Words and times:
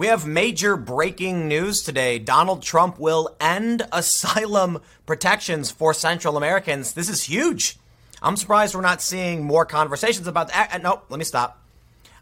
We 0.00 0.06
have 0.06 0.26
major 0.26 0.78
breaking 0.78 1.46
news 1.46 1.82
today. 1.82 2.18
Donald 2.18 2.62
Trump 2.62 2.98
will 2.98 3.36
end 3.38 3.86
asylum 3.92 4.80
protections 5.04 5.70
for 5.70 5.92
Central 5.92 6.38
Americans. 6.38 6.94
This 6.94 7.10
is 7.10 7.24
huge. 7.24 7.76
I'm 8.22 8.38
surprised 8.38 8.74
we're 8.74 8.80
not 8.80 9.02
seeing 9.02 9.44
more 9.44 9.66
conversations 9.66 10.26
about 10.26 10.48
that. 10.48 10.74
Uh, 10.74 10.78
no, 10.78 11.02
let 11.10 11.18
me 11.18 11.24
stop. 11.26 11.62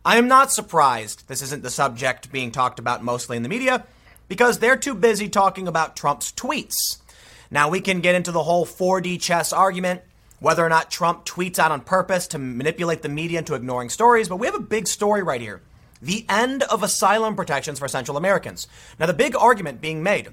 I 0.05 0.19
am 0.19 0.27
not 0.27 0.51
surprised 0.51 1.29
this 1.29 1.41
isn't 1.41 1.63
the 1.63 1.71
subject 1.71 2.33
being 2.33 2.51
talked 2.51 2.81
about 2.81 3.05
mostly 3.05 3.37
in 3.37 3.45
the 3.45 3.49
media 3.49 3.85
because 4.27 4.59
they're 4.59 4.77
too 4.77 4.97
busy 4.97 5.29
talking 5.29 5.69
about 5.69 5.95
Trump's 5.95 6.33
tweets. 6.33 6.97
Now, 7.49 7.69
we 7.69 7.81
can 7.81 8.01
get 8.01 8.17
into 8.17 8.33
the 8.33 8.43
whole 8.43 8.67
4D 8.67 9.21
chess 9.21 9.53
argument, 9.53 10.03
whether 10.41 10.67
or 10.67 10.69
not 10.69 10.91
Trump 10.91 11.25
tweets 11.25 11.61
out 11.61 11.71
on 11.71 11.83
purpose 11.83 12.27
to 12.27 12.41
manipulate 12.41 13.03
the 13.03 13.09
media 13.09 13.39
into 13.39 13.55
ignoring 13.55 13.89
stories, 13.89 14.29
but 14.29 14.41
we 14.41 14.49
have 14.49 14.57
a 14.57 14.59
big 14.59 14.89
story 14.89 15.23
right 15.23 15.41
here 15.41 15.63
the 16.01 16.25
end 16.29 16.63
of 16.65 16.83
asylum 16.83 17.37
protections 17.37 17.79
for 17.79 17.89
Central 17.89 18.17
Americans. 18.17 18.67
Now, 18.99 19.07
the 19.07 19.13
big 19.13 19.37
argument 19.37 19.81
being 19.81 20.03
made 20.03 20.29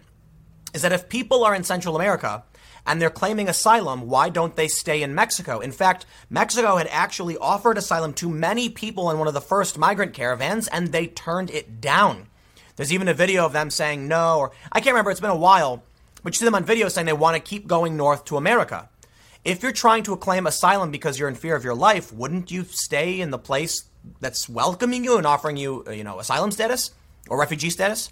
is 0.74 0.82
that 0.82 0.92
if 0.92 1.10
people 1.10 1.44
are 1.44 1.56
in 1.56 1.64
Central 1.64 1.96
America 1.96 2.44
and 2.86 3.02
they're 3.02 3.10
claiming 3.10 3.50
asylum, 3.50 4.08
why 4.08 4.30
don't 4.30 4.56
they 4.56 4.68
stay 4.68 5.02
in 5.02 5.16
Mexico? 5.16 5.60
In 5.60 5.72
fact, 5.72 6.06
Mexico 6.30 6.76
had 6.76 6.88
actually 6.92 7.38
offered 7.38 7.78
asylum 7.78 8.14
to 8.14 8.30
many 8.30 8.70
people 8.70 9.10
in 9.10 9.18
one 9.18 9.28
of 9.28 9.34
the 9.34 9.42
first 9.42 9.78
migrant 9.78 10.14
caravans 10.14 10.68
and 10.68 10.90
they 10.92 11.08
turned 11.08 11.50
it 11.50 11.82
down. 11.82 12.28
There's 12.76 12.94
even 12.94 13.08
a 13.08 13.14
video 13.14 13.46
of 13.46 13.54
them 13.54 13.70
saying 13.70 14.08
no, 14.08 14.38
or 14.40 14.52
I 14.72 14.82
can't 14.82 14.94
remember, 14.94 15.12
it's 15.12 15.22
been 15.22 15.30
a 15.30 15.36
while, 15.36 15.84
but 16.24 16.34
you 16.34 16.40
see 16.40 16.46
them 16.46 16.56
on 16.56 16.66
video 16.66 16.90
saying 16.90 17.06
they 17.06 17.14
want 17.14 17.36
to 17.36 17.40
keep 17.40 17.68
going 17.68 17.96
north 17.96 18.26
to 18.26 18.38
America. 18.38 18.90
If 19.46 19.64
you're 19.64 19.72
trying 19.72 20.04
to 20.04 20.18
claim 20.18 20.46
asylum 20.46 20.92
because 20.92 21.18
you're 21.18 21.30
in 21.30 21.36
fear 21.36 21.56
of 21.56 21.64
your 21.64 21.76
life, 21.76 22.12
wouldn't 22.12 22.52
you 22.52 22.66
stay 22.66 23.22
in 23.22 23.30
the 23.30 23.38
place 23.38 23.84
that's 24.20 24.48
welcoming 24.50 25.04
you 25.04 25.18
and 25.18 25.26
offering 25.26 25.58
you, 25.58 25.84
uh, 25.88 25.92
you 25.92 26.04
know, 26.04 26.20
asylum 26.20 26.52
status 26.52 26.92
or 27.30 27.40
refugee 27.40 27.70
status. 27.70 28.12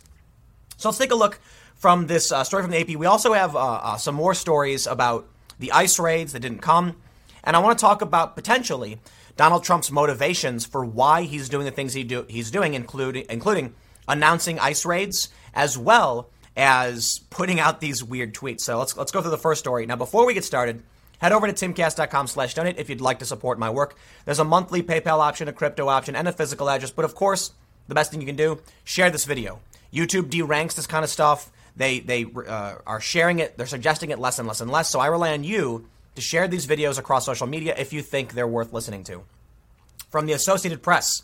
So 0.77 0.89
let's 0.89 0.97
take 0.97 1.11
a 1.11 1.15
look 1.15 1.39
from 1.75 2.07
this 2.07 2.31
uh, 2.31 2.43
story 2.43 2.63
from 2.63 2.71
the 2.71 2.79
AP. 2.79 2.97
We 2.97 3.05
also 3.05 3.33
have 3.33 3.55
uh, 3.55 3.59
uh, 3.59 3.97
some 3.97 4.15
more 4.15 4.33
stories 4.33 4.87
about 4.87 5.27
the 5.59 5.71
ICE 5.71 5.99
raids 5.99 6.33
that 6.33 6.39
didn't 6.39 6.59
come, 6.59 6.95
and 7.43 7.55
I 7.55 7.59
want 7.59 7.77
to 7.77 7.81
talk 7.81 8.01
about 8.01 8.35
potentially 8.35 8.99
Donald 9.35 9.63
Trump's 9.63 9.91
motivations 9.91 10.65
for 10.65 10.83
why 10.85 11.23
he's 11.23 11.49
doing 11.49 11.65
the 11.65 11.71
things 11.71 11.93
he 11.93 12.03
do, 12.03 12.25
he's 12.29 12.51
doing, 12.51 12.73
including 12.73 13.25
including 13.29 13.75
announcing 14.07 14.59
ICE 14.59 14.85
raids 14.85 15.29
as 15.53 15.77
well 15.77 16.29
as 16.55 17.19
putting 17.29 17.59
out 17.59 17.79
these 17.79 18.03
weird 18.03 18.33
tweets. 18.33 18.61
So 18.61 18.77
let's 18.77 18.95
let's 18.97 19.11
go 19.11 19.21
through 19.21 19.31
the 19.31 19.37
first 19.37 19.59
story 19.59 19.85
now. 19.85 19.95
Before 19.95 20.25
we 20.25 20.33
get 20.33 20.45
started. 20.45 20.83
Head 21.23 21.31
over 21.31 21.49
to 21.49 21.53
timcast.com 21.53 22.27
slash 22.27 22.53
donate 22.53 22.77
if 22.77 22.89
you'd 22.89 22.99
like 22.99 23.19
to 23.19 23.25
support 23.25 23.57
my 23.57 23.69
work. 23.69 23.95
There's 24.25 24.39
a 24.39 24.43
monthly 24.43 24.83
PayPal 24.83 25.19
option, 25.19 25.47
a 25.47 25.53
crypto 25.53 25.87
option, 25.87 26.17
and 26.17 26.27
a 26.27 26.33
physical 26.33 26.69
address. 26.69 26.91
But 26.91 27.05
of 27.05 27.15
course, 27.15 27.53
the 27.87 27.95
best 27.95 28.11
thing 28.11 28.19
you 28.19 28.27
can 28.27 28.35
do, 28.35 28.59
share 28.83 29.09
this 29.09 29.23
video. 29.23 29.61
YouTube 29.93 30.29
deranks 30.29 30.75
this 30.75 30.85
kind 30.85 31.01
of 31.01 31.09
stuff. 31.09 31.49
They, 31.77 32.01
they 32.01 32.25
uh, 32.25 32.75
are 32.85 32.99
sharing 32.99 33.39
it. 33.39 33.57
They're 33.57 33.67
suggesting 33.67 34.09
it 34.09 34.19
less 34.19 34.37
and 34.37 34.49
less 34.49 34.59
and 34.59 34.69
less. 34.69 34.89
So 34.89 34.99
I 34.99 35.07
rely 35.07 35.31
on 35.31 35.45
you 35.45 35.87
to 36.15 36.21
share 36.21 36.49
these 36.49 36.67
videos 36.67 36.99
across 36.99 37.25
social 37.25 37.47
media 37.47 37.73
if 37.77 37.93
you 37.93 38.01
think 38.01 38.33
they're 38.33 38.45
worth 38.45 38.73
listening 38.73 39.05
to. 39.05 39.23
From 40.11 40.25
the 40.25 40.33
Associated 40.33 40.83
Press. 40.83 41.23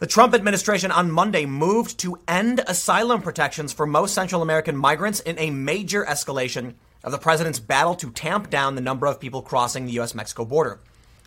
The 0.00 0.08
Trump 0.08 0.34
administration 0.34 0.90
on 0.90 1.12
Monday 1.12 1.46
moved 1.46 2.00
to 2.00 2.18
end 2.26 2.62
asylum 2.66 3.22
protections 3.22 3.72
for 3.72 3.86
most 3.86 4.12
Central 4.12 4.42
American 4.42 4.76
migrants 4.76 5.20
in 5.20 5.38
a 5.38 5.50
major 5.50 6.04
escalation 6.04 6.74
of 7.04 7.12
the 7.12 7.18
president's 7.18 7.58
battle 7.58 7.94
to 7.96 8.10
tamp 8.10 8.50
down 8.50 8.74
the 8.74 8.80
number 8.80 9.06
of 9.06 9.20
people 9.20 9.42
crossing 9.42 9.86
the 9.86 9.92
U.S. 9.92 10.14
Mexico 10.14 10.44
border. 10.44 10.80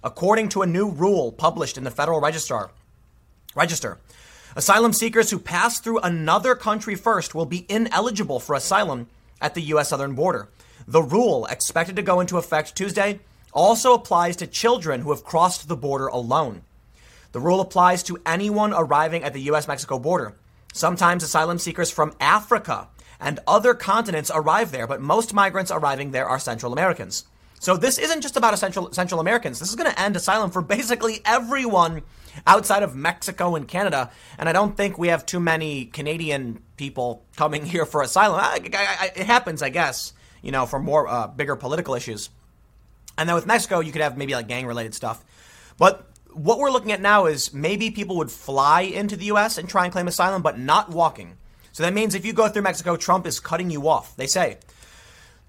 According 0.04 0.50
to 0.50 0.62
a 0.62 0.68
new 0.68 0.90
rule 0.90 1.32
published 1.32 1.78
in 1.78 1.84
the 1.84 1.92
Federal 1.92 2.20
Register, 2.20 2.70
Register, 3.56 3.98
asylum 4.56 4.94
seekers 4.94 5.30
who 5.30 5.40
pass 5.40 5.80
through 5.80 6.00
another 6.00 6.56
country 6.56 6.96
first 6.96 7.36
will 7.36 7.46
be 7.46 7.66
ineligible 7.70 8.40
for 8.40 8.56
asylum 8.56 9.08
at 9.40 9.54
the 9.54 9.62
U.S. 9.62 9.90
southern 9.90 10.16
border. 10.16 10.50
The 10.88 11.04
rule, 11.04 11.46
expected 11.46 11.96
to 11.98 12.02
go 12.02 12.20
into 12.20 12.38
effect 12.38 12.76
Tuesday, 12.76 13.20
also 13.54 13.94
applies 13.94 14.36
to 14.38 14.48
children 14.48 15.02
who 15.02 15.12
have 15.12 15.24
crossed 15.24 15.68
the 15.68 15.76
border 15.76 16.08
alone. 16.08 16.64
The 17.32 17.40
rule 17.40 17.62
applies 17.62 18.04
to 18.04 18.20
anyone 18.26 18.74
arriving 18.74 19.24
at 19.24 19.34
the 19.34 19.42
U.S. 19.44 19.68
Mexico 19.68 20.00
border. 20.00 20.36
Sometimes 20.74 21.24
asylum 21.24 21.60
seekers 21.60 21.92
from 21.92 22.14
Africa 22.20 22.88
and 23.22 23.40
other 23.48 23.74
continents 23.76 24.32
arrive 24.34 24.72
there, 24.72 24.88
but 24.88 25.00
most 25.00 25.34
migrants 25.34 25.72
arriving 25.72 26.12
there 26.12 26.28
are 26.28 26.40
Central 26.40 26.74
Americans. 26.74 27.26
So 27.60 27.78
this 27.78 28.00
isn't 28.00 28.22
just 28.22 28.36
about 28.36 28.58
Central, 28.58 28.92
Central 28.92 29.20
Americans. 29.22 29.60
This 29.60 29.70
is 29.70 29.76
going 29.76 29.92
to 29.92 30.02
end 30.02 30.16
asylum 30.16 30.50
for 30.50 30.64
basically 30.64 31.22
everyone 31.24 32.02
outside 32.48 32.82
of 32.82 32.96
Mexico 32.96 33.56
and 33.56 33.68
Canada. 33.68 34.10
And 34.40 34.50
I 34.50 34.52
don't 34.52 34.76
think 34.76 34.98
we 34.98 35.10
have 35.10 35.28
too 35.28 35.40
many 35.40 35.86
Canadian 35.86 36.64
people 36.76 37.24
coming 37.36 37.64
here 37.68 37.86
for 37.86 38.02
asylum. 38.02 38.40
I, 38.40 38.60
I, 38.74 38.98
I, 39.00 39.12
it 39.16 39.28
happens, 39.28 39.62
I 39.62 39.70
guess, 39.70 40.14
you 40.42 40.52
know, 40.52 40.66
for 40.66 40.80
more 40.80 41.08
uh, 41.08 41.28
bigger 41.28 41.56
political 41.56 41.94
issues. 41.94 42.32
And 43.16 43.30
then 43.30 43.36
with 43.36 43.46
Mexico, 43.46 43.82
you 43.82 43.92
could 43.92 44.02
have 44.02 44.18
maybe 44.18 44.34
like 44.34 44.48
gang 44.48 44.66
related 44.66 44.96
stuff. 44.96 45.24
But 45.78 46.10
what 46.34 46.58
we're 46.58 46.72
looking 46.72 46.92
at 46.92 47.02
now 47.02 47.28
is 47.28 47.54
maybe 47.54 47.92
people 47.92 48.16
would 48.18 48.32
fly 48.32 48.82
into 48.82 49.16
the 49.16 49.26
U.S. 49.26 49.60
and 49.60 49.70
try 49.70 49.84
and 49.84 49.94
claim 49.94 50.08
asylum, 50.08 50.42
but 50.42 50.58
not 50.58 50.90
walking. 50.90 51.38
So 51.72 51.84
that 51.84 51.94
means 51.94 52.16
if 52.16 52.26
you 52.26 52.34
go 52.34 52.48
through 52.50 52.64
Mexico, 52.64 52.96
Trump 52.98 53.26
is 53.26 53.40
cutting 53.40 53.70
you 53.70 53.88
off. 53.88 54.16
They 54.16 54.28
say 54.28 54.58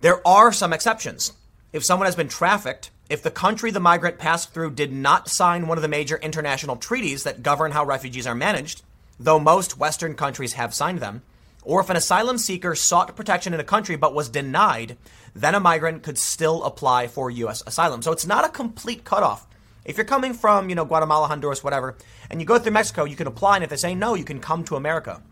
there 0.00 0.26
are 0.26 0.52
some 0.52 0.72
exceptions. 0.72 1.32
If 1.72 1.84
someone 1.84 2.06
has 2.06 2.16
been 2.16 2.28
trafficked, 2.28 2.90
if 3.08 3.22
the 3.22 3.30
country 3.30 3.70
the 3.70 3.80
migrant 3.80 4.18
passed 4.18 4.52
through 4.52 4.72
did 4.72 4.92
not 4.92 5.28
sign 5.28 5.66
one 5.66 5.78
of 5.78 5.82
the 5.82 5.88
major 5.88 6.16
international 6.16 6.76
treaties 6.76 7.24
that 7.24 7.42
govern 7.42 7.72
how 7.72 7.84
refugees 7.84 8.26
are 8.26 8.34
managed, 8.34 8.82
though 9.18 9.38
most 9.38 9.78
Western 9.78 10.14
countries 10.14 10.54
have 10.54 10.74
signed 10.74 11.00
them, 11.00 11.22
or 11.62 11.80
if 11.80 11.90
an 11.90 11.96
asylum 11.96 12.38
seeker 12.38 12.74
sought 12.74 13.14
protection 13.16 13.54
in 13.54 13.60
a 13.60 13.64
country 13.64 13.96
but 13.96 14.14
was 14.14 14.28
denied, 14.28 14.96
then 15.34 15.54
a 15.54 15.60
migrant 15.60 16.02
could 16.02 16.18
still 16.18 16.62
apply 16.64 17.06
for 17.06 17.30
U.S. 17.30 17.62
asylum. 17.66 18.02
So 18.02 18.12
it's 18.12 18.26
not 18.26 18.44
a 18.44 18.48
complete 18.48 19.04
cutoff. 19.04 19.46
If 19.84 19.96
you're 19.96 20.04
coming 20.04 20.34
from, 20.34 20.68
you 20.68 20.74
know, 20.74 20.84
Guatemala, 20.84 21.28
Honduras, 21.28 21.64
whatever, 21.64 21.96
and 22.30 22.40
you 22.40 22.46
go 22.46 22.58
through 22.58 22.72
Mexico, 22.72 23.04
you 23.04 23.16
can 23.16 23.26
apply, 23.26 23.56
and 23.56 23.64
if 23.64 23.70
they 23.70 23.76
say 23.76 23.94
no, 23.94 24.14
you 24.14 24.24
can 24.24 24.40
come 24.40 24.64
to 24.64 24.76
America. 24.76 25.22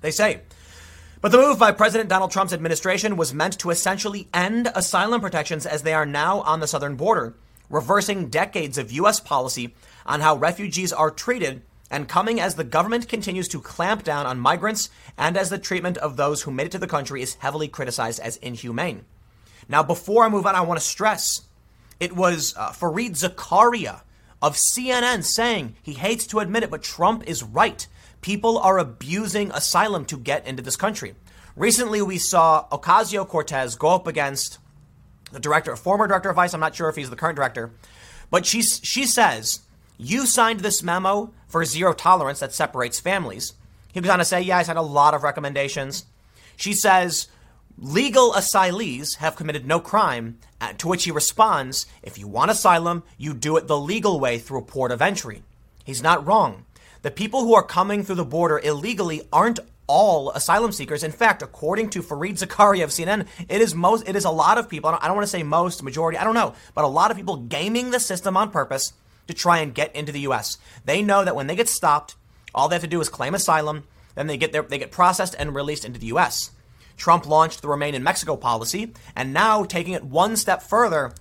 They 0.00 0.10
say. 0.10 0.40
But 1.20 1.32
the 1.32 1.38
move 1.38 1.58
by 1.58 1.72
President 1.72 2.08
Donald 2.08 2.30
Trump's 2.30 2.52
administration 2.52 3.16
was 3.16 3.34
meant 3.34 3.58
to 3.58 3.70
essentially 3.70 4.28
end 4.32 4.70
asylum 4.74 5.20
protections 5.20 5.66
as 5.66 5.82
they 5.82 5.94
are 5.94 6.06
now 6.06 6.40
on 6.42 6.60
the 6.60 6.66
southern 6.66 6.96
border, 6.96 7.34
reversing 7.70 8.28
decades 8.28 8.78
of 8.78 8.92
U.S. 8.92 9.18
policy 9.18 9.74
on 10.04 10.20
how 10.20 10.36
refugees 10.36 10.92
are 10.92 11.10
treated 11.10 11.62
and 11.90 12.08
coming 12.08 12.40
as 12.40 12.54
the 12.54 12.64
government 12.64 13.08
continues 13.08 13.48
to 13.48 13.60
clamp 13.60 14.02
down 14.04 14.26
on 14.26 14.38
migrants 14.38 14.90
and 15.16 15.36
as 15.36 15.50
the 15.50 15.58
treatment 15.58 15.96
of 15.98 16.16
those 16.16 16.42
who 16.42 16.50
made 16.50 16.66
it 16.66 16.72
to 16.72 16.78
the 16.78 16.86
country 16.86 17.22
is 17.22 17.34
heavily 17.34 17.68
criticized 17.68 18.20
as 18.20 18.36
inhumane. 18.38 19.04
Now, 19.68 19.82
before 19.82 20.24
I 20.24 20.28
move 20.28 20.46
on, 20.46 20.54
I 20.54 20.60
want 20.60 20.80
to 20.80 20.86
stress 20.86 21.42
it 21.98 22.14
was 22.14 22.54
uh, 22.56 22.70
Fareed 22.70 23.12
Zakaria 23.12 24.02
of 24.42 24.56
CNN 24.56 25.24
saying 25.24 25.76
he 25.82 25.94
hates 25.94 26.26
to 26.28 26.40
admit 26.40 26.62
it, 26.62 26.70
but 26.70 26.82
Trump 26.82 27.24
is 27.26 27.42
right. 27.42 27.86
People 28.26 28.58
are 28.58 28.76
abusing 28.78 29.52
asylum 29.52 30.04
to 30.06 30.18
get 30.18 30.48
into 30.48 30.60
this 30.60 30.74
country. 30.74 31.14
Recently, 31.54 32.02
we 32.02 32.18
saw 32.18 32.66
Ocasio 32.72 33.24
Cortez 33.24 33.76
go 33.76 33.94
up 33.94 34.08
against 34.08 34.58
the 35.30 35.38
director, 35.38 35.76
former 35.76 36.08
director 36.08 36.30
of 36.30 36.36
ICE. 36.36 36.52
I'm 36.52 36.58
not 36.58 36.74
sure 36.74 36.88
if 36.88 36.96
he's 36.96 37.08
the 37.08 37.14
current 37.14 37.36
director, 37.36 37.70
but 38.28 38.44
she 38.44 38.62
she 38.62 39.06
says 39.06 39.60
you 39.96 40.26
signed 40.26 40.58
this 40.58 40.82
memo 40.82 41.32
for 41.46 41.64
zero 41.64 41.92
tolerance 41.92 42.40
that 42.40 42.52
separates 42.52 42.98
families. 42.98 43.52
He 43.92 44.00
goes 44.00 44.10
on 44.10 44.18
to 44.18 44.24
say, 44.24 44.40
yeah, 44.40 44.58
I 44.58 44.64
had 44.64 44.76
a 44.76 44.82
lot 44.82 45.14
of 45.14 45.22
recommendations. 45.22 46.04
She 46.56 46.72
says 46.72 47.28
legal 47.78 48.32
asylees 48.32 49.18
have 49.18 49.36
committed 49.36 49.68
no 49.68 49.78
crime. 49.78 50.40
Uh, 50.60 50.72
to 50.78 50.88
which 50.88 51.04
he 51.04 51.12
responds, 51.12 51.86
if 52.02 52.18
you 52.18 52.26
want 52.26 52.50
asylum, 52.50 53.04
you 53.18 53.34
do 53.34 53.56
it 53.56 53.68
the 53.68 53.78
legal 53.78 54.18
way 54.18 54.40
through 54.40 54.58
a 54.58 54.62
port 54.62 54.90
of 54.90 55.00
entry. 55.00 55.44
He's 55.84 56.02
not 56.02 56.26
wrong. 56.26 56.65
The 57.06 57.12
people 57.12 57.42
who 57.42 57.54
are 57.54 57.62
coming 57.62 58.02
through 58.02 58.16
the 58.16 58.24
border 58.24 58.58
illegally 58.58 59.22
aren't 59.32 59.60
all 59.86 60.32
asylum 60.32 60.72
seekers. 60.72 61.04
In 61.04 61.12
fact, 61.12 61.40
according 61.40 61.90
to 61.90 62.02
Fareed 62.02 62.36
Zakaria 62.36 62.82
of 62.82 62.90
CNN, 62.90 63.28
it 63.48 63.60
is 63.60 63.76
most, 63.76 64.08
it 64.08 64.16
is 64.16 64.24
a 64.24 64.30
lot 64.32 64.58
of 64.58 64.68
people. 64.68 64.88
I 64.88 64.94
don't, 64.94 65.04
I 65.04 65.06
don't 65.06 65.16
want 65.16 65.24
to 65.24 65.30
say 65.30 65.44
most, 65.44 65.84
majority, 65.84 66.18
I 66.18 66.24
don't 66.24 66.34
know, 66.34 66.54
but 66.74 66.82
a 66.82 66.88
lot 66.88 67.12
of 67.12 67.16
people 67.16 67.36
gaming 67.36 67.92
the 67.92 68.00
system 68.00 68.36
on 68.36 68.50
purpose 68.50 68.92
to 69.28 69.34
try 69.34 69.58
and 69.58 69.72
get 69.72 69.94
into 69.94 70.10
the 70.10 70.18
U.S. 70.22 70.58
They 70.84 71.00
know 71.00 71.24
that 71.24 71.36
when 71.36 71.46
they 71.46 71.54
get 71.54 71.68
stopped, 71.68 72.16
all 72.52 72.68
they 72.68 72.74
have 72.74 72.82
to 72.82 72.88
do 72.88 73.00
is 73.00 73.08
claim 73.08 73.36
asylum, 73.36 73.84
then 74.16 74.26
they 74.26 74.36
get 74.36 74.50
their, 74.50 74.62
they 74.62 74.78
get 74.78 74.90
processed 74.90 75.36
and 75.38 75.54
released 75.54 75.84
into 75.84 76.00
the 76.00 76.06
U.S. 76.06 76.50
Trump 76.96 77.24
launched 77.24 77.62
the 77.62 77.68
Remain 77.68 77.94
in 77.94 78.02
Mexico 78.02 78.34
policy, 78.34 78.94
and 79.14 79.32
now 79.32 79.62
taking 79.62 79.92
it 79.92 80.02
one 80.02 80.34
step 80.34 80.60
further, 80.60 81.14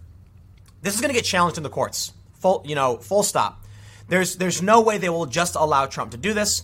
this 0.82 0.96
is 0.96 1.00
going 1.00 1.14
to 1.14 1.16
get 1.16 1.26
challenged 1.26 1.58
in 1.58 1.64
the 1.64 1.70
courts. 1.70 2.12
Full, 2.40 2.64
you 2.66 2.74
know, 2.74 2.98
full 2.98 3.22
stop. 3.22 3.62
There's 4.08 4.36
there's 4.36 4.62
no 4.62 4.82
way 4.82 4.98
they 4.98 5.10
will 5.10 5.26
just 5.26 5.56
allow 5.56 5.86
Trump 5.86 6.12
to 6.12 6.18
do 6.18 6.34
this. 6.34 6.64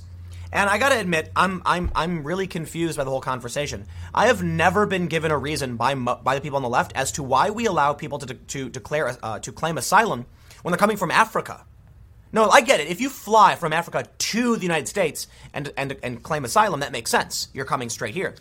And 0.53 0.69
I 0.69 0.77
got 0.77 0.89
to 0.89 0.99
admit, 0.99 1.31
I'm 1.35 1.61
I'm 1.65 1.91
I'm 1.95 2.23
really 2.23 2.47
confused 2.47 2.97
by 2.97 3.03
the 3.03 3.09
whole 3.09 3.21
conversation. 3.21 3.85
I 4.13 4.27
have 4.27 4.43
never 4.43 4.85
been 4.85 5.07
given 5.07 5.31
a 5.31 5.37
reason 5.37 5.77
by 5.77 5.95
by 5.95 6.35
the 6.35 6.41
people 6.41 6.57
on 6.57 6.63
the 6.63 6.69
left 6.69 6.91
as 6.95 7.11
to 7.13 7.23
why 7.23 7.49
we 7.49 7.65
allow 7.65 7.93
people 7.93 8.19
to 8.19 8.33
to 8.33 8.69
declare 8.69 9.17
uh, 9.23 9.39
to 9.39 9.51
claim 9.51 9.77
asylum 9.77 10.25
when 10.61 10.71
they're 10.71 10.77
coming 10.77 10.97
from 10.97 11.11
Africa. 11.11 11.65
No, 12.33 12.49
I 12.49 12.61
get 12.61 12.79
it. 12.79 12.87
If 12.87 13.01
you 13.01 13.09
fly 13.09 13.55
from 13.55 13.73
Africa 13.73 14.05
to 14.17 14.55
the 14.55 14.61
United 14.61 14.87
States 14.87 15.27
and, 15.53 15.73
and, 15.75 15.97
and 16.01 16.23
claim 16.23 16.45
asylum, 16.45 16.79
that 16.79 16.93
makes 16.93 17.11
sense. 17.11 17.49
You're 17.53 17.65
coming 17.65 17.89
straight 17.89 18.13
here. 18.13 18.35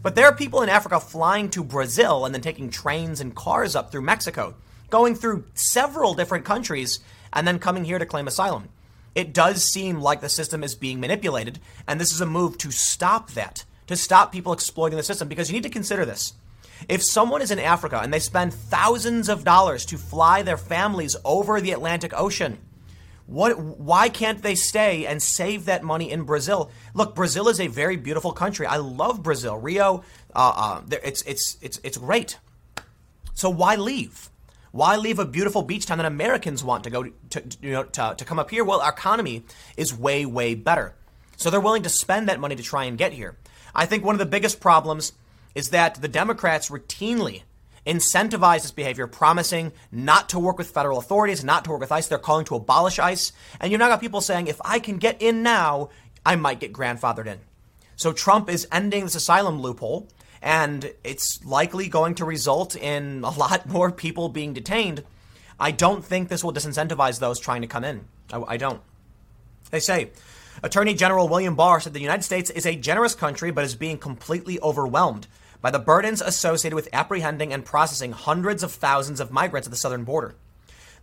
But 0.00 0.14
there 0.14 0.26
are 0.26 0.34
people 0.34 0.62
in 0.62 0.68
Africa 0.68 1.00
flying 1.00 1.50
to 1.50 1.64
Brazil 1.64 2.24
and 2.24 2.32
then 2.32 2.42
taking 2.42 2.70
trains 2.70 3.20
and 3.20 3.34
cars 3.34 3.74
up 3.74 3.90
through 3.90 4.02
Mexico, 4.02 4.54
going 4.90 5.16
through 5.16 5.44
several 5.54 6.14
different 6.14 6.44
countries, 6.44 7.00
and 7.32 7.46
then 7.46 7.58
coming 7.58 7.84
here 7.84 7.98
to 7.98 8.06
claim 8.06 8.26
asylum. 8.26 8.68
It 9.14 9.34
does 9.34 9.62
seem 9.62 10.00
like 10.00 10.20
the 10.20 10.28
system 10.28 10.64
is 10.64 10.74
being 10.74 11.00
manipulated, 11.00 11.58
and 11.86 12.00
this 12.00 12.12
is 12.12 12.20
a 12.20 12.26
move 12.26 12.56
to 12.58 12.70
stop 12.70 13.32
that, 13.32 13.64
to 13.86 13.96
stop 13.96 14.32
people 14.32 14.52
exploiting 14.52 14.96
the 14.96 15.02
system, 15.02 15.28
because 15.28 15.50
you 15.50 15.54
need 15.54 15.62
to 15.64 15.68
consider 15.68 16.04
this. 16.04 16.34
If 16.88 17.02
someone 17.02 17.42
is 17.42 17.50
in 17.50 17.58
Africa 17.58 18.00
and 18.02 18.12
they 18.12 18.18
spend 18.18 18.54
thousands 18.54 19.28
of 19.28 19.44
dollars 19.44 19.84
to 19.86 19.98
fly 19.98 20.42
their 20.42 20.56
families 20.56 21.14
over 21.24 21.60
the 21.60 21.72
Atlantic 21.72 22.12
Ocean, 22.18 22.58
what, 23.26 23.58
why 23.58 24.08
can't 24.08 24.42
they 24.42 24.56
stay 24.56 25.06
and 25.06 25.22
save 25.22 25.66
that 25.66 25.84
money 25.84 26.10
in 26.10 26.24
Brazil? 26.24 26.70
Look, 26.92 27.14
Brazil 27.14 27.48
is 27.48 27.60
a 27.60 27.68
very 27.68 27.96
beautiful 27.96 28.32
country. 28.32 28.66
I 28.66 28.76
love 28.76 29.22
Brazil. 29.22 29.56
Rio, 29.56 30.02
uh, 30.34 30.80
uh, 30.90 30.96
it's, 31.04 31.22
it's, 31.22 31.56
it's, 31.62 31.78
it's 31.84 31.98
great. 31.98 32.38
So 33.34 33.48
why 33.48 33.76
leave? 33.76 34.28
Why 34.72 34.96
leave 34.96 35.18
a 35.18 35.26
beautiful 35.26 35.62
beach 35.62 35.86
town 35.86 35.98
that 35.98 36.06
Americans 36.06 36.64
want 36.64 36.84
to 36.84 36.90
go 36.90 37.04
to, 37.04 37.42
you 37.60 37.72
know, 37.72 37.84
to, 37.84 38.14
to 38.16 38.24
come 38.24 38.38
up 38.38 38.50
here? 38.50 38.64
Well, 38.64 38.80
our 38.80 38.90
economy 38.90 39.44
is 39.76 39.94
way, 39.94 40.26
way 40.26 40.54
better. 40.54 40.94
So 41.36 41.50
they're 41.50 41.60
willing 41.60 41.82
to 41.82 41.88
spend 41.88 42.28
that 42.28 42.40
money 42.40 42.56
to 42.56 42.62
try 42.62 42.84
and 42.84 42.96
get 42.96 43.12
here. 43.12 43.36
I 43.74 43.86
think 43.86 44.04
one 44.04 44.14
of 44.14 44.18
the 44.18 44.26
biggest 44.26 44.60
problems 44.60 45.12
is 45.54 45.68
that 45.70 46.00
the 46.00 46.08
Democrats 46.08 46.70
routinely 46.70 47.42
incentivize 47.86 48.62
this 48.62 48.70
behavior, 48.70 49.06
promising 49.06 49.72
not 49.90 50.28
to 50.30 50.38
work 50.38 50.56
with 50.56 50.70
federal 50.70 50.98
authorities, 50.98 51.44
not 51.44 51.64
to 51.64 51.70
work 51.70 51.80
with 51.80 51.92
ICE. 51.92 52.06
They're 52.06 52.18
calling 52.18 52.44
to 52.46 52.54
abolish 52.54 52.98
ICE. 52.98 53.32
And 53.60 53.70
you've 53.70 53.78
now 53.78 53.88
got 53.88 54.00
people 54.00 54.20
saying, 54.20 54.46
if 54.46 54.60
I 54.64 54.78
can 54.78 54.98
get 54.98 55.20
in 55.20 55.42
now, 55.42 55.90
I 56.24 56.36
might 56.36 56.60
get 56.60 56.72
grandfathered 56.72 57.26
in. 57.26 57.40
So 57.96 58.12
Trump 58.12 58.48
is 58.48 58.66
ending 58.72 59.04
this 59.04 59.14
asylum 59.14 59.60
loophole, 59.60 60.08
and 60.42 60.92
it's 61.04 61.42
likely 61.44 61.88
going 61.88 62.16
to 62.16 62.24
result 62.24 62.74
in 62.74 63.22
a 63.24 63.30
lot 63.30 63.66
more 63.68 63.92
people 63.92 64.28
being 64.28 64.52
detained. 64.52 65.04
I 65.58 65.70
don't 65.70 66.04
think 66.04 66.28
this 66.28 66.42
will 66.42 66.52
disincentivize 66.52 67.20
those 67.20 67.38
trying 67.38 67.62
to 67.62 67.68
come 67.68 67.84
in. 67.84 68.04
I, 68.32 68.42
I 68.48 68.56
don't. 68.56 68.82
They 69.70 69.80
say, 69.80 70.10
Attorney 70.62 70.94
General 70.94 71.28
William 71.28 71.54
Barr 71.54 71.80
said 71.80 71.94
the 71.94 72.00
United 72.00 72.24
States 72.24 72.50
is 72.50 72.66
a 72.66 72.74
generous 72.74 73.14
country 73.14 73.50
but 73.50 73.64
is 73.64 73.74
being 73.74 73.98
completely 73.98 74.60
overwhelmed 74.60 75.28
by 75.62 75.70
the 75.70 75.78
burdens 75.78 76.20
associated 76.20 76.74
with 76.74 76.88
apprehending 76.92 77.52
and 77.52 77.64
processing 77.64 78.12
hundreds 78.12 78.62
of 78.62 78.72
thousands 78.72 79.20
of 79.20 79.30
migrants 79.30 79.68
at 79.68 79.70
the 79.70 79.76
southern 79.76 80.02
border. 80.04 80.34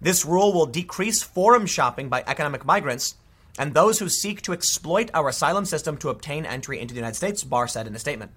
This 0.02 0.26
rule 0.26 0.54
will 0.54 0.66
decrease 0.66 1.24
forum 1.24 1.66
shopping 1.66 2.10
by 2.10 2.24
economic 2.28 2.66
migrants 2.66 3.16
and 3.58 3.74
those 3.74 4.00
who 4.00 4.10
seek 4.10 4.42
to 4.44 4.54
exploit 4.54 5.10
our 5.14 5.30
asylum 5.30 5.66
system 5.66 5.98
to 5.98 6.10
obtain 6.10 6.46
entry 6.46 6.80
into 6.80 6.94
the 6.94 7.00
United 7.00 7.16
States, 7.16 7.44
Barr 7.44 7.68
said 7.68 7.88
in 7.88 7.96
a 7.96 8.00
statement. 8.00 8.32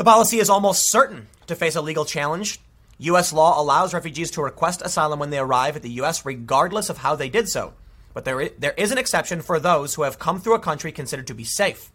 The 0.00 0.04
policy 0.04 0.38
is 0.38 0.48
almost 0.48 0.90
certain 0.90 1.26
to 1.46 1.54
face 1.54 1.76
a 1.76 1.82
legal 1.82 2.06
challenge. 2.06 2.58
U.S. 3.00 3.34
law 3.34 3.60
allows 3.60 3.92
refugees 3.92 4.30
to 4.30 4.42
request 4.42 4.80
asylum 4.80 5.18
when 5.18 5.28
they 5.28 5.38
arrive 5.38 5.76
at 5.76 5.82
the 5.82 5.90
U.S., 5.90 6.24
regardless 6.24 6.88
of 6.88 6.96
how 6.96 7.14
they 7.14 7.28
did 7.28 7.50
so. 7.50 7.74
But 8.14 8.24
there 8.24 8.40
is, 8.40 8.52
there 8.58 8.72
is 8.78 8.92
an 8.92 8.96
exception 8.96 9.42
for 9.42 9.60
those 9.60 9.94
who 9.94 10.04
have 10.04 10.18
come 10.18 10.40
through 10.40 10.54
a 10.54 10.58
country 10.58 10.90
considered 10.90 11.26
to 11.26 11.34
be 11.34 11.44
safe. 11.44 11.92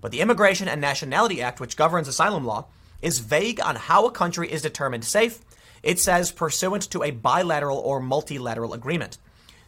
But 0.00 0.12
the 0.12 0.22
Immigration 0.22 0.66
and 0.66 0.80
Nationality 0.80 1.42
Act, 1.42 1.60
which 1.60 1.76
governs 1.76 2.08
asylum 2.08 2.46
law, 2.46 2.68
is 3.02 3.18
vague 3.18 3.60
on 3.60 3.76
how 3.76 4.06
a 4.06 4.10
country 4.10 4.50
is 4.50 4.62
determined 4.62 5.04
safe. 5.04 5.40
It 5.82 6.00
says 6.00 6.32
pursuant 6.32 6.90
to 6.92 7.02
a 7.02 7.10
bilateral 7.10 7.76
or 7.76 8.00
multilateral 8.00 8.72
agreement. 8.72 9.18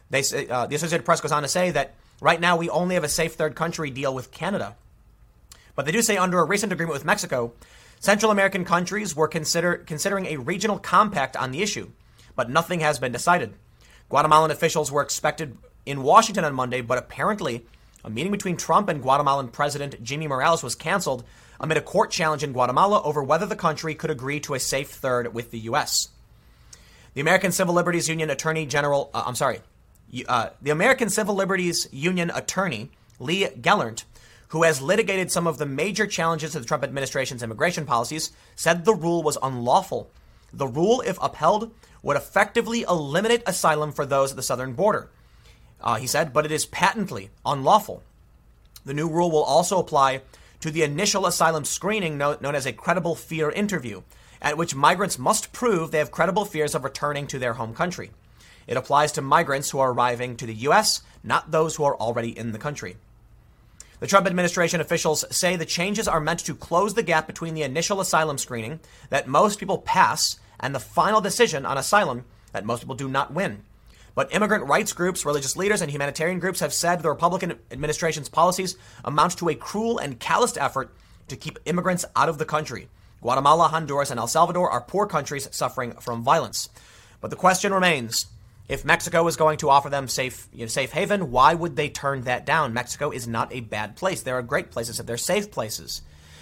They 0.09 0.23
say, 0.23 0.47
uh, 0.47 0.65
the 0.65 0.73
Associated 0.73 1.05
Press 1.05 1.21
goes 1.21 1.31
on 1.31 1.43
to 1.43 1.47
say 1.47 1.69
that 1.69 1.93
right 2.19 2.41
now 2.41 2.57
we 2.57 2.67
only 2.67 2.95
have 2.95 3.03
a 3.03 3.09
safe 3.09 3.35
third 3.35 3.53
country 3.53 3.91
deal 3.91 4.15
with 4.15 4.31
Canada. 4.31 4.75
But 5.75 5.85
they 5.85 5.91
do 5.91 6.01
say 6.01 6.17
under 6.17 6.39
a 6.39 6.45
recent 6.45 6.71
agreement 6.71 6.93
with 6.93 7.05
Mexico, 7.05 7.53
Central 7.99 8.31
American 8.31 8.65
countries 8.65 9.15
were 9.15 9.27
consider, 9.27 9.77
considering 9.77 10.27
a 10.27 10.37
regional 10.37 10.79
compact 10.79 11.35
on 11.35 11.51
the 11.51 11.61
issue, 11.61 11.91
but 12.35 12.49
nothing 12.49 12.81
has 12.81 12.99
been 12.99 13.11
decided. 13.11 13.53
Guatemalan 14.09 14.51
officials 14.51 14.91
were 14.91 15.01
expected 15.01 15.57
in 15.85 16.03
Washington 16.03 16.45
on 16.45 16.53
Monday, 16.53 16.81
but 16.81 16.97
apparently 16.97 17.65
a 18.03 18.09
meeting 18.09 18.31
between 18.31 18.57
Trump 18.57 18.89
and 18.89 19.01
Guatemalan 19.01 19.47
President 19.47 20.01
Jimmy 20.03 20.27
Morales 20.27 20.61
was 20.61 20.75
canceled 20.75 21.23
amid 21.59 21.77
a 21.77 21.81
court 21.81 22.11
challenge 22.11 22.43
in 22.43 22.53
Guatemala 22.53 23.01
over 23.03 23.23
whether 23.23 23.45
the 23.45 23.55
country 23.55 23.95
could 23.95 24.11
agree 24.11 24.39
to 24.41 24.53
a 24.53 24.59
safe 24.59 24.91
third 24.91 25.33
with 25.33 25.51
the 25.51 25.59
U.S. 25.59 26.09
The 27.13 27.21
American 27.21 27.51
Civil 27.51 27.73
Liberties 27.73 28.09
Union 28.09 28.29
Attorney 28.29 28.65
General, 28.65 29.09
uh, 29.13 29.23
I'm 29.25 29.35
sorry, 29.35 29.61
uh, 30.27 30.49
the 30.61 30.71
American 30.71 31.09
Civil 31.09 31.35
Liberties 31.35 31.87
Union 31.91 32.29
Attorney 32.29 32.91
Lee 33.19 33.45
Gelernt, 33.45 34.03
who 34.49 34.63
has 34.63 34.81
litigated 34.81 35.31
some 35.31 35.47
of 35.47 35.57
the 35.57 35.65
major 35.65 36.07
challenges 36.07 36.51
to 36.51 36.59
the 36.59 36.65
Trump 36.65 36.83
administration's 36.83 37.43
immigration 37.43 37.85
policies, 37.85 38.31
said 38.55 38.85
the 38.85 38.93
rule 38.93 39.23
was 39.23 39.37
unlawful. 39.41 40.09
The 40.53 40.67
rule, 40.67 41.01
if 41.01 41.17
upheld, 41.21 41.71
would 42.03 42.17
effectively 42.17 42.83
eliminate 42.83 43.43
asylum 43.45 43.91
for 43.91 44.05
those 44.05 44.31
at 44.31 44.37
the 44.37 44.43
southern 44.43 44.73
border 44.73 45.09
uh, 45.81 45.95
he 45.95 46.07
said, 46.07 46.33
but 46.33 46.45
it 46.45 46.51
is 46.51 46.65
patently 46.65 47.29
unlawful. 47.45 48.03
The 48.85 48.93
new 48.93 49.07
rule 49.07 49.31
will 49.31 49.43
also 49.43 49.79
apply 49.79 50.21
to 50.61 50.71
the 50.71 50.83
initial 50.83 51.25
asylum 51.25 51.63
screening 51.63 52.17
known, 52.17 52.37
known 52.41 52.55
as 52.55 52.65
a 52.65 52.73
credible 52.73 53.15
fear 53.15 53.51
interview, 53.51 54.01
at 54.41 54.57
which 54.57 54.75
migrants 54.75 55.19
must 55.19 55.53
prove 55.53 55.91
they 55.91 55.99
have 55.99 56.11
credible 56.11 56.45
fears 56.45 56.75
of 56.75 56.83
returning 56.83 57.27
to 57.27 57.39
their 57.39 57.53
home 57.53 57.73
country. 57.73 58.11
It 58.67 58.77
applies 58.77 59.11
to 59.13 59.21
migrants 59.21 59.69
who 59.69 59.79
are 59.79 59.91
arriving 59.91 60.37
to 60.37 60.45
the 60.45 60.53
U.S., 60.55 61.01
not 61.23 61.51
those 61.51 61.75
who 61.75 61.83
are 61.83 61.95
already 61.95 62.37
in 62.37 62.51
the 62.51 62.57
country. 62.57 62.97
The 63.99 64.07
Trump 64.07 64.27
administration 64.27 64.81
officials 64.81 65.23
say 65.31 65.55
the 65.55 65.65
changes 65.65 66.07
are 66.07 66.19
meant 66.19 66.39
to 66.41 66.55
close 66.55 66.93
the 66.93 67.03
gap 67.03 67.27
between 67.27 67.53
the 67.53 67.63
initial 67.63 68.01
asylum 68.01 68.37
screening 68.37 68.81
that 69.09 69.27
most 69.27 69.59
people 69.59 69.77
pass 69.77 70.37
and 70.59 70.75
the 70.75 70.79
final 70.79 71.21
decision 71.21 71.65
on 71.65 71.77
asylum 71.77 72.25
that 72.51 72.65
most 72.65 72.81
people 72.81 72.95
do 72.95 73.07
not 73.07 73.33
win. 73.33 73.63
But 74.13 74.33
immigrant 74.33 74.65
rights 74.65 74.93
groups, 74.93 75.25
religious 75.25 75.57
leaders, 75.57 75.81
and 75.81 75.91
humanitarian 75.91 76.39
groups 76.39 76.61
have 76.61 76.73
said 76.73 77.01
the 77.01 77.09
Republican 77.09 77.59
administration's 77.71 78.29
policies 78.29 78.77
amount 79.03 79.37
to 79.37 79.49
a 79.49 79.55
cruel 79.55 79.97
and 79.97 80.19
calloused 80.19 80.57
effort 80.57 80.93
to 81.27 81.35
keep 81.35 81.59
immigrants 81.65 82.05
out 82.15 82.29
of 82.29 82.37
the 82.37 82.45
country. 82.45 82.87
Guatemala, 83.21 83.67
Honduras, 83.69 84.11
and 84.11 84.19
El 84.19 84.27
Salvador 84.27 84.69
are 84.69 84.81
poor 84.81 85.07
countries 85.07 85.49
suffering 85.51 85.93
from 85.93 86.23
violence. 86.23 86.69
But 87.21 87.29
the 87.29 87.35
question 87.35 87.73
remains 87.73 88.27
if 88.67 88.83
Mexico 88.83 89.27
is 89.27 89.35
going 89.35 89.57
to 89.59 89.69
offer 89.69 89.89
them 89.89 90.07
safe, 90.07 90.47
you 90.51 90.61
know, 90.61 90.67
safe 90.67 90.91
haven, 90.91 91.31
why 91.31 91.53
would 91.53 91.75
they 91.75 91.89
turn 91.89 92.21
that 92.21 92.45
down? 92.45 92.73
Mexico 92.73 93.11
is 93.11 93.27
not 93.27 93.53
a 93.53 93.59
bad 93.59 93.95
place. 93.95 94.23
There 94.23 94.37
are 94.37 94.41
great 94.41 94.71
places, 94.71 94.99
and 94.99 95.07
they're 95.07 95.17
safe 95.17 95.51
places. 95.51 96.01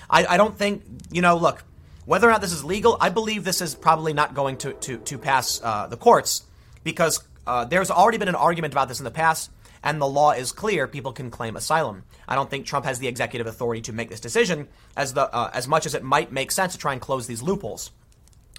I, 0.09 0.25
I 0.25 0.37
don't 0.37 0.57
think, 0.57 0.83
you 1.11 1.21
know, 1.21 1.35
look, 1.35 1.63
whether 2.05 2.27
or 2.27 2.31
not 2.31 2.41
this 2.41 2.53
is 2.53 2.63
legal, 2.63 2.97
I 2.99 3.09
believe 3.09 3.43
this 3.43 3.61
is 3.61 3.75
probably 3.75 4.13
not 4.13 4.33
going 4.33 4.57
to, 4.57 4.73
to, 4.73 4.97
to 4.97 5.17
pass 5.17 5.61
uh, 5.63 5.87
the 5.87 5.97
courts 5.97 6.43
because 6.83 7.23
uh, 7.45 7.65
there's 7.65 7.91
already 7.91 8.17
been 8.17 8.27
an 8.27 8.35
argument 8.35 8.73
about 8.73 8.87
this 8.87 8.99
in 8.99 9.05
the 9.05 9.11
past, 9.11 9.51
and 9.83 10.01
the 10.01 10.07
law 10.07 10.31
is 10.31 10.51
clear. 10.51 10.87
People 10.87 11.11
can 11.11 11.29
claim 11.29 11.57
asylum. 11.57 12.03
I 12.27 12.35
don't 12.35 12.49
think 12.49 12.65
Trump 12.65 12.85
has 12.85 12.99
the 12.99 13.07
executive 13.07 13.47
authority 13.47 13.81
to 13.83 13.93
make 13.93 14.09
this 14.09 14.21
decision, 14.21 14.69
as 14.95 15.13
the 15.13 15.23
uh, 15.33 15.51
as 15.53 15.67
much 15.67 15.85
as 15.85 15.93
it 15.93 16.03
might 16.03 16.31
make 16.31 16.51
sense 16.51 16.71
to 16.71 16.79
try 16.79 16.93
and 16.93 17.01
close 17.01 17.27
these 17.27 17.41
loopholes. 17.41 17.91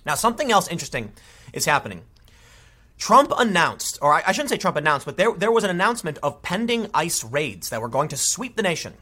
Now, 0.04 0.16
something 0.16 0.52
else 0.52 0.68
interesting 0.68 1.12
is 1.54 1.64
happening. 1.64 2.02
Trump 3.04 3.34
announced, 3.36 3.98
or 4.00 4.14
I, 4.14 4.22
I 4.28 4.32
shouldn't 4.32 4.48
say 4.48 4.56
Trump 4.56 4.78
announced, 4.78 5.04
but 5.04 5.18
there 5.18 5.30
there 5.34 5.52
was 5.52 5.62
an 5.62 5.68
announcement 5.68 6.16
of 6.22 6.40
pending 6.40 6.88
ICE 6.94 7.22
raids 7.24 7.68
that 7.68 7.82
were 7.82 7.90
going 7.90 8.08
to 8.08 8.16
sweep 8.16 8.56
the 8.56 8.62
nation. 8.62 8.94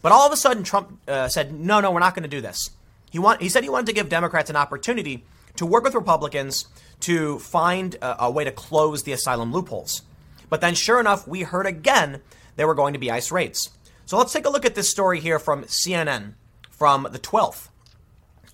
But 0.00 0.10
all 0.10 0.26
of 0.26 0.32
a 0.32 0.38
sudden, 0.38 0.62
Trump 0.62 0.98
uh, 1.06 1.28
said, 1.28 1.52
"No, 1.52 1.80
no, 1.80 1.90
we're 1.90 2.00
not 2.00 2.14
going 2.14 2.22
to 2.22 2.30
do 2.30 2.40
this." 2.40 2.70
He 3.10 3.18
want 3.18 3.42
he 3.42 3.50
said 3.50 3.62
he 3.62 3.68
wanted 3.68 3.88
to 3.88 3.92
give 3.92 4.08
Democrats 4.08 4.48
an 4.48 4.56
opportunity 4.56 5.26
to 5.56 5.66
work 5.66 5.84
with 5.84 5.94
Republicans 5.94 6.64
to 7.00 7.38
find 7.38 7.96
a, 7.96 8.24
a 8.24 8.30
way 8.30 8.42
to 8.42 8.50
close 8.50 9.02
the 9.02 9.12
asylum 9.12 9.52
loopholes. 9.52 10.00
But 10.48 10.62
then, 10.62 10.74
sure 10.74 10.98
enough, 10.98 11.28
we 11.28 11.42
heard 11.42 11.66
again 11.66 12.22
there 12.56 12.66
were 12.66 12.74
going 12.74 12.94
to 12.94 12.98
be 12.98 13.10
ICE 13.10 13.30
raids. 13.30 13.68
So 14.06 14.16
let's 14.16 14.32
take 14.32 14.46
a 14.46 14.50
look 14.50 14.64
at 14.64 14.74
this 14.74 14.88
story 14.88 15.20
here 15.20 15.38
from 15.38 15.64
CNN 15.64 16.36
from 16.70 17.06
the 17.12 17.18
12th. 17.18 17.68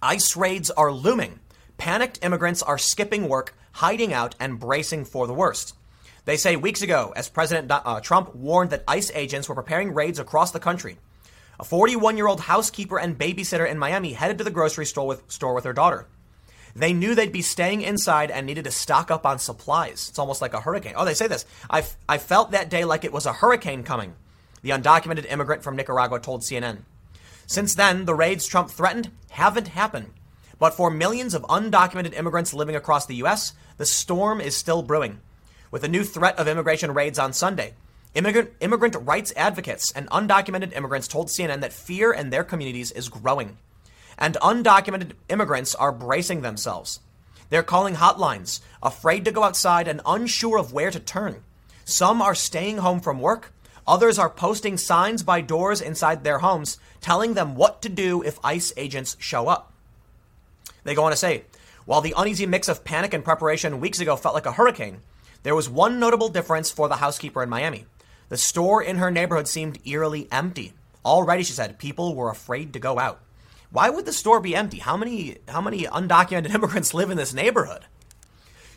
ICE 0.03 0.37
raids 0.37 0.73
are 0.73 0.91
looming. 0.91 1.39
Panicked 1.83 2.21
immigrants 2.23 2.62
are 2.62 2.79
skipping 2.79 3.29
work, 3.29 3.57
hiding 3.73 4.12
out, 4.12 4.37
and 4.39 4.61
bracing 4.61 5.05
for 5.05 5.27
the 5.27 5.35
worst. 5.35 5.75
They 6.27 6.37
say 6.37 6.55
weeks 6.55 6.81
ago, 6.81 7.12
as 7.17 7.29
President 7.29 7.69
uh, 7.73 7.99
Trump 7.99 8.37
warned 8.37 8.71
that 8.71 8.85
ICE 8.87 9.11
agents 9.17 9.49
were 9.49 9.57
preparing 9.57 9.93
raids 9.93 10.21
across 10.21 10.53
the 10.53 10.61
country, 10.61 10.99
a 11.59 11.65
41 11.65 12.17
year 12.17 12.29
old 12.29 12.43
housekeeper 12.43 13.01
and 13.01 13.19
babysitter 13.19 13.69
in 13.69 13.81
Miami 13.81 14.12
headed 14.12 14.39
to 14.39 14.45
the 14.45 14.51
grocery 14.53 14.87
store 14.87 15.09
with, 15.09 15.29
store 15.29 15.55
with 15.55 15.65
her 15.65 15.73
daughter. 15.73 16.07
They 16.77 16.93
knew 16.93 17.17
they'd 17.17 17.33
be 17.33 17.43
staying 17.43 17.83
inside 17.83 18.31
and 18.31 18.47
needed 18.47 18.62
to 18.62 18.71
stock 18.71 19.11
up 19.11 19.27
on 19.27 19.41
supplies. 19.41 20.09
It's 20.09 20.21
almost 20.21 20.41
like 20.41 20.55
a 20.55 20.61
hurricane. 20.61 20.95
Oh, 20.97 21.05
they 21.05 21.15
say 21.15 21.27
this. 21.27 21.45
I, 21.69 21.83
I 22.09 22.19
felt 22.19 22.53
that 22.53 22.71
day 22.71 22.85
like 22.85 23.05
it 23.05 23.12
was 23.12 23.27
a 23.27 23.33
hurricane 23.33 23.83
coming, 23.83 24.15
the 24.62 24.71
undocumented 24.71 25.29
immigrant 25.29 25.65
from 25.65 25.75
Nicaragua 25.75 26.21
told 26.21 26.43
CNN. 26.43 26.83
Since 27.49 27.75
then, 27.75 28.05
the 28.05 28.15
raids 28.15 28.47
Trump 28.47 28.71
threatened 28.71 29.11
haven't 29.31 29.67
happened. 29.67 30.12
But 30.62 30.75
for 30.75 30.92
millions 30.92 31.35
of 31.35 31.42
undocumented 31.50 32.16
immigrants 32.16 32.54
living 32.54 32.76
across 32.76 33.04
the 33.04 33.16
U.S., 33.16 33.52
the 33.78 33.85
storm 33.85 34.40
is 34.40 34.57
still 34.57 34.81
brewing. 34.81 35.19
with 35.73 35.83
a 35.83 35.88
new 35.88 36.04
threat 36.04 36.38
of 36.38 36.47
immigration 36.47 36.95
raids 36.95 37.19
on 37.19 37.33
Sunday. 37.33 37.75
Immigrant, 38.14 38.52
immigrant 38.61 38.95
rights 39.00 39.33
advocates 39.35 39.90
and 39.90 40.09
undocumented 40.11 40.73
immigrants 40.76 41.09
told 41.09 41.26
CNN 41.26 41.62
that 41.62 41.73
fear 41.73 42.12
in 42.12 42.31
their 42.31 42.45
communities 42.45 42.92
is 42.92 43.09
growing. 43.09 43.57
And 44.16 44.37
undocumented 44.37 45.14
immigrants 45.28 45.75
are 45.75 45.90
bracing 45.90 46.42
themselves. 46.42 47.00
They're 47.50 47.64
calling 47.64 47.97
hotlines, 47.97 48.61
afraid 48.81 49.25
to 49.25 49.33
go 49.33 49.42
outside 49.42 49.88
and 49.88 50.00
unsure 50.07 50.59
of 50.59 50.73
where 50.73 50.92
to 50.92 51.00
turn. 51.00 51.42
Some 51.85 52.23
are 52.23 52.37
staying 52.37 52.78
home 52.78 53.00
from 53.00 53.19
work. 53.19 53.52
Others 53.85 54.16
are 54.16 54.31
posting 54.31 54.78
signs 54.78 55.25
by 55.25 55.40
doors 55.40 55.81
inside 55.81 56.23
their 56.23 56.38
homes 56.38 56.78
telling 57.00 57.35
them 57.35 57.57
what 57.57 57.83
to 57.83 57.88
do 57.88 58.23
if 58.23 58.38
ICE 58.45 58.73
agents 58.76 59.16
show 59.19 59.49
up. 59.49 59.72
They 60.85 60.95
go 60.95 61.05
on 61.05 61.11
to 61.11 61.17
say, 61.17 61.45
while 61.85 62.01
the 62.01 62.15
uneasy 62.17 62.47
mix 62.47 62.69
of 62.69 62.85
panic 62.85 63.12
and 63.15 63.25
preparation 63.25 63.81
weeks 63.81 64.01
ago 64.01 64.17
felt 64.17 64.35
like 64.35 64.47
a 64.47 64.53
hurricane, 64.53 64.99
there 65.43 65.55
was 65.55 65.69
one 65.69 65.99
notable 65.99 66.29
difference 66.29 66.71
for 66.71 66.89
the 66.89 66.97
housekeeper 66.97 67.43
in 67.43 67.49
Miami. 67.49 67.87
The 68.29 68.37
store 68.37 68.83
in 68.83 68.97
her 68.97 69.11
neighborhood 69.11 69.49
seemed 69.49 69.81
eerily 69.85 70.29
empty. 70.31 70.73
Already, 71.05 71.43
she 71.43 71.53
said, 71.53 71.79
people 71.79 72.15
were 72.15 72.31
afraid 72.31 72.73
to 72.73 72.79
go 72.79 72.99
out. 72.99 73.21
Why 73.71 73.91
would 73.91 74.05
the 74.05 74.12
store 74.12 74.41
be 74.41 74.55
empty? 74.55 74.79
How 74.79 74.97
many 74.97 75.39
how 75.49 75.61
many 75.61 75.85
undocumented 75.85 76.51
immigrants 76.55 76.95
live 76.95 77.11
in 77.11 77.17
this 77.17 77.33
neighborhood? 77.33 77.87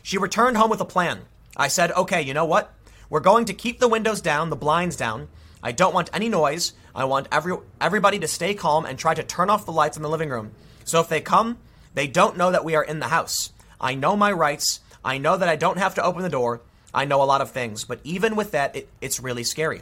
She 0.02 0.18
returned 0.18 0.56
home 0.56 0.70
with 0.70 0.80
a 0.80 0.86
plan. 0.86 1.20
I 1.56 1.68
said, 1.68 1.92
"Okay, 1.92 2.22
you 2.22 2.32
know 2.32 2.46
what? 2.46 2.72
We're 3.10 3.20
going 3.20 3.44
to 3.44 3.54
keep 3.54 3.78
the 3.78 3.88
windows 3.88 4.20
down, 4.20 4.50
the 4.50 4.56
blinds 4.56 4.96
down. 4.96 5.28
I 5.62 5.72
don't 5.72 5.94
want 5.94 6.10
any 6.12 6.28
noise. 6.28 6.72
I 6.94 7.04
want 7.04 7.28
every 7.30 7.56
everybody 7.80 8.18
to 8.20 8.28
stay 8.28 8.54
calm 8.54 8.86
and 8.86 8.98
try 8.98 9.14
to 9.14 9.22
turn 9.22 9.50
off 9.50 9.66
the 9.66 9.72
lights 9.72 9.96
in 9.96 10.02
the 10.02 10.08
living 10.08 10.30
room. 10.30 10.52
So 10.84 11.00
if 11.00 11.08
they 11.08 11.20
come, 11.20 11.58
they 11.96 12.06
don't 12.06 12.36
know 12.36 12.50
that 12.50 12.64
we 12.64 12.74
are 12.74 12.84
in 12.84 12.98
the 12.98 13.08
house. 13.08 13.52
I 13.80 13.94
know 13.94 14.18
my 14.18 14.30
rights. 14.30 14.80
I 15.02 15.16
know 15.16 15.38
that 15.38 15.48
I 15.48 15.56
don't 15.56 15.78
have 15.78 15.94
to 15.94 16.04
open 16.04 16.22
the 16.22 16.28
door. 16.28 16.60
I 16.92 17.06
know 17.06 17.22
a 17.22 17.24
lot 17.24 17.40
of 17.40 17.52
things, 17.52 17.84
but 17.84 18.00
even 18.04 18.36
with 18.36 18.50
that, 18.50 18.76
it, 18.76 18.90
it's 19.00 19.18
really 19.18 19.44
scary. 19.44 19.80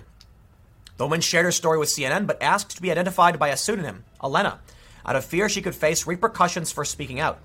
The 0.97 1.05
woman 1.07 1.21
shared 1.21 1.45
her 1.45 1.51
story 1.51 1.77
with 1.77 1.89
CNN, 1.89 2.29
but 2.29 2.41
asked 2.41 2.77
to 2.77 2.83
be 2.83 2.93
identified 2.93 3.41
by 3.41 3.49
a 3.49 3.57
pseudonym, 3.57 4.05
Elena, 4.23 4.61
out 5.05 5.17
of 5.17 5.25
fear 5.25 5.49
she 5.49 5.61
could 5.61 5.75
face 5.75 6.07
repercussions 6.07 6.71
for 6.71 6.85
speaking 6.85 7.19
out. 7.19 7.41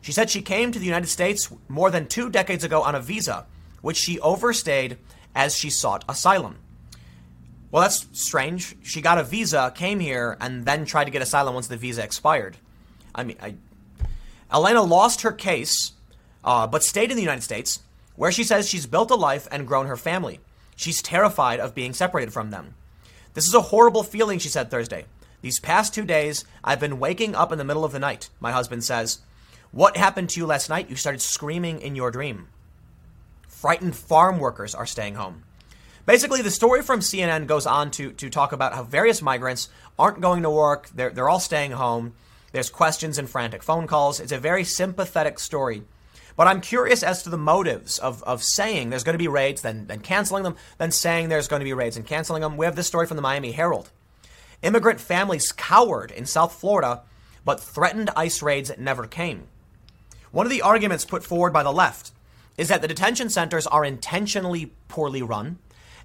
She 0.00 0.12
said 0.12 0.30
she 0.30 0.42
came 0.42 0.70
to 0.70 0.78
the 0.78 0.84
United 0.84 1.08
States 1.08 1.50
more 1.66 1.90
than 1.90 2.06
two 2.06 2.30
decades 2.30 2.62
ago 2.62 2.82
on 2.82 2.94
a 2.94 3.00
visa, 3.00 3.46
which 3.82 3.96
she 3.96 4.20
overstayed 4.20 4.96
as 5.34 5.56
she 5.56 5.70
sought 5.70 6.04
asylum. 6.08 6.58
Well, 7.72 7.82
that's 7.82 8.06
strange. 8.12 8.76
She 8.84 9.00
got 9.00 9.18
a 9.18 9.24
visa, 9.24 9.72
came 9.74 9.98
here, 9.98 10.36
and 10.40 10.64
then 10.64 10.84
tried 10.84 11.06
to 11.06 11.10
get 11.10 11.20
asylum 11.20 11.54
once 11.54 11.66
the 11.66 11.76
visa 11.76 12.04
expired. 12.04 12.58
I 13.12 13.24
mean, 13.24 13.36
I, 13.42 13.56
Elena 14.54 14.82
lost 14.82 15.22
her 15.22 15.32
case, 15.32 15.92
uh, 16.44 16.66
but 16.66 16.84
stayed 16.84 17.10
in 17.10 17.16
the 17.16 17.22
United 17.22 17.42
States, 17.42 17.80
where 18.14 18.30
she 18.30 18.44
says 18.44 18.68
she's 18.68 18.86
built 18.86 19.10
a 19.10 19.16
life 19.16 19.48
and 19.50 19.66
grown 19.66 19.86
her 19.86 19.96
family. 19.96 20.38
She's 20.76 21.02
terrified 21.02 21.58
of 21.58 21.74
being 21.74 21.92
separated 21.92 22.32
from 22.32 22.50
them. 22.50 22.74
This 23.34 23.48
is 23.48 23.54
a 23.54 23.62
horrible 23.62 24.04
feeling, 24.04 24.38
she 24.38 24.48
said 24.48 24.70
Thursday. 24.70 25.06
These 25.40 25.58
past 25.58 25.92
two 25.92 26.04
days, 26.04 26.44
I've 26.62 26.78
been 26.78 27.00
waking 27.00 27.34
up 27.34 27.50
in 27.50 27.58
the 27.58 27.64
middle 27.64 27.84
of 27.84 27.92
the 27.92 27.98
night, 27.98 28.30
my 28.38 28.52
husband 28.52 28.84
says. 28.84 29.18
What 29.72 29.96
happened 29.96 30.30
to 30.30 30.40
you 30.40 30.46
last 30.46 30.70
night? 30.70 30.88
You 30.88 30.94
started 30.94 31.20
screaming 31.20 31.80
in 31.80 31.96
your 31.96 32.12
dream. 32.12 32.46
Frightened 33.48 33.96
farm 33.96 34.38
workers 34.38 34.74
are 34.74 34.86
staying 34.86 35.16
home. 35.16 35.42
Basically, 36.06 36.42
the 36.42 36.50
story 36.50 36.80
from 36.80 37.00
CNN 37.00 37.46
goes 37.46 37.66
on 37.66 37.90
to, 37.92 38.12
to 38.12 38.30
talk 38.30 38.52
about 38.52 38.74
how 38.74 38.84
various 38.84 39.20
migrants 39.20 39.68
aren't 39.98 40.20
going 40.20 40.44
to 40.44 40.50
work, 40.50 40.90
they're, 40.94 41.10
they're 41.10 41.28
all 41.28 41.40
staying 41.40 41.72
home. 41.72 42.14
There's 42.54 42.70
questions 42.70 43.18
and 43.18 43.28
frantic 43.28 43.64
phone 43.64 43.88
calls. 43.88 44.20
It's 44.20 44.30
a 44.30 44.38
very 44.38 44.62
sympathetic 44.62 45.40
story. 45.40 45.82
But 46.36 46.46
I'm 46.46 46.60
curious 46.60 47.02
as 47.02 47.24
to 47.24 47.28
the 47.28 47.36
motives 47.36 47.98
of, 47.98 48.22
of 48.22 48.44
saying 48.44 48.90
there's 48.90 49.02
going 49.02 49.14
to 49.14 49.18
be 49.18 49.26
raids, 49.26 49.62
then, 49.62 49.88
then 49.88 49.98
canceling 49.98 50.44
them, 50.44 50.54
then 50.78 50.92
saying 50.92 51.30
there's 51.30 51.48
going 51.48 51.58
to 51.58 51.64
be 51.64 51.72
raids 51.72 51.96
and 51.96 52.06
canceling 52.06 52.42
them. 52.42 52.56
We 52.56 52.64
have 52.64 52.76
this 52.76 52.86
story 52.86 53.08
from 53.08 53.16
the 53.16 53.24
Miami 53.24 53.50
Herald. 53.50 53.90
Immigrant 54.62 55.00
families 55.00 55.50
cowered 55.50 56.12
in 56.12 56.26
South 56.26 56.54
Florida, 56.54 57.02
but 57.44 57.58
threatened 57.58 58.10
ICE 58.14 58.40
raids 58.40 58.70
never 58.78 59.08
came. 59.08 59.48
One 60.30 60.46
of 60.46 60.50
the 60.50 60.62
arguments 60.62 61.04
put 61.04 61.24
forward 61.24 61.52
by 61.52 61.64
the 61.64 61.72
left 61.72 62.12
is 62.56 62.68
that 62.68 62.82
the 62.82 62.88
detention 62.88 63.30
centers 63.30 63.66
are 63.66 63.84
intentionally 63.84 64.70
poorly 64.86 65.22
run 65.22 65.58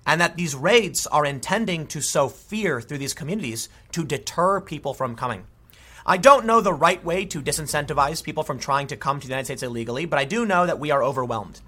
and 0.03 0.20
that 0.20 0.36
these 0.36 0.56
raids 0.56 1.06
are 1.06 1.27
intending 1.27 1.86
to 1.86 2.01
sow 2.01 2.27
fear 2.27 2.82
through 2.82 2.98
these 2.98 3.13
communities 3.13 3.70
to 3.91 4.03
deter 4.03 4.60
people 4.60 4.96
from 4.96 5.15
coming. 5.15 5.46
I 6.10 6.18
don't 6.18 6.48
know 6.48 6.60
the 6.60 6.74
right 6.74 7.06
way 7.06 7.25
to 7.25 7.39
disincentivize 7.39 8.24
people 8.24 8.42
from 8.42 8.58
trying 8.58 8.88
to 8.88 8.98
come 8.98 9.20
to 9.20 9.28
the 9.28 9.32
United 9.32 9.46
States 9.46 9.62
illegally, 9.62 10.06
but 10.06 10.18
I 10.18 10.25
do 10.25 10.44
know 10.44 10.66
that 10.66 10.80
we 10.80 10.89
are 10.89 11.04
overwhelmed. 11.04 11.62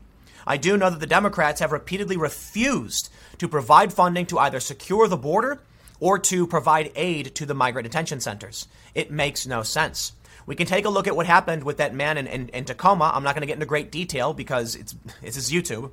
I 0.47 0.57
do 0.57 0.77
know 0.77 0.89
that 0.89 0.99
the 0.99 1.05
Democrats 1.05 1.59
have 1.59 1.71
repeatedly 1.71 2.17
refused 2.17 3.09
to 3.37 3.47
provide 3.47 3.93
funding 3.93 4.25
to 4.25 4.39
either 4.39 4.59
secure 4.59 5.07
the 5.07 5.15
border 5.15 5.61
or 5.99 6.17
to 6.17 6.47
provide 6.47 6.91
aid 6.95 7.35
to 7.35 7.45
the 7.45 7.53
migrant 7.53 7.83
detention 7.83 8.19
centers. 8.19 8.67
It 8.95 9.11
makes 9.11 9.45
no 9.45 9.61
sense. 9.61 10.13
We 10.47 10.55
can 10.55 10.65
take 10.65 10.85
a 10.85 10.89
look 10.89 11.05
at 11.05 11.15
what 11.15 11.27
happened 11.27 11.63
with 11.63 11.77
that 11.77 11.93
man 11.93 12.17
in, 12.17 12.25
in, 12.25 12.49
in 12.49 12.65
Tacoma. 12.65 13.11
I'm 13.13 13.21
not 13.21 13.35
going 13.35 13.41
to 13.41 13.47
get 13.47 13.57
into 13.57 13.67
great 13.67 13.91
detail 13.91 14.33
because 14.33 14.75
it's, 14.75 14.95
it's 15.21 15.35
his 15.35 15.51
YouTube. 15.51 15.91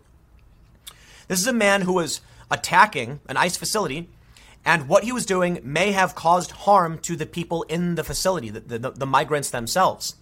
This 1.28 1.38
is 1.38 1.46
a 1.46 1.52
man 1.52 1.82
who 1.82 1.92
was 1.92 2.22
attacking 2.50 3.20
an 3.28 3.36
ICE 3.36 3.58
facility 3.58 4.08
and 4.68 4.86
what 4.86 5.02
he 5.02 5.12
was 5.12 5.24
doing 5.24 5.60
may 5.64 5.92
have 5.92 6.14
caused 6.14 6.50
harm 6.50 6.98
to 6.98 7.16
the 7.16 7.24
people 7.24 7.62
in 7.70 7.94
the 7.94 8.04
facility, 8.04 8.50
the, 8.50 8.60
the, 8.78 8.90
the 8.90 9.06
migrants 9.06 9.48
themselves. 9.48 10.14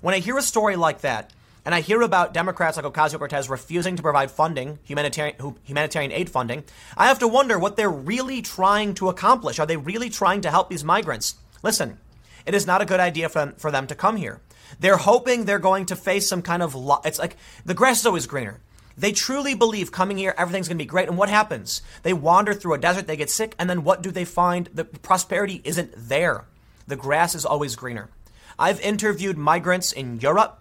When 0.00 0.14
I 0.14 0.20
hear 0.20 0.38
a 0.38 0.42
story 0.42 0.76
like 0.76 1.00
that, 1.00 1.32
and 1.64 1.74
I 1.74 1.80
hear 1.80 2.02
about 2.02 2.32
Democrats 2.32 2.76
like 2.76 2.86
Ocasio 2.86 3.18
Cortez 3.18 3.50
refusing 3.50 3.96
to 3.96 4.02
provide 4.02 4.30
funding, 4.30 4.78
humanitarian, 4.84 5.34
humanitarian 5.64 6.12
aid 6.12 6.30
funding, 6.30 6.62
I 6.96 7.08
have 7.08 7.18
to 7.18 7.26
wonder 7.26 7.58
what 7.58 7.76
they're 7.76 7.90
really 7.90 8.40
trying 8.40 8.94
to 8.94 9.08
accomplish. 9.08 9.58
Are 9.58 9.66
they 9.66 9.76
really 9.76 10.10
trying 10.10 10.42
to 10.42 10.50
help 10.50 10.70
these 10.70 10.84
migrants? 10.84 11.34
Listen, 11.64 11.98
it 12.46 12.54
is 12.54 12.68
not 12.68 12.80
a 12.80 12.86
good 12.86 13.00
idea 13.00 13.28
for 13.28 13.40
them, 13.40 13.54
for 13.58 13.72
them 13.72 13.88
to 13.88 13.96
come 13.96 14.14
here. 14.14 14.40
They're 14.78 14.96
hoping 14.96 15.44
they're 15.44 15.58
going 15.58 15.86
to 15.86 15.96
face 15.96 16.28
some 16.28 16.42
kind 16.42 16.62
of. 16.62 16.76
Lo- 16.76 17.00
it's 17.04 17.18
like 17.18 17.36
the 17.64 17.74
grass 17.74 17.98
is 17.98 18.06
always 18.06 18.28
greener. 18.28 18.60
They 18.98 19.12
truly 19.12 19.54
believe 19.54 19.92
coming 19.92 20.18
here, 20.18 20.34
everything's 20.36 20.66
going 20.66 20.76
to 20.76 20.84
be 20.84 20.86
great. 20.86 21.08
And 21.08 21.16
what 21.16 21.28
happens? 21.28 21.82
They 22.02 22.12
wander 22.12 22.52
through 22.52 22.74
a 22.74 22.78
desert, 22.78 23.06
they 23.06 23.16
get 23.16 23.30
sick, 23.30 23.54
and 23.56 23.70
then 23.70 23.84
what 23.84 24.02
do 24.02 24.10
they 24.10 24.24
find? 24.24 24.68
The 24.74 24.84
prosperity 24.84 25.60
isn't 25.64 25.94
there. 25.96 26.46
The 26.88 26.96
grass 26.96 27.36
is 27.36 27.46
always 27.46 27.76
greener. 27.76 28.10
I've 28.58 28.80
interviewed 28.80 29.38
migrants 29.38 29.92
in 29.92 30.18
Europe, 30.18 30.60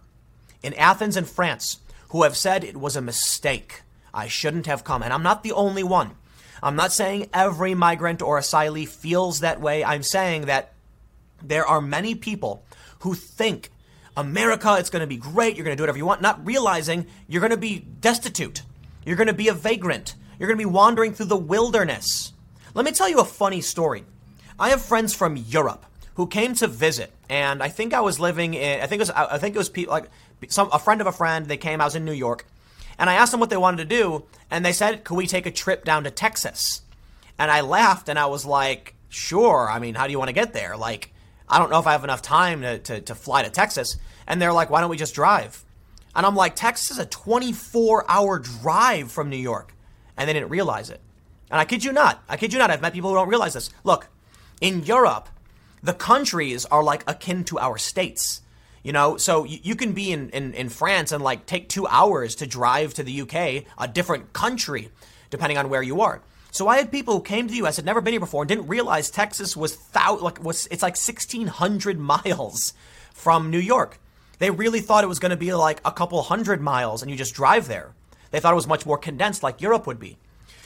in 0.61 0.75
Athens, 0.75 1.17
and 1.17 1.27
France 1.27 1.79
who 2.09 2.23
have 2.23 2.37
said 2.37 2.63
it 2.63 2.77
was 2.77 2.95
a 2.95 3.01
mistake. 3.01 3.81
I 4.13 4.27
shouldn't 4.27 4.67
have 4.67 4.83
come. 4.83 5.01
And 5.01 5.11
I'm 5.11 5.23
not 5.23 5.43
the 5.43 5.51
only 5.51 5.83
one. 5.83 6.11
I'm 6.61 6.75
not 6.75 6.91
saying 6.91 7.29
every 7.33 7.73
migrant 7.75 8.21
or 8.21 8.39
asylee 8.39 8.87
feels 8.87 9.39
that 9.39 9.59
way. 9.59 9.83
I'm 9.83 10.03
saying 10.03 10.45
that 10.45 10.73
there 11.41 11.65
are 11.65 11.81
many 11.81 12.15
people 12.15 12.63
who 12.99 13.13
think 13.13 13.69
America, 14.17 14.75
it's 14.79 14.89
going 14.89 15.01
to 15.01 15.07
be 15.07 15.15
great. 15.15 15.55
You're 15.55 15.63
going 15.63 15.77
to 15.77 15.79
do 15.79 15.83
whatever 15.83 15.99
you 15.99 16.05
want, 16.05 16.21
not 16.21 16.45
realizing 16.45 17.05
you're 17.27 17.39
going 17.39 17.51
to 17.51 17.57
be 17.57 17.85
destitute. 18.01 18.63
You're 19.05 19.15
going 19.15 19.27
to 19.27 19.33
be 19.33 19.47
a 19.47 19.53
vagrant. 19.53 20.15
You're 20.37 20.47
going 20.47 20.57
to 20.57 20.65
be 20.65 20.69
wandering 20.69 21.13
through 21.13 21.27
the 21.27 21.37
wilderness. 21.37 22.33
Let 22.73 22.83
me 22.83 22.91
tell 22.91 23.07
you 23.07 23.19
a 23.19 23.25
funny 23.25 23.61
story. 23.61 24.03
I 24.59 24.69
have 24.69 24.81
friends 24.81 25.13
from 25.13 25.37
Europe 25.37 25.85
who 26.15 26.25
came 26.25 26.55
to 26.55 26.67
visit, 26.67 27.11
and 27.29 27.61
I 27.61 27.69
think 27.69 27.93
I 27.93 28.01
was 28.01 28.19
living 28.19 28.55
in. 28.55 28.81
I 28.81 28.87
think 28.87 28.99
it 28.99 29.03
was. 29.03 29.11
I 29.11 29.37
think 29.37 29.55
it 29.55 29.59
was 29.59 29.69
people 29.69 29.93
like 29.93 30.09
some 30.49 30.69
a 30.73 30.79
friend 30.79 30.99
of 30.99 31.05
a 31.07 31.11
friend. 31.11 31.45
They 31.45 31.57
came. 31.57 31.79
I 31.79 31.85
was 31.85 31.95
in 31.95 32.05
New 32.05 32.11
York, 32.11 32.45
and 32.97 33.09
I 33.09 33.13
asked 33.13 33.31
them 33.31 33.39
what 33.39 33.51
they 33.51 33.57
wanted 33.57 33.87
to 33.87 33.95
do, 33.95 34.23
and 34.49 34.65
they 34.65 34.73
said, 34.73 35.03
"Could 35.03 35.15
we 35.15 35.27
take 35.27 35.45
a 35.45 35.51
trip 35.51 35.85
down 35.85 36.03
to 36.05 36.11
Texas?" 36.11 36.81
And 37.37 37.51
I 37.51 37.61
laughed, 37.61 38.09
and 38.09 38.17
I 38.17 38.25
was 38.25 38.45
like, 38.45 38.95
"Sure. 39.09 39.69
I 39.69 39.77
mean, 39.77 39.93
how 39.93 40.07
do 40.07 40.11
you 40.11 40.17
want 40.17 40.29
to 40.29 40.33
get 40.33 40.53
there? 40.53 40.75
Like, 40.75 41.13
I 41.49 41.59
don't 41.59 41.69
know 41.69 41.79
if 41.79 41.87
I 41.87 41.93
have 41.93 42.03
enough 42.03 42.21
time 42.21 42.61
to, 42.61 42.79
to, 42.79 43.01
to 43.01 43.15
fly 43.15 43.43
to 43.43 43.49
Texas. 43.49 43.97
And 44.27 44.41
they're 44.41 44.53
like, 44.53 44.69
why 44.69 44.81
don't 44.81 44.89
we 44.89 44.97
just 44.97 45.15
drive? 45.15 45.63
And 46.15 46.25
I'm 46.25 46.35
like, 46.35 46.55
Texas 46.55 46.91
is 46.91 46.99
a 46.99 47.05
24 47.05 48.09
hour 48.09 48.39
drive 48.39 49.11
from 49.11 49.29
New 49.29 49.37
York. 49.37 49.73
And 50.17 50.27
they 50.27 50.33
didn't 50.33 50.49
realize 50.49 50.89
it. 50.89 50.99
And 51.49 51.59
I 51.59 51.65
kid 51.65 51.83
you 51.83 51.93
not, 51.93 52.21
I 52.27 52.35
kid 52.35 52.51
you 52.51 52.59
not, 52.59 52.71
I've 52.71 52.81
met 52.81 52.93
people 52.93 53.09
who 53.09 53.15
don't 53.15 53.29
realize 53.29 53.53
this. 53.53 53.69
Look, 53.83 54.07
in 54.59 54.83
Europe, 54.83 55.29
the 55.81 55.93
countries 55.93 56.65
are 56.65 56.83
like 56.83 57.03
akin 57.09 57.43
to 57.45 57.59
our 57.59 57.77
states. 57.77 58.41
You 58.83 58.93
know, 58.93 59.17
so 59.17 59.43
you, 59.43 59.59
you 59.63 59.75
can 59.75 59.93
be 59.93 60.11
in, 60.11 60.29
in, 60.31 60.53
in 60.53 60.69
France 60.69 61.11
and 61.11 61.23
like 61.23 61.45
take 61.45 61.69
two 61.69 61.87
hours 61.87 62.35
to 62.35 62.47
drive 62.47 62.93
to 62.95 63.03
the 63.03 63.21
UK, 63.21 63.65
a 63.77 63.87
different 63.87 64.33
country, 64.33 64.89
depending 65.29 65.57
on 65.57 65.69
where 65.69 65.83
you 65.83 66.01
are. 66.01 66.21
So 66.57 66.67
I 66.67 66.77
had 66.77 66.91
people 66.91 67.13
who 67.13 67.21
came 67.21 67.45
to 67.45 67.51
the 67.51 67.57
U.S. 67.57 67.75
had 67.75 67.85
never 67.85 68.01
been 68.01 68.13
here 68.13 68.19
before 68.19 68.41
and 68.41 68.49
didn't 68.49 68.65
realize 68.65 69.11
Texas 69.11 69.55
was 69.55 69.77
thou- 69.93 70.17
like 70.17 70.43
was 70.43 70.67
it's 70.71 70.81
like 70.81 70.97
1,600 70.97 71.99
miles 71.99 72.73
from 73.13 73.51
New 73.51 73.59
York. 73.59 73.99
They 74.39 74.49
really 74.49 74.79
thought 74.79 75.03
it 75.03 75.07
was 75.07 75.19
going 75.19 75.29
to 75.29 75.37
be 75.37 75.53
like 75.53 75.81
a 75.85 75.91
couple 75.91 76.19
hundred 76.23 76.59
miles 76.59 77.03
and 77.03 77.11
you 77.11 77.15
just 77.15 77.35
drive 77.35 77.67
there. 77.67 77.93
They 78.31 78.39
thought 78.39 78.53
it 78.53 78.55
was 78.55 78.65
much 78.65 78.87
more 78.87 78.97
condensed, 78.97 79.43
like 79.43 79.61
Europe 79.61 79.85
would 79.85 79.99
be. 79.99 80.17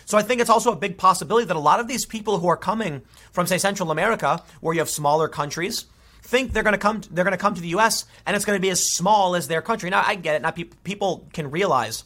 So 0.06 0.18
I 0.18 0.22
think 0.22 0.40
it's 0.40 0.50
also 0.50 0.72
a 0.72 0.78
big 0.78 0.98
possibility 0.98 1.46
that 1.46 1.58
a 1.58 1.60
lot 1.60 1.82
of 1.82 1.90
these 1.90 2.06
people 2.06 2.40
who 2.40 2.48
are 2.48 2.56
coming 2.56 3.02
from, 3.34 3.46
say, 3.46 3.58
Central 3.58 3.92
America, 3.92 4.42
where 4.62 4.74
you 4.74 4.80
have 4.80 4.90
smaller 4.90 5.28
countries, 5.28 5.88
think 6.22 6.54
they're 6.54 6.64
going 6.64 6.72
to 6.72 6.78
come. 6.78 7.02
They're 7.12 7.26
going 7.26 7.34
to 7.34 7.38
come 7.38 7.56
to 7.56 7.62
the 7.62 7.76
U.S. 7.76 8.06
and 8.26 8.34
it's 8.34 8.46
going 8.46 8.58
to 8.58 8.62
be 8.62 8.70
as 8.70 8.94
small 8.94 9.36
as 9.36 9.50
their 9.50 9.62
country. 9.62 9.90
Now 9.90 10.06
I 10.08 10.16
get 10.16 10.36
it. 10.36 10.42
Now 10.42 10.52
pe- 10.52 10.70
people 10.86 11.28
can 11.34 11.52
realize 11.52 12.06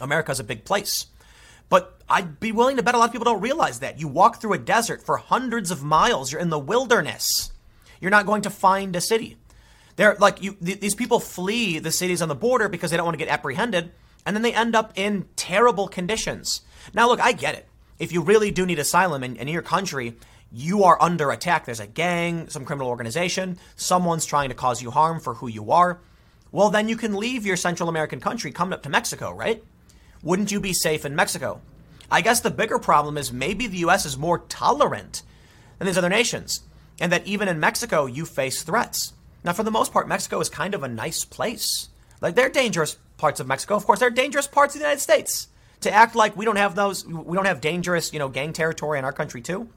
America's 0.00 0.40
a 0.40 0.44
big 0.44 0.64
place. 0.64 1.06
I'd 2.08 2.38
be 2.38 2.52
willing 2.52 2.76
to 2.76 2.82
bet 2.82 2.94
a 2.94 2.98
lot 2.98 3.08
of 3.08 3.12
people 3.12 3.24
don't 3.24 3.40
realize 3.40 3.80
that. 3.80 3.98
You 3.98 4.06
walk 4.08 4.40
through 4.40 4.52
a 4.52 4.58
desert 4.58 5.02
for 5.02 5.16
hundreds 5.16 5.70
of 5.70 5.82
miles, 5.82 6.30
you're 6.30 6.40
in 6.40 6.50
the 6.50 6.58
wilderness. 6.58 7.50
You're 8.00 8.10
not 8.10 8.26
going 8.26 8.42
to 8.42 8.50
find 8.50 8.94
a 8.94 9.00
city. 9.00 9.38
They're 9.96 10.14
like 10.16 10.42
you 10.42 10.52
th- 10.52 10.80
these 10.80 10.94
people 10.94 11.18
flee 11.18 11.78
the 11.78 11.90
cities 11.90 12.22
on 12.22 12.28
the 12.28 12.34
border 12.34 12.68
because 12.68 12.90
they 12.90 12.96
don't 12.96 13.06
want 13.06 13.18
to 13.18 13.24
get 13.24 13.32
apprehended, 13.32 13.92
and 14.24 14.36
then 14.36 14.42
they 14.42 14.52
end 14.52 14.76
up 14.76 14.92
in 14.94 15.26
terrible 15.36 15.88
conditions. 15.88 16.60
Now 16.94 17.08
look, 17.08 17.20
I 17.20 17.32
get 17.32 17.54
it. 17.54 17.66
If 17.98 18.12
you 18.12 18.22
really 18.22 18.50
do 18.50 18.66
need 18.66 18.78
asylum 18.78 19.24
in, 19.24 19.36
in 19.36 19.48
your 19.48 19.62
country, 19.62 20.16
you 20.52 20.84
are 20.84 21.00
under 21.00 21.30
attack. 21.30 21.64
There's 21.64 21.80
a 21.80 21.86
gang, 21.86 22.48
some 22.50 22.64
criminal 22.64 22.90
organization, 22.90 23.58
someone's 23.74 24.26
trying 24.26 24.50
to 24.50 24.54
cause 24.54 24.82
you 24.82 24.90
harm 24.90 25.18
for 25.18 25.34
who 25.34 25.48
you 25.48 25.72
are. 25.72 26.00
Well, 26.52 26.70
then 26.70 26.88
you 26.88 26.96
can 26.96 27.16
leave 27.16 27.44
your 27.44 27.56
Central 27.56 27.88
American 27.88 28.20
country, 28.20 28.52
come 28.52 28.72
up 28.72 28.82
to 28.84 28.88
Mexico, 28.88 29.32
right? 29.32 29.64
Wouldn't 30.22 30.52
you 30.52 30.60
be 30.60 30.72
safe 30.72 31.04
in 31.04 31.16
Mexico? 31.16 31.60
I 32.10 32.20
guess 32.20 32.40
the 32.40 32.50
bigger 32.50 32.78
problem 32.78 33.18
is 33.18 33.32
maybe 33.32 33.66
the 33.66 33.78
US 33.78 34.06
is 34.06 34.16
more 34.16 34.38
tolerant 34.38 35.22
than 35.78 35.86
these 35.86 35.98
other 35.98 36.08
nations, 36.08 36.60
and 37.00 37.12
that 37.12 37.26
even 37.26 37.48
in 37.48 37.60
Mexico, 37.60 38.06
you 38.06 38.24
face 38.24 38.62
threats. 38.62 39.12
Now, 39.44 39.52
for 39.52 39.62
the 39.62 39.70
most 39.70 39.92
part, 39.92 40.08
Mexico 40.08 40.40
is 40.40 40.48
kind 40.48 40.74
of 40.74 40.82
a 40.82 40.88
nice 40.88 41.24
place. 41.24 41.88
Like, 42.20 42.34
there 42.34 42.46
are 42.46 42.50
dangerous 42.50 42.96
parts 43.16 43.40
of 43.40 43.46
Mexico. 43.46 43.76
Of 43.76 43.86
course, 43.86 43.98
there 43.98 44.08
are 44.08 44.12
dangerous 44.12 44.46
parts 44.46 44.74
of 44.74 44.80
the 44.80 44.84
United 44.84 45.00
States. 45.00 45.48
To 45.80 45.92
act 45.92 46.14
like 46.14 46.36
we 46.36 46.44
don't 46.44 46.56
have 46.56 46.74
those, 46.74 47.06
we 47.06 47.36
don't 47.36 47.44
have 47.44 47.60
dangerous, 47.60 48.12
you 48.12 48.18
know, 48.18 48.28
gang 48.28 48.52
territory 48.52 48.98
in 48.98 49.04
our 49.04 49.12
country 49.12 49.42
too. 49.42 49.68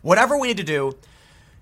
Whatever 0.00 0.38
we 0.38 0.48
need 0.48 0.56
to 0.56 0.64
do 0.64 0.96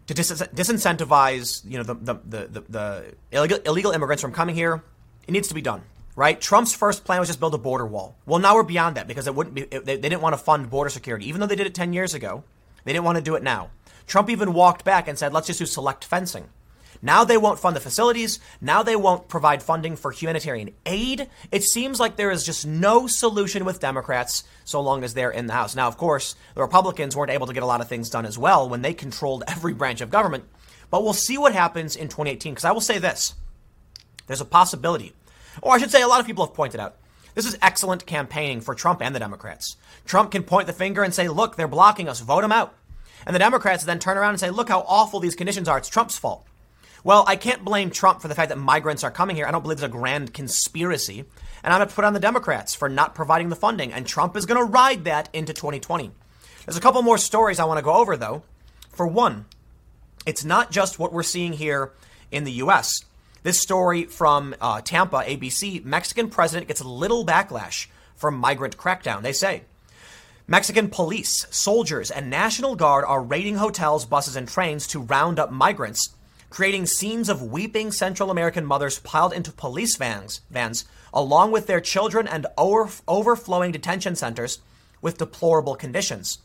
to 0.06 0.14
dis- 0.14 0.30
disincentivize, 0.30 1.62
you 1.68 1.76
know, 1.76 1.82
the, 1.82 1.94
the, 1.94 2.14
the, 2.14 2.64
the 2.68 3.14
illegal, 3.32 3.58
illegal 3.66 3.90
immigrants 3.90 4.22
from 4.22 4.32
coming 4.32 4.54
here, 4.54 4.82
it 5.26 5.32
needs 5.32 5.48
to 5.48 5.54
be 5.54 5.60
done 5.60 5.82
right? 6.20 6.38
Trump's 6.38 6.74
first 6.74 7.02
plan 7.06 7.18
was 7.18 7.30
just 7.30 7.40
build 7.40 7.54
a 7.54 7.58
border 7.58 7.86
wall. 7.86 8.14
Well, 8.26 8.40
now 8.40 8.54
we're 8.54 8.62
beyond 8.62 8.98
that 8.98 9.08
because 9.08 9.26
it 9.26 9.34
wouldn't 9.34 9.54
be, 9.54 9.62
it, 9.62 9.86
they, 9.86 9.96
they 9.96 10.10
didn't 10.10 10.20
want 10.20 10.34
to 10.34 10.38
fund 10.38 10.68
border 10.68 10.90
security. 10.90 11.26
Even 11.26 11.40
though 11.40 11.46
they 11.46 11.56
did 11.56 11.66
it 11.66 11.74
10 11.74 11.94
years 11.94 12.12
ago, 12.12 12.44
they 12.84 12.92
didn't 12.92 13.06
want 13.06 13.16
to 13.16 13.24
do 13.24 13.36
it 13.36 13.42
now. 13.42 13.70
Trump 14.06 14.28
even 14.28 14.52
walked 14.52 14.84
back 14.84 15.08
and 15.08 15.18
said, 15.18 15.32
let's 15.32 15.46
just 15.46 15.60
do 15.60 15.64
select 15.64 16.04
fencing. 16.04 16.50
Now 17.00 17.24
they 17.24 17.38
won't 17.38 17.58
fund 17.58 17.74
the 17.74 17.80
facilities. 17.80 18.38
Now 18.60 18.82
they 18.82 18.96
won't 18.96 19.28
provide 19.28 19.62
funding 19.62 19.96
for 19.96 20.10
humanitarian 20.10 20.74
aid. 20.84 21.30
It 21.50 21.64
seems 21.64 21.98
like 21.98 22.16
there 22.16 22.30
is 22.30 22.44
just 22.44 22.66
no 22.66 23.06
solution 23.06 23.64
with 23.64 23.80
Democrats 23.80 24.44
so 24.64 24.82
long 24.82 25.04
as 25.04 25.14
they're 25.14 25.30
in 25.30 25.46
the 25.46 25.54
House. 25.54 25.74
Now, 25.74 25.88
of 25.88 25.96
course, 25.96 26.34
the 26.54 26.60
Republicans 26.60 27.16
weren't 27.16 27.30
able 27.30 27.46
to 27.46 27.54
get 27.54 27.62
a 27.62 27.66
lot 27.66 27.80
of 27.80 27.88
things 27.88 28.10
done 28.10 28.26
as 28.26 28.36
well 28.36 28.68
when 28.68 28.82
they 28.82 28.92
controlled 28.92 29.44
every 29.48 29.72
branch 29.72 30.02
of 30.02 30.10
government. 30.10 30.44
But 30.90 31.02
we'll 31.02 31.14
see 31.14 31.38
what 31.38 31.54
happens 31.54 31.96
in 31.96 32.08
2018 32.08 32.52
because 32.52 32.66
I 32.66 32.72
will 32.72 32.82
say 32.82 32.98
this 32.98 33.32
there's 34.26 34.42
a 34.42 34.44
possibility 34.44 35.14
or 35.62 35.74
I 35.74 35.78
should 35.78 35.90
say, 35.90 36.02
a 36.02 36.08
lot 36.08 36.20
of 36.20 36.26
people 36.26 36.44
have 36.44 36.54
pointed 36.54 36.80
out 36.80 36.96
this 37.34 37.46
is 37.46 37.58
excellent 37.62 38.06
campaigning 38.06 38.60
for 38.60 38.74
Trump 38.74 39.00
and 39.00 39.14
the 39.14 39.20
Democrats. 39.20 39.76
Trump 40.04 40.32
can 40.32 40.42
point 40.42 40.66
the 40.66 40.72
finger 40.72 41.02
and 41.02 41.14
say, 41.14 41.28
look, 41.28 41.56
they're 41.56 41.68
blocking 41.68 42.08
us, 42.08 42.20
vote 42.20 42.42
them 42.42 42.52
out. 42.52 42.74
And 43.26 43.34
the 43.34 43.40
Democrats 43.40 43.84
then 43.84 43.98
turn 43.98 44.16
around 44.16 44.30
and 44.30 44.40
say, 44.40 44.50
look 44.50 44.68
how 44.68 44.80
awful 44.80 45.20
these 45.20 45.34
conditions 45.34 45.68
are, 45.68 45.78
it's 45.78 45.88
Trump's 45.88 46.18
fault. 46.18 46.44
Well, 47.02 47.24
I 47.26 47.36
can't 47.36 47.64
blame 47.64 47.90
Trump 47.90 48.20
for 48.20 48.28
the 48.28 48.34
fact 48.34 48.50
that 48.50 48.58
migrants 48.58 49.04
are 49.04 49.10
coming 49.10 49.36
here. 49.36 49.46
I 49.46 49.50
don't 49.50 49.62
believe 49.62 49.78
there's 49.78 49.88
a 49.88 49.92
grand 49.92 50.34
conspiracy. 50.34 51.24
And 51.62 51.72
I'm 51.72 51.78
going 51.78 51.88
to 51.88 51.94
put 51.94 52.04
on 52.04 52.12
the 52.12 52.20
Democrats 52.20 52.74
for 52.74 52.88
not 52.88 53.14
providing 53.14 53.48
the 53.48 53.56
funding. 53.56 53.92
And 53.92 54.06
Trump 54.06 54.36
is 54.36 54.44
going 54.44 54.60
to 54.60 54.70
ride 54.70 55.04
that 55.04 55.30
into 55.32 55.54
2020. 55.54 56.10
There's 56.66 56.76
a 56.76 56.80
couple 56.80 57.00
more 57.02 57.16
stories 57.18 57.58
I 57.58 57.64
want 57.64 57.78
to 57.78 57.84
go 57.84 57.94
over, 57.94 58.16
though. 58.16 58.42
For 58.90 59.06
one, 59.06 59.46
it's 60.26 60.44
not 60.44 60.70
just 60.70 60.98
what 60.98 61.12
we're 61.12 61.22
seeing 61.22 61.54
here 61.54 61.92
in 62.30 62.44
the 62.44 62.52
U.S. 62.52 63.00
This 63.42 63.58
story 63.58 64.04
from 64.04 64.54
uh, 64.60 64.82
Tampa, 64.82 65.24
ABC 65.26 65.82
Mexican 65.82 66.28
president 66.28 66.68
gets 66.68 66.84
little 66.84 67.24
backlash 67.24 67.86
from 68.14 68.36
migrant 68.36 68.76
crackdown. 68.76 69.22
They 69.22 69.32
say 69.32 69.62
Mexican 70.46 70.90
police, 70.90 71.46
soldiers, 71.50 72.10
and 72.10 72.28
National 72.28 72.76
Guard 72.76 73.04
are 73.06 73.22
raiding 73.22 73.54
hotels, 73.54 74.04
buses, 74.04 74.36
and 74.36 74.46
trains 74.46 74.86
to 74.88 75.00
round 75.00 75.38
up 75.38 75.50
migrants, 75.50 76.10
creating 76.50 76.84
scenes 76.84 77.30
of 77.30 77.40
weeping 77.40 77.90
Central 77.92 78.30
American 78.30 78.66
mothers 78.66 78.98
piled 78.98 79.32
into 79.32 79.52
police 79.52 79.96
vans, 79.96 80.42
vans 80.50 80.84
along 81.14 81.50
with 81.50 81.66
their 81.66 81.80
children 81.80 82.28
and 82.28 82.46
over, 82.58 82.90
overflowing 83.08 83.72
detention 83.72 84.16
centers 84.16 84.58
with 85.00 85.16
deplorable 85.16 85.76
conditions. 85.76 86.40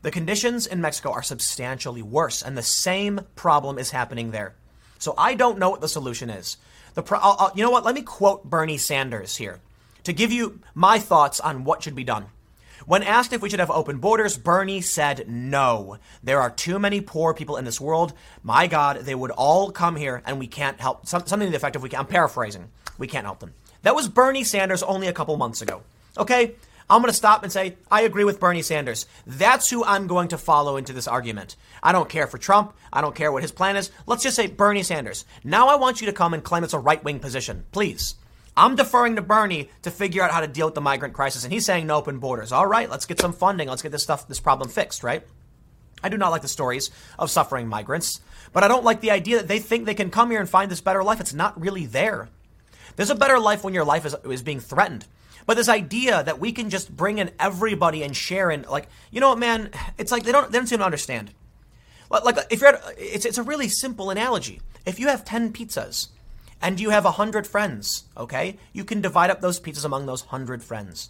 The 0.00 0.10
conditions 0.10 0.66
in 0.66 0.80
Mexico 0.80 1.12
are 1.12 1.22
substantially 1.22 2.00
worse, 2.00 2.40
and 2.40 2.56
the 2.56 2.62
same 2.62 3.20
problem 3.34 3.76
is 3.78 3.90
happening 3.90 4.30
there. 4.30 4.54
So 4.98 5.14
I 5.16 5.34
don't 5.34 5.58
know 5.58 5.70
what 5.70 5.80
the 5.80 5.88
solution 5.88 6.30
is. 6.30 6.56
The 6.94 7.02
pro- 7.02 7.18
I'll, 7.18 7.36
I'll, 7.38 7.52
you 7.54 7.62
know 7.62 7.70
what? 7.70 7.84
Let 7.84 7.94
me 7.94 8.02
quote 8.02 8.44
Bernie 8.44 8.78
Sanders 8.78 9.36
here 9.36 9.60
to 10.04 10.12
give 10.12 10.32
you 10.32 10.60
my 10.74 10.98
thoughts 10.98 11.40
on 11.40 11.64
what 11.64 11.82
should 11.82 11.94
be 11.94 12.04
done. 12.04 12.26
When 12.86 13.02
asked 13.02 13.32
if 13.32 13.42
we 13.42 13.50
should 13.50 13.60
have 13.60 13.70
open 13.70 13.98
borders, 13.98 14.38
Bernie 14.38 14.80
said 14.80 15.28
no. 15.28 15.98
There 16.22 16.40
are 16.40 16.50
too 16.50 16.78
many 16.78 17.00
poor 17.00 17.34
people 17.34 17.56
in 17.56 17.64
this 17.64 17.80
world. 17.80 18.14
My 18.42 18.66
God, 18.66 19.00
they 19.00 19.14
would 19.14 19.30
all 19.32 19.70
come 19.70 19.96
here 19.96 20.22
and 20.24 20.38
we 20.38 20.46
can't 20.46 20.80
help. 20.80 21.06
Something 21.06 21.40
to 21.40 21.50
the 21.50 21.56
effect 21.56 21.76
of 21.76 21.82
we 21.82 21.90
can, 21.90 22.00
I'm 22.00 22.06
paraphrasing. 22.06 22.70
We 22.96 23.06
can't 23.06 23.26
help 23.26 23.40
them. 23.40 23.52
That 23.82 23.94
was 23.94 24.08
Bernie 24.08 24.44
Sanders 24.44 24.82
only 24.82 25.06
a 25.06 25.12
couple 25.12 25.36
months 25.36 25.60
ago. 25.60 25.82
Okay? 26.16 26.54
I'm 26.90 27.02
going 27.02 27.10
to 27.10 27.16
stop 27.16 27.42
and 27.42 27.52
say, 27.52 27.76
I 27.90 28.02
agree 28.02 28.24
with 28.24 28.40
Bernie 28.40 28.62
Sanders. 28.62 29.06
That's 29.26 29.68
who 29.68 29.84
I'm 29.84 30.06
going 30.06 30.28
to 30.28 30.38
follow 30.38 30.76
into 30.76 30.94
this 30.94 31.06
argument. 31.08 31.56
I 31.82 31.92
don't 31.92 32.08
care 32.08 32.26
for 32.26 32.38
Trump. 32.38 32.74
I 32.92 33.02
don't 33.02 33.14
care 33.14 33.30
what 33.30 33.42
his 33.42 33.52
plan 33.52 33.76
is. 33.76 33.90
Let's 34.06 34.22
just 34.22 34.36
say 34.36 34.46
Bernie 34.46 34.82
Sanders. 34.82 35.26
Now 35.44 35.68
I 35.68 35.76
want 35.76 36.00
you 36.00 36.06
to 36.06 36.14
come 36.14 36.32
and 36.32 36.42
claim 36.42 36.64
it's 36.64 36.72
a 36.72 36.78
right 36.78 37.02
wing 37.04 37.20
position. 37.20 37.66
Please. 37.72 38.14
I'm 38.56 38.74
deferring 38.74 39.16
to 39.16 39.22
Bernie 39.22 39.70
to 39.82 39.90
figure 39.90 40.22
out 40.22 40.32
how 40.32 40.40
to 40.40 40.48
deal 40.48 40.66
with 40.66 40.74
the 40.74 40.80
migrant 40.80 41.14
crisis. 41.14 41.44
And 41.44 41.52
he's 41.52 41.66
saying 41.66 41.86
no 41.86 41.96
open 41.96 42.18
borders. 42.18 42.52
All 42.52 42.66
right, 42.66 42.90
let's 42.90 43.06
get 43.06 43.20
some 43.20 43.32
funding. 43.32 43.68
Let's 43.68 43.82
get 43.82 43.92
this 43.92 44.02
stuff, 44.02 44.26
this 44.26 44.40
problem 44.40 44.68
fixed, 44.68 45.04
right? 45.04 45.22
I 46.02 46.08
do 46.08 46.16
not 46.16 46.30
like 46.30 46.42
the 46.42 46.48
stories 46.48 46.90
of 47.18 47.30
suffering 47.30 47.68
migrants, 47.68 48.20
but 48.52 48.64
I 48.64 48.68
don't 48.68 48.84
like 48.84 49.00
the 49.00 49.10
idea 49.10 49.36
that 49.36 49.48
they 49.48 49.58
think 49.58 49.84
they 49.84 49.94
can 49.94 50.10
come 50.10 50.30
here 50.30 50.40
and 50.40 50.48
find 50.48 50.70
this 50.70 50.80
better 50.80 51.04
life. 51.04 51.20
It's 51.20 51.34
not 51.34 51.60
really 51.60 51.86
there. 51.86 52.28
There's 52.96 53.10
a 53.10 53.14
better 53.14 53.38
life 53.38 53.62
when 53.62 53.74
your 53.74 53.84
life 53.84 54.04
is, 54.06 54.16
is 54.24 54.42
being 54.42 54.60
threatened. 54.60 55.06
But 55.48 55.56
this 55.56 55.70
idea 55.70 56.22
that 56.24 56.38
we 56.38 56.52
can 56.52 56.68
just 56.68 56.94
bring 56.94 57.16
in 57.16 57.30
everybody 57.40 58.02
and 58.02 58.14
share 58.14 58.50
in, 58.50 58.66
like, 58.68 58.86
you 59.10 59.18
know 59.18 59.30
what, 59.30 59.38
man? 59.38 59.70
It's 59.96 60.12
like 60.12 60.24
they 60.24 60.30
don't 60.30 60.52
they 60.52 60.58
don't 60.58 60.66
seem 60.66 60.80
to 60.80 60.84
understand. 60.84 61.32
Like, 62.10 62.36
if 62.50 62.60
you're, 62.60 62.74
at, 62.74 62.82
it's 62.98 63.24
it's 63.24 63.38
a 63.38 63.42
really 63.42 63.66
simple 63.66 64.10
analogy. 64.10 64.60
If 64.84 65.00
you 65.00 65.08
have 65.08 65.24
ten 65.24 65.50
pizzas 65.54 66.08
and 66.60 66.78
you 66.78 66.90
have 66.90 67.06
a 67.06 67.12
hundred 67.12 67.46
friends, 67.46 68.04
okay, 68.14 68.58
you 68.74 68.84
can 68.84 69.00
divide 69.00 69.30
up 69.30 69.40
those 69.40 69.58
pizzas 69.58 69.86
among 69.86 70.04
those 70.04 70.20
hundred 70.20 70.62
friends. 70.62 71.08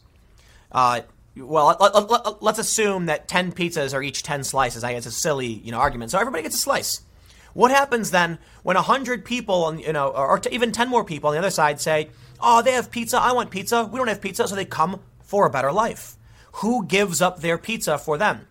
Uh, 0.70 1.00
well, 1.36 1.76
let, 1.80 1.92
us 1.96 2.08
let, 2.08 2.40
let, 2.40 2.58
assume 2.60 3.06
that 3.06 3.26
10 3.26 3.52
pizzas 3.52 3.92
are 3.92 4.02
each 4.02 4.22
10 4.22 4.44
slices. 4.44 4.84
I 4.84 4.92
guess 4.92 5.04
it's 5.04 5.16
a 5.16 5.20
silly, 5.20 5.46
you 5.46 5.72
know, 5.72 5.78
argument. 5.78 6.12
So 6.12 6.18
everybody 6.18 6.44
gets 6.44 6.54
a 6.54 6.58
slice. 6.58 7.00
What 7.58 7.72
happens 7.72 8.12
then 8.12 8.38
when 8.62 8.76
100 8.76 9.24
people, 9.24 9.74
you 9.80 9.92
know, 9.92 10.10
or, 10.10 10.40
even 10.48 10.70
10 10.70 10.88
more 10.88 11.02
people 11.02 11.30
on 11.30 11.34
the 11.34 11.40
other 11.40 11.50
side 11.50 11.80
say, 11.80 12.10
oh, 12.40 12.62
they 12.62 12.70
have 12.70 12.88
pizza, 12.88 13.18
I 13.18 13.32
want 13.32 13.50
pizza, 13.50 13.82
we 13.82 13.98
don't 13.98 14.06
have 14.06 14.20
pizza, 14.20 14.46
so 14.46 14.54
they 14.54 14.64
come 14.64 15.00
for 15.24 15.44
a 15.44 15.50
better 15.50 15.72
life. 15.72 16.14
Who 16.62 16.86
gives 16.86 17.20
up 17.20 17.40
their 17.40 17.58
pizza 17.58 17.98
for 17.98 18.16
them? 18.16 18.46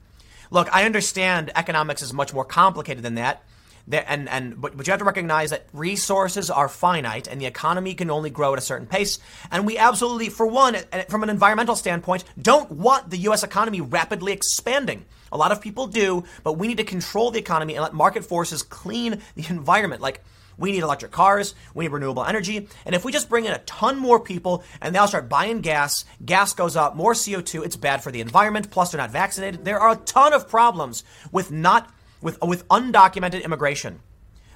Look, 0.51 0.67
I 0.75 0.83
understand 0.83 1.51
economics 1.55 2.01
is 2.01 2.11
much 2.11 2.33
more 2.33 2.43
complicated 2.43 3.01
than 3.01 3.15
that. 3.15 3.43
and 3.89 4.27
and 4.27 4.59
but, 4.59 4.75
but 4.75 4.85
you 4.85 4.91
have 4.91 4.99
to 4.99 5.05
recognize 5.05 5.51
that 5.51 5.67
resources 5.71 6.49
are 6.49 6.67
finite 6.67 7.29
and 7.29 7.39
the 7.39 7.45
economy 7.45 7.93
can 7.93 8.11
only 8.11 8.29
grow 8.29 8.51
at 8.51 8.59
a 8.59 8.61
certain 8.61 8.87
pace. 8.87 9.19
And 9.49 9.65
we 9.65 9.77
absolutely, 9.77 10.27
for 10.27 10.45
one, 10.45 10.75
eh, 10.75 11.05
from 11.07 11.23
an 11.23 11.29
environmental 11.29 11.77
standpoint, 11.77 12.25
don't 12.41 12.71
want 12.71 13.09
the 13.09 13.19
U.S. 13.29 13.41
economy 13.41 13.79
rapidly 13.79 14.33
expanding. 14.33 15.05
A 15.31 15.37
lot 15.37 15.51
of 15.51 15.61
people 15.61 15.87
do, 15.87 16.23
but 16.43 16.53
we 16.53 16.67
need 16.67 16.77
to 16.77 16.83
control 16.83 17.31
the 17.31 17.39
economy 17.39 17.75
and 17.75 17.83
let 17.83 17.93
market 17.93 18.25
forces 18.25 18.63
clean 18.63 19.21
the 19.35 19.45
environment. 19.49 20.01
Like 20.01 20.23
we 20.57 20.71
need 20.71 20.83
electric 20.83 21.11
cars. 21.11 21.55
We 21.73 21.85
need 21.85 21.91
renewable 21.91 22.25
energy. 22.25 22.67
And 22.85 22.95
if 22.95 23.05
we 23.05 23.11
just 23.11 23.29
bring 23.29 23.45
in 23.45 23.51
a 23.51 23.59
ton 23.59 23.97
more 23.97 24.19
people 24.19 24.63
and 24.81 24.93
they 24.93 24.99
all 24.99 25.07
start 25.07 25.29
buying 25.29 25.61
gas, 25.61 26.05
gas 26.25 26.53
goes 26.53 26.75
up, 26.75 26.95
more 26.95 27.13
CO2, 27.13 27.63
it's 27.65 27.75
bad 27.75 28.03
for 28.03 28.11
the 28.11 28.21
environment. 28.21 28.71
Plus, 28.71 28.91
they're 28.91 28.97
not 28.97 29.11
vaccinated. 29.11 29.63
There 29.63 29.79
are 29.79 29.91
a 29.91 29.97
ton 29.97 30.33
of 30.33 30.49
problems 30.49 31.03
with 31.31 31.51
not, 31.51 31.91
with, 32.21 32.41
with 32.41 32.67
undocumented 32.69 33.43
immigration. 33.43 33.99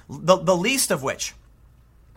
The, 0.08 0.36
the 0.36 0.56
least 0.56 0.90
of 0.90 1.02
which, 1.02 1.34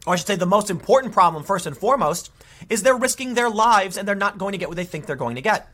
or 0.08 0.14
I 0.14 0.16
should 0.18 0.28
say 0.28 0.36
the 0.36 0.46
most 0.46 0.70
important 0.70 1.14
problem, 1.14 1.44
first 1.44 1.66
and 1.66 1.78
foremost, 1.78 2.32
is 2.70 2.82
they're 2.82 2.98
risking 2.98 3.36
their 3.36 3.50
lives 3.50 3.98
and 3.98 4.08
they're 4.08 4.16
not 4.16 4.38
going 4.38 4.54
to 4.54 4.58
get 4.58 4.68
what 4.68 4.76
they 4.76 4.84
think 4.84 5.06
they're 5.06 5.16
going 5.16 5.36
to 5.36 5.42
get. 5.42 5.70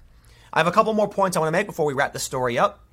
I 0.53 0.59
have 0.59 0.67
a 0.67 0.71
couple 0.71 0.93
more 0.93 1.07
points 1.07 1.37
I 1.37 1.39
want 1.39 1.47
to 1.47 1.57
make 1.57 1.67
before 1.67 1.85
we 1.85 1.93
wrap 1.93 2.13
the 2.13 2.19
story 2.19 2.57
up. 2.57 2.83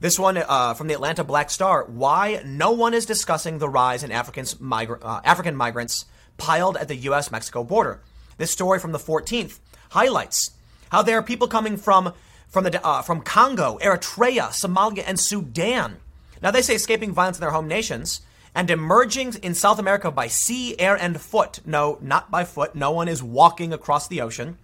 This 0.00 0.18
one 0.18 0.36
uh, 0.36 0.74
from 0.74 0.88
the 0.88 0.94
Atlanta 0.94 1.24
Black 1.24 1.50
Star: 1.50 1.84
Why 1.84 2.42
no 2.44 2.70
one 2.70 2.94
is 2.94 3.06
discussing 3.06 3.58
the 3.58 3.68
rise 3.68 4.02
in 4.02 4.12
uh, 4.12 5.20
African 5.24 5.56
migrants 5.56 6.04
piled 6.38 6.76
at 6.76 6.88
the 6.88 6.96
U.S.-Mexico 6.96 7.66
border. 7.66 8.00
This 8.38 8.50
story 8.50 8.78
from 8.78 8.92
the 8.92 8.98
14th 8.98 9.58
highlights 9.90 10.50
how 10.90 11.02
there 11.02 11.18
are 11.18 11.22
people 11.22 11.48
coming 11.48 11.76
from 11.76 12.12
from 12.48 12.64
the 12.64 12.86
uh, 12.86 13.02
from 13.02 13.20
Congo, 13.20 13.78
Eritrea, 13.82 14.48
Somalia, 14.48 15.04
and 15.06 15.18
Sudan. 15.18 15.96
Now 16.42 16.50
they 16.50 16.62
say 16.62 16.74
escaping 16.74 17.12
violence 17.12 17.38
in 17.38 17.42
their 17.42 17.50
home 17.50 17.68
nations 17.68 18.20
and 18.54 18.70
emerging 18.70 19.34
in 19.42 19.54
South 19.54 19.78
America 19.78 20.10
by 20.10 20.28
sea, 20.28 20.78
air, 20.78 20.96
and 20.96 21.20
foot. 21.20 21.60
No, 21.66 21.98
not 22.00 22.30
by 22.30 22.44
foot. 22.44 22.74
No 22.74 22.90
one 22.90 23.08
is 23.08 23.22
walking 23.22 23.72
across 23.72 24.08
the 24.08 24.22
ocean. 24.22 24.56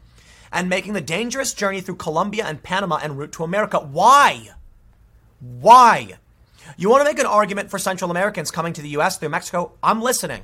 And 0.52 0.68
making 0.68 0.92
the 0.92 1.00
dangerous 1.00 1.54
journey 1.54 1.80
through 1.80 1.96
Colombia 1.96 2.44
and 2.44 2.62
Panama 2.62 2.96
en 2.96 3.16
route 3.16 3.32
to 3.32 3.44
America. 3.44 3.78
Why? 3.78 4.50
Why? 5.40 6.18
You 6.76 6.90
want 6.90 7.00
to 7.00 7.10
make 7.10 7.18
an 7.18 7.26
argument 7.26 7.70
for 7.70 7.78
Central 7.78 8.10
Americans 8.10 8.50
coming 8.50 8.72
to 8.74 8.82
the 8.82 8.90
U.S. 8.90 9.18
through 9.18 9.30
Mexico? 9.30 9.72
I'm 9.82 10.02
listening. 10.02 10.42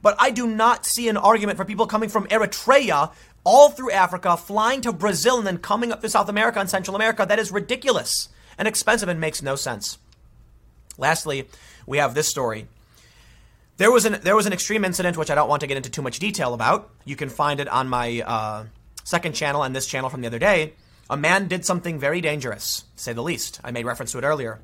But 0.00 0.16
I 0.18 0.30
do 0.30 0.46
not 0.46 0.86
see 0.86 1.08
an 1.08 1.16
argument 1.16 1.58
for 1.58 1.64
people 1.64 1.86
coming 1.86 2.08
from 2.08 2.26
Eritrea 2.28 3.12
all 3.44 3.70
through 3.70 3.90
Africa, 3.90 4.36
flying 4.36 4.80
to 4.82 4.92
Brazil, 4.92 5.38
and 5.38 5.46
then 5.46 5.58
coming 5.58 5.90
up 5.90 6.00
to 6.02 6.08
South 6.08 6.28
America 6.28 6.60
and 6.60 6.70
Central 6.70 6.94
America. 6.94 7.26
That 7.28 7.38
is 7.38 7.50
ridiculous 7.50 8.28
and 8.56 8.68
expensive 8.68 9.08
and 9.08 9.20
makes 9.20 9.42
no 9.42 9.56
sense. 9.56 9.98
Lastly, 10.98 11.48
we 11.86 11.98
have 11.98 12.14
this 12.14 12.28
story. 12.28 12.68
There 13.76 13.92
was 13.92 14.04
an 14.04 14.18
there 14.22 14.34
was 14.34 14.46
an 14.46 14.52
extreme 14.52 14.84
incident 14.84 15.16
which 15.16 15.30
I 15.30 15.36
don't 15.36 15.48
want 15.48 15.60
to 15.60 15.66
get 15.66 15.76
into 15.76 15.88
too 15.88 16.02
much 16.02 16.18
detail 16.18 16.52
about. 16.52 16.90
You 17.04 17.14
can 17.14 17.28
find 17.28 17.60
it 17.60 17.68
on 17.68 17.88
my 17.88 18.20
uh, 18.20 18.64
second 19.08 19.32
channel 19.32 19.62
and 19.62 19.74
this 19.74 19.86
channel 19.86 20.10
from 20.10 20.20
the 20.20 20.26
other 20.26 20.38
day. 20.38 20.74
A 21.08 21.16
man 21.16 21.48
did 21.48 21.64
something 21.64 21.98
very 21.98 22.20
dangerous, 22.20 22.84
to 22.96 23.02
say 23.02 23.12
the 23.14 23.22
least. 23.22 23.58
I 23.64 23.70
made 23.70 23.86
reference 23.86 24.12
to 24.12 24.18
it 24.18 24.24
earlier. 24.24 24.60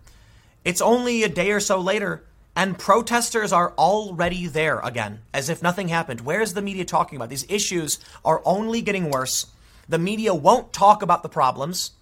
It's 0.64 0.82
only 0.82 1.22
a 1.22 1.30
day 1.30 1.50
or 1.50 1.60
so 1.60 1.80
later, 1.80 2.24
and 2.54 2.78
protesters 2.78 3.52
are 3.52 3.72
already 3.78 4.46
there 4.46 4.80
again, 4.80 5.20
as 5.32 5.48
if 5.48 5.62
nothing 5.62 5.88
happened. 5.88 6.20
Where's 6.20 6.52
the 6.52 6.60
media 6.60 6.84
talking 6.84 7.16
about? 7.16 7.30
These 7.30 7.46
issues 7.48 7.98
are 8.22 8.42
only 8.44 8.82
getting 8.82 9.10
worse. 9.10 9.46
The 9.88 9.98
media 9.98 10.34
won't 10.34 10.74
talk 10.74 11.00
about 11.00 11.22
the 11.22 11.30
problems. 11.30 11.92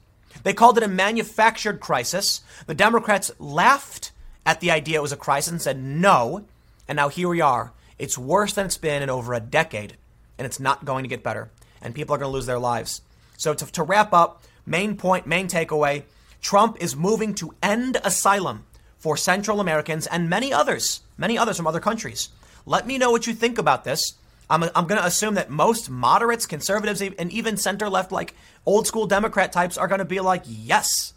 They 0.42 0.52
called 0.52 0.78
it 0.78 0.84
a 0.84 0.88
manufactured 0.88 1.78
crisis. 1.78 2.40
The 2.66 2.74
Democrats 2.74 3.30
laughed 3.38 4.10
at 4.44 4.58
the 4.58 4.72
idea 4.72 4.98
it 4.98 5.02
was 5.02 5.12
a 5.12 5.16
crisis 5.16 5.52
and 5.52 5.62
said 5.62 5.80
no. 5.80 6.44
And 6.88 6.96
now 6.96 7.08
here 7.08 7.28
we 7.28 7.40
are. 7.40 7.72
It's 8.00 8.18
worse 8.18 8.54
than 8.54 8.66
it's 8.66 8.78
been 8.78 9.02
in 9.02 9.10
over 9.10 9.32
a 9.32 9.38
decade, 9.40 9.96
and 10.38 10.44
it's 10.44 10.58
not 10.58 10.84
going 10.84 11.04
to 11.04 11.08
get 11.08 11.22
better. 11.22 11.52
And 11.82 11.94
people 11.94 12.14
are 12.14 12.18
going 12.18 12.30
to 12.30 12.34
lose 12.34 12.46
their 12.46 12.58
lives. 12.58 13.02
So, 13.36 13.54
to, 13.54 13.66
to 13.72 13.82
wrap 13.82 14.12
up, 14.12 14.42
main 14.64 14.96
point, 14.96 15.26
main 15.26 15.48
takeaway 15.48 16.04
Trump 16.40 16.76
is 16.80 16.96
moving 16.96 17.34
to 17.36 17.54
end 17.62 17.98
asylum 18.04 18.64
for 18.98 19.16
Central 19.16 19.60
Americans 19.60 20.06
and 20.06 20.28
many 20.28 20.52
others, 20.52 21.00
many 21.16 21.38
others 21.38 21.56
from 21.56 21.66
other 21.66 21.80
countries. 21.80 22.30
Let 22.66 22.86
me 22.86 22.98
know 22.98 23.10
what 23.10 23.26
you 23.26 23.34
think 23.34 23.58
about 23.58 23.84
this. 23.84 24.14
I'm, 24.50 24.64
I'm 24.74 24.86
going 24.86 25.00
to 25.00 25.06
assume 25.06 25.34
that 25.34 25.50
most 25.50 25.88
moderates, 25.88 26.46
conservatives, 26.46 27.00
and 27.00 27.30
even 27.32 27.56
center 27.56 27.88
left, 27.88 28.12
like 28.12 28.34
old 28.66 28.86
school 28.86 29.06
Democrat 29.06 29.52
types, 29.52 29.78
are 29.78 29.88
going 29.88 30.00
to 30.00 30.04
be 30.04 30.20
like, 30.20 30.42
yes. 30.46 31.14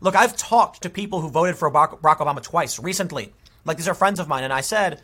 Look, 0.00 0.14
I've 0.14 0.36
talked 0.36 0.82
to 0.82 0.90
people 0.90 1.20
who 1.20 1.28
voted 1.28 1.56
for 1.56 1.70
Barack 1.70 1.98
Obama 1.98 2.42
twice 2.42 2.78
recently 2.78 3.32
like 3.64 3.76
these 3.76 3.88
are 3.88 3.94
friends 3.94 4.20
of 4.20 4.28
mine, 4.28 4.44
and 4.44 4.52
I 4.52 4.60
said, 4.60 5.00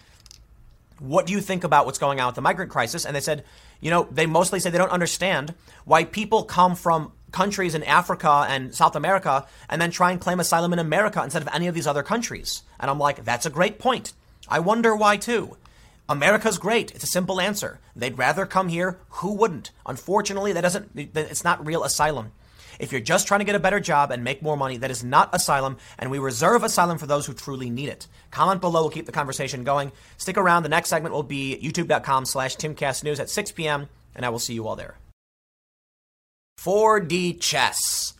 "What 0.99 1.27
do 1.27 1.33
you 1.33 1.41
think 1.41 1.65
about 1.65 1.87
what's 1.87 1.99
going 1.99 2.21
on 2.21 2.27
with 2.27 2.35
the 2.35 2.41
migrant 2.41 2.71
crisis?" 2.71 3.05
And 3.05 3.15
they 3.15 3.21
said, 3.21 3.45
"You 3.81 3.91
know, 3.91 4.09
they 4.11 4.27
mostly 4.27 4.61
say 4.61 4.71
they 4.71 4.79
don't 4.79 4.91
understand 4.91 5.55
why 5.85 6.05
people 6.05 6.45
come 6.45 6.75
from 6.75 7.13
countries 7.33 7.75
in 7.75 7.83
Africa 7.83 8.47
and 8.49 8.75
South 8.75 8.97
America 8.97 9.47
and 9.69 9.81
then 9.83 9.91
try 9.91 10.11
and 10.11 10.21
claim 10.21 10.41
asylum 10.41 10.73
in 10.73 10.79
America 10.79 11.23
instead 11.23 11.43
of 11.43 11.49
any 11.53 11.67
of 11.67 11.75
these 11.75 11.87
other 11.87 12.03
countries." 12.03 12.63
And 12.81 12.91
I'm 12.91 12.99
like, 12.99 13.25
"That's 13.25 13.47
a 13.47 13.51
great 13.51 13.79
point. 13.79 14.13
I 14.49 14.61
wonder 14.61 14.95
why 14.95 15.17
too." 15.17 15.57
America's 16.09 16.59
great. 16.59 16.93
It's 16.93 17.03
a 17.03 17.09
simple 17.09 17.41
answer. 17.41 17.81
They'd 17.97 18.17
rather 18.17 18.47
come 18.47 18.69
here. 18.69 18.99
Who 19.09 19.33
wouldn't? 19.33 19.73
Unfortunately, 19.85 20.53
that 20.53 20.61
doesn't. 20.61 20.91
It's 20.95 21.43
not 21.43 21.67
real 21.67 21.83
asylum. 21.83 22.31
If 22.79 22.93
you're 22.93 23.01
just 23.01 23.27
trying 23.27 23.41
to 23.41 23.45
get 23.45 23.55
a 23.55 23.59
better 23.59 23.81
job 23.81 24.11
and 24.11 24.23
make 24.23 24.43
more 24.43 24.57
money, 24.57 24.77
that 24.77 24.91
is 24.91 25.03
not 25.03 25.35
asylum, 25.35 25.79
and 25.99 26.11
we 26.11 26.19
reserve 26.19 26.63
asylum 26.63 26.99
for 26.99 27.07
those 27.07 27.27
who 27.27 27.33
truly 27.33 27.71
need 27.71 27.89
it. 27.89 28.07
Comment 28.37 28.61
below. 28.61 28.83
We'll 28.83 28.91
keep 28.91 29.07
the 29.07 29.13
conversation 29.13 29.65
going. 29.65 29.93
Stick 30.19 30.37
around. 30.37 30.63
The 30.63 30.69
next 30.69 30.91
segment 30.91 31.15
will 31.15 31.23
be 31.23 31.59
youtube.com 31.59 32.27
slash 32.27 32.57
timcastnews 32.57 33.19
at 33.19 33.31
6 33.31 33.53
p.m., 33.53 33.89
and 34.15 34.27
I 34.27 34.29
will 34.29 34.39
see 34.39 34.53
you 34.53 34.69
all 34.69 34.77
there. 34.77 34.99
4D 36.61 37.41
chess. 37.41 38.13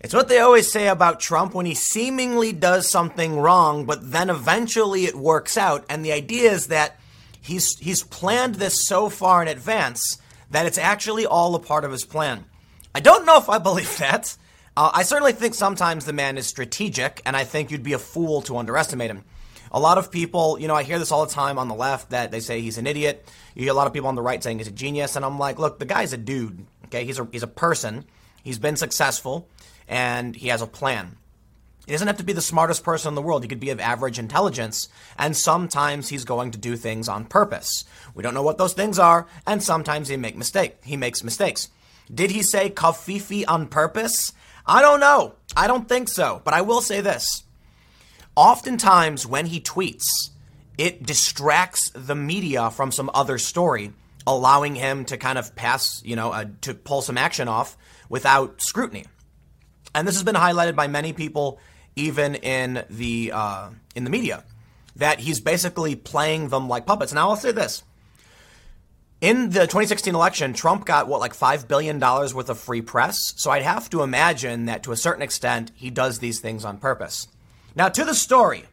It's 0.00 0.12
what 0.12 0.26
they 0.26 0.40
always 0.40 0.72
say 0.72 0.88
about 0.88 1.20
Trump 1.20 1.54
when 1.54 1.66
he 1.66 1.74
seemingly 1.74 2.52
does 2.52 2.88
something 2.88 3.38
wrong, 3.38 3.84
but 3.84 4.10
then 4.10 4.28
eventually 4.28 5.04
it 5.04 5.14
works 5.14 5.56
out. 5.56 5.84
And 5.88 6.04
the 6.04 6.10
idea 6.10 6.50
is 6.50 6.66
that 6.66 6.98
he's 7.40 7.78
he's 7.78 8.02
planned 8.02 8.56
this 8.56 8.88
so 8.88 9.08
far 9.08 9.40
in 9.40 9.46
advance 9.46 10.18
that 10.50 10.66
it's 10.66 10.78
actually 10.78 11.26
all 11.26 11.54
a 11.54 11.60
part 11.60 11.84
of 11.84 11.92
his 11.92 12.04
plan. 12.04 12.44
I 12.92 12.98
don't 12.98 13.24
know 13.24 13.38
if 13.38 13.48
I 13.48 13.58
believe 13.58 13.98
that. 13.98 14.36
Uh, 14.76 14.90
I 14.92 15.04
certainly 15.04 15.32
think 15.32 15.54
sometimes 15.54 16.06
the 16.06 16.12
man 16.12 16.38
is 16.38 16.48
strategic, 16.48 17.22
and 17.24 17.36
I 17.36 17.44
think 17.44 17.70
you'd 17.70 17.84
be 17.84 17.92
a 17.92 18.00
fool 18.00 18.42
to 18.42 18.56
underestimate 18.56 19.12
him. 19.12 19.22
A 19.72 19.78
lot 19.78 19.98
of 19.98 20.10
people, 20.10 20.58
you 20.58 20.66
know, 20.66 20.74
I 20.74 20.82
hear 20.82 20.98
this 20.98 21.12
all 21.12 21.24
the 21.24 21.32
time 21.32 21.58
on 21.58 21.68
the 21.68 21.74
left 21.74 22.10
that 22.10 22.30
they 22.30 22.40
say 22.40 22.60
he's 22.60 22.78
an 22.78 22.86
idiot. 22.86 23.28
You 23.54 23.62
hear 23.62 23.72
a 23.72 23.76
lot 23.76 23.86
of 23.86 23.92
people 23.92 24.08
on 24.08 24.16
the 24.16 24.22
right 24.22 24.42
saying 24.42 24.58
he's 24.58 24.68
a 24.68 24.72
genius, 24.72 25.16
and 25.16 25.24
I'm 25.24 25.38
like, 25.38 25.58
look, 25.58 25.78
the 25.78 25.84
guy's 25.84 26.12
a 26.12 26.16
dude. 26.16 26.66
Okay, 26.86 27.04
he's 27.04 27.18
a 27.18 27.28
he's 27.30 27.42
a 27.42 27.48
person. 27.48 28.04
He's 28.42 28.58
been 28.58 28.76
successful, 28.76 29.48
and 29.86 30.34
he 30.34 30.48
has 30.48 30.62
a 30.62 30.66
plan. 30.66 31.16
He 31.86 31.92
doesn't 31.92 32.06
have 32.06 32.18
to 32.18 32.24
be 32.24 32.32
the 32.32 32.40
smartest 32.40 32.84
person 32.84 33.08
in 33.08 33.14
the 33.14 33.22
world. 33.22 33.42
He 33.42 33.48
could 33.48 33.60
be 33.60 33.70
of 33.70 33.80
average 33.80 34.18
intelligence, 34.18 34.88
and 35.18 35.36
sometimes 35.36 36.08
he's 36.08 36.24
going 36.24 36.52
to 36.52 36.58
do 36.58 36.76
things 36.76 37.08
on 37.08 37.24
purpose. 37.24 37.84
We 38.14 38.22
don't 38.22 38.34
know 38.34 38.42
what 38.42 38.58
those 38.58 38.74
things 38.74 38.98
are, 38.98 39.26
and 39.46 39.62
sometimes 39.62 40.08
he 40.08 40.16
make 40.16 40.36
mistake. 40.36 40.76
He 40.84 40.96
makes 40.96 41.24
mistakes. 41.24 41.68
Did 42.12 42.30
he 42.30 42.42
say 42.42 42.70
covfefe 42.70 43.44
on 43.48 43.66
purpose? 43.66 44.32
I 44.66 44.82
don't 44.82 45.00
know. 45.00 45.34
I 45.56 45.66
don't 45.66 45.88
think 45.88 46.08
so. 46.08 46.42
But 46.44 46.54
I 46.54 46.60
will 46.60 46.80
say 46.80 47.00
this. 47.00 47.44
Oftentimes, 48.36 49.26
when 49.26 49.46
he 49.46 49.60
tweets, 49.60 50.30
it 50.78 51.04
distracts 51.04 51.90
the 51.94 52.14
media 52.14 52.70
from 52.70 52.92
some 52.92 53.10
other 53.12 53.38
story, 53.38 53.92
allowing 54.26 54.74
him 54.74 55.04
to 55.06 55.16
kind 55.16 55.38
of 55.38 55.54
pass, 55.56 56.02
you 56.04 56.16
know, 56.16 56.32
uh, 56.32 56.46
to 56.62 56.74
pull 56.74 57.02
some 57.02 57.18
action 57.18 57.48
off 57.48 57.76
without 58.08 58.62
scrutiny. 58.62 59.04
And 59.94 60.06
this 60.06 60.14
has 60.14 60.22
been 60.22 60.36
highlighted 60.36 60.76
by 60.76 60.86
many 60.86 61.12
people, 61.12 61.58
even 61.96 62.36
in 62.36 62.84
the 62.88 63.32
uh, 63.34 63.70
in 63.94 64.04
the 64.04 64.10
media, 64.10 64.44
that 64.96 65.18
he's 65.18 65.40
basically 65.40 65.96
playing 65.96 66.48
them 66.48 66.68
like 66.68 66.86
puppets. 66.86 67.12
Now, 67.12 67.30
I'll 67.30 67.36
say 67.36 67.52
this: 67.52 67.82
in 69.20 69.50
the 69.50 69.60
2016 69.60 70.14
election, 70.14 70.54
Trump 70.54 70.86
got 70.86 71.06
what, 71.06 71.20
like 71.20 71.34
$5 71.34 71.68
billion 71.68 72.00
worth 72.00 72.48
of 72.48 72.58
free 72.58 72.80
press? 72.80 73.34
So 73.36 73.50
I'd 73.50 73.62
have 73.62 73.90
to 73.90 74.02
imagine 74.02 74.64
that 74.64 74.82
to 74.84 74.92
a 74.92 74.96
certain 74.96 75.22
extent, 75.22 75.72
he 75.74 75.90
does 75.90 76.20
these 76.20 76.40
things 76.40 76.64
on 76.64 76.78
purpose. 76.78 77.28
Now, 77.74 77.88
to 77.88 78.04
the 78.04 78.14
story. 78.14 78.64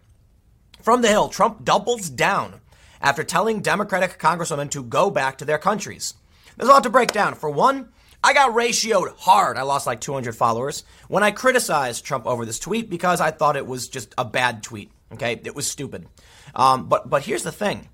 From 0.82 1.02
the 1.02 1.10
Hill, 1.10 1.30
Trump 1.30 1.66
doubles 1.66 2.10
down 2.10 2.62
after 3.02 3.24
telling 3.24 3.60
Democratic 3.60 4.18
congresswomen 4.20 4.70
to 4.72 4.84
go 4.84 5.10
back 5.10 5.38
to 5.38 5.46
their 5.46 5.58
countries. 5.58 6.14
There's 6.56 6.70
a 6.70 6.72
lot 6.72 6.84
to 6.84 6.90
break 6.90 7.12
down. 7.12 7.36
For 7.36 7.50
one, 7.50 7.90
I 8.24 8.34
got 8.34 8.54
ratioed 8.54 9.16
hard. 9.18 9.58
I 9.58 9.62
lost 9.62 9.86
like 9.86 10.02
200 10.02 10.36
followers 10.36 10.84
when 11.08 11.24
I 11.24 11.32
criticized 11.32 12.06
Trump 12.06 12.26
over 12.26 12.46
this 12.46 12.60
tweet 12.60 12.90
because 12.90 13.22
I 13.22 13.32
thought 13.32 13.56
it 13.56 13.68
was 13.68 13.88
just 13.88 14.14
a 14.18 14.26
bad 14.26 14.64
tweet. 14.64 14.92
Okay, 15.14 15.40
it 15.44 15.56
was 15.56 15.70
stupid. 15.70 16.08
Um, 16.56 16.88
but 16.88 17.10
but 17.10 17.24
here's 17.24 17.44
the 17.44 17.52
thing 17.52 17.90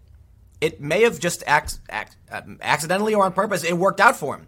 it 0.61 0.79
may 0.79 1.01
have 1.01 1.19
just 1.19 1.43
act, 1.45 1.79
act, 1.89 2.15
um, 2.31 2.57
accidentally 2.61 3.13
or 3.13 3.25
on 3.25 3.33
purpose, 3.33 3.63
it 3.65 3.77
worked 3.77 3.99
out 3.99 4.15
for 4.15 4.37
him. 4.37 4.47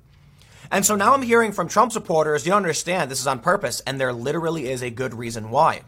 And 0.72 0.86
so 0.86 0.96
now 0.96 1.14
I'm 1.14 1.22
hearing 1.22 1.52
from 1.52 1.68
Trump 1.68 1.92
supporters, 1.92 2.46
you 2.46 2.52
don't 2.52 2.58
understand, 2.58 3.12
this 3.12 3.20
is 3.20 3.28
on 3.28 3.40
purpose, 3.40 3.82
and 3.86 4.00
there 4.00 4.14
literally 4.14 4.70
is 4.70 4.82
a 4.82 4.90
good 4.90 5.14
reason 5.14 5.50
why. 5.50 5.82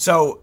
So 0.00 0.40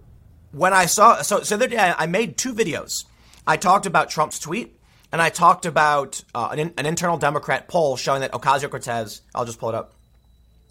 when 0.51 0.71
I 0.71 0.85
saw, 0.85 1.23
so, 1.23 1.41
so 1.41 1.57
the 1.57 1.67
day 1.67 1.77
I 1.79 2.05
made 2.05 2.37
two 2.37 2.53
videos. 2.53 3.05
I 3.47 3.57
talked 3.57 3.87
about 3.87 4.11
Trump's 4.11 4.37
tweet, 4.37 4.79
and 5.11 5.19
I 5.19 5.29
talked 5.29 5.65
about 5.65 6.23
uh, 6.35 6.49
an, 6.51 6.73
an, 6.77 6.85
internal 6.85 7.17
Democrat 7.17 7.67
poll 7.67 7.97
showing 7.97 8.21
that 8.21 8.33
Ocasio 8.33 8.69
Cortez, 8.69 9.21
I'll 9.33 9.45
just 9.45 9.57
pull 9.57 9.69
it 9.69 9.75
up, 9.75 9.93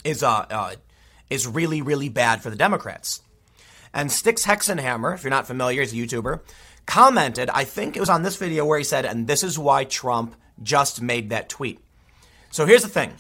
is, 0.05 0.23
uh, 0.23 0.47
uh, 0.49 0.75
is 1.29 1.49
really, 1.49 1.83
really 1.83 2.09
bad 2.09 2.43
for 2.43 2.51
the 2.51 2.55
Democrats. 2.55 3.23
And 3.93 4.13
Styx 4.13 4.47
Hexenhammer, 4.47 5.15
if 5.15 5.25
you're 5.25 5.31
not 5.31 5.49
familiar, 5.49 5.81
he's 5.81 5.93
a 5.93 5.97
YouTuber, 5.97 6.43
commented, 6.87 7.51
I 7.51 7.65
think 7.65 7.97
it 7.97 8.01
was 8.01 8.11
on 8.11 8.23
this 8.23 8.37
video 8.37 8.65
where 8.65 8.79
he 8.79 8.85
said, 8.85 9.05
and 9.05 9.27
this 9.27 9.43
is 9.43 9.59
why 9.59 9.83
Trump 9.83 10.37
just 10.63 11.03
made 11.03 11.31
that 11.31 11.49
tweet. 11.49 11.81
So 12.53 12.67
here's 12.67 12.83
the 12.83 12.89
thing. 12.89 13.15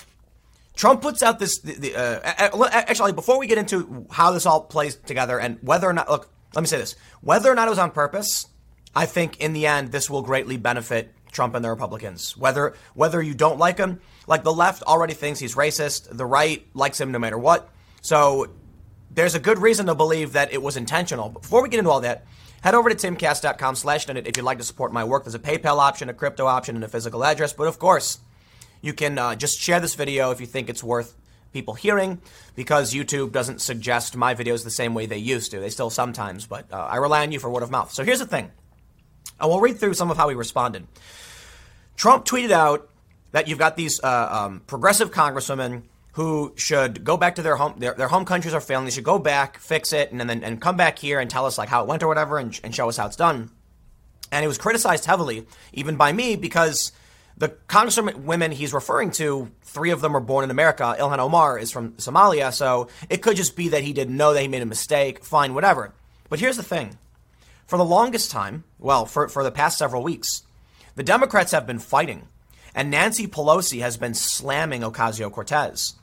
Trump 0.76 1.02
puts 1.02 1.22
out 1.22 1.38
this. 1.38 1.58
The, 1.58 1.72
the, 1.72 1.96
uh, 1.96 2.20
actually, 2.22 3.12
before 3.12 3.38
we 3.38 3.46
get 3.46 3.58
into 3.58 4.06
how 4.10 4.30
this 4.30 4.46
all 4.46 4.60
plays 4.60 4.94
together 4.94 5.40
and 5.40 5.58
whether 5.62 5.88
or 5.88 5.92
not, 5.92 6.08
look, 6.08 6.30
let 6.54 6.60
me 6.60 6.68
say 6.68 6.78
this: 6.78 6.94
whether 7.20 7.50
or 7.50 7.54
not 7.54 7.66
it 7.66 7.70
was 7.70 7.78
on 7.78 7.90
purpose, 7.90 8.46
I 8.94 9.06
think 9.06 9.40
in 9.40 9.52
the 9.52 9.66
end 9.66 9.90
this 9.90 10.08
will 10.08 10.22
greatly 10.22 10.56
benefit 10.56 11.12
Trump 11.32 11.54
and 11.54 11.64
the 11.64 11.70
Republicans. 11.70 12.36
Whether 12.36 12.74
whether 12.94 13.20
you 13.20 13.34
don't 13.34 13.58
like 13.58 13.78
him, 13.78 14.00
like 14.28 14.44
the 14.44 14.52
left 14.52 14.82
already 14.84 15.14
thinks 15.14 15.40
he's 15.40 15.56
racist, 15.56 16.14
the 16.14 16.26
right 16.26 16.64
likes 16.74 17.00
him 17.00 17.10
no 17.10 17.18
matter 17.18 17.38
what. 17.38 17.68
So 18.02 18.48
there's 19.10 19.34
a 19.34 19.40
good 19.40 19.58
reason 19.58 19.86
to 19.86 19.94
believe 19.94 20.34
that 20.34 20.52
it 20.52 20.62
was 20.62 20.76
intentional. 20.76 21.30
Before 21.30 21.62
we 21.62 21.68
get 21.68 21.78
into 21.78 21.90
all 21.90 22.02
that, 22.02 22.26
Head 22.66 22.74
over 22.74 22.88
to 22.88 22.96
timcast.com 22.96 23.76
slash 23.76 24.06
donate 24.06 24.26
if 24.26 24.36
you'd 24.36 24.42
like 24.42 24.58
to 24.58 24.64
support 24.64 24.92
my 24.92 25.04
work. 25.04 25.22
There's 25.22 25.36
a 25.36 25.38
PayPal 25.38 25.78
option, 25.78 26.08
a 26.08 26.14
crypto 26.14 26.46
option, 26.46 26.74
and 26.74 26.84
a 26.84 26.88
physical 26.88 27.22
address. 27.22 27.52
But 27.52 27.68
of 27.68 27.78
course, 27.78 28.18
you 28.80 28.92
can 28.92 29.18
uh, 29.18 29.34
just 29.34 29.58
share 29.58 29.80
this 29.80 29.94
video 29.94 30.30
if 30.30 30.40
you 30.40 30.46
think 30.46 30.68
it's 30.68 30.82
worth 30.82 31.14
people 31.52 31.74
hearing 31.74 32.20
because 32.54 32.92
YouTube 32.92 33.32
doesn't 33.32 33.60
suggest 33.60 34.16
my 34.16 34.34
videos 34.34 34.62
the 34.62 34.70
same 34.70 34.94
way 34.94 35.06
they 35.06 35.18
used 35.18 35.50
to. 35.52 35.60
They 35.60 35.70
still 35.70 35.90
sometimes, 35.90 36.46
but 36.46 36.70
uh, 36.72 36.76
I 36.76 36.96
rely 36.96 37.22
on 37.22 37.32
you 37.32 37.38
for 37.38 37.48
word 37.50 37.62
of 37.62 37.70
mouth. 37.70 37.92
So 37.92 38.04
here's 38.04 38.18
the 38.18 38.26
thing. 38.26 38.50
I 39.40 39.46
will 39.46 39.60
read 39.60 39.78
through 39.78 39.94
some 39.94 40.10
of 40.10 40.16
how 40.16 40.28
he 40.28 40.34
responded. 40.34 40.86
Trump 41.96 42.24
tweeted 42.24 42.50
out 42.50 42.90
that 43.32 43.48
you've 43.48 43.58
got 43.58 43.76
these 43.76 44.02
uh, 44.02 44.28
um, 44.30 44.60
progressive 44.66 45.10
congresswomen 45.10 45.82
who 46.12 46.52
should 46.56 47.04
go 47.04 47.16
back 47.16 47.34
to 47.34 47.42
their 47.42 47.56
home 47.56 47.74
their, 47.78 47.92
their 47.92 48.08
home 48.08 48.24
countries 48.24 48.54
are 48.54 48.60
failing. 48.60 48.86
They 48.86 48.90
should 48.90 49.04
go 49.04 49.18
back, 49.18 49.58
fix 49.58 49.92
it, 49.92 50.12
and 50.12 50.20
then 50.20 50.42
and 50.42 50.60
come 50.60 50.76
back 50.76 50.98
here 50.98 51.20
and 51.20 51.28
tell 51.28 51.44
us 51.44 51.58
like 51.58 51.68
how 51.68 51.82
it 51.82 51.88
went 51.88 52.02
or 52.02 52.08
whatever, 52.08 52.38
and, 52.38 52.58
and 52.64 52.74
show 52.74 52.88
us 52.88 52.96
how 52.96 53.06
it's 53.06 53.16
done. 53.16 53.50
And 54.32 54.42
he 54.42 54.48
was 54.48 54.58
criticized 54.58 55.04
heavily, 55.04 55.46
even 55.72 55.96
by 55.96 56.12
me, 56.12 56.36
because 56.36 56.92
the 57.36 57.50
congresswomen 57.68 58.52
he's 58.52 58.72
referring 58.72 59.10
to, 59.12 59.50
three 59.62 59.90
of 59.90 60.00
them 60.00 60.14
were 60.14 60.20
born 60.20 60.44
in 60.44 60.50
America. 60.50 60.96
Ilhan 60.98 61.18
Omar 61.18 61.58
is 61.58 61.70
from 61.70 61.92
Somalia, 61.92 62.52
so 62.52 62.88
it 63.10 63.18
could 63.22 63.36
just 63.36 63.56
be 63.56 63.68
that 63.68 63.82
he 63.82 63.92
didn't 63.92 64.16
know 64.16 64.32
that 64.32 64.40
he 64.40 64.48
made 64.48 64.62
a 64.62 64.66
mistake. 64.66 65.22
Fine, 65.22 65.54
whatever. 65.54 65.92
But 66.28 66.40
here's 66.40 66.56
the 66.56 66.62
thing. 66.62 66.98
For 67.66 67.76
the 67.76 67.84
longest 67.84 68.30
time, 68.30 68.64
well, 68.78 69.04
for, 69.06 69.28
for 69.28 69.42
the 69.42 69.50
past 69.50 69.76
several 69.76 70.02
weeks, 70.02 70.42
the 70.94 71.02
Democrats 71.02 71.52
have 71.52 71.66
been 71.66 71.78
fighting, 71.78 72.28
and 72.74 72.90
Nancy 72.90 73.26
Pelosi 73.26 73.80
has 73.80 73.96
been 73.96 74.14
slamming 74.14 74.80
Ocasio 74.80 75.30
Cortez. 75.30 75.94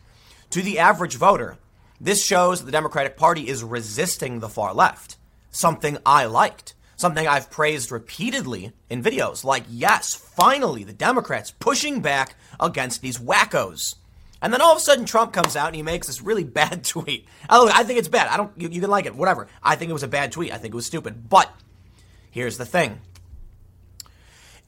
To 0.52 0.62
the 0.62 0.78
average 0.78 1.15
voter, 1.15 1.58
this 2.00 2.24
shows 2.24 2.60
that 2.60 2.65
the 2.65 2.72
Democratic 2.72 3.17
Party 3.17 3.48
is 3.48 3.63
resisting 3.63 4.39
the 4.39 4.50
far 4.50 4.74
left, 4.74 5.17
something 5.50 5.98
I 6.06 6.26
liked, 6.26 6.76
something 7.04 7.28
I've 7.28 7.52
praised 7.52 7.92
repeatedly 7.92 8.72
in 8.89 9.04
videos. 9.04 9.44
Like, 9.44 9.66
yes, 9.70 10.16
finally, 10.16 10.86
the 10.86 10.94
Democrats 10.94 11.52
pushing 11.52 12.00
back 12.00 12.36
against 12.62 13.02
these 13.02 13.18
wackos. 13.18 13.96
And 14.42 14.54
then 14.54 14.62
all 14.62 14.72
of 14.72 14.78
a 14.78 14.80
sudden, 14.80 15.04
Trump 15.04 15.34
comes 15.34 15.58
out 15.58 15.68
and 15.68 15.76
he 15.76 15.82
makes 15.82 16.08
this 16.08 16.22
really 16.22 16.44
bad 16.62 16.86
tweet. 16.86 17.28
Oh, 17.50 17.70
I 17.74 17.84
think 17.84 18.00
it's 18.00 18.08
bad. 18.08 18.30
I 18.30 18.38
don't. 18.38 18.54
You, 18.56 18.70
you 18.70 18.80
can 18.80 18.89
like 18.89 19.06
it, 19.06 19.16
whatever. 19.16 19.50
I 19.62 19.76
think 19.76 19.89
it 19.89 19.94
was 19.94 20.04
a 20.04 20.08
bad 20.08 20.32
tweet. 20.32 20.54
I 20.54 20.58
think 20.58 20.74
it 20.74 20.78
was 20.78 20.86
stupid. 20.86 21.28
But 21.28 21.54
here's 22.32 22.58
the 22.58 22.66
thing. 22.66 23.02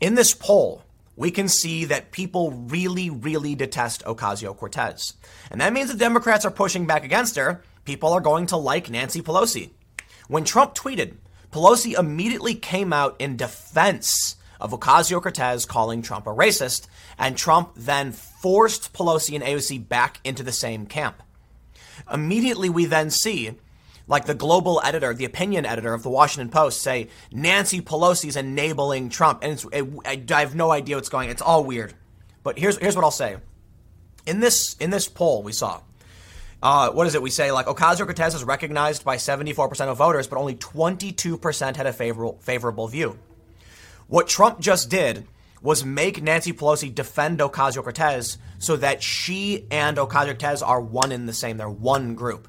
In 0.02 0.15
this 0.15 0.34
poll, 0.34 0.84
we 1.15 1.32
can 1.32 1.48
see 1.48 1.86
that 1.86 2.12
people 2.12 2.52
really, 2.52 3.10
really 3.10 3.56
detest 3.56 4.04
Ocasio 4.04 4.58
Cortez. 4.58 5.13
And 5.50 5.62
that 5.62 5.71
means 5.71 5.89
the 5.89 5.98
Democrats 5.98 6.43
are 6.43 6.52
pushing 6.52 6.86
back 6.86 7.06
against 7.06 7.38
her. 7.38 7.63
People 7.86 8.12
are 8.12 8.19
going 8.19 8.48
to 8.48 8.58
like 8.58 8.89
Nancy 8.89 9.21
Pelosi. 9.21 9.69
When 10.28 10.43
Trump 10.43 10.76
tweeted, 10.76 11.15
Pelosi 11.56 11.98
immediately 11.98 12.54
came 12.54 12.91
out 12.91 13.15
in 13.18 13.38
defense 13.38 14.36
of 14.60 14.72
Ocasio 14.72 15.22
Cortez 15.22 15.65
calling 15.65 16.02
Trump 16.02 16.28
a 16.28 16.32
racist, 16.32 16.86
and 17.18 17.38
Trump 17.38 17.72
then 17.78 18.12
forced 18.12 18.91
Pelosi 18.91 19.36
and 19.36 19.44
AOC 19.44 19.88
back 19.88 20.20
into 20.26 20.44
the 20.44 20.52
same 20.52 20.86
camp. 20.86 21.24
Immediately, 22.12 22.68
we 22.70 22.84
then 22.84 23.10
see 23.10 23.54
like 24.06 24.26
the 24.26 24.34
global 24.34 24.82
editor, 24.84 25.13
the 25.13 25.24
opinion 25.24 25.65
editor 25.65 25.94
of 25.94 26.04
the 26.04 26.10
Washington 26.10 26.50
Post, 26.50 26.82
say 26.82 27.08
Nancy 27.32 27.80
Pelosi's 27.80 28.36
enabling 28.36 29.08
Trump, 29.08 29.39
and 29.41 29.63
it, 29.72 29.88
I, 30.06 30.22
I 30.36 30.41
have 30.41 30.56
no 30.56 30.72
idea 30.72 30.98
what's 30.98 31.08
going. 31.08 31.30
on. 31.30 31.32
It's 31.32 31.41
all 31.41 31.63
weird. 31.63 31.94
But 32.44 32.60
here's 32.60 32.78
here's 32.80 32.98
what 32.98 33.06
I'll 33.06 33.12
say. 33.12 33.38
In 34.26 34.41
this 34.41 34.76
in 34.82 34.89
this 34.89 35.08
poll 35.08 35.41
we 35.41 35.54
saw, 35.54 35.80
uh, 36.65 36.89
what 36.89 37.06
is 37.06 37.13
it? 37.13 37.21
We 37.21 37.30
say 37.30 37.51
like 37.51 37.67
Ocasio 37.67 38.06
Cortez 38.06 38.34
is 38.34 38.43
recognized 38.43 39.06
by 39.06 39.17
74% 39.17 39.82
of 39.82 39.97
voters, 39.97 40.25
but 40.25 40.39
only 40.39 40.56
22% 40.56 41.75
had 41.75 41.86
a 41.86 41.93
favorable 41.93 42.39
favorable 42.41 42.88
view. 42.88 43.19
What 44.08 44.28
Trump 44.28 44.62
just 44.62 44.89
did 44.89 45.28
was 45.62 45.86
make 45.86 46.23
Nancy 46.23 46.54
Pelosi 46.54 46.93
defend 46.93 47.38
Ocasio 47.38 47.84
Cortez 47.84 48.39
so 48.58 48.78
that 48.78 49.04
she 49.04 49.67
and 49.69 49.97
Ocasio 49.97 50.30
Cortez 50.30 50.63
are 50.63 50.82
one 50.82 51.12
in 51.12 51.28
the 51.28 51.34
same. 51.34 51.58
They're 51.58 51.69
one 51.69 52.15
group. 52.15 52.47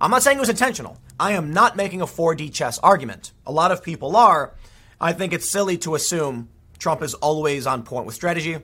I'm 0.00 0.10
not 0.10 0.22
saying 0.22 0.38
it 0.38 0.40
was 0.40 0.48
intentional. 0.48 0.96
I 1.18 1.32
am 1.32 1.52
not 1.52 1.76
making 1.76 2.00
a 2.00 2.06
4D 2.06 2.54
chess 2.54 2.78
argument. 2.78 3.32
A 3.46 3.52
lot 3.52 3.72
of 3.72 3.82
people 3.82 4.16
are. 4.16 4.54
I 4.98 5.12
think 5.12 5.34
it's 5.34 5.50
silly 5.50 5.76
to 5.78 5.94
assume 5.96 6.48
Trump 6.78 7.02
is 7.02 7.12
always 7.12 7.66
on 7.66 7.82
point 7.82 8.06
with 8.06 8.14
strategy. 8.14 8.56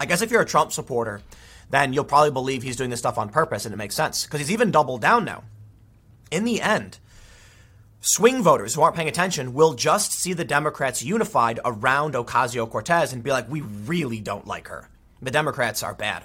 I 0.00 0.06
guess 0.06 0.22
if 0.22 0.30
you're 0.30 0.40
a 0.40 0.46
Trump 0.46 0.72
supporter, 0.72 1.20
then 1.70 1.92
you'll 1.92 2.04
probably 2.04 2.30
believe 2.30 2.62
he's 2.62 2.76
doing 2.76 2.90
this 2.90 3.00
stuff 3.00 3.18
on 3.18 3.28
purpose 3.28 3.64
and 3.64 3.72
it 3.72 3.78
makes 3.78 3.94
sense 3.94 4.24
because 4.24 4.40
he's 4.40 4.50
even 4.50 4.70
doubled 4.70 5.00
down 5.00 5.24
now. 5.24 5.44
In 6.30 6.44
the 6.44 6.60
end, 6.60 6.98
swing 8.00 8.42
voters 8.42 8.74
who 8.74 8.82
aren't 8.82 8.96
paying 8.96 9.08
attention 9.08 9.54
will 9.54 9.74
just 9.74 10.12
see 10.12 10.32
the 10.32 10.44
Democrats 10.44 11.02
unified 11.02 11.60
around 11.64 12.14
Ocasio 12.14 12.68
Cortez 12.68 13.12
and 13.12 13.22
be 13.22 13.30
like, 13.30 13.50
we 13.50 13.60
really 13.60 14.20
don't 14.20 14.46
like 14.46 14.68
her. 14.68 14.88
The 15.20 15.30
Democrats 15.30 15.82
are 15.82 15.94
bad. 15.94 16.24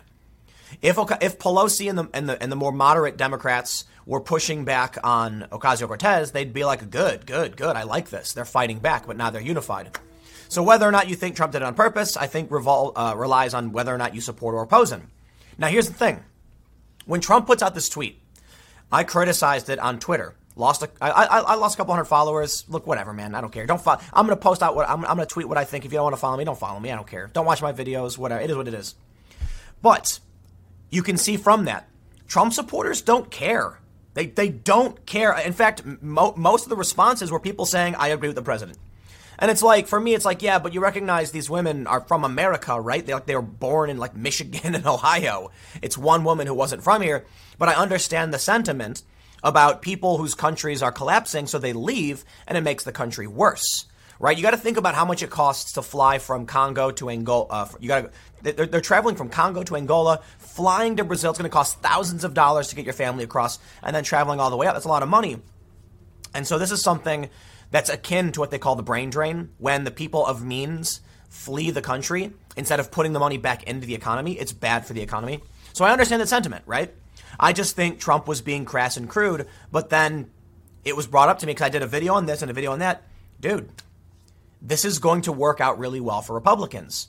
If 0.82 0.98
if 1.22 1.40
Pelosi 1.40 1.90
and 1.90 1.98
the 2.00 2.10
and 2.14 2.28
the 2.28 2.42
and 2.42 2.52
the 2.52 2.56
more 2.56 2.72
moderate 2.72 3.18
Democrats 3.18 3.86
were 4.06 4.20
pushing 4.20 4.66
back 4.66 4.98
on 5.04 5.48
Ocasio 5.52 5.88
Cortez, 5.88 6.32
they'd 6.32 6.52
be 6.54 6.66
like, 6.66 6.90
"Good, 6.90 7.28
good, 7.28 7.56
good. 7.56 7.76
I 7.76 7.84
like 7.84 8.10
this. 8.10 8.34
They're 8.34 8.44
fighting 8.44 8.80
back, 8.80 9.06
but 9.06 9.16
now 9.16 9.30
they're 9.30 9.42
unified." 9.42 9.98
So 10.50 10.64
whether 10.64 10.88
or 10.88 10.92
not 10.92 11.10
you 11.10 11.16
think 11.16 11.36
Trump 11.36 11.54
did 11.54 11.62
it 11.62 11.66
on 11.66 11.74
purpose, 11.74 12.18
I 12.18 12.28
think 12.28 12.50
revol- 12.50 12.94
uh, 12.96 13.16
relies 13.16 13.54
on 13.54 13.72
whether 13.72 13.94
or 13.94 13.98
not 13.98 14.14
you 14.14 14.22
support 14.22 14.56
or 14.56 14.62
oppose 14.62 14.92
him. 14.92 15.10
Now, 15.58 15.68
here's 15.68 15.88
the 15.88 15.94
thing: 15.94 16.24
when 17.06 17.22
Trump 17.22 17.46
puts 17.48 17.64
out 17.64 17.76
this 17.76 17.90
tweet, 17.90 18.22
I 18.92 19.04
criticized 19.04 19.70
it 19.70 19.80
on 19.80 20.00
Twitter. 20.00 20.36
Lost 20.56 20.84
a, 20.84 20.90
I, 21.02 21.10
I, 21.10 21.40
I 21.40 21.56
lost 21.56 21.76
a 21.76 21.78
couple 21.78 21.94
hundred 21.94 22.06
followers. 22.06 22.64
Look, 22.70 22.86
whatever, 22.86 23.12
man. 23.12 23.34
I 23.34 23.42
don't 23.42 23.52
care. 23.52 23.66
Don't 23.66 23.82
follow. 23.82 24.02
I'm 24.14 24.26
gonna 24.26 24.36
post 24.36 24.62
out 24.62 24.76
what 24.76 24.88
I'm, 24.88 25.00
I'm 25.06 25.18
gonna 25.18 25.26
tweet 25.26 25.50
what 25.50 25.58
I 25.58 25.66
think. 25.66 25.84
If 25.84 25.92
you 25.92 25.98
don't 25.98 26.04
want 26.04 26.16
to 26.16 26.20
follow 26.20 26.38
me, 26.38 26.44
don't 26.44 26.60
follow 26.60 26.80
me. 26.80 26.92
I 26.92 26.96
don't 26.96 27.08
care. 27.08 27.30
Don't 27.34 27.46
watch 27.46 27.62
my 27.62 27.74
videos. 27.74 28.18
Whatever. 28.18 28.42
It 28.42 28.50
is 28.50 28.56
what 28.56 28.68
it 28.68 28.74
is. 28.74 28.96
But 29.82 30.20
you 30.92 31.02
can 31.02 31.18
see 31.18 31.38
from 31.38 31.66
that, 31.66 31.90
Trump 32.28 32.54
supporters 32.54 33.02
don't 33.02 33.32
care. 33.32 33.80
They, 34.14 34.28
they 34.28 34.50
don't 34.50 35.04
care. 35.08 35.38
In 35.40 35.54
fact, 35.54 35.84
mo- 36.02 36.36
most 36.38 36.66
of 36.66 36.70
the 36.70 36.76
responses 36.76 37.32
were 37.32 37.40
people 37.40 37.66
saying, 37.66 37.96
I 37.96 38.10
agree 38.10 38.30
with 38.30 38.36
the 38.36 38.44
president. 38.44 38.78
And 39.44 39.52
it's 39.52 39.62
like, 39.62 39.88
for 39.88 40.00
me, 40.00 40.14
it's 40.14 40.24
like, 40.24 40.42
yeah, 40.42 40.58
but 40.58 40.74
you 40.74 40.80
recognize 40.80 41.32
these 41.32 41.50
women 41.50 41.86
are 41.86 42.00
from 42.00 42.24
America, 42.24 42.80
right? 42.80 43.06
They, 43.06 43.14
like, 43.14 43.26
they 43.26 43.36
were 43.36 43.42
born 43.42 43.90
in 43.90 43.98
like 43.98 44.16
Michigan 44.16 44.74
and 44.74 44.88
Ohio. 44.88 45.52
It's 45.82 45.98
one 45.98 46.24
woman 46.24 46.48
who 46.48 46.54
wasn't 46.54 46.82
from 46.82 47.02
here. 47.02 47.26
But 47.60 47.68
I 47.68 47.74
understand 47.74 48.34
the 48.34 48.40
sentiment 48.40 49.04
about 49.44 49.82
people 49.82 50.18
whose 50.18 50.34
countries 50.34 50.82
are 50.82 50.94
collapsing, 50.94 51.48
so 51.48 51.60
they 51.60 51.74
leave, 51.74 52.24
and 52.48 52.58
it 52.58 52.62
makes 52.62 52.86
the 52.86 52.94
country 52.94 53.28
worse 53.28 53.86
right? 54.20 54.38
You 54.38 54.44
got 54.44 54.52
to 54.52 54.58
think 54.58 54.78
about 54.78 54.96
how 54.96 55.04
much 55.04 55.22
it 55.22 55.30
costs 55.30 55.74
to 55.74 55.82
fly 55.82 56.20
from 56.20 56.46
Congo 56.46 56.92
to 56.92 57.10
Angola. 57.10 57.48
Uh, 57.50 57.68
you 57.82 57.90
got 57.90 58.12
they're, 58.42 58.68
they're, 58.68 58.80
traveling 58.80 59.18
from 59.18 59.28
Congo 59.28 59.64
to 59.64 59.76
Angola, 59.76 60.22
flying 60.38 60.96
to 60.96 61.04
Brazil. 61.04 61.32
It's 61.32 61.40
going 61.40 61.50
to 61.50 61.54
cost 61.54 61.82
thousands 61.82 62.24
of 62.24 62.34
dollars 62.34 62.70
to 62.70 62.76
get 62.78 62.86
your 62.86 62.94
family 62.94 63.26
across, 63.26 63.60
and 63.82 63.94
then 63.94 64.06
traveling 64.06 64.40
all 64.40 64.50
the 64.50 64.56
way 64.56 64.68
up. 64.68 64.76
That's 64.76 64.86
a 64.86 64.90
lot 64.90 65.04
of 65.04 65.10
money. 65.10 65.42
And 66.34 66.48
so 66.48 66.58
this 66.58 66.72
is 66.72 66.82
something 66.82 67.30
that's 67.74 67.90
akin 67.90 68.32
to 68.34 68.40
what 68.40 68.52
they 68.52 68.60
call 68.60 68.76
the 68.76 68.84
brain 68.84 69.10
drain, 69.10 69.50
when 69.58 69.84
the 69.84 69.90
people 69.90 70.24
of 70.24 70.46
means 70.46 71.02
flee 71.28 71.72
the 71.72 71.82
country 71.82 72.32
instead 72.56 72.80
of 72.80 72.92
putting 72.92 73.14
the 73.14 73.20
money 73.20 73.38
back 73.38 73.64
into 73.64 73.88
the 73.88 73.96
economy. 73.96 74.34
It's 74.34 74.54
bad 74.54 74.86
for 74.86 74.94
the 74.94 75.02
economy. 75.02 75.42
So 75.74 75.84
I 75.84 75.92
understand 75.92 76.22
that 76.22 76.30
sentiment, 76.30 76.64
right? 76.68 76.94
I 77.40 77.52
just 77.52 77.76
think 77.76 78.00
Trump 78.00 78.28
was 78.28 78.42
being 78.42 78.64
crass 78.64 78.96
and 78.96 79.10
crude, 79.10 79.48
but 79.72 79.90
then 79.90 80.30
it 80.86 80.96
was 80.96 81.08
brought 81.08 81.30
up 81.30 81.40
to 81.40 81.48
me 81.48 81.54
because 81.54 81.66
I 81.66 81.70
did 81.70 81.82
a 81.82 81.88
video 81.88 82.14
on 82.14 82.28
this 82.28 82.44
and 82.44 82.52
a 82.52 82.54
video 82.54 82.74
on 82.74 82.80
that. 82.80 83.02
Dude, 83.40 83.72
this 84.62 84.86
is 84.86 85.00
going 85.00 85.24
to 85.24 85.32
work 85.32 85.60
out 85.60 85.80
really 85.80 86.00
well 86.00 86.22
for 86.22 86.36
Republicans. 86.36 87.08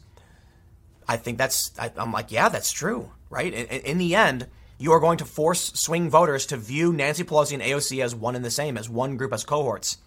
I 1.06 1.18
think 1.18 1.36
that's, 1.36 1.78
I, 1.78 1.92
am 1.98 2.10
like, 2.10 2.32
yeah, 2.32 2.48
that's 2.48 2.72
true, 2.72 3.10
right? 3.28 3.52
In, 3.52 3.66
in, 3.66 3.98
the 3.98 4.14
end, 4.14 4.46
you 4.78 4.92
are 4.92 5.00
going 5.00 5.18
to 5.18 5.26
force 5.26 5.72
swing 5.74 6.08
voters 6.08 6.46
to 6.46 6.56
view 6.56 6.90
Nancy 6.90 7.22
Pelosi 7.22 7.52
and 7.52 7.62
AOC 7.62 8.02
as 8.02 8.14
one 8.14 8.34
and 8.34 8.42
the 8.42 8.50
same, 8.50 8.78
as 8.78 8.88
one 8.88 9.18
group, 9.18 9.34
as 9.34 9.44
cohorts. 9.44 9.98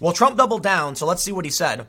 Well, 0.00 0.12
Trump 0.12 0.36
doubled 0.36 0.62
down, 0.62 0.96
so 0.96 1.06
let's 1.06 1.22
see 1.22 1.32
what 1.32 1.44
he 1.44 1.50
said. 1.50 1.86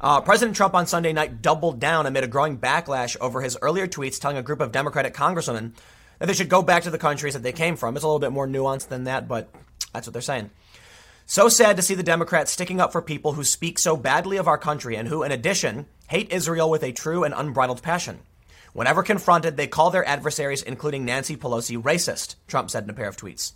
Uh, 0.00 0.20
President 0.20 0.56
Trump 0.56 0.74
on 0.74 0.86
Sunday 0.86 1.12
night 1.12 1.42
doubled 1.42 1.78
down 1.78 2.06
amid 2.06 2.24
a 2.24 2.28
growing 2.28 2.58
backlash 2.58 3.16
over 3.20 3.42
his 3.42 3.58
earlier 3.60 3.86
tweets 3.86 4.18
telling 4.18 4.38
a 4.38 4.42
group 4.42 4.60
of 4.60 4.72
Democratic 4.72 5.14
congresswomen 5.14 5.72
that 6.18 6.26
they 6.26 6.32
should 6.32 6.48
go 6.48 6.62
back 6.62 6.84
to 6.84 6.90
the 6.90 6.98
countries 6.98 7.34
that 7.34 7.42
they 7.42 7.52
came 7.52 7.76
from. 7.76 7.96
It's 7.96 8.04
a 8.04 8.06
little 8.06 8.18
bit 8.18 8.32
more 8.32 8.46
nuanced 8.46 8.88
than 8.88 9.04
that, 9.04 9.28
but 9.28 9.50
that's 9.92 10.06
what 10.06 10.12
they're 10.12 10.22
saying. 10.22 10.50
So 11.26 11.48
sad 11.48 11.76
to 11.76 11.82
see 11.82 11.94
the 11.94 12.02
Democrats 12.02 12.50
sticking 12.50 12.80
up 12.80 12.92
for 12.92 13.02
people 13.02 13.34
who 13.34 13.44
speak 13.44 13.78
so 13.78 13.96
badly 13.96 14.36
of 14.36 14.48
our 14.48 14.58
country 14.58 14.96
and 14.96 15.06
who, 15.06 15.22
in 15.22 15.32
addition, 15.32 15.86
hate 16.08 16.32
Israel 16.32 16.70
with 16.70 16.82
a 16.82 16.92
true 16.92 17.22
and 17.22 17.34
unbridled 17.36 17.82
passion. 17.82 18.20
Whenever 18.72 19.02
confronted, 19.02 19.56
they 19.56 19.66
call 19.66 19.90
their 19.90 20.04
adversaries, 20.04 20.62
including 20.62 21.04
Nancy 21.04 21.36
Pelosi, 21.36 21.80
racist, 21.80 22.36
Trump 22.46 22.70
said 22.70 22.84
in 22.84 22.90
a 22.90 22.94
pair 22.94 23.08
of 23.08 23.16
tweets. 23.16 23.52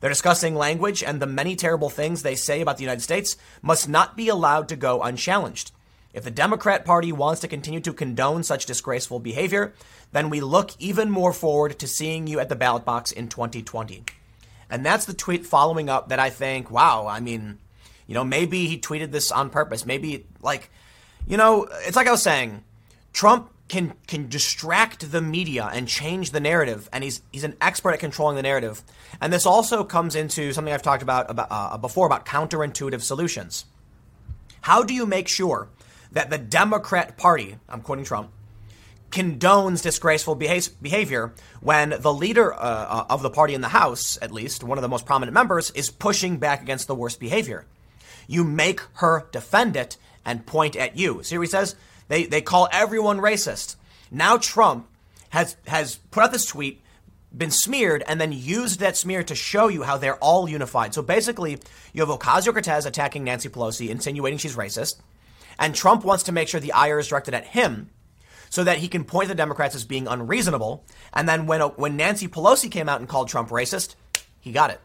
Their 0.00 0.10
discussing 0.10 0.54
language 0.54 1.02
and 1.02 1.20
the 1.20 1.26
many 1.26 1.56
terrible 1.56 1.90
things 1.90 2.22
they 2.22 2.34
say 2.34 2.60
about 2.60 2.76
the 2.76 2.84
United 2.84 3.02
States 3.02 3.36
must 3.62 3.88
not 3.88 4.16
be 4.16 4.28
allowed 4.28 4.68
to 4.68 4.76
go 4.76 5.02
unchallenged. 5.02 5.72
If 6.12 6.24
the 6.24 6.30
Democrat 6.30 6.84
Party 6.84 7.12
wants 7.12 7.42
to 7.42 7.48
continue 7.48 7.80
to 7.80 7.92
condone 7.92 8.42
such 8.42 8.66
disgraceful 8.66 9.20
behavior, 9.20 9.74
then 10.12 10.30
we 10.30 10.40
look 10.40 10.70
even 10.78 11.10
more 11.10 11.32
forward 11.32 11.78
to 11.78 11.86
seeing 11.86 12.26
you 12.26 12.40
at 12.40 12.48
the 12.48 12.56
ballot 12.56 12.84
box 12.84 13.12
in 13.12 13.28
2020. 13.28 14.04
And 14.70 14.84
that's 14.84 15.04
the 15.04 15.14
tweet 15.14 15.46
following 15.46 15.88
up 15.88 16.08
that 16.08 16.18
I 16.18 16.30
think, 16.30 16.70
wow, 16.70 17.06
I 17.06 17.20
mean, 17.20 17.58
you 18.06 18.14
know, 18.14 18.24
maybe 18.24 18.66
he 18.66 18.78
tweeted 18.78 19.10
this 19.10 19.30
on 19.30 19.50
purpose. 19.50 19.84
Maybe 19.84 20.26
like, 20.40 20.70
you 21.26 21.36
know, 21.36 21.68
it's 21.86 21.96
like 21.96 22.06
I 22.06 22.12
was 22.12 22.22
saying, 22.22 22.64
Trump 23.12 23.50
can 23.68 23.94
can 24.06 24.28
distract 24.28 25.10
the 25.10 25.20
media 25.20 25.68
and 25.72 25.88
change 25.88 26.30
the 26.30 26.40
narrative, 26.40 26.88
and 26.92 27.02
he's 27.02 27.22
he's 27.32 27.44
an 27.44 27.56
expert 27.60 27.92
at 27.92 28.00
controlling 28.00 28.36
the 28.36 28.42
narrative. 28.42 28.82
And 29.20 29.32
this 29.32 29.46
also 29.46 29.84
comes 29.84 30.14
into 30.14 30.52
something 30.52 30.72
I've 30.72 30.82
talked 30.82 31.02
about 31.02 31.30
about 31.30 31.48
uh, 31.50 31.76
before 31.78 32.06
about 32.06 32.26
counterintuitive 32.26 33.02
solutions. 33.02 33.64
How 34.62 34.82
do 34.82 34.94
you 34.94 35.06
make 35.06 35.28
sure 35.28 35.68
that 36.12 36.30
the 36.30 36.38
Democrat 36.38 37.16
Party, 37.16 37.58
I'm 37.68 37.80
quoting 37.80 38.04
Trump, 38.04 38.30
condones 39.10 39.82
disgraceful 39.82 40.34
behavior 40.34 41.32
when 41.60 41.94
the 42.00 42.12
leader 42.12 42.52
uh, 42.52 42.56
uh, 42.58 43.06
of 43.08 43.22
the 43.22 43.30
party 43.30 43.54
in 43.54 43.60
the 43.60 43.68
House, 43.68 44.18
at 44.20 44.32
least 44.32 44.62
one 44.62 44.78
of 44.78 44.82
the 44.82 44.88
most 44.88 45.06
prominent 45.06 45.34
members, 45.34 45.70
is 45.72 45.90
pushing 45.90 46.38
back 46.38 46.62
against 46.62 46.86
the 46.86 46.94
worst 46.94 47.20
behavior. 47.20 47.66
You 48.26 48.44
make 48.44 48.80
her 48.94 49.28
defend 49.30 49.76
it 49.76 49.96
and 50.24 50.44
point 50.46 50.76
at 50.76 50.96
you. 50.96 51.22
See 51.22 51.38
what 51.38 51.46
he 51.46 51.50
says? 51.50 51.76
They, 52.08 52.24
they 52.24 52.40
call 52.40 52.68
everyone 52.72 53.18
racist. 53.18 53.76
Now 54.10 54.36
Trump 54.36 54.88
has, 55.30 55.56
has 55.66 55.96
put 56.10 56.24
out 56.24 56.32
this 56.32 56.46
tweet, 56.46 56.82
been 57.36 57.50
smeared, 57.50 58.04
and 58.06 58.20
then 58.20 58.32
used 58.32 58.80
that 58.80 58.96
smear 58.96 59.22
to 59.24 59.34
show 59.34 59.68
you 59.68 59.82
how 59.82 59.98
they're 59.98 60.16
all 60.16 60.48
unified. 60.48 60.94
So 60.94 61.02
basically, 61.02 61.58
you 61.92 62.04
have 62.04 62.18
Ocasio 62.18 62.52
Cortez 62.52 62.86
attacking 62.86 63.24
Nancy 63.24 63.48
Pelosi, 63.48 63.88
insinuating 63.88 64.38
she's 64.38 64.56
racist, 64.56 65.00
and 65.58 65.74
Trump 65.74 66.04
wants 66.04 66.24
to 66.24 66.32
make 66.32 66.48
sure 66.48 66.60
the 66.60 66.72
ire 66.72 66.98
is 66.98 67.08
directed 67.08 67.34
at 67.34 67.46
him 67.46 67.90
so 68.48 68.64
that 68.64 68.78
he 68.78 68.88
can 68.88 69.04
point 69.04 69.28
the 69.28 69.34
Democrats 69.34 69.74
as 69.74 69.84
being 69.84 70.06
unreasonable. 70.06 70.84
And 71.12 71.28
then 71.28 71.46
when, 71.46 71.60
when 71.60 71.96
Nancy 71.96 72.28
Pelosi 72.28 72.70
came 72.70 72.88
out 72.88 73.00
and 73.00 73.08
called 73.08 73.28
Trump 73.28 73.48
racist, 73.48 73.96
he 74.40 74.52
got 74.52 74.70
it. 74.70 74.80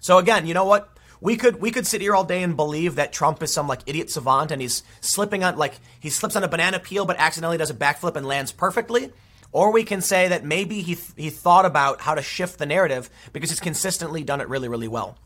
So 0.00 0.18
again, 0.18 0.46
you 0.46 0.54
know 0.54 0.64
what? 0.64 0.95
We 1.20 1.36
could 1.36 1.60
we 1.60 1.70
could 1.70 1.86
sit 1.86 2.00
here 2.00 2.14
all 2.14 2.24
day 2.24 2.42
and 2.42 2.56
believe 2.56 2.96
that 2.96 3.12
Trump 3.12 3.42
is 3.42 3.52
some 3.52 3.68
like 3.68 3.80
idiot 3.86 4.10
savant 4.10 4.50
and 4.50 4.60
he's 4.60 4.82
slipping 5.00 5.44
on 5.44 5.56
like 5.56 5.74
he 6.00 6.10
slips 6.10 6.36
on 6.36 6.44
a 6.44 6.48
banana 6.48 6.78
peel 6.78 7.06
but 7.06 7.16
accidentally 7.18 7.58
does 7.58 7.70
a 7.70 7.74
backflip 7.74 8.16
and 8.16 8.26
lands 8.26 8.52
perfectly. 8.52 9.10
Or 9.52 9.72
we 9.72 9.84
can 9.84 10.02
say 10.02 10.28
that 10.28 10.44
maybe 10.44 10.82
he 10.82 10.96
th- 10.96 11.12
he 11.16 11.30
thought 11.30 11.64
about 11.64 12.00
how 12.00 12.14
to 12.14 12.22
shift 12.22 12.58
the 12.58 12.66
narrative 12.66 13.08
because 13.32 13.50
he's 13.50 13.60
consistently 13.60 14.22
done 14.22 14.40
it 14.40 14.48
really 14.48 14.68
really 14.68 14.88
well. 14.88 15.16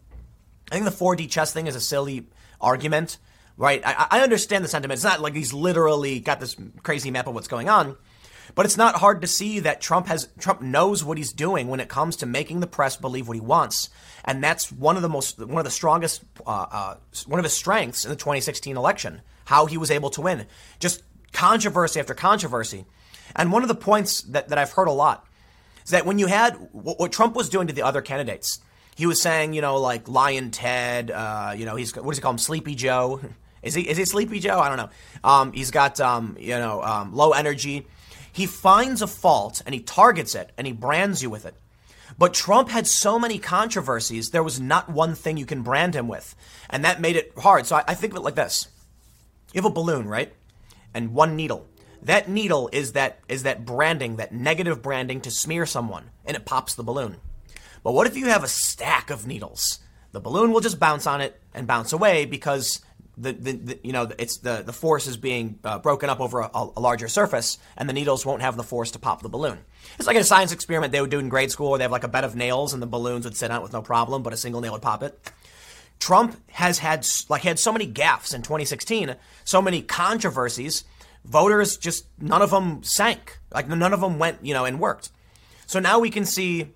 I 0.71 0.75
think 0.75 0.85
the 0.85 0.93
4D 0.93 1.29
chess 1.29 1.53
thing 1.53 1.67
is 1.67 1.75
a 1.75 1.81
silly 1.81 2.27
argument, 2.61 3.19
right? 3.57 3.83
I, 3.85 4.07
I 4.11 4.21
understand 4.21 4.63
the 4.63 4.69
sentiment. 4.69 4.99
It's 4.99 5.05
not 5.05 5.21
like 5.21 5.35
he's 5.35 5.53
literally 5.53 6.21
got 6.21 6.39
this 6.39 6.55
crazy 6.85 7.11
map 7.11 7.27
of 7.27 7.35
what's 7.35 7.49
going 7.49 7.69
on. 7.69 7.97
But 8.55 8.67
it's 8.67 8.77
not 8.77 8.97
hard 8.97 9.21
to 9.21 9.27
see 9.27 9.61
that 9.61 9.81
Trump 9.81 10.07
has 10.07 10.29
Trump 10.39 10.61
knows 10.61 11.05
what 11.05 11.19
he's 11.19 11.33
doing 11.33 11.69
when 11.69 11.81
it 11.81 11.89
comes 11.89 12.17
to 12.17 12.27
making 12.27 12.61
the 12.61 12.67
press 12.67 12.97
believe 12.97 13.29
what 13.29 13.37
he 13.37 13.41
wants, 13.41 13.91
and 14.25 14.43
that's 14.43 14.71
one 14.73 14.97
of 14.97 15.03
the 15.03 15.09
most 15.09 15.39
one 15.39 15.59
of 15.59 15.65
the 15.65 15.71
strongest 15.71 16.23
uh, 16.47 16.67
uh, 16.71 16.95
one 17.27 17.39
of 17.39 17.45
his 17.45 17.53
strengths 17.53 18.05
in 18.05 18.11
the 18.11 18.17
2016 18.17 18.77
election. 18.77 19.23
How 19.45 19.67
he 19.67 19.79
was 19.79 19.91
able 19.91 20.11
to 20.11 20.21
win, 20.21 20.47
just 20.79 21.03
controversy 21.33 21.99
after 21.99 22.15
controversy, 22.15 22.87
and 23.37 23.53
one 23.53 23.63
of 23.63 23.69
the 23.69 23.75
points 23.75 24.23
that, 24.23 24.49
that 24.49 24.59
I've 24.59 24.73
heard 24.73 24.89
a 24.89 24.93
lot 24.93 25.27
is 25.85 25.91
that 25.91 26.07
when 26.07 26.19
you 26.19 26.27
had 26.27 26.53
what, 26.73 26.99
what 26.99 27.13
Trump 27.13 27.35
was 27.35 27.49
doing 27.49 27.67
to 27.67 27.73
the 27.73 27.83
other 27.83 28.01
candidates, 28.01 28.61
he 28.97 29.07
was 29.07 29.21
saying, 29.21 29.55
you 29.55 29.61
know, 29.61 29.77
like 29.79 30.09
Lyin' 30.09 30.51
Ted, 30.51 31.11
uh, 31.11 31.55
you 31.57 31.65
know, 31.65 31.77
he's 31.77 31.95
what 31.97 32.07
does 32.07 32.19
he 32.19 32.23
call 32.23 32.33
him, 32.33 32.39
Sleepy 32.39 32.75
Joe? 32.75 33.21
Is 33.63 33.75
he 33.75 33.83
is 33.83 33.99
he 33.99 34.07
Sleepy 34.07 34.41
Joe? 34.41 34.59
I 34.59 34.69
don't 34.69 34.79
know. 34.79 34.89
Um, 35.23 35.53
he's 35.53 35.71
got 35.71 36.01
um, 36.01 36.35
you 36.41 36.57
know 36.57 36.83
um, 36.83 37.15
low 37.15 37.33
energy. 37.33 37.87
He 38.33 38.47
finds 38.47 39.03
a 39.03 39.07
fault 39.07 39.63
and 39.65 39.75
he 39.75 39.81
targets 39.81 40.35
it 40.35 40.53
and 40.57 40.67
he 40.67 40.73
brands 40.73 41.23
you 41.23 41.31
with 41.31 41.45
it. 41.45 41.55
But 42.19 42.35
Trump 42.35 42.69
had 42.69 42.87
so 42.87 43.19
many 43.19 43.39
controversies, 43.39 44.31
there 44.31 44.43
was 44.43 44.61
not 44.61 44.91
one 44.91 45.15
thing 45.15 45.37
you 45.37 45.47
can 45.47 45.63
brand 45.63 45.95
him 45.95 46.09
with. 46.09 46.35
And 46.69 46.85
that 46.85 47.01
made 47.01 47.17
it 47.17 47.33
hard. 47.39 47.67
So 47.67 47.77
I, 47.77 47.85
I 47.89 47.95
think 47.95 48.13
of 48.13 48.19
it 48.19 48.23
like 48.23 48.35
this 48.35 48.69
you 49.53 49.59
have 49.61 49.71
a 49.71 49.75
balloon, 49.75 50.07
right? 50.07 50.33
And 50.95 51.13
one 51.15 51.37
needle. 51.37 51.67
That 52.03 52.29
needle 52.29 52.71
is 52.73 52.93
that 52.93 53.21
is 53.29 53.43
that 53.43 53.65
branding, 53.65 54.17
that 54.17 54.33
negative 54.33 54.83
branding 54.83 55.21
to 55.23 55.31
smear 55.31 55.67
someone, 55.67 56.11
and 56.25 56.37
it 56.37 56.47
pops 56.47 56.75
the 56.75 56.83
balloon. 56.83 57.17
But 57.83 57.93
what 57.93 58.07
if 58.07 58.17
you 58.17 58.27
have 58.27 58.45
a 58.45 58.49
stack 58.49 59.11
of 59.11 59.27
needles? 59.27 59.81
The 60.13 60.21
balloon 60.21 60.53
will 60.53 60.61
just 60.61 60.81
bounce 60.81 61.07
on 61.07 61.21
it 61.21 61.41
and 61.55 61.67
bounce 61.67 61.93
away 61.93 62.25
because 62.25 62.81
the, 63.17 63.33
the, 63.33 63.53
the, 63.53 63.79
you 63.83 63.93
know 63.93 64.09
it's 64.19 64.39
the 64.39 64.63
the 64.65 64.73
force 64.73 65.07
is 65.07 65.17
being 65.17 65.59
uh, 65.65 65.79
broken 65.79 66.09
up 66.09 66.21
over 66.21 66.41
a, 66.41 66.51
a, 66.55 66.81
larger 66.81 67.09
surface, 67.09 67.59
and 67.77 67.89
the 67.89 67.93
needles 67.93 68.25
won't 68.25 68.43
have 68.43 68.57
the 68.57 68.63
force 68.63 68.91
to 68.93 68.99
pop 68.99 69.23
the 69.23 69.29
balloon. 69.29 69.59
It's 69.99 70.07
like 70.07 70.17
a 70.17 70.25
science 70.25 70.53
experiment 70.53 70.93
they 70.93 71.01
would 71.01 71.11
do 71.11 71.19
in 71.19 71.29
grade 71.29 71.51
school, 71.51 71.71
where 71.71 71.79
they 71.79 71.85
have 71.85 71.93
like 71.93 72.05
a 72.05 72.09
bed 72.09 72.25
of 72.25 72.37
nails, 72.37 72.73
and 72.73 72.83
the 72.83 72.87
balloons 72.87 73.25
would 73.25 73.37
sit 73.37 73.51
on 73.51 73.59
it 73.59 73.63
with 73.63 73.73
no 73.73 73.83
problem, 73.83 74.23
but 74.23 74.33
a 74.33 74.37
single 74.37 74.61
nail 74.61 74.73
would 74.73 74.83
pop 74.83 75.03
it. 75.03 75.31
Trump 75.99 76.41
has 76.53 76.79
had 76.79 77.07
like 77.29 77.43
had 77.43 77.59
so 77.59 77.73
many 77.73 77.87
gaffes 77.87 78.35
in 78.35 78.43
2016, 78.43 79.17
so 79.45 79.61
many 79.61 79.83
controversies. 79.83 80.85
Voters 81.25 81.77
just 81.77 82.07
none 82.19 82.41
of 82.41 82.51
them 82.51 82.83
sank, 82.83 83.39
like 83.53 83.69
none 83.69 83.93
of 83.93 84.01
them 84.01 84.19
went, 84.19 84.39
you 84.43 84.55
know, 84.55 84.65
and 84.65 84.81
worked. 84.81 85.11
So 85.67 85.79
now 85.79 85.99
we 85.99 86.11
can 86.11 86.25
see. 86.25 86.69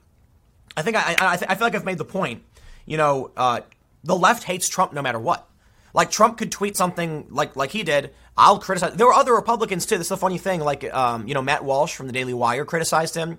I 0.76 0.82
think 0.82 0.96
I 0.96 1.16
I, 1.18 1.32
I 1.32 1.54
feel 1.54 1.66
like 1.66 1.74
I've 1.74 1.84
made 1.84 1.98
the 1.98 2.04
point. 2.04 2.42
You 2.84 2.98
know, 2.98 3.30
uh, 3.34 3.60
the 4.02 4.14
left 4.14 4.44
hates 4.44 4.68
Trump 4.68 4.92
no 4.92 5.00
matter 5.00 5.18
what. 5.18 5.48
Like 5.94 6.10
Trump 6.10 6.36
could 6.36 6.52
tweet 6.52 6.76
something 6.76 7.26
like 7.30 7.56
like 7.56 7.70
he 7.70 7.84
did. 7.84 8.12
I'll 8.36 8.58
criticize. 8.58 8.94
There 8.94 9.06
were 9.06 9.14
other 9.14 9.32
Republicans 9.32 9.86
too. 9.86 9.96
This 9.96 10.06
is 10.06 10.10
the 10.10 10.16
funny 10.16 10.38
thing. 10.38 10.60
Like 10.60 10.92
um, 10.92 11.26
you 11.26 11.34
know, 11.34 11.42
Matt 11.42 11.64
Walsh 11.64 11.94
from 11.94 12.08
the 12.08 12.12
Daily 12.12 12.34
Wire 12.34 12.64
criticized 12.64 13.14
him. 13.14 13.38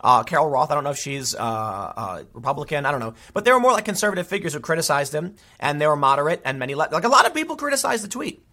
Uh, 0.00 0.22
Carol 0.22 0.50
Roth, 0.50 0.70
I 0.70 0.74
don't 0.74 0.84
know 0.84 0.90
if 0.90 0.98
she's 0.98 1.34
uh, 1.34 1.38
uh, 1.38 2.24
Republican, 2.34 2.84
I 2.84 2.90
don't 2.90 3.00
know, 3.00 3.14
but 3.32 3.46
there 3.46 3.54
were 3.54 3.60
more 3.60 3.72
like 3.72 3.86
conservative 3.86 4.26
figures 4.26 4.52
who 4.52 4.60
criticized 4.60 5.14
him, 5.14 5.36
and 5.58 5.80
they 5.80 5.86
were 5.86 5.96
moderate, 5.96 6.42
and 6.44 6.58
many 6.58 6.74
le- 6.74 6.90
like 6.92 7.04
a 7.04 7.08
lot 7.08 7.24
of 7.24 7.32
people 7.32 7.56
criticized 7.56 8.04
the 8.04 8.08
tweet. 8.08 8.44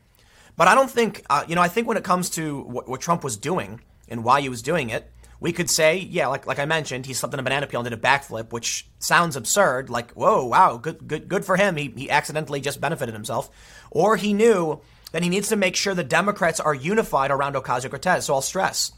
But 0.55 0.69
I 0.69 0.75
don't 0.75 0.89
think, 0.89 1.25
uh, 1.29 1.43
you 1.49 1.55
know, 1.55 1.61
I 1.61 1.67
think 1.67 1.89
when 1.89 1.97
it 1.97 2.05
comes 2.05 2.29
to 2.31 2.61
what, 2.61 2.87
what 2.87 3.01
Trump 3.01 3.21
was 3.21 3.35
doing 3.35 3.81
and 4.07 4.23
why 4.23 4.39
he 4.39 4.47
was 4.47 4.61
doing 4.61 4.91
it, 4.91 5.11
we 5.41 5.51
could 5.51 5.69
say, 5.69 5.97
yeah, 5.97 6.27
like 6.27 6.45
like 6.45 6.59
I 6.59 6.65
mentioned, 6.65 7.07
he 7.07 7.13
slipped 7.13 7.33
on 7.33 7.39
a 7.39 7.43
banana 7.43 7.67
peel 7.67 7.81
and 7.81 7.89
did 7.89 7.97
a 7.97 8.01
backflip, 8.01 8.53
which 8.53 8.87
sounds 8.99 9.35
absurd. 9.35 9.89
Like, 9.89 10.11
whoa, 10.11 10.45
wow, 10.45 10.77
good, 10.77 11.05
good, 11.07 11.27
good 11.27 11.43
for 11.43 11.57
him. 11.57 11.75
He 11.75 11.91
he 11.97 12.09
accidentally 12.09 12.61
just 12.61 12.79
benefited 12.79 13.13
himself, 13.13 13.49
or 13.89 14.15
he 14.15 14.33
knew 14.33 14.79
that 15.11 15.23
he 15.23 15.29
needs 15.29 15.49
to 15.49 15.55
make 15.55 15.75
sure 15.75 15.93
the 15.93 16.03
Democrats 16.03 16.59
are 16.59 16.75
unified 16.75 17.31
around 17.31 17.55
Ocasio 17.55 17.89
Cortez. 17.89 18.25
So 18.25 18.35
I'll 18.35 18.41
stress. 18.41 18.93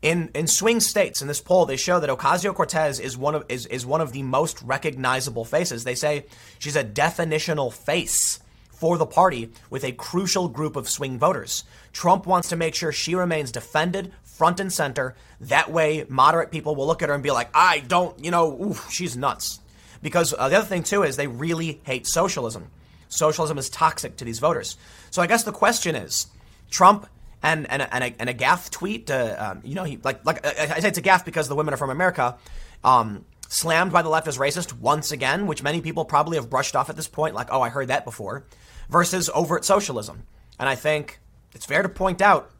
In, 0.00 0.30
in 0.34 0.46
swing 0.46 0.80
states, 0.80 1.22
in 1.22 1.28
this 1.28 1.40
poll, 1.40 1.64
they 1.64 1.76
show 1.76 1.98
that 1.98 2.10
Ocasio 2.10 2.54
Cortez 2.54 3.00
is 3.00 3.16
one 3.16 3.34
of 3.34 3.44
is, 3.48 3.66
is 3.66 3.84
one 3.84 4.00
of 4.00 4.12
the 4.12 4.22
most 4.22 4.62
recognizable 4.62 5.44
faces. 5.44 5.82
They 5.82 5.94
say 5.94 6.26
she's 6.58 6.76
a 6.76 6.84
definitional 6.84 7.72
face 7.72 8.38
for 8.68 8.98
the 8.98 9.06
party 9.06 9.50
with 9.70 9.82
a 9.82 9.92
crucial 9.92 10.48
group 10.48 10.76
of 10.76 10.90
swing 10.90 11.18
voters. 11.18 11.64
Trump 11.92 12.26
wants 12.26 12.50
to 12.50 12.56
make 12.56 12.74
sure 12.74 12.92
she 12.92 13.14
remains 13.14 13.50
defended, 13.50 14.12
front 14.34 14.60
and 14.60 14.72
center. 14.72 15.14
That 15.40 15.70
way, 15.70 16.04
moderate 16.08 16.50
people 16.50 16.74
will 16.74 16.86
look 16.86 17.02
at 17.02 17.08
her 17.08 17.14
and 17.14 17.22
be 17.22 17.30
like, 17.30 17.50
I 17.54 17.80
don't, 17.80 18.22
you 18.22 18.30
know, 18.30 18.60
oof, 18.60 18.90
she's 18.90 19.16
nuts. 19.16 19.60
Because 20.02 20.34
uh, 20.36 20.48
the 20.48 20.58
other 20.58 20.66
thing, 20.66 20.82
too, 20.82 21.02
is 21.02 21.16
they 21.16 21.26
really 21.26 21.80
hate 21.84 22.06
socialism. 22.06 22.70
Socialism 23.08 23.58
is 23.58 23.70
toxic 23.70 24.16
to 24.16 24.24
these 24.24 24.40
voters. 24.40 24.76
So 25.10 25.22
I 25.22 25.26
guess 25.26 25.44
the 25.44 25.52
question 25.52 25.94
is 25.94 26.26
Trump 26.70 27.06
and, 27.42 27.70
and, 27.70 27.86
and, 27.90 28.04
a, 28.04 28.14
and 28.18 28.28
a 28.28 28.34
gaffe 28.34 28.70
tweet, 28.70 29.10
uh, 29.10 29.36
um, 29.38 29.60
you 29.64 29.74
know, 29.74 29.84
he 29.84 29.98
like, 30.02 30.24
like 30.26 30.44
I 30.44 30.80
say 30.80 30.88
it's 30.88 30.98
a 30.98 31.02
gaffe 31.02 31.24
because 31.24 31.48
the 31.48 31.54
women 31.54 31.72
are 31.72 31.76
from 31.76 31.90
America. 31.90 32.36
Um, 32.82 33.24
slammed 33.48 33.92
by 33.92 34.02
the 34.02 34.08
left 34.08 34.26
as 34.26 34.36
racist 34.36 34.72
once 34.72 35.12
again, 35.12 35.46
which 35.46 35.62
many 35.62 35.80
people 35.80 36.04
probably 36.04 36.36
have 36.36 36.50
brushed 36.50 36.74
off 36.74 36.90
at 36.90 36.96
this 36.96 37.06
point, 37.06 37.34
like, 37.34 37.48
oh, 37.50 37.60
I 37.60 37.68
heard 37.68 37.88
that 37.88 38.04
before, 38.04 38.44
versus 38.88 39.30
overt 39.32 39.64
socialism. 39.64 40.24
And 40.58 40.68
I 40.68 40.74
think 40.74 41.20
it's 41.54 41.64
fair 41.64 41.82
to 41.82 41.88
point 41.88 42.20
out 42.20 42.50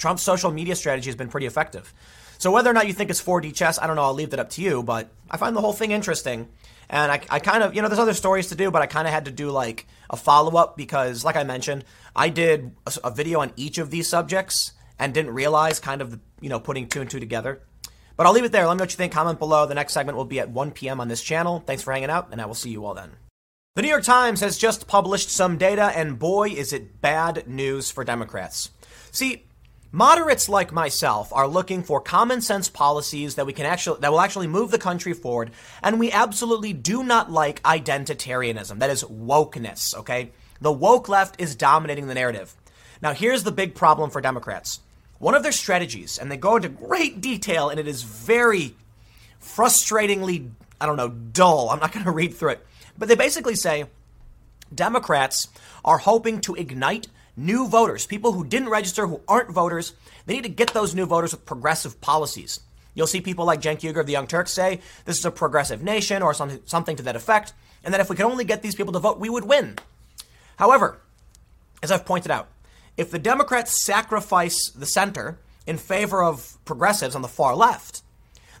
Trump's 0.00 0.22
social 0.22 0.50
media 0.50 0.74
strategy 0.74 1.08
has 1.10 1.14
been 1.14 1.28
pretty 1.28 1.46
effective. 1.46 1.92
So 2.38 2.50
whether 2.50 2.70
or 2.70 2.72
not 2.72 2.86
you 2.86 2.94
think 2.94 3.10
it's 3.10 3.22
4D 3.22 3.54
chess, 3.54 3.78
I 3.78 3.86
don't 3.86 3.96
know. 3.96 4.02
I'll 4.02 4.14
leave 4.14 4.30
that 4.30 4.40
up 4.40 4.48
to 4.50 4.62
you. 4.62 4.82
But 4.82 5.10
I 5.30 5.36
find 5.36 5.54
the 5.54 5.60
whole 5.60 5.74
thing 5.74 5.92
interesting. 5.92 6.48
And 6.88 7.12
I, 7.12 7.20
I 7.28 7.38
kind 7.38 7.62
of, 7.62 7.74
you 7.74 7.82
know, 7.82 7.88
there's 7.88 8.00
other 8.00 8.14
stories 8.14 8.48
to 8.48 8.54
do, 8.54 8.70
but 8.70 8.80
I 8.80 8.86
kind 8.86 9.06
of 9.06 9.12
had 9.12 9.26
to 9.26 9.30
do 9.30 9.50
like 9.50 9.86
a 10.08 10.16
follow 10.16 10.56
up 10.56 10.76
because, 10.76 11.22
like 11.22 11.36
I 11.36 11.44
mentioned, 11.44 11.84
I 12.16 12.30
did 12.30 12.74
a, 12.86 12.92
a, 13.04 13.10
video 13.10 13.40
on 13.40 13.52
each 13.56 13.78
of 13.78 13.90
these 13.90 14.08
subjects 14.08 14.72
and 14.98 15.14
didn't 15.14 15.34
realize 15.34 15.78
kind 15.78 16.00
of, 16.00 16.18
you 16.40 16.48
know, 16.48 16.58
putting 16.58 16.88
two 16.88 17.02
and 17.02 17.08
two 17.08 17.20
together. 17.20 17.60
But 18.16 18.26
I'll 18.26 18.32
leave 18.32 18.44
it 18.44 18.52
there. 18.52 18.66
Let 18.66 18.74
me 18.74 18.78
know 18.78 18.82
what 18.84 18.92
you 18.92 18.96
think. 18.96 19.12
Comment 19.12 19.38
below. 19.38 19.66
The 19.66 19.74
next 19.74 19.92
segment 19.92 20.16
will 20.16 20.24
be 20.24 20.40
at 20.40 20.50
1 20.50 20.72
p.m. 20.72 20.98
on 20.98 21.08
this 21.08 21.22
channel. 21.22 21.62
Thanks 21.64 21.82
for 21.82 21.92
hanging 21.92 22.10
out, 22.10 22.28
and 22.32 22.40
I 22.40 22.46
will 22.46 22.54
see 22.54 22.70
you 22.70 22.84
all 22.86 22.94
then. 22.94 23.12
The 23.76 23.82
New 23.82 23.88
York 23.88 24.02
Times 24.02 24.40
has 24.40 24.58
just 24.58 24.88
published 24.88 25.30
some 25.30 25.58
data, 25.58 25.92
and 25.94 26.18
boy, 26.18 26.48
is 26.48 26.72
it 26.72 27.00
bad 27.00 27.46
news 27.46 27.90
for 27.90 28.02
Democrats. 28.02 28.70
See, 29.12 29.44
Moderates 29.92 30.48
like 30.48 30.72
myself 30.72 31.32
are 31.32 31.48
looking 31.48 31.82
for 31.82 32.00
common 32.00 32.40
sense 32.40 32.68
policies 32.68 33.34
that 33.34 33.46
we 33.46 33.52
can 33.52 33.66
actually 33.66 33.98
that 34.00 34.12
will 34.12 34.20
actually 34.20 34.46
move 34.46 34.70
the 34.70 34.78
country 34.78 35.12
forward, 35.12 35.50
and 35.82 35.98
we 35.98 36.12
absolutely 36.12 36.72
do 36.72 37.02
not 37.02 37.32
like 37.32 37.60
identitarianism. 37.64 38.78
That 38.78 38.90
is 38.90 39.02
wokeness, 39.02 39.96
okay? 39.96 40.30
The 40.60 40.70
woke 40.70 41.08
left 41.08 41.40
is 41.40 41.56
dominating 41.56 42.06
the 42.06 42.14
narrative. 42.14 42.54
Now, 43.02 43.14
here's 43.14 43.42
the 43.42 43.50
big 43.50 43.74
problem 43.74 44.10
for 44.10 44.20
Democrats. 44.20 44.78
One 45.18 45.34
of 45.34 45.42
their 45.42 45.52
strategies, 45.52 46.18
and 46.18 46.30
they 46.30 46.36
go 46.36 46.56
into 46.56 46.68
great 46.68 47.20
detail, 47.20 47.68
and 47.68 47.80
it 47.80 47.88
is 47.88 48.02
very 48.02 48.76
frustratingly, 49.42 50.50
I 50.80 50.86
don't 50.86 50.96
know, 50.96 51.08
dull. 51.08 51.68
I'm 51.70 51.80
not 51.80 51.92
going 51.94 52.04
to 52.04 52.12
read 52.12 52.34
through 52.34 52.50
it. 52.50 52.66
But 52.96 53.08
they 53.08 53.16
basically 53.16 53.56
say 53.56 53.86
Democrats 54.72 55.48
are 55.84 55.98
hoping 55.98 56.40
to 56.42 56.54
ignite 56.54 57.08
new 57.36 57.68
voters, 57.68 58.06
people 58.06 58.32
who 58.32 58.44
didn't 58.44 58.68
register, 58.68 59.06
who 59.06 59.20
aren't 59.28 59.50
voters. 59.50 59.94
They 60.26 60.34
need 60.34 60.44
to 60.44 60.48
get 60.48 60.72
those 60.72 60.94
new 60.94 61.06
voters 61.06 61.32
with 61.32 61.46
progressive 61.46 62.00
policies. 62.00 62.60
You'll 62.94 63.06
see 63.06 63.20
people 63.20 63.44
like 63.44 63.60
Cenk 63.60 63.80
Uygur 63.80 64.00
of 64.00 64.06
the 64.06 64.12
Young 64.12 64.26
Turks 64.26 64.52
say 64.52 64.80
this 65.04 65.18
is 65.18 65.24
a 65.24 65.30
progressive 65.30 65.82
nation 65.82 66.22
or 66.22 66.34
something, 66.34 66.60
something 66.66 66.96
to 66.96 67.02
that 67.04 67.16
effect, 67.16 67.52
and 67.84 67.94
that 67.94 68.00
if 68.00 68.10
we 68.10 68.16
could 68.16 68.26
only 68.26 68.44
get 68.44 68.62
these 68.62 68.74
people 68.74 68.92
to 68.92 68.98
vote, 68.98 69.18
we 69.18 69.30
would 69.30 69.44
win. 69.44 69.78
However, 70.56 70.98
as 71.82 71.90
I've 71.90 72.04
pointed 72.04 72.30
out, 72.30 72.48
if 72.96 73.10
the 73.10 73.18
Democrats 73.18 73.84
sacrifice 73.84 74.68
the 74.70 74.86
center 74.86 75.38
in 75.66 75.78
favor 75.78 76.22
of 76.22 76.58
progressives 76.64 77.14
on 77.14 77.22
the 77.22 77.28
far 77.28 77.54
left. 77.54 78.02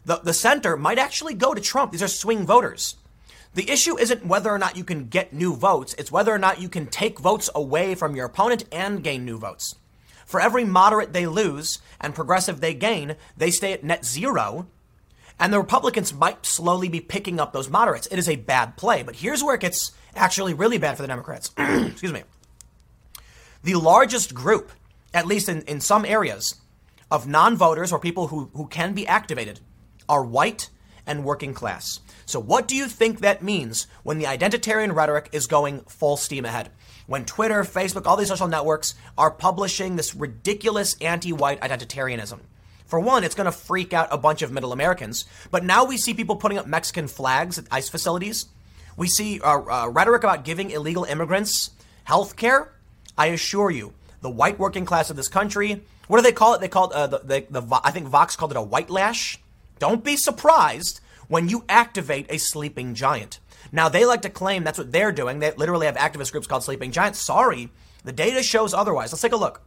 The, 0.04 0.16
the 0.16 0.32
center 0.32 0.76
might 0.76 0.98
actually 0.98 1.34
go 1.34 1.54
to 1.54 1.60
Trump. 1.60 1.92
These 1.92 2.02
are 2.02 2.08
swing 2.08 2.46
voters. 2.46 2.96
The 3.54 3.68
issue 3.68 3.98
isn't 3.98 4.26
whether 4.26 4.50
or 4.50 4.58
not 4.58 4.76
you 4.76 4.84
can 4.84 5.08
get 5.08 5.32
new 5.32 5.54
votes, 5.54 5.94
it's 5.98 6.12
whether 6.12 6.32
or 6.32 6.38
not 6.38 6.60
you 6.60 6.68
can 6.68 6.86
take 6.86 7.18
votes 7.18 7.50
away 7.54 7.94
from 7.94 8.14
your 8.14 8.26
opponent 8.26 8.64
and 8.70 9.02
gain 9.02 9.24
new 9.24 9.38
votes. 9.38 9.74
For 10.24 10.40
every 10.40 10.64
moderate 10.64 11.12
they 11.12 11.26
lose 11.26 11.80
and 12.00 12.14
progressive 12.14 12.60
they 12.60 12.74
gain, 12.74 13.16
they 13.36 13.50
stay 13.50 13.72
at 13.72 13.82
net 13.82 14.04
zero. 14.04 14.68
And 15.40 15.52
the 15.52 15.58
Republicans 15.58 16.14
might 16.14 16.46
slowly 16.46 16.88
be 16.88 17.00
picking 17.00 17.40
up 17.40 17.52
those 17.52 17.68
moderates. 17.68 18.06
It 18.08 18.18
is 18.18 18.28
a 18.28 18.36
bad 18.36 18.76
play. 18.76 19.02
But 19.02 19.16
here's 19.16 19.42
where 19.42 19.56
it 19.56 19.62
gets 19.62 19.90
actually 20.14 20.54
really 20.54 20.78
bad 20.78 20.96
for 20.96 21.02
the 21.02 21.08
Democrats. 21.08 21.50
Excuse 21.58 22.12
me. 22.12 22.22
The 23.64 23.74
largest 23.74 24.34
group, 24.34 24.70
at 25.12 25.26
least 25.26 25.48
in, 25.48 25.62
in 25.62 25.80
some 25.80 26.04
areas, 26.04 26.54
of 27.10 27.26
non 27.26 27.56
voters 27.56 27.90
or 27.90 27.98
people 27.98 28.28
who, 28.28 28.50
who 28.54 28.68
can 28.68 28.92
be 28.94 29.08
activated 29.08 29.58
are 30.08 30.22
white 30.22 30.70
and 31.06 31.24
working 31.24 31.54
class. 31.54 31.98
So, 32.30 32.40
what 32.40 32.68
do 32.68 32.76
you 32.76 32.86
think 32.86 33.20
that 33.20 33.42
means 33.42 33.86
when 34.02 34.18
the 34.18 34.24
identitarian 34.24 34.94
rhetoric 34.94 35.28
is 35.32 35.46
going 35.46 35.80
full 35.82 36.16
steam 36.16 36.44
ahead? 36.44 36.70
when 37.10 37.24
Twitter, 37.24 37.64
Facebook, 37.64 38.06
all 38.06 38.16
these 38.16 38.28
social 38.28 38.46
networks 38.46 38.94
are 39.18 39.32
publishing 39.32 39.96
this 39.96 40.14
ridiculous 40.14 40.96
anti 41.00 41.32
white 41.32 41.60
identitarianism. 41.60 42.38
For 42.86 43.00
one, 43.00 43.24
it's 43.24 43.34
going 43.34 43.46
to 43.46 43.52
freak 43.52 43.92
out 43.92 44.06
a 44.12 44.16
bunch 44.16 44.42
of 44.42 44.52
middle 44.52 44.72
Americans. 44.72 45.24
But 45.50 45.64
now 45.64 45.84
we 45.84 45.96
see 45.96 46.14
people 46.14 46.36
putting 46.36 46.56
up 46.56 46.68
Mexican 46.68 47.08
flags 47.08 47.58
at 47.58 47.66
ICE 47.68 47.88
facilities. 47.88 48.46
We 48.96 49.08
see 49.08 49.40
uh, 49.40 49.58
uh, 49.58 49.88
rhetoric 49.88 50.22
about 50.22 50.44
giving 50.44 50.70
illegal 50.70 51.02
immigrants 51.02 51.70
health 52.04 52.36
care. 52.36 52.72
I 53.18 53.26
assure 53.26 53.72
you, 53.72 53.92
the 54.20 54.30
white 54.30 54.60
working 54.60 54.84
class 54.84 55.10
of 55.10 55.16
this 55.16 55.26
country, 55.26 55.82
what 56.06 56.18
do 56.18 56.22
they 56.22 56.30
call 56.30 56.54
it? 56.54 56.60
They 56.60 56.68
call 56.68 56.90
it, 56.90 56.94
uh, 56.94 57.06
the, 57.08 57.18
the, 57.18 57.60
the, 57.60 57.80
I 57.82 57.90
think 57.90 58.06
Vox 58.06 58.36
called 58.36 58.52
it 58.52 58.56
a 58.56 58.62
white 58.62 58.88
lash. 58.88 59.40
Don't 59.80 60.04
be 60.04 60.16
surprised 60.16 61.00
when 61.30 61.48
you 61.48 61.64
activate 61.68 62.26
a 62.28 62.38
sleeping 62.38 62.92
giant. 62.92 63.38
Now, 63.70 63.88
they 63.88 64.04
like 64.04 64.22
to 64.22 64.28
claim 64.28 64.64
that's 64.64 64.78
what 64.78 64.90
they're 64.90 65.12
doing. 65.12 65.38
They 65.38 65.52
literally 65.52 65.86
have 65.86 65.94
activist 65.94 66.32
groups 66.32 66.48
called 66.48 66.64
Sleeping 66.64 66.90
Giants. 66.90 67.20
Sorry, 67.20 67.70
the 68.02 68.10
data 68.10 68.42
shows 68.42 68.74
otherwise. 68.74 69.12
Let's 69.12 69.22
take 69.22 69.32
a 69.32 69.36
look. 69.36 69.62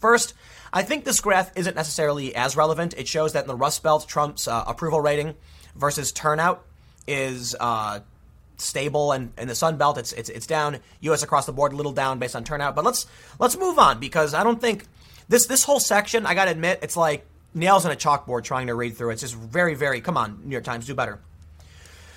First, 0.00 0.32
I 0.72 0.82
think 0.82 1.04
this 1.04 1.20
graph 1.20 1.52
isn't 1.54 1.76
necessarily 1.76 2.34
as 2.34 2.56
relevant. 2.56 2.94
It 2.96 3.06
shows 3.06 3.34
that 3.34 3.44
in 3.44 3.48
the 3.48 3.56
Rust 3.56 3.82
Belt, 3.82 4.08
Trump's 4.08 4.48
uh, 4.48 4.64
approval 4.66 5.02
rating 5.02 5.34
versus 5.76 6.12
turnout 6.12 6.64
is 7.06 7.54
uh, 7.60 8.00
stable, 8.56 9.12
and 9.12 9.34
in 9.36 9.48
the 9.48 9.54
Sun 9.54 9.76
Belt, 9.76 9.98
it's, 9.98 10.14
it's 10.14 10.30
it's 10.30 10.46
down. 10.46 10.78
U.S. 11.00 11.22
across 11.22 11.44
the 11.44 11.52
board, 11.52 11.74
a 11.74 11.76
little 11.76 11.92
down 11.92 12.18
based 12.18 12.34
on 12.34 12.42
turnout. 12.42 12.74
But 12.74 12.86
let's 12.86 13.06
let's 13.38 13.58
move 13.58 13.78
on 13.78 14.00
because 14.00 14.32
I 14.32 14.42
don't 14.44 14.62
think 14.62 14.86
this 15.28 15.44
this 15.44 15.64
whole 15.64 15.80
section. 15.80 16.24
I 16.24 16.32
got 16.32 16.46
to 16.46 16.52
admit, 16.52 16.78
it's 16.80 16.96
like 16.96 17.26
nails 17.54 17.84
on 17.84 17.92
a 17.92 17.96
chalkboard 17.96 18.44
trying 18.44 18.68
to 18.68 18.74
read 18.74 18.96
through. 18.96 19.10
It's 19.10 19.22
just 19.22 19.34
very 19.34 19.74
very. 19.74 20.00
Come 20.00 20.16
on, 20.16 20.40
New 20.44 20.52
York 20.52 20.64
Times, 20.64 20.86
do 20.86 20.94
better. 20.94 21.18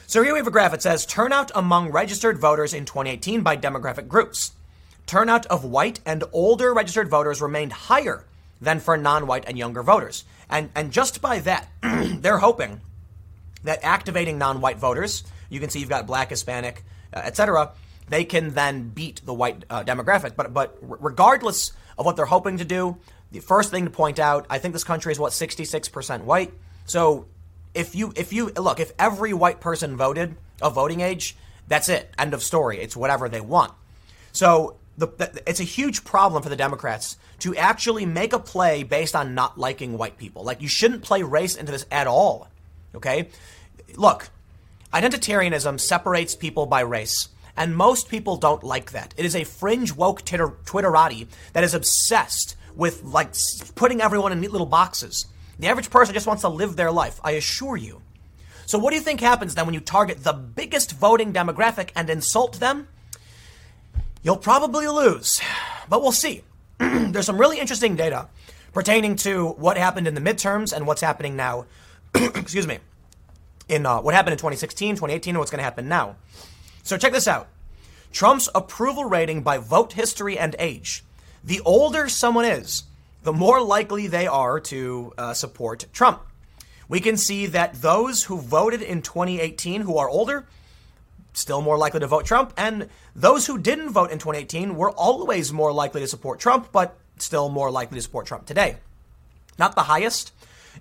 So 0.06 0.22
here 0.22 0.34
we 0.34 0.40
have 0.40 0.48
a 0.48 0.52
graph. 0.52 0.74
It 0.74 0.82
says 0.82 1.06
turnout 1.06 1.52
among 1.56 1.92
registered 1.92 2.38
voters 2.38 2.74
in 2.74 2.86
2018 2.86 3.42
by 3.42 3.58
demographic 3.58 4.08
groups. 4.08 4.52
Turnout 5.06 5.46
of 5.48 5.66
white 5.66 6.00
and 6.06 6.24
older 6.32 6.74
registered 6.74 7.10
voters 7.10 7.42
remained 7.42 7.74
higher 7.74 8.26
than 8.62 8.80
for 8.80 8.96
non-white 8.98 9.46
and 9.48 9.58
younger 9.58 9.84
voters. 9.84 10.24
And, 10.50 10.70
and 10.76 10.92
just 10.92 11.22
by 11.22 11.40
that, 11.40 11.68
they're 11.82 12.38
hoping 12.38 12.82
that 13.64 13.80
activating 13.84 14.38
non-white 14.38 14.78
voters, 14.78 15.24
you 15.50 15.60
can 15.60 15.70
see 15.70 15.80
you've 15.80 15.90
got 15.90 16.08
black, 16.08 16.30
Hispanic, 16.30 16.84
uh, 17.14 17.20
etc., 17.20 17.72
they 18.10 18.26
can 18.26 18.54
then 18.54 18.90
beat 18.90 19.22
the 19.26 19.34
white 19.34 19.64
uh, 19.70 19.84
demographic. 19.84 20.36
But, 20.36 20.54
but 20.54 20.78
regardless 20.82 21.72
of 21.98 22.06
what 22.06 22.18
they're 22.18 22.26
hoping 22.26 22.58
to 22.58 22.66
do, 22.66 22.98
the 23.34 23.40
first 23.40 23.72
thing 23.72 23.86
to 23.86 23.90
point 23.90 24.20
out, 24.20 24.46
I 24.50 24.60
think 24.60 24.74
this 24.74 24.84
country 24.84 25.12
is 25.12 25.20
what, 25.20 25.32
66% 25.32 26.22
white. 26.22 26.54
So 26.86 27.26
if 27.74 27.96
you 27.96 28.14
if 28.16 28.32
you 28.32 28.52
look, 28.52 28.80
if 28.80 28.94
every 29.00 29.34
white 29.34 29.60
person 29.60 29.98
voted 29.98 30.36
of 30.62 30.76
voting 30.76 31.02
age, 31.02 31.36
that's 31.68 31.90
it. 31.90 32.14
End 32.18 32.34
of 32.34 32.44
story. 32.44 32.80
It's 32.80 32.96
whatever 32.96 33.28
they 33.28 33.42
want. 33.42 33.74
So 34.32 34.78
the, 34.98 35.08
the, 35.08 35.42
it's 35.48 35.60
a 35.60 35.64
huge 35.64 36.04
problem 36.04 36.44
for 36.44 36.50
the 36.50 36.56
Democrats 36.56 37.18
to 37.40 37.56
actually 37.56 38.06
make 38.06 38.34
a 38.34 38.40
play 38.40 38.84
based 38.84 39.16
on 39.16 39.34
not 39.34 39.58
liking 39.58 39.98
white 39.98 40.20
people. 40.20 40.44
Like 40.44 40.62
you 40.62 40.68
shouldn't 40.68 41.02
play 41.02 41.24
race 41.24 41.56
into 41.56 41.72
this 41.72 41.88
at 41.92 42.06
all. 42.06 42.48
Okay? 42.94 43.30
Look, 43.96 44.30
identitarianism 44.94 45.80
separates 45.80 46.36
people 46.36 46.68
by 46.68 46.82
race. 46.82 47.30
And 47.58 47.76
most 47.76 48.10
people 48.10 48.38
don't 48.38 48.64
like 48.64 48.92
that. 48.92 49.14
It 49.18 49.26
is 49.26 49.36
a 49.36 49.44
fringe 49.44 49.96
woke 49.96 50.24
titter- 50.24 50.58
Twitterati 50.66 51.28
that 51.54 51.64
is 51.64 51.74
obsessed 51.74 52.56
with 52.76 53.04
like 53.04 53.34
putting 53.76 54.02
everyone 54.02 54.32
in 54.32 54.42
neat 54.42 54.52
little 54.52 54.68
boxes. 54.68 55.26
The 55.60 55.68
average 55.68 55.90
person 55.90 56.14
just 56.14 56.28
wants 56.28 56.42
to 56.42 56.50
live 56.50 56.76
their 56.76 56.92
life, 56.92 57.20
I 57.24 57.32
assure 57.32 57.78
you. 57.78 58.02
So, 58.66 58.80
what 58.80 58.92
do 58.92 58.96
you 58.96 59.02
think 59.02 59.20
happens 59.20 59.56
then 59.56 59.66
when 59.66 59.74
you 59.74 59.80
target 59.80 60.24
the 60.24 60.34
biggest 60.34 60.94
voting 60.94 61.34
demographic 61.34 61.90
and 61.96 62.10
insult 62.10 62.60
them? 62.60 62.88
You'll 64.22 64.38
probably 64.38 64.88
lose, 64.88 65.42
but 65.90 66.02
we'll 66.02 66.14
see. 66.14 66.44
There's 66.80 67.26
some 67.26 67.40
really 67.40 67.60
interesting 67.60 67.96
data 67.96 68.30
pertaining 68.74 69.18
to 69.18 69.50
what 69.50 69.78
happened 69.78 70.08
in 70.08 70.16
the 70.16 70.22
midterms 70.22 70.74
and 70.74 70.88
what's 70.88 71.02
happening 71.02 71.36
now. 71.36 71.66
excuse 72.16 72.66
me. 72.66 72.80
In 73.70 73.86
uh, 73.86 74.02
what 74.02 74.14
happened 74.14 74.34
in 74.34 74.38
2016, 74.38 74.96
2018, 74.96 75.32
and 75.32 75.40
what's 75.40 75.52
going 75.52 75.60
to 75.60 75.64
happen 75.64 75.88
now. 75.88 76.16
So, 76.84 76.98
check 76.98 77.14
this 77.14 77.28
out 77.28 77.48
Trump's 78.12 78.50
approval 78.56 79.06
rating 79.06 79.42
by 79.42 79.58
vote 79.58 79.94
history 79.94 80.38
and 80.38 80.56
age. 80.58 81.04
The 81.44 81.62
older 81.62 82.08
someone 82.08 82.46
is, 82.46 82.84
the 83.24 83.34
more 83.34 83.62
likely 83.62 84.08
they 84.08 84.28
are 84.28 84.60
to 84.62 85.14
uh, 85.18 85.34
support 85.34 85.86
Trump. 85.92 86.22
We 86.88 87.00
can 87.00 87.18
see 87.18 87.48
that 87.48 87.82
those 87.82 88.24
who 88.24 88.40
voted 88.40 88.82
in 88.82 89.02
2018 89.02 89.82
who 89.82 89.98
are 89.98 90.10
older, 90.10 90.46
still 91.34 91.62
more 91.62 91.78
likely 91.78 92.00
to 92.00 92.08
vote 92.08 92.26
Trump, 92.26 92.54
and 92.56 92.90
those 93.16 93.48
who 93.48 93.58
didn't 93.58 93.90
vote 93.90 94.12
in 94.12 94.20
2018 94.20 94.76
were 94.76 94.92
always 94.92 95.52
more 95.52 95.74
likely 95.74 96.02
to 96.02 96.08
support 96.08 96.40
Trump, 96.40 96.72
but 96.72 96.98
still 97.18 97.50
more 97.50 97.72
likely 97.72 97.98
to 97.98 98.02
support 98.02 98.26
Trump 98.26 98.46
today. 98.46 98.78
Not 99.58 99.76
the 99.76 99.84
highest. 99.84 100.32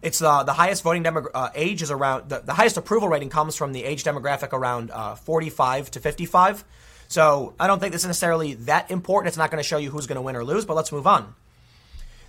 It's 0.00 0.22
uh, 0.22 0.42
the 0.44 0.54
highest 0.54 0.82
voting 0.82 1.02
demo- 1.02 1.28
uh, 1.34 1.50
age 1.54 1.82
is 1.82 1.90
around 1.90 2.28
the, 2.28 2.40
the, 2.40 2.54
highest 2.54 2.76
approval 2.76 3.08
rating 3.08 3.28
comes 3.28 3.56
from 3.56 3.72
the 3.72 3.84
age 3.84 4.04
demographic 4.04 4.52
around 4.52 4.90
uh, 4.90 5.14
45 5.16 5.90
to 5.90 6.00
55. 6.00 6.64
So 7.12 7.52
I 7.60 7.66
don't 7.66 7.78
think 7.78 7.92
this 7.92 8.04
is 8.04 8.06
necessarily 8.06 8.54
that 8.54 8.90
important. 8.90 9.28
It's 9.28 9.36
not 9.36 9.50
going 9.50 9.62
to 9.62 9.68
show 9.68 9.76
you 9.76 9.90
who's 9.90 10.06
going 10.06 10.16
to 10.16 10.22
win 10.22 10.34
or 10.34 10.44
lose, 10.44 10.64
but 10.64 10.76
let's 10.76 10.90
move 10.90 11.06
on. 11.06 11.34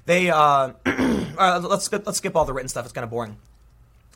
They 0.06 0.30
uh, 0.30 0.74
uh, 0.86 1.62
let's 1.64 1.90
let's 1.90 2.18
skip 2.18 2.36
all 2.36 2.44
the 2.44 2.52
written 2.52 2.68
stuff. 2.68 2.84
It's 2.84 2.92
kind 2.92 3.06
of 3.06 3.10
boring. 3.10 3.38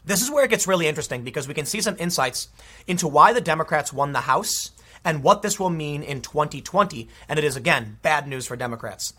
This 0.04 0.22
is 0.22 0.30
where 0.30 0.44
it 0.44 0.50
gets 0.50 0.68
really 0.68 0.88
interesting 0.88 1.24
because 1.24 1.48
we 1.48 1.54
can 1.54 1.66
see 1.66 1.80
some 1.80 1.96
insights 2.00 2.50
into 2.86 3.08
why 3.08 3.32
the 3.32 3.40
Democrats 3.40 3.94
won 3.94 4.12
the 4.12 4.20
House 4.20 4.72
and 5.06 5.24
what 5.24 5.42
this 5.42 5.58
will 5.58 5.70
mean 5.70 6.04
in 6.04 6.22
2020. 6.22 7.08
And 7.30 7.40
it 7.40 7.46
is 7.46 7.56
again 7.56 8.00
bad 8.02 8.28
news 8.28 8.46
for 8.46 8.58
Democrats. 8.58 9.14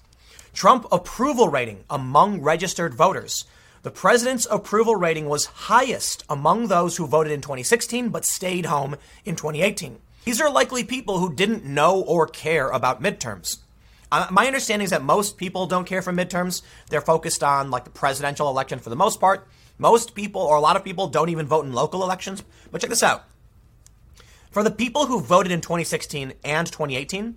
Trump 0.52 0.84
approval 0.92 1.48
rating 1.48 1.82
among 1.88 2.42
registered 2.42 2.92
voters. 2.92 3.46
The 3.84 3.90
president's 3.90 4.46
approval 4.50 4.96
rating 4.96 5.30
was 5.30 5.46
highest 5.46 6.24
among 6.28 6.68
those 6.68 6.98
who 6.98 7.06
voted 7.06 7.32
in 7.32 7.40
2016 7.40 8.10
but 8.10 8.26
stayed 8.26 8.66
home 8.66 8.96
in 9.24 9.34
2018. 9.34 9.98
These 10.28 10.42
are 10.42 10.50
likely 10.50 10.84
people 10.84 11.20
who 11.20 11.32
didn't 11.32 11.64
know 11.64 12.02
or 12.02 12.26
care 12.26 12.68
about 12.68 13.02
midterms. 13.02 13.60
Uh, 14.12 14.26
my 14.30 14.46
understanding 14.46 14.84
is 14.84 14.90
that 14.90 15.02
most 15.02 15.38
people 15.38 15.66
don't 15.66 15.86
care 15.86 16.02
for 16.02 16.12
midterms. 16.12 16.60
They're 16.90 17.00
focused 17.00 17.42
on 17.42 17.70
like 17.70 17.84
the 17.84 17.90
presidential 17.90 18.50
election 18.50 18.78
for 18.78 18.90
the 18.90 18.94
most 18.94 19.20
part. 19.20 19.48
Most 19.78 20.14
people, 20.14 20.42
or 20.42 20.56
a 20.56 20.60
lot 20.60 20.76
of 20.76 20.84
people, 20.84 21.08
don't 21.08 21.30
even 21.30 21.46
vote 21.46 21.64
in 21.64 21.72
local 21.72 22.02
elections. 22.02 22.44
But 22.70 22.82
check 22.82 22.90
this 22.90 23.02
out. 23.02 23.24
For 24.50 24.62
the 24.62 24.70
people 24.70 25.06
who 25.06 25.18
voted 25.18 25.50
in 25.50 25.62
2016 25.62 26.34
and 26.44 26.66
2018, 26.66 27.34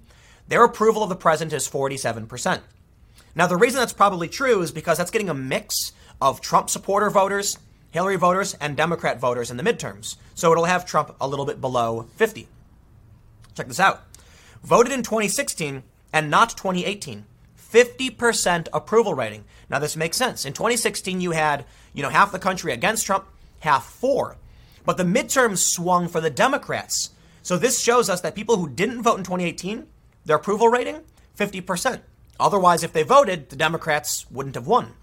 their 0.49 0.65
approval 0.65 1.01
of 1.01 1.07
the 1.07 1.15
president 1.15 1.53
is 1.53 1.69
47%. 1.69 2.59
Now, 3.35 3.47
the 3.47 3.55
reason 3.55 3.79
that's 3.79 3.93
probably 3.93 4.27
true 4.27 4.61
is 4.61 4.73
because 4.73 4.97
that's 4.97 5.11
getting 5.11 5.29
a 5.29 5.33
mix 5.33 5.93
of 6.21 6.41
Trump 6.41 6.69
supporter 6.69 7.09
voters, 7.09 7.57
Hillary 7.91 8.17
voters, 8.17 8.53
and 8.55 8.75
Democrat 8.75 9.17
voters 9.17 9.49
in 9.49 9.55
the 9.55 9.63
midterms. 9.63 10.17
So 10.35 10.51
it'll 10.51 10.65
have 10.65 10.85
Trump 10.85 11.15
a 11.21 11.27
little 11.29 11.45
bit 11.45 11.61
below 11.61 12.07
50. 12.17 12.49
Check 13.55 13.67
this 13.67 13.79
out. 13.79 14.03
Voted 14.63 14.93
in 14.93 15.03
2016, 15.03 15.83
and 16.13 16.29
not 16.29 16.51
2018. 16.51 17.25
50% 17.57 18.67
approval 18.73 19.13
rating. 19.13 19.45
Now 19.69 19.79
this 19.79 19.95
makes 19.95 20.17
sense. 20.17 20.45
In 20.45 20.53
2016 20.53 21.21
you 21.21 21.31
had, 21.31 21.65
you 21.93 22.03
know, 22.03 22.09
half 22.09 22.31
the 22.31 22.39
country 22.39 22.73
against 22.73 23.05
Trump, 23.05 23.25
half 23.59 23.85
for. 23.85 24.37
But 24.85 24.97
the 24.97 25.03
midterms 25.03 25.59
swung 25.59 26.07
for 26.07 26.19
the 26.19 26.29
Democrats. 26.29 27.11
So 27.43 27.57
this 27.57 27.79
shows 27.79 28.09
us 28.09 28.21
that 28.21 28.35
people 28.35 28.57
who 28.57 28.69
didn't 28.69 29.03
vote 29.03 29.17
in 29.17 29.23
2018, 29.23 29.87
their 30.25 30.35
approval 30.35 30.67
rating 30.67 31.01
50%. 31.37 32.01
Otherwise 32.39 32.83
if 32.83 32.91
they 32.91 33.03
voted, 33.03 33.49
the 33.49 33.55
Democrats 33.55 34.29
wouldn't 34.29 34.55
have 34.55 34.67
won. 34.67 34.93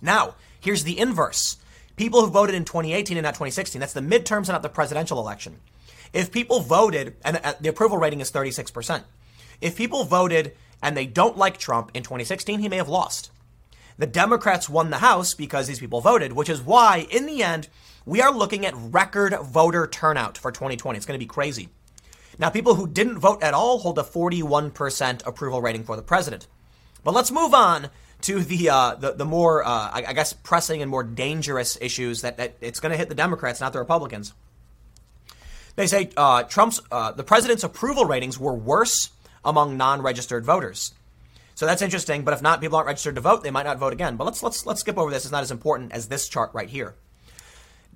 Now, 0.00 0.36
here's 0.60 0.84
the 0.84 0.98
inverse. 0.98 1.58
People 1.96 2.22
who 2.22 2.30
voted 2.30 2.54
in 2.54 2.64
2018 2.64 3.16
and 3.16 3.24
not 3.24 3.34
2016, 3.34 3.78
that's 3.78 3.92
the 3.92 4.00
midterms 4.00 4.38
and 4.38 4.48
not 4.48 4.62
the 4.62 4.68
presidential 4.68 5.20
election. 5.20 5.60
If 6.14 6.30
people 6.30 6.60
voted 6.60 7.16
and 7.24 7.40
the 7.60 7.68
approval 7.68 7.98
rating 7.98 8.20
is 8.20 8.32
36%. 8.32 9.02
If 9.60 9.76
people 9.76 10.04
voted 10.04 10.54
and 10.80 10.96
they 10.96 11.06
don't 11.06 11.36
like 11.36 11.58
Trump 11.58 11.90
in 11.92 12.02
2016, 12.04 12.60
he 12.60 12.68
may 12.68 12.76
have 12.76 12.88
lost. 12.88 13.30
The 13.98 14.06
Democrats 14.06 14.68
won 14.68 14.90
the 14.90 14.98
House 14.98 15.34
because 15.34 15.66
these 15.66 15.80
people 15.80 16.00
voted, 16.00 16.32
which 16.32 16.48
is 16.48 16.62
why, 16.62 17.06
in 17.10 17.26
the 17.26 17.42
end, 17.42 17.68
we 18.06 18.20
are 18.20 18.32
looking 18.32 18.64
at 18.64 18.74
record 18.76 19.34
voter 19.42 19.86
turnout 19.86 20.38
for 20.38 20.50
2020. 20.50 20.96
It's 20.96 21.06
going 21.06 21.18
to 21.18 21.24
be 21.24 21.28
crazy. 21.28 21.68
Now, 22.38 22.50
people 22.50 22.74
who 22.74 22.86
didn't 22.86 23.18
vote 23.18 23.42
at 23.42 23.54
all 23.54 23.78
hold 23.78 23.98
a 23.98 24.02
41% 24.02 25.26
approval 25.26 25.62
rating 25.62 25.84
for 25.84 25.96
the 25.96 26.02
president. 26.02 26.46
But 27.04 27.14
let's 27.14 27.30
move 27.30 27.54
on 27.54 27.90
to 28.22 28.40
the 28.40 28.70
uh, 28.70 28.94
the, 28.94 29.12
the 29.12 29.24
more, 29.24 29.64
uh, 29.64 29.68
I, 29.68 30.04
I, 30.08 30.12
guess, 30.12 30.32
pressing 30.32 30.80
and 30.80 30.90
more 30.90 31.04
dangerous 31.04 31.78
issues 31.80 32.22
that, 32.22 32.38
that 32.38 32.56
it's 32.60 32.80
going 32.80 32.90
to 32.92 32.98
hit 32.98 33.08
the 33.08 33.14
Democrats, 33.14 33.60
not 33.60 33.72
the 33.72 33.78
Republicans. 33.78 34.32
They 35.76 35.86
say 35.86 36.10
uh, 36.16 36.44
Trump's 36.44 36.80
uh, 36.90 37.12
the 37.12 37.24
president's 37.24 37.64
approval 37.64 38.04
ratings 38.04 38.38
were 38.38 38.54
worse 38.54 39.10
among 39.44 39.76
non-registered 39.76 40.44
voters. 40.44 40.94
So 41.54 41.66
that's 41.66 41.82
interesting. 41.82 42.22
But 42.22 42.34
if 42.34 42.42
not, 42.42 42.60
people 42.60 42.76
aren't 42.76 42.86
registered 42.86 43.14
to 43.16 43.20
vote, 43.20 43.42
they 43.42 43.50
might 43.50 43.66
not 43.66 43.78
vote 43.78 43.92
again. 43.92 44.16
But 44.16 44.24
let's 44.24 44.42
let's 44.42 44.66
let's 44.66 44.80
skip 44.80 44.98
over 44.98 45.10
this. 45.10 45.24
It's 45.24 45.32
not 45.32 45.42
as 45.42 45.50
important 45.50 45.92
as 45.92 46.08
this 46.08 46.28
chart 46.28 46.50
right 46.52 46.68
here. 46.68 46.94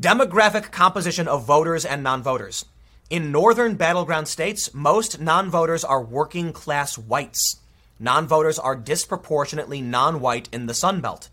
Demographic 0.00 0.70
composition 0.70 1.26
of 1.26 1.44
voters 1.44 1.84
and 1.84 2.02
non-voters. 2.02 2.64
In 3.10 3.32
northern 3.32 3.74
battleground 3.74 4.28
states, 4.28 4.72
most 4.74 5.18
non-voters 5.20 5.82
are 5.82 6.02
working 6.02 6.52
class 6.52 6.96
whites. 6.96 7.56
Non-voters 7.98 8.58
are 8.58 8.76
disproportionately 8.76 9.80
non-white 9.80 10.48
in 10.52 10.66
the 10.66 10.74
Sun 10.74 11.00
Belt. 11.00 11.30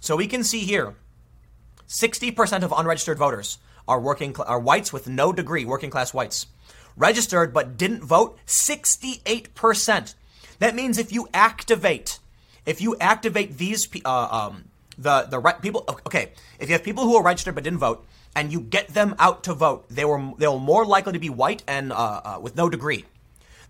So 0.00 0.16
we 0.16 0.26
can 0.26 0.44
see 0.44 0.60
here, 0.60 0.94
60% 1.88 2.62
of 2.62 2.74
unregistered 2.76 3.18
voters 3.18 3.58
are 3.86 4.00
working 4.00 4.34
are 4.40 4.60
whites 4.60 4.92
with 4.92 5.08
no 5.08 5.32
degree, 5.32 5.64
working 5.64 5.90
class 5.90 6.14
whites. 6.14 6.46
Registered 6.96 7.52
but 7.54 7.76
didn't 7.76 8.04
vote, 8.04 8.38
68%. 8.46 10.14
That 10.58 10.74
means 10.74 10.98
if 10.98 11.12
you 11.12 11.28
activate, 11.32 12.18
if 12.66 12.80
you 12.80 12.96
activate 13.00 13.58
these 13.58 13.88
uh, 14.04 14.28
um, 14.30 14.64
the 14.98 15.22
the 15.22 15.38
re- 15.38 15.54
people, 15.60 15.84
okay, 16.06 16.32
if 16.58 16.68
you 16.68 16.74
have 16.74 16.84
people 16.84 17.04
who 17.04 17.16
are 17.16 17.22
registered 17.22 17.54
but 17.54 17.64
didn't 17.64 17.80
vote, 17.80 18.06
and 18.34 18.52
you 18.52 18.60
get 18.60 18.88
them 18.88 19.14
out 19.18 19.44
to 19.44 19.54
vote, 19.54 19.88
they 19.88 20.04
were 20.04 20.32
they're 20.38 20.56
more 20.58 20.84
likely 20.84 21.12
to 21.14 21.18
be 21.18 21.30
white 21.30 21.62
and 21.66 21.92
uh, 21.92 22.20
uh, 22.24 22.38
with 22.40 22.56
no 22.56 22.68
degree. 22.68 23.04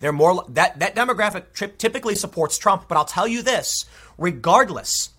They're 0.00 0.12
more 0.12 0.44
that 0.48 0.80
that 0.80 0.94
demographic 0.94 1.52
trip 1.52 1.78
typically 1.78 2.14
supports 2.14 2.58
Trump. 2.58 2.88
But 2.88 2.98
I'll 2.98 3.04
tell 3.04 3.28
you 3.28 3.42
this: 3.42 3.86
regardless, 4.18 5.10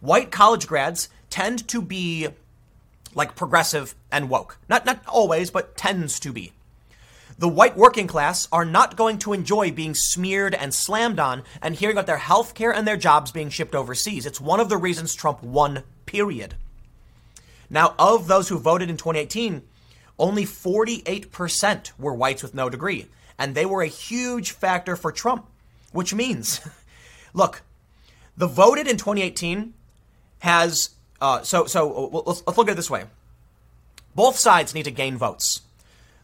white 0.00 0.30
college 0.30 0.66
grads 0.66 1.08
tend 1.30 1.66
to 1.68 1.80
be 1.80 2.28
like 3.14 3.36
progressive 3.36 3.94
and 4.10 4.28
woke. 4.28 4.58
Not 4.68 4.86
not 4.86 5.02
always, 5.06 5.50
but 5.50 5.76
tends 5.76 6.18
to 6.20 6.32
be. 6.32 6.52
The 7.38 7.48
white 7.48 7.76
working 7.76 8.06
class 8.06 8.46
are 8.52 8.64
not 8.64 8.96
going 8.96 9.18
to 9.18 9.32
enjoy 9.32 9.72
being 9.72 9.94
smeared 9.94 10.54
and 10.54 10.72
slammed 10.72 11.18
on 11.18 11.42
and 11.60 11.74
hearing 11.74 11.96
about 11.96 12.06
their 12.06 12.18
health 12.18 12.54
care 12.54 12.72
and 12.72 12.86
their 12.86 12.96
jobs 12.96 13.32
being 13.32 13.48
shipped 13.48 13.74
overseas. 13.74 14.26
It's 14.26 14.40
one 14.40 14.60
of 14.60 14.68
the 14.68 14.76
reasons 14.76 15.14
Trump 15.14 15.42
won, 15.42 15.82
period. 16.06 16.54
Now, 17.70 17.94
of 17.98 18.28
those 18.28 18.48
who 18.48 18.58
voted 18.58 18.90
in 18.90 18.96
2018, 18.96 19.62
only 20.18 20.44
48% 20.44 21.92
were 21.98 22.14
whites 22.14 22.42
with 22.42 22.54
no 22.54 22.68
degree. 22.68 23.06
And 23.38 23.54
they 23.54 23.66
were 23.66 23.82
a 23.82 23.86
huge 23.86 24.52
factor 24.52 24.94
for 24.94 25.10
Trump, 25.10 25.48
which 25.90 26.14
means, 26.14 26.60
look, 27.34 27.62
the 28.36 28.46
voted 28.46 28.86
in 28.86 28.98
2018 28.98 29.72
has 30.40 30.90
uh, 31.22 31.42
so, 31.42 31.66
so 31.66 32.10
let's, 32.26 32.42
let's 32.46 32.58
look 32.58 32.68
at 32.68 32.72
it 32.72 32.76
this 32.76 32.90
way. 32.90 33.04
Both 34.14 34.38
sides 34.38 34.74
need 34.74 34.84
to 34.84 34.90
gain 34.90 35.16
votes. 35.16 35.62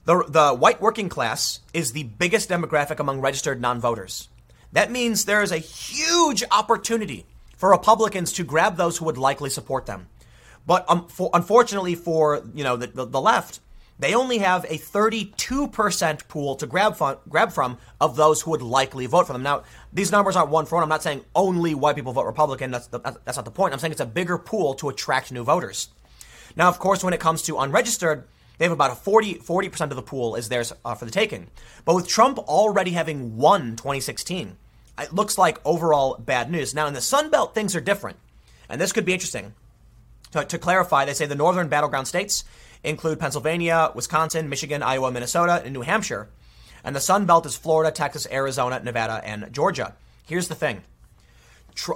The, 0.05 0.25
the 0.29 0.55
white 0.55 0.81
working 0.81 1.09
class 1.09 1.61
is 1.73 1.93
the 1.93 2.03
biggest 2.03 2.51
demographic 2.51 2.99
among 2.99 3.21
registered 3.21 3.61
non 3.61 3.81
voters. 3.81 4.29
That 4.73 4.91
means 4.91 5.25
there 5.25 5.43
is 5.43 5.53
a 5.53 5.59
huge 5.59 6.43
opportunity 6.51 7.27
for 7.57 7.71
Republicans 7.71 8.33
to 8.35 8.45
grab 8.45 8.77
those 8.77 8.99
who 8.99 9.05
would 9.05 9.19
likely 9.19 9.51
support 9.51 9.87
them. 9.87 10.09
But 10.67 10.85
um, 10.89 11.07
for, 11.07 11.31
unfortunately 11.33 11.95
for 11.95 12.43
you 12.53 12.65
know 12.65 12.77
the, 12.77 12.89
the, 12.89 13.07
the, 13.07 13.21
left, 13.21 13.61
they 13.99 14.15
only 14.15 14.39
have 14.39 14.65
a 14.65 14.79
32% 14.79 16.29
pool 16.29 16.55
to 16.57 16.67
grab 16.67 16.97
from, 16.97 17.17
grab 17.29 17.53
from 17.53 17.79
of 18.01 18.17
those 18.17 18.43
who 18.43 18.53
would 18.53 18.63
likely 18.63 19.07
vote 19.07 19.27
for 19.27 19.33
them. 19.33 19.43
Now, 19.43 19.65
these 19.93 20.13
numbers 20.13 20.37
aren't 20.37 20.51
one 20.51 20.67
for 20.67 20.77
one. 20.77 20.85
I'm 20.85 20.89
not 20.89 21.03
saying 21.03 21.25
only 21.35 21.75
white 21.75 21.97
people 21.97 22.13
vote 22.13 22.27
Republican. 22.27 22.71
That's, 22.71 22.87
the, 22.87 23.01
that's 23.01 23.37
not 23.37 23.45
the 23.45 23.51
point. 23.51 23.73
I'm 23.73 23.81
saying 23.81 23.93
it's 23.93 24.01
a 24.01 24.07
bigger 24.07 24.39
pool 24.39 24.75
to 24.75 24.89
attract 24.89 25.33
new 25.33 25.43
voters. 25.43 25.89
Now, 26.57 26.69
of 26.69 26.79
course, 26.79 27.03
when 27.03 27.13
it 27.13 27.21
comes 27.21 27.43
to 27.43 27.59
unregistered, 27.59 28.25
they 28.59 28.65
have 28.65 28.73
about 28.73 28.93
a 28.93 28.97
40, 28.97 29.37
40% 29.37 29.81
of 29.83 29.97
the 29.97 30.03
pool 30.03 30.35
is 30.35 30.49
theirs 30.49 30.73
uh, 30.85 30.95
for 30.95 31.05
the 31.05 31.11
taking. 31.11 31.49
But 31.85 31.95
with 31.95 32.09
Trump 32.09 32.39
already 32.39 32.93
having 32.93 33.37
won 33.37 33.77
2016, 33.77 34.57
it 35.01 35.13
looks 35.13 35.39
like 35.39 35.65
overall 35.65 36.17
bad 36.19 36.51
news. 36.51 36.75
Now, 36.75 36.87
in 36.87 36.95
the 36.95 37.01
Sun 37.01 37.31
Belt, 37.31 37.55
things 37.55 37.75
are 37.77 37.81
different. 37.81 38.19
And 38.69 38.81
this 38.81 38.93
could 38.93 39.05
be 39.05 39.13
interesting. 39.13 39.55
To, 40.33 40.45
to 40.45 40.59
clarify, 40.59 41.05
they 41.05 41.15
say 41.15 41.27
the 41.27 41.35
northern 41.35 41.69
battleground 41.69 42.07
states 42.07 42.45
include 42.85 43.21
Pennsylvania, 43.21 43.91
Wisconsin, 43.95 44.49
Michigan, 44.49 44.83
Iowa, 44.83 45.11
Minnesota, 45.11 45.63
and 45.65 45.73
New 45.73 45.83
Hampshire. 45.83 46.29
And 46.85 46.95
the 46.95 47.01
Sun 47.01 47.27
Belt 47.27 47.47
is 47.47 47.57
Florida, 47.57 47.91
Texas, 47.91 48.27
Arizona, 48.31 48.81
Nevada, 48.81 49.21
and 49.25 49.53
Georgia. 49.53 49.95
Here's 50.27 50.49
the 50.49 50.55
thing 50.55 50.83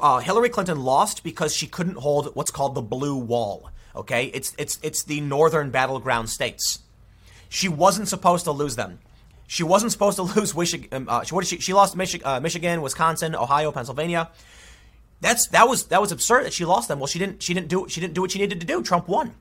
uh, 0.00 0.18
Hillary 0.18 0.48
Clinton 0.48 0.80
lost 0.80 1.24
because 1.24 1.54
she 1.54 1.66
couldn't 1.66 1.98
hold 1.98 2.34
what's 2.34 2.50
called 2.50 2.74
the 2.74 2.82
blue 2.82 3.16
wall. 3.16 3.70
Okay, 3.94 4.26
it's 4.26 4.54
it's 4.58 4.78
it's 4.82 5.04
the 5.04 5.20
northern 5.20 5.70
battleground 5.70 6.30
states. 6.30 6.78
She 7.48 7.68
wasn't 7.68 8.08
supposed 8.08 8.44
to 8.44 8.52
lose 8.52 8.76
them. 8.76 9.00
She 9.46 9.62
wasn't 9.62 9.92
supposed 9.92 10.16
to 10.16 10.22
lose 10.36 10.56
Michigan. 10.56 10.88
Um, 10.92 11.08
uh, 11.08 11.24
she, 11.24 11.40
she, 11.42 11.60
she 11.60 11.72
lost 11.74 11.96
Michi- 11.96 12.24
uh, 12.24 12.40
Michigan, 12.40 12.80
Wisconsin, 12.80 13.34
Ohio, 13.34 13.70
Pennsylvania. 13.72 14.30
That's 15.20 15.48
that 15.48 15.68
was 15.68 15.86
that 15.88 16.00
was 16.00 16.10
absurd 16.10 16.46
that 16.46 16.52
she 16.52 16.64
lost 16.64 16.88
them. 16.88 16.98
Well, 16.98 17.06
she 17.06 17.18
didn't 17.18 17.42
she 17.42 17.52
didn't 17.54 17.68
do 17.68 17.86
she 17.88 18.00
didn't 18.00 18.14
do 18.14 18.22
what 18.22 18.30
she 18.30 18.38
needed 18.38 18.60
to 18.60 18.66
do. 18.66 18.82
Trump 18.82 19.08
won. 19.08 19.34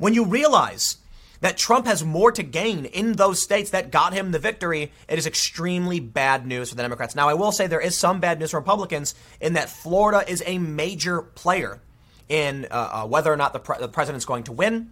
When 0.00 0.14
you 0.14 0.24
realize 0.24 0.96
that 1.42 1.58
Trump 1.58 1.86
has 1.86 2.02
more 2.02 2.32
to 2.32 2.42
gain 2.42 2.86
in 2.86 3.12
those 3.12 3.42
states 3.42 3.68
that 3.70 3.90
got 3.90 4.14
him 4.14 4.32
the 4.32 4.38
victory, 4.38 4.92
it 5.06 5.18
is 5.18 5.26
extremely 5.26 6.00
bad 6.00 6.46
news 6.46 6.70
for 6.70 6.74
the 6.74 6.82
Democrats. 6.82 7.14
Now, 7.14 7.28
I 7.28 7.34
will 7.34 7.52
say 7.52 7.66
there 7.66 7.82
is 7.82 7.98
some 7.98 8.18
bad 8.18 8.40
news 8.40 8.52
for 8.52 8.60
Republicans 8.60 9.14
in 9.42 9.52
that 9.52 9.68
Florida 9.68 10.24
is 10.26 10.42
a 10.46 10.56
major 10.56 11.20
player 11.20 11.82
in 12.30 12.66
uh, 12.70 13.02
uh, 13.04 13.06
whether 13.08 13.30
or 13.30 13.36
not 13.36 13.52
the, 13.52 13.58
pre- 13.58 13.76
the 13.78 13.88
president's 13.88 14.24
going 14.24 14.44
to 14.44 14.52
win. 14.52 14.90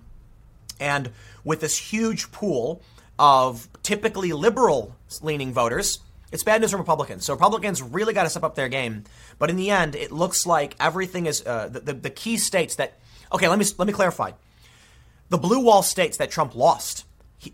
And 0.79 1.11
with 1.43 1.63
this 1.63 1.79
huge 1.79 2.31
pool 2.31 2.83
of 3.19 3.67
typically 3.83 4.35
liberal 4.35 4.95
leaning 5.23 5.55
voters, 5.55 6.01
it's 6.33 6.45
bad 6.45 6.61
news 6.61 6.73
for 6.73 6.77
Republicans. 6.77 7.25
So 7.25 7.33
Republicans 7.33 7.81
really 7.81 8.13
got 8.13 8.25
to 8.25 8.29
step 8.31 8.45
up 8.45 8.57
their 8.57 8.69
game. 8.69 9.05
But 9.39 9.49
in 9.49 9.57
the 9.57 9.71
end, 9.71 9.97
it 9.97 10.13
looks 10.13 10.45
like 10.45 10.77
everything 10.79 11.25
is 11.25 11.43
uh, 11.47 11.71
the, 11.73 11.81
the, 11.81 11.93
the 11.95 12.11
key 12.11 12.37
states 12.37 12.75
that. 12.75 12.99
Okay, 13.33 13.49
let 13.49 13.59
me 13.59 13.65
let 13.79 13.87
me 13.87 13.93
clarify. 13.95 14.33
The 15.31 15.39
blue 15.39 15.61
wall 15.61 15.83
states 15.83 16.17
that 16.17 16.31
Trump 16.31 16.55
lost, 16.55 17.05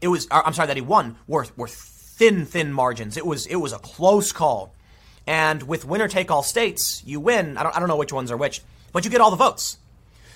it 0.00 0.08
was 0.08 0.28
uh, 0.30 0.42
I'm 0.44 0.52
sorry 0.52 0.68
that 0.68 0.76
he 0.76 0.82
won 0.82 1.16
were 1.26 1.46
were 1.56 1.68
thin 1.68 2.46
thin 2.46 2.72
margins. 2.72 3.16
It 3.16 3.26
was 3.26 3.46
it 3.46 3.56
was 3.56 3.72
a 3.72 3.78
close 3.78 4.32
call. 4.32 4.74
And 5.26 5.62
with 5.62 5.84
winner 5.84 6.06
take 6.06 6.30
all 6.30 6.42
states, 6.42 7.02
you 7.04 7.18
win. 7.18 7.56
I 7.56 7.62
don't 7.62 7.76
I 7.76 7.78
don't 7.80 7.88
know 7.88 7.96
which 7.96 8.12
ones 8.12 8.30
are 8.30 8.36
which, 8.36 8.62
but 8.92 9.04
you 9.04 9.10
get 9.10 9.20
all 9.20 9.30
the 9.30 9.36
votes. 9.36 9.78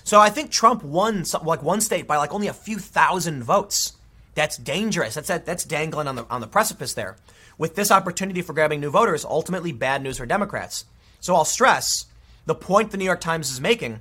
So 0.05 0.19
I 0.19 0.31
think 0.31 0.51
Trump 0.51 0.83
won 0.83 1.25
some, 1.25 1.45
like 1.45 1.63
one 1.63 1.81
state 1.81 2.07
by 2.07 2.17
like 2.17 2.33
only 2.33 2.49
a 2.49 2.55
few 2.55 2.79
thousand 2.79 3.45
votes. 3.45 3.93
That's 4.35 4.57
dangerous. 4.57 5.15
That's 5.15 5.29
that's 5.29 5.65
dangling 5.65 6.09
on 6.09 6.17
the 6.17 6.27
on 6.31 6.41
the 6.41 6.47
precipice 6.47 6.95
there. 6.95 7.17
With 7.59 7.75
this 7.75 7.91
opportunity 7.91 8.41
for 8.41 8.53
grabbing 8.53 8.81
new 8.81 8.91
voters, 8.91 9.25
ultimately 9.25 9.73
bad 9.73 10.03
news 10.03 10.19
for 10.19 10.27
Democrats. 10.27 10.85
So 11.21 11.35
I'll 11.35 11.45
stress 11.45 12.07
the 12.47 12.55
point 12.55 12.91
the 12.91 12.97
New 12.97 13.05
York 13.05 13.21
Times 13.21 13.51
is 13.51 13.61
making 13.61 14.01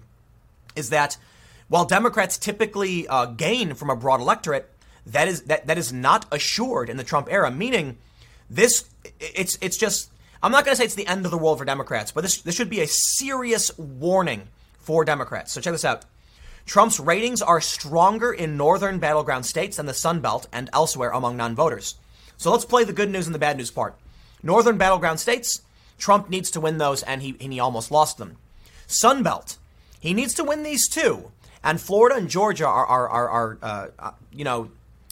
is 0.76 0.90
that 0.92 1.18
while 1.68 1.86
Democrats 1.86 2.38
typically 2.38 3.08
uh, 3.08 3.26
gain 3.26 3.74
from 3.74 3.90
a 3.90 3.96
broad 3.96 4.20
electorate, 4.20 4.70
that 5.06 5.28
is 5.28 5.44
that, 5.44 5.68
that 5.68 5.78
is 5.78 5.92
not 5.94 6.26
assured 6.32 6.90
in 6.90 6.98
the 6.98 7.04
Trump 7.04 7.28
era. 7.30 7.52
Meaning, 7.52 7.98
this 8.50 8.86
it's 9.20 9.58
it's 9.62 9.78
just 9.78 10.12
I'm 10.42 10.52
not 10.52 10.66
going 10.66 10.74
to 10.74 10.78
say 10.78 10.86
it's 10.86 10.96
the 10.96 11.08
end 11.08 11.26
of 11.26 11.32
the 11.32 11.38
world 11.38 11.58
for 11.58 11.66
Democrats, 11.66 12.12
but 12.12 12.22
this 12.22 12.42
this 12.42 12.56
should 12.56 12.70
be 12.70 12.82
a 12.82 12.88
serious 12.88 13.78
warning 13.78 14.48
for 14.80 15.04
Democrats. 15.04 15.52
So 15.52 15.62
check 15.62 15.74
this 15.74 15.86
out. 15.86 16.06
Trump's 16.66 17.00
ratings 17.00 17.42
are 17.42 17.62
stronger 17.62 18.32
in 18.34 18.58
northern 18.58 19.00
battleground 19.00 19.46
states 19.46 19.78
than 19.78 19.86
the 19.86 19.94
Sun 19.94 20.20
Belt 20.20 20.48
and 20.52 20.70
elsewhere 20.74 21.12
among 21.12 21.38
non-voters. 21.38 21.96
So 22.36 22.52
let's 22.52 22.66
play 22.66 22.84
the 22.84 22.92
good 22.94 23.10
news 23.10 23.26
and 23.26 23.34
the 23.34 23.40
bad 23.40 23.58
news 23.58 23.72
part. 23.72 23.98
Northern 24.44 24.78
battleground 24.78 25.22
states, 25.22 25.62
Trump 25.98 26.30
needs 26.30 26.52
to 26.52 26.60
win 26.60 26.78
those, 26.78 27.04
and 27.04 27.22
he 27.22 27.36
and 27.40 27.54
he 27.54 27.60
almost 27.60 27.90
lost 27.90 28.18
them. 28.18 28.38
Sun 28.86 29.24
Belt, 29.24 29.58
he 30.00 30.14
needs 30.14 30.34
to 30.36 30.44
win 30.44 30.64
these 30.64 30.88
too. 30.88 31.32
And 31.64 31.82
Florida 31.82 32.16
and 32.16 32.30
Georgia 32.30 32.68
are, 32.68 32.86
are, 32.86 33.10
are, 33.10 33.30
are 33.30 33.58
uh, 33.62 33.88
uh, 34.00 34.12
you 34.32 34.44
know, 34.44 34.72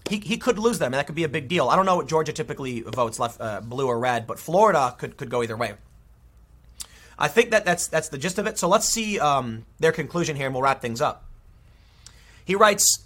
he, 0.09 0.19
he 0.19 0.37
could 0.37 0.59
lose 0.59 0.79
them, 0.79 0.87
and 0.87 0.95
that 0.95 1.07
could 1.07 1.15
be 1.15 1.23
a 1.23 1.29
big 1.29 1.47
deal. 1.47 1.69
I 1.69 1.75
don't 1.75 1.85
know 1.85 1.95
what 1.95 2.07
Georgia 2.07 2.31
typically 2.31 2.81
votes, 2.81 3.19
left 3.19 3.41
uh, 3.41 3.61
blue 3.61 3.87
or 3.87 3.99
red, 3.99 4.27
but 4.27 4.39
Florida 4.39 4.95
could, 4.97 5.17
could 5.17 5.29
go 5.29 5.41
either 5.41 5.57
way. 5.57 5.73
I 7.17 7.27
think 7.27 7.51
that 7.51 7.65
that's 7.65 7.87
that's 7.87 8.09
the 8.09 8.17
gist 8.17 8.37
of 8.37 8.45
it. 8.45 8.57
So 8.59 8.67
let's 8.67 8.87
see 8.87 9.19
um, 9.19 9.65
their 9.79 9.91
conclusion 9.91 10.35
here, 10.35 10.45
and 10.45 10.53
we'll 10.53 10.63
wrap 10.63 10.81
things 10.81 11.01
up. 11.01 11.25
He 12.43 12.55
writes. 12.55 13.01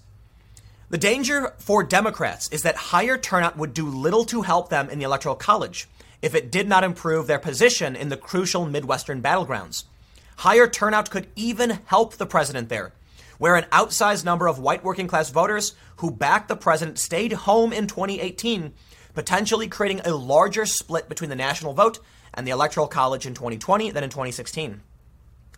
The 0.92 0.98
danger 0.98 1.54
for 1.60 1.84
Democrats 1.84 2.50
is 2.50 2.64
that 2.64 2.76
higher 2.76 3.16
turnout 3.16 3.56
would 3.56 3.76
do 3.76 3.88
little 3.88 4.26
to 4.26 4.42
help 4.42 4.70
them 4.70 4.90
in 4.90 4.98
the 4.98 5.06
Electoral 5.06 5.36
College 5.36 5.88
if 6.20 6.34
it 6.34 6.52
did 6.52 6.68
not 6.68 6.84
improve 6.84 7.28
their 7.28 7.38
position 7.38 7.96
in 7.96 8.10
the 8.10 8.18
crucial 8.18 8.66
Midwestern 8.66 9.22
battlegrounds. 9.22 9.84
Higher 10.38 10.68
turnout 10.68 11.12
could 11.12 11.28
even 11.36 11.82
help 11.86 12.16
the 12.16 12.26
president 12.26 12.70
there, 12.70 12.94
where 13.40 13.56
an 13.56 13.66
outsized 13.72 14.24
number 14.24 14.48
of 14.48 14.60
white 14.60 14.84
working 14.84 15.08
class 15.08 15.32
voters 15.32 15.74
who 15.98 16.12
backed 16.12 16.48
the 16.48 16.56
president 16.56 17.00
stayed 17.00 17.34
home 17.34 17.74
in 17.74 17.88
2018, 17.88 18.74
potentially 19.16 19.68
creating 19.68 20.02
a 20.02 20.14
larger 20.14 20.66
split 20.68 21.10
between 21.10 21.32
the 21.32 21.36
national 21.36 21.74
vote 21.74 22.00
and 22.34 22.46
the 22.46 22.52
Electoral 22.52 22.88
College 22.88 23.26
in 23.26 23.34
2020 23.34 23.90
than 23.92 24.04
in 24.04 24.10
2016. 24.10 24.82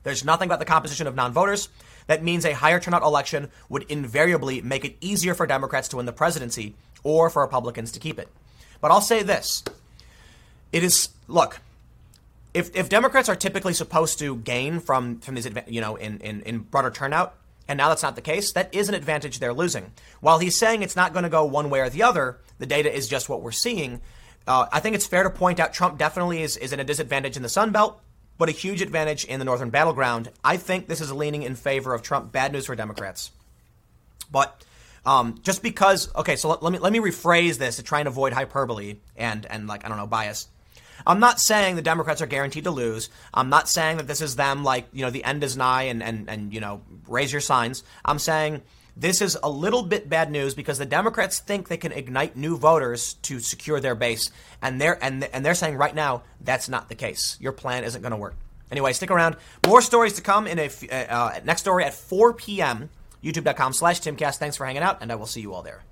There's 0.04 0.24
nothing 0.24 0.48
about 0.48 0.60
the 0.60 0.66
composition 0.66 1.08
of 1.08 1.16
non 1.16 1.34
voters 1.34 1.70
that 2.08 2.24
means 2.24 2.46
a 2.46 2.54
higher 2.54 2.80
turnout 2.80 3.04
election 3.04 3.52
would 3.70 3.84
invariably 3.84 4.62
make 4.62 4.86
it 4.86 4.98
easier 5.02 5.34
for 5.34 5.46
Democrats 5.46 5.88
to 5.90 5.98
win 5.98 6.06
the 6.06 6.14
presidency 6.14 6.76
or 7.04 7.30
for 7.30 7.42
Republicans 7.42 7.92
to 7.92 8.00
keep 8.00 8.18
it. 8.18 8.30
But 8.80 8.92
I'll 8.92 9.02
say 9.02 9.22
this 9.24 9.64
it 10.72 10.84
is, 10.84 11.10
look, 11.28 11.60
if, 12.54 12.76
if 12.76 12.90
Democrats 12.90 13.30
are 13.30 13.36
typically 13.36 13.74
supposed 13.74 14.20
to 14.20 14.38
gain 14.38 14.80
from, 14.80 15.20
from 15.20 15.36
these, 15.36 15.48
you 15.68 15.82
know, 15.82 15.96
in, 15.96 16.20
in, 16.20 16.42
in 16.42 16.60
broader 16.60 16.92
turnout, 16.92 17.36
and 17.72 17.78
now 17.78 17.88
that's 17.88 18.04
not 18.04 18.16
the 18.16 18.22
case, 18.22 18.52
that 18.52 18.76
is 18.76 18.90
an 18.90 18.96
advantage 18.96 19.40
they're 19.40 19.54
losing. 19.54 19.94
While 20.20 20.40
he's 20.40 20.58
saying 20.58 20.84
it's 20.84 20.98
not 20.98 21.14
going 21.14 21.24
to 21.24 21.30
go 21.30 21.46
one 21.46 21.70
way 21.70 21.80
or 21.80 21.90
the 21.90 22.04
other, 22.04 22.42
the 22.60 22.66
data 22.66 22.94
is 22.94 23.08
just 23.08 23.30
what 23.30 23.42
we're 23.42 23.54
seeing. 23.54 24.02
Uh, 24.46 24.66
I 24.74 24.82
think 24.82 24.94
it's 24.94 25.06
fair 25.06 25.24
to 25.24 25.30
point 25.30 25.58
out 25.58 25.72
Trump 25.72 25.98
definitely 25.98 26.42
is, 26.42 26.58
is 26.58 26.74
in 26.74 26.82
a 26.82 26.84
disadvantage 26.84 27.38
in 27.38 27.44
the 27.44 27.48
Sun 27.48 27.72
Belt, 27.72 28.02
but 28.38 28.50
a 28.50 28.52
huge 28.52 28.82
advantage 28.82 29.24
in 29.24 29.40
the 29.40 29.46
Northern 29.46 29.70
Battleground. 29.70 30.32
I 30.44 30.58
think 30.58 30.90
this 30.90 31.00
is 31.00 31.14
leaning 31.14 31.44
in 31.44 31.56
favor 31.56 31.94
of 31.94 32.02
Trump. 32.02 32.34
Bad 32.34 32.52
news 32.52 32.66
for 32.66 32.76
Democrats. 32.76 33.32
But 34.30 34.66
um, 35.06 35.40
just 35.42 35.64
because, 35.64 36.14
okay, 36.14 36.36
so 36.36 36.50
let, 36.50 36.62
let, 36.62 36.74
me 36.74 36.80
let 36.80 36.92
me 36.92 37.00
rephrase 37.00 37.58
this 37.58 37.78
to 37.78 37.84
try 37.84 38.00
and 38.00 38.08
avoid 38.10 38.34
hyperbole 38.34 38.98
and 39.16 39.46
and 39.46 39.66
like 39.66 39.86
I 39.86 39.88
don't 39.88 39.98
know 39.98 40.08
bias. 40.08 40.50
I'm 41.06 41.20
not 41.20 41.40
saying 41.40 41.76
the 41.76 41.82
Democrats 41.82 42.22
are 42.22 42.28
guaranteed 42.28 42.66
to 42.66 42.72
lose. 42.72 43.10
I'm 43.34 43.50
not 43.50 43.70
saying 43.70 43.98
that 43.98 44.08
this 44.08 44.22
is 44.22 44.36
them 44.36 44.64
like, 44.64 44.88
you 44.94 45.04
know, 45.04 45.12
the 45.12 45.24
end 45.24 45.44
is 45.44 45.58
nigh 45.58 45.84
and, 45.84 46.02
and, 46.02 46.30
and 46.30 46.54
you 46.54 46.60
know, 46.60 46.82
raise 47.08 47.32
your 47.32 47.42
signs. 47.42 47.84
I'm 48.04 48.20
saying 48.20 48.62
this 48.96 49.22
is 49.22 49.38
a 49.42 49.50
little 49.50 49.84
bit 49.84 50.10
bad 50.10 50.32
news 50.32 50.54
because 50.54 50.78
the 50.78 50.86
Democrats 50.86 51.40
think 51.40 51.68
they 51.68 51.78
can 51.78 51.92
ignite 51.92 52.36
new 52.36 52.58
voters 52.58 53.14
to 53.24 53.40
secure 53.40 53.80
their 53.80 53.96
base. 53.96 54.30
And 54.62 54.80
they're, 54.80 55.04
and, 55.04 55.24
and 55.26 55.46
they're 55.46 55.56
saying 55.56 55.78
right 55.78 55.96
now 55.96 56.24
that's 56.42 56.70
not 56.70 56.90
the 56.90 56.96
case. 56.96 57.38
Your 57.40 57.52
plan 57.52 57.84
isn't 57.84 58.02
going 58.02 58.12
to 58.12 58.18
work. 58.18 58.36
Anyway, 58.72 58.94
stick 58.94 59.12
around. 59.12 59.36
More 59.68 59.82
stories 59.82 60.14
to 60.14 60.22
come 60.22 60.48
in 60.48 60.58
a 60.58 60.70
uh, 60.90 60.96
uh, 60.96 61.40
next 61.44 61.62
story 61.62 61.84
at 61.84 61.94
4 61.94 62.34
p.m. 62.34 62.90
YouTube.com 63.24 63.74
slash 63.74 64.02
Timcast. 64.02 64.38
Thanks 64.38 64.58
for 64.58 64.66
hanging 64.66 64.82
out, 64.82 65.02
and 65.02 65.12
I 65.12 65.16
will 65.16 65.26
see 65.26 65.42
you 65.42 65.54
all 65.54 65.62
there. 65.62 65.84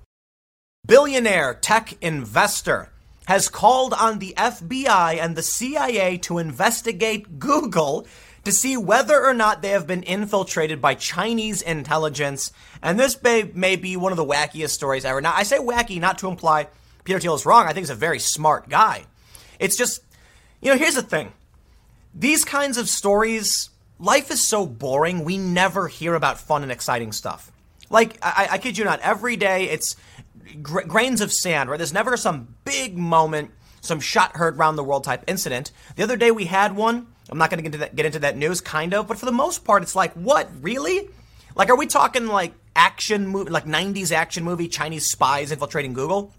Billionaire 0.86 1.54
tech 1.54 1.94
investor 2.02 2.90
has 3.30 3.48
called 3.48 3.94
on 3.94 4.18
the 4.18 4.34
FBI 4.36 5.20
and 5.20 5.36
the 5.36 5.44
CIA 5.44 6.18
to 6.18 6.40
investigate 6.40 7.38
Google 7.38 8.08
to 8.44 8.52
see 8.52 8.76
whether 8.76 9.24
or 9.24 9.36
not 9.36 9.62
they 9.62 9.70
have 9.70 9.86
been 9.86 10.02
infiltrated 10.02 10.82
by 10.82 10.96
Chinese 10.96 11.62
intelligence. 11.62 12.52
And 12.82 13.00
this 13.00 13.22
may, 13.22 13.44
may 13.54 13.76
be 13.76 13.96
one 13.96 14.12
of 14.12 14.18
the 14.18 14.26
wackiest 14.26 14.72
stories 14.72 15.06
ever. 15.06 15.22
Now, 15.22 15.34
I 15.36 15.44
say 15.44 15.60
wacky 15.60 16.00
not 16.00 16.18
to 16.18 16.28
imply 16.28 16.70
Peter 17.04 17.20
Thiel 17.20 17.36
is 17.36 17.46
wrong. 17.46 17.66
I 17.66 17.68
think 17.68 17.84
he's 17.84 17.92
a 17.92 17.96
very 17.96 18.18
smart 18.18 18.68
guy. 18.68 19.06
It's 19.60 19.78
just, 19.78 20.02
you 20.60 20.72
know, 20.72 20.78
here's 20.80 20.96
the 20.96 21.04
thing. 21.04 21.32
These 22.16 22.46
kinds 22.46 22.80
of 22.80 22.90
stories, 22.90 23.70
life 24.00 24.32
is 24.32 24.42
so 24.42 24.66
boring, 24.66 25.24
we 25.24 25.38
never 25.38 25.88
hear 25.88 26.16
about 26.16 26.40
fun 26.40 26.64
and 26.64 26.72
exciting 26.72 27.12
stuff. 27.12 27.52
Like, 27.92 28.18
I, 28.24 28.48
I 28.54 28.58
kid 28.58 28.76
you 28.76 28.86
not, 28.86 29.02
every 29.02 29.36
day 29.36 29.66
it's 29.66 29.96
gra- 30.62 30.86
grains 30.86 31.22
of 31.22 31.32
sand, 31.32 31.70
right? 31.70 31.78
There's 31.78 31.94
never 31.94 32.18
some 32.18 32.56
big 32.66 32.98
moment, 32.98 33.52
some 33.82 34.00
shot 34.00 34.36
heard 34.36 34.58
round 34.58 34.78
the 34.78 34.84
world 34.84 35.04
type 35.04 35.24
incident. 35.28 35.72
The 35.96 36.04
other 36.04 36.18
day 36.18 36.32
we 36.32 36.46
had 36.46 36.76
one. 36.76 37.08
I'm 37.30 37.38
not 37.38 37.52
going 37.52 37.64
to 37.64 37.70
get, 37.70 37.96
get 37.96 38.06
into 38.06 38.20
that 38.20 38.38
news, 38.38 38.60
kind 38.60 38.94
of, 38.94 39.08
but 39.08 39.20
for 39.20 39.26
the 39.26 39.32
most 39.32 39.64
part, 39.64 39.84
it's 39.84 39.96
like, 39.96 40.14
what, 40.14 40.50
really? 40.62 41.10
Like, 41.56 41.70
are 41.70 41.78
we 41.78 41.86
talking 41.86 42.28
like 42.28 42.54
action 42.76 43.28
movie, 43.28 43.52
like 43.52 43.66
90s 43.66 44.12
action 44.12 44.44
movie, 44.44 44.68
Chinese 44.68 45.06
spies 45.06 45.52
infiltrating 45.52 45.94
Google? 45.94 46.34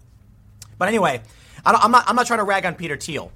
But 0.77 0.89
anyway, 0.89 1.21
I 1.65 1.79
am 1.83 1.91
not, 1.91 2.03
I'm 2.07 2.15
not 2.15 2.27
trying 2.27 2.39
to 2.39 2.43
rag 2.43 2.65
on 2.65 2.75
Peter 2.75 2.97
Thiel. 2.97 3.31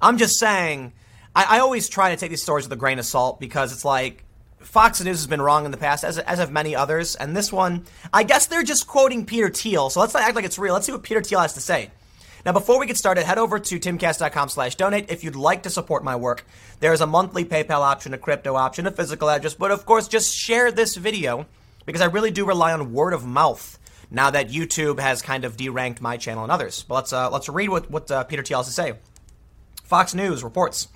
I'm 0.00 0.18
just 0.18 0.38
saying, 0.38 0.92
I, 1.34 1.56
I 1.56 1.58
always 1.60 1.88
try 1.88 2.10
to 2.10 2.16
take 2.16 2.30
these 2.30 2.42
stories 2.42 2.66
with 2.66 2.72
a 2.72 2.76
grain 2.76 2.98
of 2.98 3.04
salt 3.04 3.40
because 3.40 3.72
it's 3.72 3.84
like, 3.84 4.24
Fox 4.60 5.00
News 5.00 5.18
has 5.18 5.26
been 5.26 5.42
wrong 5.42 5.64
in 5.64 5.70
the 5.70 5.76
past, 5.76 6.04
as, 6.04 6.18
as 6.18 6.38
have 6.38 6.52
many 6.52 6.76
others. 6.76 7.16
And 7.16 7.36
this 7.36 7.52
one, 7.52 7.84
I 8.12 8.22
guess 8.22 8.46
they're 8.46 8.62
just 8.62 8.86
quoting 8.86 9.26
Peter 9.26 9.48
Thiel. 9.48 9.90
So 9.90 10.00
let's 10.00 10.14
not 10.14 10.22
act 10.22 10.36
like 10.36 10.44
it's 10.44 10.58
real. 10.58 10.74
Let's 10.74 10.86
see 10.86 10.92
what 10.92 11.02
Peter 11.02 11.22
Thiel 11.22 11.40
has 11.40 11.54
to 11.54 11.60
say. 11.60 11.90
Now, 12.44 12.52
before 12.52 12.80
we 12.80 12.86
get 12.86 12.96
started, 12.96 13.24
head 13.24 13.38
over 13.38 13.58
to 13.58 13.78
timcast.com 13.78 14.48
slash 14.48 14.74
donate 14.76 15.10
if 15.10 15.24
you'd 15.24 15.36
like 15.36 15.64
to 15.64 15.70
support 15.70 16.04
my 16.04 16.16
work. 16.16 16.46
There's 16.80 17.02
a 17.02 17.06
monthly 17.06 17.44
PayPal 17.44 17.80
option, 17.80 18.14
a 18.14 18.18
crypto 18.18 18.54
option, 18.54 18.86
a 18.86 18.90
physical 18.90 19.28
address, 19.28 19.54
but 19.54 19.70
of 19.70 19.84
course, 19.84 20.08
just 20.08 20.34
share 20.34 20.72
this 20.72 20.96
video 20.96 21.46
because 21.84 22.00
I 22.00 22.06
really 22.06 22.30
do 22.30 22.46
rely 22.46 22.72
on 22.72 22.92
word 22.94 23.12
of 23.12 23.26
mouth 23.26 23.78
now 24.10 24.30
that 24.30 24.48
YouTube 24.48 24.98
has 24.98 25.20
kind 25.20 25.44
of 25.44 25.56
deranked 25.56 26.00
my 26.00 26.16
channel 26.16 26.42
and 26.42 26.50
others. 26.50 26.84
But 26.88 26.94
let's, 26.94 27.12
uh, 27.12 27.30
let's 27.30 27.48
read 27.48 27.68
what, 27.68 27.90
what 27.90 28.10
uh, 28.10 28.24
Peter 28.24 28.42
Thiel 28.42 28.58
has 28.58 28.66
to 28.66 28.72
say. 28.72 28.94
Fox 29.84 30.14
News 30.14 30.42
reports 30.42 30.88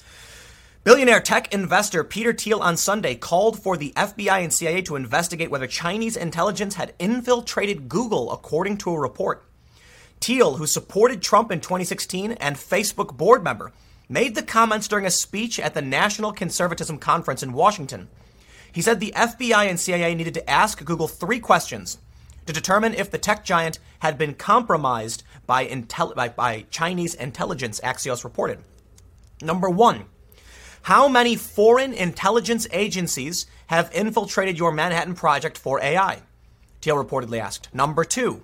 Billionaire 0.84 1.20
tech 1.20 1.54
investor 1.54 2.04
Peter 2.04 2.34
Thiel 2.34 2.60
on 2.60 2.76
Sunday 2.76 3.14
called 3.14 3.58
for 3.58 3.78
the 3.78 3.94
FBI 3.96 4.42
and 4.42 4.52
CIA 4.52 4.82
to 4.82 4.96
investigate 4.96 5.50
whether 5.50 5.66
Chinese 5.66 6.14
intelligence 6.14 6.74
had 6.74 6.92
infiltrated 6.98 7.88
Google, 7.88 8.30
according 8.30 8.76
to 8.76 8.90
a 8.90 9.00
report. 9.00 9.46
Thiel, 10.20 10.56
who 10.56 10.66
supported 10.66 11.22
Trump 11.22 11.50
in 11.50 11.60
2016 11.60 12.32
and 12.32 12.56
Facebook 12.56 13.16
board 13.16 13.42
member, 13.42 13.72
made 14.10 14.34
the 14.34 14.42
comments 14.42 14.86
during 14.86 15.06
a 15.06 15.10
speech 15.10 15.58
at 15.58 15.72
the 15.72 15.80
National 15.80 16.32
Conservatism 16.32 16.98
Conference 16.98 17.42
in 17.42 17.54
Washington. 17.54 18.10
He 18.70 18.82
said 18.82 19.00
the 19.00 19.14
FBI 19.16 19.66
and 19.66 19.80
CIA 19.80 20.14
needed 20.14 20.34
to 20.34 20.50
ask 20.50 20.84
Google 20.84 21.08
three 21.08 21.40
questions 21.40 21.96
to 22.44 22.52
determine 22.52 22.92
if 22.92 23.10
the 23.10 23.16
tech 23.16 23.42
giant 23.42 23.78
had 24.00 24.18
been 24.18 24.34
compromised 24.34 25.22
by, 25.46 25.66
intel- 25.66 26.14
by, 26.14 26.28
by 26.28 26.66
Chinese 26.70 27.14
intelligence, 27.14 27.80
Axios 27.82 28.22
reported. 28.22 28.58
Number 29.40 29.70
one, 29.70 30.04
how 30.84 31.08
many 31.08 31.34
foreign 31.34 31.94
intelligence 31.94 32.66
agencies 32.70 33.46
have 33.68 33.90
infiltrated 33.94 34.58
your 34.58 34.70
Manhattan 34.70 35.14
Project 35.14 35.56
for 35.56 35.80
AI? 35.80 36.20
Thiel 36.82 37.02
reportedly 37.02 37.40
asked. 37.40 37.72
Number 37.72 38.04
two, 38.04 38.42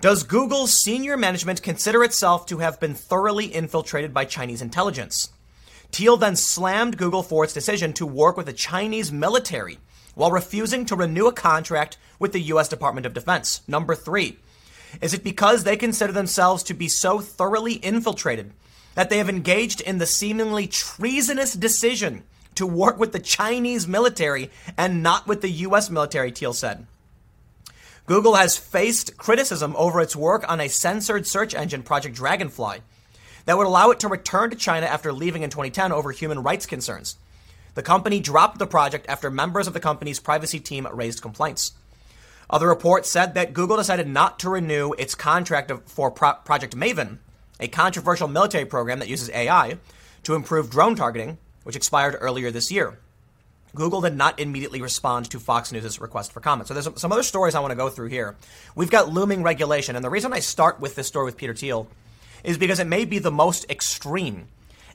does 0.00 0.22
Google's 0.22 0.80
senior 0.80 1.16
management 1.16 1.64
consider 1.64 2.04
itself 2.04 2.46
to 2.46 2.58
have 2.58 2.78
been 2.78 2.94
thoroughly 2.94 3.46
infiltrated 3.46 4.14
by 4.14 4.24
Chinese 4.24 4.62
intelligence? 4.62 5.32
Thiel 5.90 6.16
then 6.16 6.36
slammed 6.36 6.96
Google 6.96 7.24
for 7.24 7.42
its 7.42 7.52
decision 7.52 7.92
to 7.94 8.06
work 8.06 8.36
with 8.36 8.46
the 8.46 8.52
Chinese 8.52 9.10
military 9.10 9.78
while 10.14 10.30
refusing 10.30 10.86
to 10.86 10.94
renew 10.94 11.26
a 11.26 11.32
contract 11.32 11.98
with 12.20 12.30
the 12.30 12.40
U.S. 12.52 12.68
Department 12.68 13.04
of 13.04 13.14
Defense. 13.14 13.62
Number 13.66 13.96
three, 13.96 14.38
is 15.02 15.12
it 15.12 15.24
because 15.24 15.64
they 15.64 15.76
consider 15.76 16.12
themselves 16.12 16.62
to 16.62 16.74
be 16.74 16.86
so 16.86 17.18
thoroughly 17.18 17.74
infiltrated 17.74 18.52
that 18.94 19.10
they 19.10 19.18
have 19.18 19.28
engaged 19.28 19.80
in 19.80 19.98
the 19.98 20.06
seemingly 20.06 20.66
treasonous 20.66 21.54
decision 21.54 22.24
to 22.54 22.66
work 22.66 22.98
with 22.98 23.12
the 23.12 23.18
Chinese 23.18 23.86
military 23.86 24.50
and 24.76 25.02
not 25.02 25.26
with 25.26 25.40
the 25.40 25.50
U.S. 25.50 25.90
military, 25.90 26.30
Thiel 26.30 26.52
said. 26.52 26.86
Google 28.06 28.34
has 28.34 28.56
faced 28.56 29.16
criticism 29.16 29.74
over 29.76 30.00
its 30.00 30.14
work 30.14 30.48
on 30.48 30.60
a 30.60 30.68
censored 30.68 31.26
search 31.26 31.54
engine, 31.54 31.82
Project 31.82 32.14
Dragonfly, 32.14 32.80
that 33.46 33.56
would 33.56 33.66
allow 33.66 33.90
it 33.90 34.00
to 34.00 34.08
return 34.08 34.50
to 34.50 34.56
China 34.56 34.86
after 34.86 35.12
leaving 35.12 35.42
in 35.42 35.50
2010 35.50 35.90
over 35.90 36.12
human 36.12 36.42
rights 36.42 36.66
concerns. 36.66 37.16
The 37.74 37.82
company 37.82 38.20
dropped 38.20 38.58
the 38.58 38.66
project 38.66 39.06
after 39.08 39.30
members 39.30 39.66
of 39.66 39.72
the 39.72 39.80
company's 39.80 40.20
privacy 40.20 40.60
team 40.60 40.86
raised 40.92 41.22
complaints. 41.22 41.72
Other 42.48 42.68
reports 42.68 43.10
said 43.10 43.34
that 43.34 43.54
Google 43.54 43.78
decided 43.78 44.06
not 44.06 44.38
to 44.40 44.50
renew 44.50 44.92
its 44.92 45.14
contract 45.14 45.72
for 45.86 46.10
Pro- 46.10 46.34
Project 46.34 46.76
Maven 46.76 47.18
a 47.64 47.68
controversial 47.68 48.28
military 48.28 48.66
program 48.66 48.98
that 48.98 49.08
uses 49.08 49.30
AI 49.30 49.78
to 50.22 50.34
improve 50.34 50.70
drone 50.70 50.94
targeting, 50.94 51.38
which 51.62 51.76
expired 51.76 52.14
earlier 52.20 52.50
this 52.50 52.70
year. 52.70 52.98
Google 53.74 54.02
did 54.02 54.14
not 54.14 54.38
immediately 54.38 54.82
respond 54.82 55.30
to 55.30 55.40
Fox 55.40 55.72
News' 55.72 55.98
request 55.98 56.30
for 56.30 56.40
comment. 56.40 56.68
So 56.68 56.74
there's 56.74 56.88
some 57.00 57.10
other 57.10 57.22
stories 57.22 57.54
I 57.54 57.60
want 57.60 57.72
to 57.72 57.76
go 57.76 57.88
through 57.88 58.08
here. 58.08 58.36
We've 58.76 58.90
got 58.90 59.08
looming 59.08 59.42
regulation, 59.42 59.96
and 59.96 60.04
the 60.04 60.10
reason 60.10 60.32
I 60.34 60.40
start 60.40 60.78
with 60.78 60.94
this 60.94 61.06
story 61.06 61.24
with 61.24 61.38
Peter 61.38 61.54
Thiel 61.54 61.88
is 62.44 62.58
because 62.58 62.78
it 62.78 62.86
may 62.86 63.06
be 63.06 63.18
the 63.18 63.32
most 63.32 63.68
extreme 63.70 64.46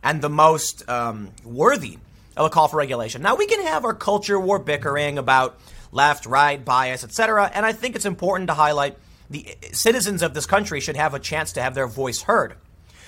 and 0.03 0.21
the 0.21 0.29
most 0.29 0.87
um, 0.87 1.31
worthy 1.43 1.97
of 2.37 2.45
a 2.45 2.49
call 2.51 2.67
for 2.67 2.77
regulation. 2.77 3.23
Now 3.23 3.35
we 3.35 3.47
can 3.47 3.65
have 3.65 3.83
our 3.83 3.95
culture 3.95 4.39
war 4.39 4.59
bickering 4.59 5.17
about 5.17 5.59
left, 5.91 6.27
right, 6.27 6.63
bias, 6.63 7.03
etc., 7.03 7.49
and 7.51 7.65
I 7.65 7.73
think 7.73 7.95
it's 7.95 8.05
important 8.05 8.47
to 8.47 8.53
highlight 8.53 8.95
the 9.29 9.47
eh, 9.47 9.69
citizens 9.71 10.21
of 10.21 10.33
this 10.33 10.45
country 10.45 10.79
should 10.79 10.95
have 10.95 11.13
a 11.13 11.19
chance 11.19 11.51
to 11.53 11.61
have 11.61 11.75
their 11.75 11.87
voice 11.87 12.23
heard. 12.23 12.55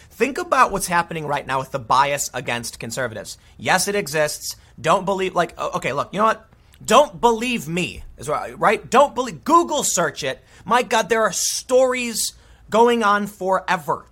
Think 0.10 0.38
about 0.38 0.72
what's 0.72 0.88
happening 0.88 1.26
right 1.26 1.46
now 1.46 1.60
with 1.60 1.72
the 1.72 1.80
bias 1.80 2.30
against 2.34 2.80
conservatives. 2.80 3.38
Yes, 3.58 3.88
it 3.88 3.96
exists. 3.96 4.56
Don't 4.80 5.06
believe, 5.06 5.36
like, 5.36 5.58
okay, 5.58 5.94
look, 5.94 6.14
you 6.14 6.20
know 6.20 6.26
what? 6.26 6.48
Don't 6.84 7.22
believe 7.22 7.68
me, 7.68 8.04
is 8.18 8.28
right, 8.28 8.58
right? 8.58 8.90
Don't 8.90 9.16
believe, 9.16 9.44
Google 9.44 9.84
search 9.84 10.24
it. 10.24 10.44
My 10.66 10.84
God, 10.84 11.10
there 11.10 11.22
are 11.22 11.32
stories 11.32 12.34
going 12.70 13.04
on 13.04 13.28
forever 13.28 14.06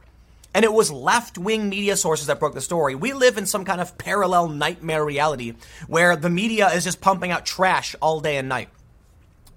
and 0.54 0.66
it 0.66 0.74
was 0.74 0.92
left 0.92 1.38
wing 1.38 1.70
media 1.70 1.96
sources 1.96 2.28
that 2.28 2.40
broke 2.40 2.54
the 2.54 2.62
story. 2.62 2.96
We 2.96 3.14
live 3.14 3.38
in 3.38 3.46
some 3.46 3.66
kind 3.66 3.80
of 3.80 3.98
parallel 3.98 4.50
nightmare 4.50 5.06
reality 5.06 5.54
where 5.88 6.16
the 6.16 6.30
media 6.30 6.70
is 6.70 6.84
just 6.84 7.02
pumping 7.02 7.32
out 7.32 7.46
trash 7.46 7.96
all 8.02 8.20
day 8.20 8.38
and 8.38 8.50
night. 8.50 8.70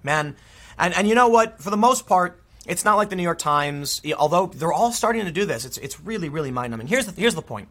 Man, 0.03 0.35
and, 0.77 0.93
and 0.93 1.07
you 1.07 1.15
know 1.15 1.29
what? 1.29 1.61
For 1.61 1.69
the 1.69 1.77
most 1.77 2.05
part, 2.05 2.42
it's 2.67 2.85
not 2.85 2.95
like 2.95 3.09
the 3.09 3.15
New 3.15 3.23
York 3.23 3.39
Times, 3.39 4.01
although 4.17 4.47
they're 4.47 4.73
all 4.73 4.91
starting 4.91 5.25
to 5.25 5.31
do 5.31 5.45
this. 5.45 5.65
It's, 5.65 5.77
it's 5.79 5.99
really, 5.99 6.29
really 6.29 6.51
mind 6.51 6.71
numbing. 6.71 6.87
Here's 6.87 7.05
the, 7.05 7.19
here's 7.19 7.35
the 7.35 7.41
point 7.41 7.67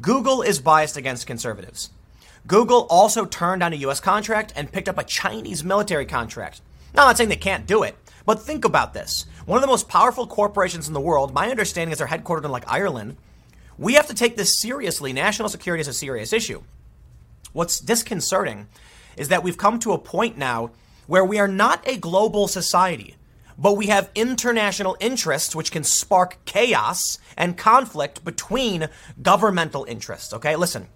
Google 0.00 0.42
is 0.42 0.58
biased 0.58 0.96
against 0.96 1.26
conservatives. 1.26 1.90
Google 2.46 2.86
also 2.88 3.26
turned 3.26 3.60
down 3.60 3.72
a 3.72 3.76
U.S. 3.76 4.00
contract 4.00 4.52
and 4.56 4.72
picked 4.72 4.88
up 4.88 4.98
a 4.98 5.04
Chinese 5.04 5.62
military 5.62 6.06
contract. 6.06 6.62
Now, 6.94 7.02
I'm 7.02 7.08
not 7.08 7.18
saying 7.18 7.28
they 7.28 7.36
can't 7.36 7.66
do 7.66 7.82
it, 7.82 7.96
but 8.24 8.42
think 8.42 8.64
about 8.64 8.94
this. 8.94 9.26
One 9.46 9.56
of 9.56 9.62
the 9.62 9.68
most 9.68 9.88
powerful 9.88 10.26
corporations 10.26 10.88
in 10.88 10.94
the 10.94 11.00
world, 11.00 11.34
my 11.34 11.50
understanding 11.50 11.92
is 11.92 11.98
they're 11.98 12.06
headquartered 12.06 12.44
in 12.44 12.50
like 12.50 12.64
Ireland. 12.66 13.16
We 13.78 13.94
have 13.94 14.08
to 14.08 14.14
take 14.14 14.36
this 14.36 14.58
seriously. 14.58 15.12
National 15.12 15.48
security 15.48 15.82
is 15.82 15.88
a 15.88 15.92
serious 15.92 16.32
issue. 16.32 16.62
What's 17.52 17.80
disconcerting 17.80 18.68
is 19.16 19.28
that 19.28 19.42
we've 19.42 19.58
come 19.58 19.78
to 19.80 19.92
a 19.92 19.98
point 19.98 20.36
now 20.36 20.70
where 21.06 21.24
we 21.24 21.38
are 21.38 21.48
not 21.48 21.86
a 21.86 21.96
global 21.96 22.48
society, 22.48 23.16
but 23.60 23.76
we 23.76 23.88
have 23.88 24.10
international 24.14 24.96
interests 24.98 25.54
which 25.54 25.70
can 25.70 25.84
spark 25.84 26.42
chaos 26.46 27.18
and 27.36 27.56
conflict 27.56 28.24
between 28.24 28.88
governmental 29.20 29.84
interests. 29.84 30.32
Okay, 30.32 30.56
listen, 30.56 30.88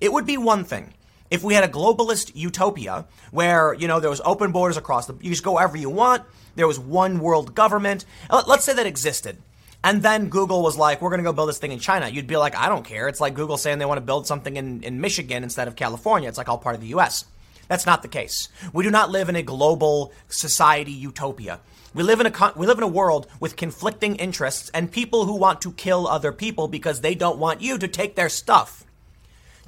it 0.00 0.12
would 0.12 0.26
be 0.26 0.38
one 0.38 0.64
thing 0.64 0.94
if 1.30 1.42
we 1.42 1.54
had 1.54 1.64
a 1.64 1.68
globalist 1.68 2.32
utopia 2.34 3.06
where, 3.30 3.74
you 3.74 3.86
know, 3.86 4.00
there 4.00 4.10
was 4.10 4.22
open 4.24 4.50
borders 4.52 4.78
across 4.78 5.06
the, 5.06 5.14
you 5.20 5.30
just 5.30 5.44
go 5.44 5.54
wherever 5.54 5.76
you 5.76 5.90
want, 5.90 6.22
there 6.56 6.66
was 6.66 6.78
one 6.78 7.20
world 7.20 7.54
government. 7.54 8.04
Let's 8.30 8.64
say 8.64 8.72
that 8.74 8.86
existed. 8.86 9.36
And 9.84 10.02
then 10.02 10.28
Google 10.28 10.62
was 10.62 10.76
like, 10.76 11.00
we're 11.00 11.10
going 11.10 11.20
to 11.20 11.24
go 11.24 11.32
build 11.32 11.50
this 11.50 11.58
thing 11.58 11.70
in 11.70 11.78
China. 11.78 12.08
You'd 12.08 12.26
be 12.26 12.36
like, 12.36 12.56
I 12.56 12.68
don't 12.68 12.84
care. 12.84 13.06
It's 13.06 13.20
like 13.20 13.34
Google 13.34 13.56
saying 13.56 13.78
they 13.78 13.84
want 13.84 13.98
to 13.98 14.04
build 14.04 14.26
something 14.26 14.56
in, 14.56 14.82
in 14.82 15.00
Michigan 15.00 15.44
instead 15.44 15.68
of 15.68 15.76
California. 15.76 16.28
It's 16.28 16.38
like 16.38 16.48
all 16.48 16.58
part 16.58 16.74
of 16.74 16.80
the 16.80 16.88
US. 16.88 17.26
That's 17.68 17.86
not 17.86 18.02
the 18.02 18.08
case. 18.08 18.48
We 18.72 18.82
do 18.82 18.90
not 18.90 19.10
live 19.10 19.28
in 19.28 19.36
a 19.36 19.42
global 19.42 20.12
society 20.28 20.92
utopia. 20.92 21.60
We 21.94 22.02
live 22.02 22.20
in 22.20 22.26
a 22.26 22.52
we 22.54 22.66
live 22.66 22.78
in 22.78 22.84
a 22.84 22.88
world 22.88 23.26
with 23.40 23.56
conflicting 23.56 24.16
interests 24.16 24.70
and 24.74 24.92
people 24.92 25.24
who 25.24 25.36
want 25.36 25.62
to 25.62 25.72
kill 25.72 26.06
other 26.06 26.32
people 26.32 26.68
because 26.68 27.00
they 27.00 27.14
don't 27.14 27.38
want 27.38 27.62
you 27.62 27.78
to 27.78 27.88
take 27.88 28.14
their 28.14 28.28
stuff. 28.28 28.84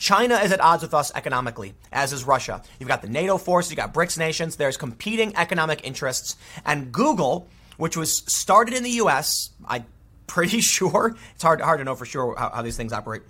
China 0.01 0.37
is 0.37 0.51
at 0.51 0.61
odds 0.61 0.83
with 0.83 0.95
us 0.95 1.12
economically, 1.14 1.75
as 1.93 2.12
is 2.12 2.25
Russia. 2.25 2.62
You've 2.79 2.89
got 2.89 3.03
the 3.03 3.09
NATO 3.09 3.37
forces, 3.37 3.71
you've 3.71 3.77
got 3.77 3.93
BRICS 3.93 4.18
nations, 4.18 4.57
there's 4.57 4.79
competing 4.79 5.37
economic 5.37 5.85
interests. 5.85 6.37
And 6.64 6.91
Google, 6.91 7.49
which 7.77 7.99
was 7.99 8.18
started 8.27 8.75
in 8.75 8.83
the 8.83 8.91
US, 9.03 9.51
I'm 9.66 9.85
pretty 10.27 10.61
sure, 10.62 11.14
it's 11.35 11.43
hard, 11.43 11.61
hard 11.61 11.79
to 11.81 11.85
know 11.85 11.95
for 11.95 12.07
sure 12.07 12.35
how, 12.37 12.49
how 12.49 12.62
these 12.62 12.79
things 12.79 12.95
operate, 12.95 13.23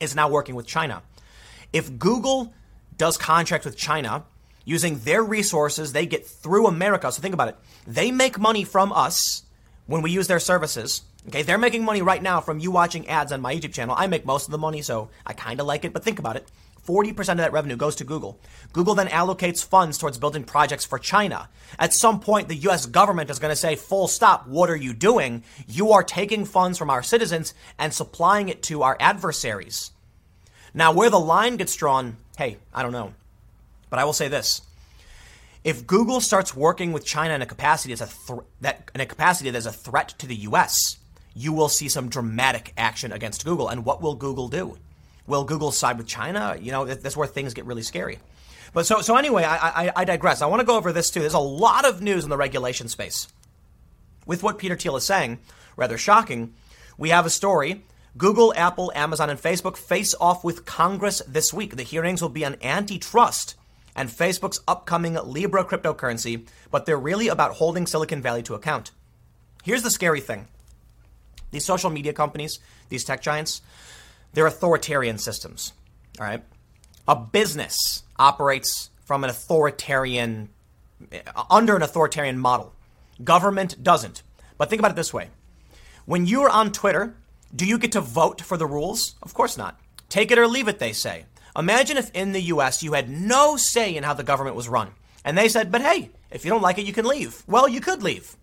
is 0.00 0.16
now 0.16 0.28
working 0.28 0.56
with 0.56 0.66
China. 0.66 1.02
If 1.72 1.98
Google 1.98 2.52
does 2.98 3.16
contract 3.16 3.64
with 3.64 3.76
China, 3.76 4.24
using 4.64 4.98
their 5.00 5.22
resources 5.22 5.92
they 5.92 6.06
get 6.06 6.26
through 6.26 6.66
America, 6.66 7.10
so 7.10 7.20
think 7.22 7.34
about 7.34 7.48
it. 7.48 7.56
They 7.86 8.10
make 8.10 8.38
money 8.38 8.64
from 8.64 8.92
us 8.92 9.42
when 9.86 10.02
we 10.02 10.10
use 10.10 10.26
their 10.26 10.40
services. 10.40 11.02
Okay, 11.28 11.42
they're 11.42 11.58
making 11.58 11.84
money 11.84 12.02
right 12.02 12.22
now 12.22 12.40
from 12.40 12.58
you 12.58 12.70
watching 12.70 13.08
ads 13.08 13.32
on 13.32 13.40
my 13.40 13.54
YouTube 13.54 13.72
channel. 13.72 13.94
I 13.96 14.06
make 14.06 14.26
most 14.26 14.46
of 14.46 14.50
the 14.52 14.58
money, 14.58 14.82
so 14.82 15.10
I 15.24 15.32
kind 15.32 15.60
of 15.60 15.66
like 15.66 15.84
it, 15.84 15.92
but 15.92 16.02
think 16.02 16.18
about 16.18 16.36
it. 16.36 16.48
40% 16.86 17.16
of 17.18 17.36
that 17.36 17.52
revenue 17.52 17.76
goes 17.76 17.94
to 17.96 18.04
Google. 18.04 18.40
Google 18.72 18.96
then 18.96 19.06
allocates 19.06 19.64
funds 19.64 19.98
towards 19.98 20.18
building 20.18 20.42
projects 20.42 20.84
for 20.84 20.98
China. 20.98 21.48
At 21.78 21.94
some 21.94 22.18
point, 22.18 22.48
the 22.48 22.56
US 22.68 22.86
government 22.86 23.30
is 23.30 23.38
going 23.38 23.52
to 23.52 23.56
say, 23.56 23.76
full 23.76 24.08
stop, 24.08 24.48
what 24.48 24.68
are 24.68 24.76
you 24.76 24.92
doing? 24.92 25.44
You 25.68 25.92
are 25.92 26.02
taking 26.02 26.44
funds 26.44 26.78
from 26.78 26.90
our 26.90 27.02
citizens 27.02 27.54
and 27.78 27.94
supplying 27.94 28.48
it 28.48 28.64
to 28.64 28.82
our 28.82 28.96
adversaries. 28.98 29.92
Now, 30.74 30.92
where 30.92 31.10
the 31.10 31.20
line 31.20 31.56
gets 31.56 31.76
drawn, 31.76 32.16
hey, 32.36 32.58
I 32.74 32.82
don't 32.82 32.92
know. 32.92 33.14
But 33.92 33.98
I 33.98 34.06
will 34.06 34.14
say 34.14 34.28
this. 34.28 34.62
If 35.64 35.86
Google 35.86 36.22
starts 36.22 36.56
working 36.56 36.94
with 36.94 37.04
China 37.04 37.34
in 37.34 37.42
a 37.42 37.46
capacity 37.46 37.92
as 37.92 38.00
a 38.00 38.06
th- 38.06 38.40
that 38.62 38.90
in 38.94 39.02
a 39.02 39.06
capacity 39.06 39.50
that 39.50 39.58
is 39.58 39.66
a 39.66 39.70
threat 39.70 40.14
to 40.20 40.26
the 40.26 40.34
US, 40.48 40.96
you 41.34 41.52
will 41.52 41.68
see 41.68 41.90
some 41.90 42.08
dramatic 42.08 42.72
action 42.78 43.12
against 43.12 43.44
Google. 43.44 43.68
And 43.68 43.84
what 43.84 44.00
will 44.00 44.14
Google 44.14 44.48
do? 44.48 44.78
Will 45.26 45.44
Google 45.44 45.72
side 45.72 45.98
with 45.98 46.06
China? 46.06 46.56
You 46.58 46.72
know, 46.72 46.86
that's 46.86 47.18
where 47.18 47.26
things 47.26 47.52
get 47.52 47.66
really 47.66 47.82
scary. 47.82 48.18
But 48.72 48.86
so, 48.86 49.02
so 49.02 49.16
anyway, 49.16 49.44
I, 49.44 49.88
I, 49.88 49.92
I 49.94 50.04
digress. 50.06 50.40
I 50.40 50.46
want 50.46 50.60
to 50.60 50.66
go 50.66 50.78
over 50.78 50.90
this 50.90 51.10
too. 51.10 51.20
There's 51.20 51.34
a 51.34 51.38
lot 51.38 51.84
of 51.84 52.00
news 52.00 52.24
in 52.24 52.30
the 52.30 52.38
regulation 52.38 52.88
space. 52.88 53.28
With 54.24 54.42
what 54.42 54.56
Peter 54.56 54.74
Thiel 54.74 54.96
is 54.96 55.04
saying, 55.04 55.38
rather 55.76 55.98
shocking, 55.98 56.54
we 56.96 57.10
have 57.10 57.26
a 57.26 57.30
story. 57.30 57.84
Google, 58.16 58.54
Apple, 58.56 58.90
Amazon, 58.94 59.28
and 59.28 59.38
Facebook 59.38 59.76
face 59.76 60.14
off 60.18 60.42
with 60.42 60.64
Congress 60.64 61.20
this 61.28 61.52
week. 61.52 61.76
The 61.76 61.82
hearings 61.82 62.22
will 62.22 62.30
be 62.30 62.46
on 62.46 62.56
antitrust 62.62 63.56
and 63.94 64.08
Facebook's 64.08 64.60
upcoming 64.66 65.14
Libra 65.24 65.64
cryptocurrency, 65.64 66.46
but 66.70 66.86
they're 66.86 66.98
really 66.98 67.28
about 67.28 67.52
holding 67.52 67.86
Silicon 67.86 68.22
Valley 68.22 68.42
to 68.44 68.54
account. 68.54 68.90
Here's 69.62 69.82
the 69.82 69.90
scary 69.90 70.20
thing 70.20 70.48
these 71.50 71.64
social 71.64 71.90
media 71.90 72.12
companies, 72.12 72.58
these 72.88 73.04
tech 73.04 73.22
giants, 73.22 73.60
they're 74.32 74.46
authoritarian 74.46 75.18
systems. 75.18 75.72
All 76.18 76.26
right. 76.26 76.42
A 77.06 77.16
business 77.16 78.04
operates 78.18 78.90
from 79.04 79.24
an 79.24 79.30
authoritarian, 79.30 80.48
under 81.50 81.76
an 81.76 81.82
authoritarian 81.82 82.38
model. 82.38 82.72
Government 83.22 83.82
doesn't. 83.82 84.22
But 84.56 84.70
think 84.70 84.80
about 84.80 84.92
it 84.92 84.96
this 84.96 85.12
way 85.12 85.28
when 86.06 86.26
you're 86.26 86.50
on 86.50 86.72
Twitter, 86.72 87.14
do 87.54 87.66
you 87.66 87.78
get 87.78 87.92
to 87.92 88.00
vote 88.00 88.40
for 88.40 88.56
the 88.56 88.66
rules? 88.66 89.14
Of 89.22 89.34
course 89.34 89.56
not. 89.56 89.78
Take 90.08 90.30
it 90.30 90.38
or 90.38 90.46
leave 90.46 90.68
it, 90.68 90.78
they 90.78 90.92
say. 90.92 91.26
Imagine 91.56 91.96
if 91.96 92.10
in 92.12 92.32
the 92.32 92.40
US 92.42 92.82
you 92.82 92.94
had 92.94 93.08
no 93.08 93.56
say 93.56 93.94
in 93.94 94.04
how 94.04 94.14
the 94.14 94.22
government 94.22 94.56
was 94.56 94.68
run. 94.68 94.90
And 95.24 95.36
they 95.36 95.48
said, 95.48 95.70
but 95.70 95.82
hey, 95.82 96.10
if 96.30 96.44
you 96.44 96.50
don't 96.50 96.62
like 96.62 96.78
it, 96.78 96.86
you 96.86 96.92
can 96.92 97.04
leave. 97.04 97.42
Well, 97.46 97.68
you 97.68 97.80
could 97.80 98.02
leave. 98.02 98.36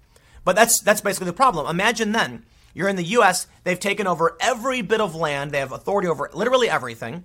But 0.46 0.56
that's, 0.56 0.80
that's 0.82 1.02
basically 1.02 1.28
the 1.28 1.34
problem. 1.34 1.68
Imagine 1.68 2.12
then 2.12 2.44
you're 2.74 2.88
in 2.88 2.96
the 2.96 3.04
US, 3.04 3.48
they've 3.64 3.80
taken 3.80 4.08
over 4.08 4.38
every 4.40 4.82
bit 4.82 5.02
of 5.02 5.16
land, 5.16 5.52
they 5.52 5.60
have 5.60 5.72
authority 5.72 6.08
over 6.08 6.30
literally 6.34 6.70
everything. 6.70 7.24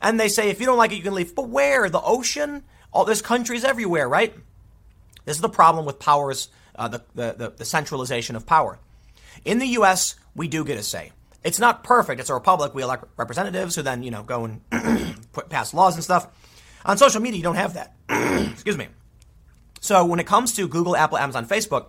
And 0.00 0.18
they 0.18 0.28
say, 0.28 0.50
if 0.50 0.58
you 0.60 0.66
don't 0.66 0.78
like 0.78 0.92
it, 0.92 0.96
you 0.96 1.02
can 1.02 1.14
leave. 1.14 1.34
But 1.34 1.48
where? 1.48 1.88
The 1.88 2.00
ocean? 2.00 2.64
All 2.92 3.04
there's 3.04 3.22
countries 3.22 3.64
everywhere, 3.64 4.08
right? 4.08 4.34
This 5.24 5.36
is 5.36 5.42
the 5.42 5.48
problem 5.48 5.84
with 5.86 5.98
powers, 5.98 6.48
uh, 6.74 6.88
the, 6.88 7.02
the, 7.14 7.52
the 7.56 7.64
centralization 7.64 8.36
of 8.36 8.46
power. 8.46 8.78
In 9.44 9.58
the 9.58 9.66
US, 9.78 10.16
we 10.34 10.48
do 10.48 10.64
get 10.64 10.78
a 10.78 10.82
say. 10.82 11.12
It's 11.44 11.58
not 11.58 11.84
perfect. 11.84 12.20
It's 12.20 12.30
a 12.30 12.34
republic. 12.34 12.74
We 12.74 12.82
elect 12.82 13.04
representatives 13.16 13.76
who 13.76 13.82
then, 13.82 14.02
you 14.02 14.10
know, 14.10 14.22
go 14.22 14.44
and 14.44 14.70
put, 15.32 15.48
pass 15.48 15.72
laws 15.72 15.94
and 15.94 16.02
stuff. 16.02 16.26
On 16.84 16.96
social 16.98 17.20
media, 17.20 17.38
you 17.38 17.42
don't 17.42 17.56
have 17.56 17.74
that. 17.74 17.94
Excuse 18.52 18.76
me. 18.76 18.88
So 19.80 20.04
when 20.04 20.20
it 20.20 20.26
comes 20.26 20.54
to 20.54 20.66
Google, 20.66 20.96
Apple, 20.96 21.18
Amazon, 21.18 21.46
Facebook, 21.46 21.86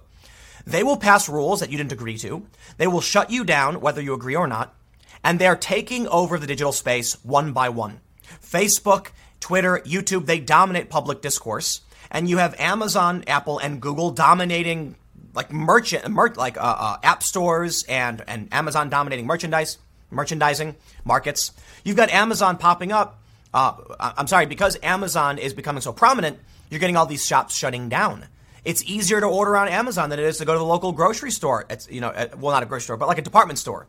they 0.65 0.83
will 0.83 0.97
pass 0.97 1.29
rules 1.29 1.61
that 1.61 1.71
you 1.71 1.77
didn't 1.77 1.93
agree 1.93 2.17
to. 2.17 2.45
They 2.77 2.87
will 2.87 3.01
shut 3.01 3.31
you 3.31 3.43
down, 3.43 3.79
whether 3.79 4.01
you 4.01 4.13
agree 4.13 4.35
or 4.35 4.47
not. 4.47 4.75
And 5.23 5.39
they're 5.39 5.55
taking 5.55 6.07
over 6.07 6.37
the 6.37 6.47
digital 6.47 6.73
space 6.73 7.13
one 7.23 7.53
by 7.53 7.69
one. 7.69 8.01
Facebook, 8.41 9.07
Twitter, 9.39 9.81
YouTube, 9.85 10.25
they 10.25 10.39
dominate 10.39 10.89
public 10.89 11.21
discourse. 11.21 11.81
And 12.11 12.29
you 12.29 12.37
have 12.37 12.59
Amazon, 12.59 13.23
Apple, 13.27 13.59
and 13.59 13.81
Google 13.81 14.11
dominating 14.11 14.95
like 15.37 15.53
merchant, 15.53 16.09
mer- 16.09 16.33
like 16.35 16.57
uh, 16.57 16.61
uh, 16.61 16.97
app 17.03 17.21
stores 17.21 17.83
and, 17.83 18.23
and 18.27 18.49
Amazon 18.51 18.89
dominating 18.89 19.27
merchandise, 19.27 19.77
merchandising 20.09 20.75
markets. 21.05 21.51
You've 21.85 21.95
got 21.95 22.09
Amazon 22.09 22.57
popping 22.57 22.91
up. 22.91 23.21
Uh, 23.53 23.73
I'm 23.99 24.27
sorry, 24.27 24.47
because 24.47 24.77
Amazon 24.81 25.37
is 25.37 25.53
becoming 25.53 25.81
so 25.81 25.93
prominent, 25.93 26.39
you're 26.69 26.79
getting 26.79 26.97
all 26.97 27.05
these 27.05 27.23
shops 27.25 27.55
shutting 27.55 27.87
down. 27.87 28.25
It's 28.65 28.83
easier 28.83 29.21
to 29.21 29.27
order 29.27 29.55
on 29.55 29.69
Amazon 29.69 30.09
than 30.09 30.19
it 30.19 30.25
is 30.25 30.39
to 30.39 30.45
go 30.45 30.53
to 30.53 30.59
the 30.59 30.65
local 30.65 30.91
grocery 30.91 31.31
store. 31.31 31.65
It's, 31.69 31.89
you 31.89 32.01
know, 32.01 32.11
well, 32.37 32.51
not 32.51 32.63
a 32.63 32.65
grocery 32.65 32.85
store, 32.85 32.97
but 32.97 33.07
like 33.07 33.19
a 33.19 33.21
department 33.21 33.59
store. 33.59 33.87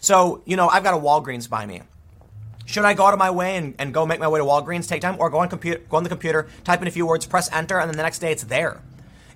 So, 0.00 0.42
you 0.46 0.56
know, 0.56 0.68
I've 0.68 0.84
got 0.84 0.94
a 0.94 0.96
Walgreens 0.96 1.50
by 1.50 1.66
me. 1.66 1.82
Should 2.66 2.84
I 2.84 2.94
go 2.94 3.04
out 3.04 3.12
of 3.12 3.18
my 3.18 3.30
way 3.30 3.56
and, 3.56 3.74
and 3.78 3.92
go 3.92 4.06
make 4.06 4.20
my 4.20 4.28
way 4.28 4.38
to 4.38 4.44
Walgreens, 4.44 4.88
take 4.88 5.02
time, 5.02 5.16
or 5.18 5.28
go 5.28 5.38
on 5.38 5.48
computer, 5.48 5.80
go 5.90 5.96
on 5.96 6.04
the 6.04 6.08
computer, 6.08 6.46
type 6.62 6.80
in 6.80 6.88
a 6.88 6.92
few 6.92 7.04
words, 7.04 7.26
press 7.26 7.52
enter, 7.52 7.78
and 7.78 7.90
then 7.90 7.96
the 7.96 8.02
next 8.04 8.20
day 8.20 8.30
it's 8.32 8.44
there? 8.44 8.80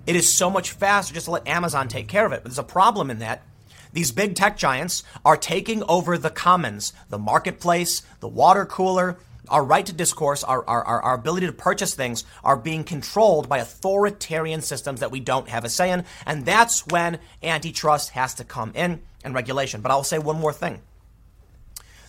It 0.05 0.15
is 0.15 0.35
so 0.35 0.49
much 0.49 0.71
faster 0.71 1.13
just 1.13 1.25
to 1.25 1.31
let 1.31 1.47
Amazon 1.47 1.87
take 1.87 2.07
care 2.07 2.25
of 2.25 2.31
it. 2.31 2.43
But 2.43 2.51
there's 2.51 2.59
a 2.59 2.63
problem 2.63 3.09
in 3.09 3.19
that. 3.19 3.43
These 3.91 4.11
big 4.11 4.35
tech 4.35 4.57
giants 4.57 5.03
are 5.25 5.37
taking 5.37 5.83
over 5.83 6.17
the 6.17 6.29
commons, 6.29 6.93
the 7.09 7.17
marketplace, 7.17 8.03
the 8.19 8.27
water 8.27 8.65
cooler, 8.65 9.17
our 9.49 9.63
right 9.63 9.85
to 9.85 9.93
discourse, 9.93 10.43
our, 10.43 10.63
our, 10.67 10.83
our 10.83 11.15
ability 11.15 11.47
to 11.47 11.53
purchase 11.53 11.95
things 11.95 12.23
are 12.43 12.55
being 12.55 12.83
controlled 12.83 13.49
by 13.49 13.57
authoritarian 13.57 14.61
systems 14.61 14.99
that 14.99 15.11
we 15.11 15.19
don't 15.19 15.49
have 15.49 15.65
a 15.65 15.69
say 15.69 15.91
in. 15.91 16.05
And 16.25 16.45
that's 16.45 16.85
when 16.87 17.19
antitrust 17.41 18.11
has 18.11 18.35
to 18.35 18.43
come 18.43 18.71
in 18.75 19.01
and 19.23 19.33
regulation. 19.33 19.81
But 19.81 19.91
I'll 19.91 20.03
say 20.03 20.19
one 20.19 20.39
more 20.39 20.53
thing. 20.53 20.81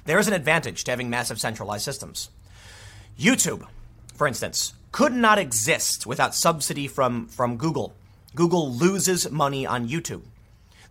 There 0.05 0.19
is 0.19 0.29
an 0.29 0.35
advantage 0.35 0.85
to 0.85 0.91
having 0.91 1.11
massive 1.11 1.41
centralized 1.41 1.85
systems. 1.85 2.31
YouTube, 3.19 3.67
for 4.15 4.27
instance, 4.27 4.75
could 4.93 5.13
not 5.13 5.39
exist 5.39 6.07
without 6.07 6.35
subsidy 6.35 6.89
from, 6.89 7.27
from 7.29 7.57
Google. 7.57 7.95
Google 8.35 8.73
loses 8.73 9.31
money 9.31 9.67
on 9.67 9.89
YouTube. 9.89 10.23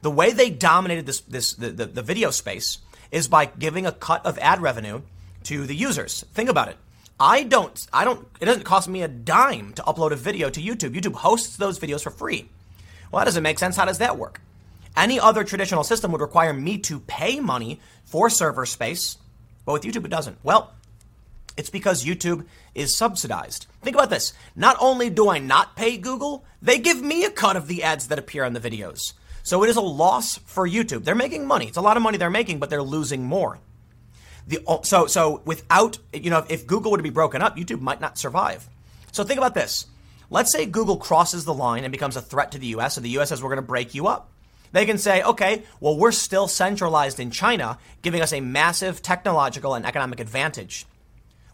The 0.02 0.12
way 0.12 0.32
they 0.32 0.50
dominated 0.50 1.06
this, 1.06 1.22
this 1.22 1.54
the, 1.54 1.70
the, 1.70 1.86
the 1.86 2.02
video 2.02 2.32
space 2.32 2.80
is 3.12 3.28
by 3.28 3.46
giving 3.46 3.86
a 3.86 3.92
cut 3.92 4.26
of 4.26 4.38
ad 4.40 4.62
revenue 4.62 5.02
to 5.44 5.66
the 5.66 5.76
users. 5.76 6.24
Think 6.34 6.50
about 6.50 6.70
it. 6.70 6.78
I 7.20 7.44
don't, 7.44 7.88
I 7.92 8.06
don't, 8.06 8.26
it 8.40 8.46
doesn't 8.46 8.64
cost 8.64 8.88
me 8.88 9.02
a 9.02 9.08
dime 9.10 9.74
to 9.74 9.82
upload 9.84 10.12
a 10.12 10.16
video 10.16 10.50
to 10.50 10.62
YouTube. 10.62 10.96
YouTube 10.96 11.16
hosts 11.16 11.58
those 11.58 11.80
videos 11.80 12.02
for 12.02 12.12
free. 12.12 12.50
Well, 13.12 13.20
that 13.20 13.26
doesn't 13.26 13.44
make 13.44 13.60
sense. 13.60 13.76
How 13.76 13.86
does 13.86 13.98
that 13.98 14.18
work? 14.18 14.42
Any 14.96 15.20
other 15.20 15.44
traditional 15.44 15.84
system 15.84 16.12
would 16.12 16.22
require 16.22 16.54
me 16.54 16.78
to 16.80 17.00
pay 17.02 17.40
money 17.40 17.80
for 18.06 18.30
server 18.30 18.66
space, 18.66 19.18
but 19.66 19.74
with 19.74 19.84
YouTube 19.84 20.06
it 20.06 20.12
doesn't. 20.12 20.38
Well, 20.44 20.74
it's 21.58 21.70
because 21.70 22.06
YouTube 22.06 22.46
is 22.76 22.96
subsidized. 22.96 23.68
Think 23.82 23.96
about 23.96 24.10
this. 24.10 24.34
Not 24.56 24.78
only 24.80 25.10
do 25.10 25.30
I 25.30 25.40
not 25.40 25.76
pay 25.76 25.98
Google, 25.98 26.46
they 26.62 26.78
give 26.78 27.02
me 27.02 27.26
a 27.26 27.32
cut 27.32 27.56
of 27.56 27.68
the 27.68 27.84
ads 27.84 28.08
that 28.08 28.20
appear 28.20 28.44
on 28.44 28.54
the 28.54 28.60
videos. 28.60 29.00
So 29.44 29.64
it 29.64 29.70
is 29.70 29.76
a 29.76 29.82
loss 29.82 30.38
for 30.38 30.68
YouTube. 30.68 31.04
They're 31.04 31.16
making 31.16 31.48
money. 31.48 31.68
It's 31.68 31.78
a 31.78 31.82
lot 31.82 31.98
of 31.98 32.04
money 32.04 32.18
they're 32.18 32.30
making, 32.30 32.60
but 32.60 32.70
they're 32.70 32.84
losing 32.84 33.24
more. 33.24 33.60
The, 34.48 34.60
oh, 34.68 34.82
so, 34.84 35.08
so 35.08 35.42
without, 35.46 35.98
you 36.14 36.30
know, 36.30 36.46
if 36.50 36.68
Google 36.68 36.92
were 36.92 36.98
to 36.98 37.04
be 37.04 37.10
broken 37.10 37.42
up, 37.42 37.58
YouTube 37.58 37.82
might 37.82 38.02
not 38.02 38.18
survive. 38.18 38.68
So 39.12 39.24
think 39.24 39.38
about 39.38 39.54
this. 39.54 39.86
Let's 40.30 40.52
say 40.52 40.66
Google 40.66 40.98
crosses 40.98 41.46
the 41.46 41.54
line 41.54 41.84
and 41.84 41.92
becomes 41.92 42.16
a 42.16 42.22
threat 42.22 42.52
to 42.52 42.60
the 42.60 42.68
US, 42.68 42.98
and 42.98 43.06
the 43.06 43.18
US 43.18 43.30
says 43.30 43.42
we're 43.42 43.50
going 43.50 43.58
to 43.58 43.64
break 43.64 43.96
you 43.96 44.08
up. 44.08 44.30
They 44.72 44.86
can 44.86 44.98
say, 44.98 45.24
okay, 45.24 45.64
well, 45.80 45.98
we're 45.98 46.12
still 46.12 46.48
centralized 46.48 47.20
in 47.20 47.32
China, 47.32 47.80
giving 48.02 48.22
us 48.22 48.34
a 48.34 48.40
massive 48.40 49.02
technological 49.02 49.74
and 49.74 49.86
economic 49.86 50.20
advantage. 50.20 50.86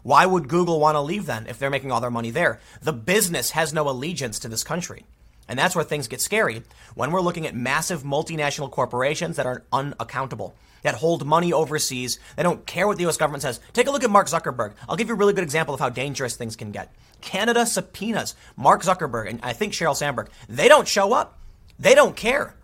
Why 0.06 0.24
would 0.24 0.46
Google 0.46 0.78
want 0.78 0.94
to 0.94 1.00
leave 1.00 1.26
then 1.26 1.48
if 1.48 1.58
they're 1.58 1.68
making 1.68 1.90
all 1.90 2.00
their 2.00 2.12
money 2.12 2.30
there? 2.30 2.60
The 2.80 2.92
business 2.92 3.50
has 3.50 3.72
no 3.72 3.88
allegiance 3.88 4.38
to 4.38 4.48
this 4.48 4.62
country. 4.62 5.04
And 5.48 5.58
that's 5.58 5.74
where 5.74 5.84
things 5.84 6.06
get 6.06 6.20
scary 6.20 6.62
when 6.94 7.10
we're 7.10 7.20
looking 7.20 7.44
at 7.44 7.56
massive 7.56 8.04
multinational 8.04 8.70
corporations 8.70 9.34
that 9.34 9.46
are 9.46 9.64
unaccountable, 9.72 10.54
that 10.82 10.94
hold 10.94 11.26
money 11.26 11.52
overseas. 11.52 12.20
They 12.36 12.44
don't 12.44 12.64
care 12.66 12.86
what 12.86 12.98
the 12.98 13.08
US 13.08 13.16
government 13.16 13.42
says. 13.42 13.58
Take 13.72 13.88
a 13.88 13.90
look 13.90 14.04
at 14.04 14.10
Mark 14.10 14.28
Zuckerberg. 14.28 14.74
I'll 14.88 14.94
give 14.94 15.08
you 15.08 15.14
a 15.14 15.18
really 15.18 15.32
good 15.32 15.42
example 15.42 15.74
of 15.74 15.80
how 15.80 15.88
dangerous 15.88 16.36
things 16.36 16.54
can 16.54 16.70
get. 16.70 16.94
Canada 17.20 17.66
subpoenas 17.66 18.36
Mark 18.56 18.82
Zuckerberg 18.82 19.28
and 19.28 19.40
I 19.42 19.54
think 19.54 19.72
Sheryl 19.72 19.96
Sandberg. 19.96 20.28
They 20.48 20.68
don't 20.68 20.86
show 20.86 21.14
up. 21.14 21.36
They 21.80 21.96
don't 21.96 22.14
care. 22.14 22.54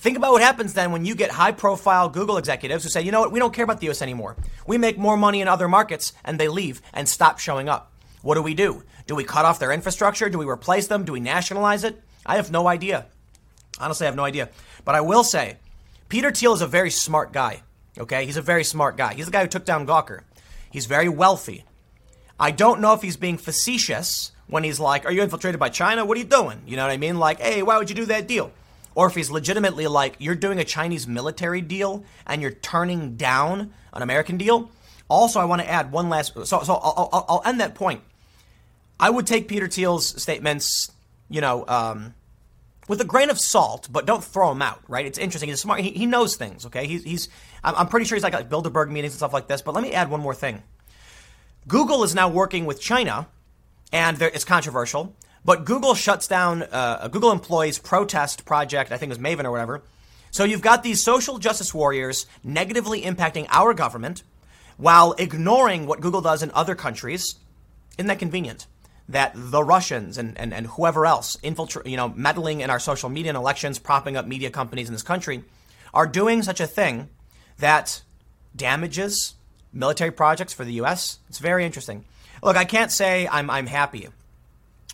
Think 0.00 0.16
about 0.16 0.32
what 0.32 0.40
happens 0.40 0.72
then 0.72 0.92
when 0.92 1.04
you 1.04 1.14
get 1.14 1.30
high 1.30 1.52
profile 1.52 2.08
Google 2.08 2.38
executives 2.38 2.84
who 2.84 2.88
say, 2.88 3.02
you 3.02 3.12
know 3.12 3.20
what, 3.20 3.32
we 3.32 3.38
don't 3.38 3.52
care 3.52 3.64
about 3.64 3.80
the 3.80 3.90
US 3.90 4.00
anymore. 4.00 4.34
We 4.66 4.78
make 4.78 4.96
more 4.96 5.18
money 5.18 5.42
in 5.42 5.46
other 5.46 5.68
markets, 5.68 6.14
and 6.24 6.40
they 6.40 6.48
leave 6.48 6.80
and 6.94 7.06
stop 7.06 7.38
showing 7.38 7.68
up. 7.68 7.92
What 8.22 8.36
do 8.36 8.42
we 8.42 8.54
do? 8.54 8.82
Do 9.06 9.14
we 9.14 9.24
cut 9.24 9.44
off 9.44 9.58
their 9.58 9.72
infrastructure? 9.72 10.30
Do 10.30 10.38
we 10.38 10.46
replace 10.46 10.86
them? 10.86 11.04
Do 11.04 11.12
we 11.12 11.20
nationalize 11.20 11.84
it? 11.84 12.02
I 12.24 12.36
have 12.36 12.50
no 12.50 12.66
idea. 12.66 13.08
Honestly, 13.78 14.06
I 14.06 14.08
have 14.08 14.16
no 14.16 14.24
idea. 14.24 14.48
But 14.86 14.94
I 14.94 15.02
will 15.02 15.22
say, 15.22 15.58
Peter 16.08 16.30
Thiel 16.30 16.54
is 16.54 16.62
a 16.62 16.66
very 16.66 16.90
smart 16.90 17.34
guy. 17.34 17.62
Okay? 17.98 18.24
He's 18.24 18.38
a 18.38 18.42
very 18.42 18.64
smart 18.64 18.96
guy. 18.96 19.12
He's 19.12 19.26
the 19.26 19.32
guy 19.32 19.42
who 19.42 19.48
took 19.48 19.66
down 19.66 19.86
Gawker. 19.86 20.20
He's 20.70 20.86
very 20.86 21.10
wealthy. 21.10 21.66
I 22.38 22.52
don't 22.52 22.80
know 22.80 22.94
if 22.94 23.02
he's 23.02 23.18
being 23.18 23.36
facetious 23.36 24.32
when 24.46 24.64
he's 24.64 24.80
like, 24.80 25.04
Are 25.04 25.12
you 25.12 25.20
infiltrated 25.20 25.60
by 25.60 25.68
China? 25.68 26.06
What 26.06 26.16
are 26.16 26.20
you 26.20 26.26
doing? 26.26 26.62
You 26.66 26.76
know 26.76 26.84
what 26.84 26.90
I 26.90 26.96
mean? 26.96 27.18
Like, 27.18 27.38
hey, 27.38 27.62
why 27.62 27.76
would 27.76 27.90
you 27.90 27.96
do 27.96 28.06
that 28.06 28.26
deal? 28.26 28.50
Or 28.94 29.06
if 29.06 29.14
he's 29.14 29.30
legitimately 29.30 29.86
like, 29.86 30.16
you're 30.18 30.34
doing 30.34 30.58
a 30.58 30.64
Chinese 30.64 31.06
military 31.06 31.60
deal 31.60 32.04
and 32.26 32.42
you're 32.42 32.50
turning 32.50 33.16
down 33.16 33.72
an 33.92 34.02
American 34.02 34.36
deal. 34.36 34.70
Also, 35.08 35.40
I 35.40 35.44
want 35.44 35.62
to 35.62 35.70
add 35.70 35.92
one 35.92 36.08
last. 36.08 36.34
So, 36.34 36.62
so 36.62 36.74
I'll, 36.74 37.08
I'll, 37.12 37.26
I'll 37.28 37.42
end 37.44 37.60
that 37.60 37.74
point. 37.74 38.02
I 38.98 39.10
would 39.10 39.26
take 39.26 39.48
Peter 39.48 39.66
Thiel's 39.66 40.20
statements, 40.20 40.92
you 41.28 41.40
know, 41.40 41.64
um, 41.66 42.14
with 42.86 43.00
a 43.00 43.04
grain 43.04 43.30
of 43.30 43.38
salt, 43.38 43.88
but 43.90 44.04
don't 44.04 44.22
throw 44.22 44.50
him 44.50 44.62
out, 44.62 44.80
right? 44.88 45.06
It's 45.06 45.18
interesting. 45.18 45.48
He's 45.48 45.60
smart. 45.60 45.80
He, 45.80 45.90
he 45.90 46.06
knows 46.06 46.36
things, 46.36 46.66
okay? 46.66 46.86
He's, 46.86 47.04
he's 47.04 47.28
I'm 47.62 47.88
pretty 47.88 48.06
sure 48.06 48.16
he's 48.16 48.22
like, 48.22 48.32
like 48.32 48.48
Bilderberg 48.48 48.90
meetings 48.90 49.12
and 49.12 49.18
stuff 49.18 49.32
like 49.32 49.46
this. 49.48 49.62
But 49.62 49.74
let 49.74 49.82
me 49.82 49.92
add 49.92 50.10
one 50.10 50.20
more 50.20 50.34
thing. 50.34 50.62
Google 51.68 52.04
is 52.04 52.14
now 52.14 52.28
working 52.28 52.66
with 52.66 52.80
China, 52.80 53.26
and 53.92 54.20
it's 54.20 54.44
controversial. 54.44 55.14
But 55.44 55.64
Google 55.64 55.94
shuts 55.94 56.26
down 56.26 56.62
uh, 56.62 56.98
a 57.02 57.08
Google 57.08 57.32
employees 57.32 57.78
protest 57.78 58.44
project, 58.44 58.92
I 58.92 58.96
think 58.96 59.10
it 59.10 59.18
was 59.18 59.24
Maven 59.24 59.44
or 59.44 59.50
whatever. 59.50 59.82
So 60.30 60.44
you've 60.44 60.62
got 60.62 60.82
these 60.82 61.02
social 61.02 61.38
justice 61.38 61.74
warriors 61.74 62.26
negatively 62.44 63.02
impacting 63.02 63.46
our 63.50 63.74
government 63.74 64.22
while 64.76 65.12
ignoring 65.18 65.86
what 65.86 66.00
Google 66.00 66.20
does 66.20 66.42
in 66.42 66.50
other 66.52 66.74
countries. 66.74 67.34
Isn't 67.98 68.06
that 68.06 68.18
convenient? 68.18 68.66
That 69.08 69.32
the 69.34 69.64
Russians 69.64 70.18
and, 70.18 70.38
and, 70.38 70.54
and 70.54 70.66
whoever 70.68 71.04
else 71.04 71.36
infiltrate, 71.42 71.86
you 71.86 71.96
know, 71.96 72.10
meddling 72.10 72.60
in 72.60 72.70
our 72.70 72.78
social 72.78 73.08
media 73.08 73.30
and 73.30 73.36
elections, 73.36 73.78
propping 73.78 74.16
up 74.16 74.26
media 74.26 74.50
companies 74.50 74.88
in 74.88 74.94
this 74.94 75.02
country, 75.02 75.42
are 75.92 76.06
doing 76.06 76.42
such 76.42 76.60
a 76.60 76.66
thing 76.66 77.08
that 77.58 78.02
damages 78.54 79.34
military 79.72 80.12
projects 80.12 80.52
for 80.52 80.64
the 80.64 80.74
U.S. 80.74 81.18
It's 81.28 81.38
very 81.38 81.64
interesting. 81.64 82.04
Look, 82.42 82.56
I 82.56 82.64
can't 82.64 82.92
say 82.92 83.26
I'm, 83.26 83.50
I'm 83.50 83.66
happy 83.66 84.08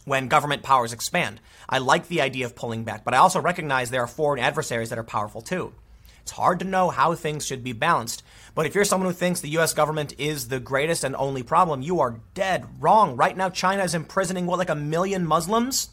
when 0.07 0.29
government 0.29 0.63
powers 0.63 0.95
expand. 0.95 1.41
I 1.69 1.79
like 1.79 2.09
the 2.09 2.23
idea 2.23 2.47
of 2.47 2.57
pulling 2.57 2.85
back, 2.85 3.05
but 3.05 3.13
I 3.13 3.19
also 3.19 3.41
recognize 3.41 3.91
there 3.91 4.05
are 4.05 4.07
foreign 4.07 4.41
adversaries 4.41 4.89
that 4.89 4.99
are 4.99 5.05
powerful 5.05 5.43
too. 5.43 5.75
It's 6.23 6.33
hard 6.33 6.61
to 6.61 6.65
know 6.65 6.91
how 6.91 7.15
things 7.15 7.45
should 7.45 7.63
be 7.63 7.73
balanced. 7.73 8.23
But 8.55 8.67
if 8.67 8.75
you're 8.75 8.85
someone 8.85 9.11
who 9.11 9.15
thinks 9.15 9.41
the 9.41 9.59
US 9.59 9.75
government 9.75 10.15
is 10.19 10.49
the 10.49 10.59
greatest 10.59 11.05
and 11.05 11.15
only 11.15 11.43
problem, 11.43 11.83
you 11.83 12.01
are 12.01 12.21
dead 12.35 12.67
wrong. 12.81 13.17
Right 13.17 13.37
now, 13.37 13.51
China 13.51 13.85
is 13.85 13.95
imprisoning, 13.95 14.47
what, 14.47 14.59
like 14.59 14.71
a 14.71 14.75
million 14.75 15.27
Muslims? 15.27 15.91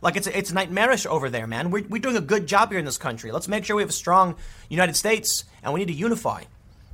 Like 0.00 0.16
it's, 0.16 0.26
it's 0.26 0.52
nightmarish 0.52 1.06
over 1.06 1.30
there, 1.30 1.46
man. 1.46 1.70
We're, 1.70 1.84
we're 1.88 2.00
doing 2.00 2.16
a 2.16 2.22
good 2.22 2.46
job 2.46 2.70
here 2.70 2.78
in 2.78 2.84
this 2.84 2.98
country. 2.98 3.32
Let's 3.32 3.48
make 3.48 3.64
sure 3.64 3.76
we 3.76 3.82
have 3.82 3.90
a 3.90 3.92
strong 3.92 4.36
United 4.68 4.96
States 4.96 5.44
and 5.62 5.72
we 5.72 5.80
need 5.80 5.88
to 5.92 5.98
unify. 5.98 6.44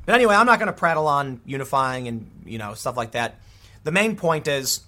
But 0.07 0.15
anyway, 0.15 0.37
I'm 0.37 0.47
not 0.47 0.61
going 0.61 0.69
to 0.69 0.73
prattle 0.73 1.09
on 1.09 1.41
unifying 1.45 2.07
and, 2.07 2.31
you 2.45 2.59
know, 2.59 2.75
stuff 2.75 2.97
like 2.97 3.13
that. 3.13 3.41
The 3.83 3.93
main 3.93 4.17
point 4.17 4.47
is 4.49 4.81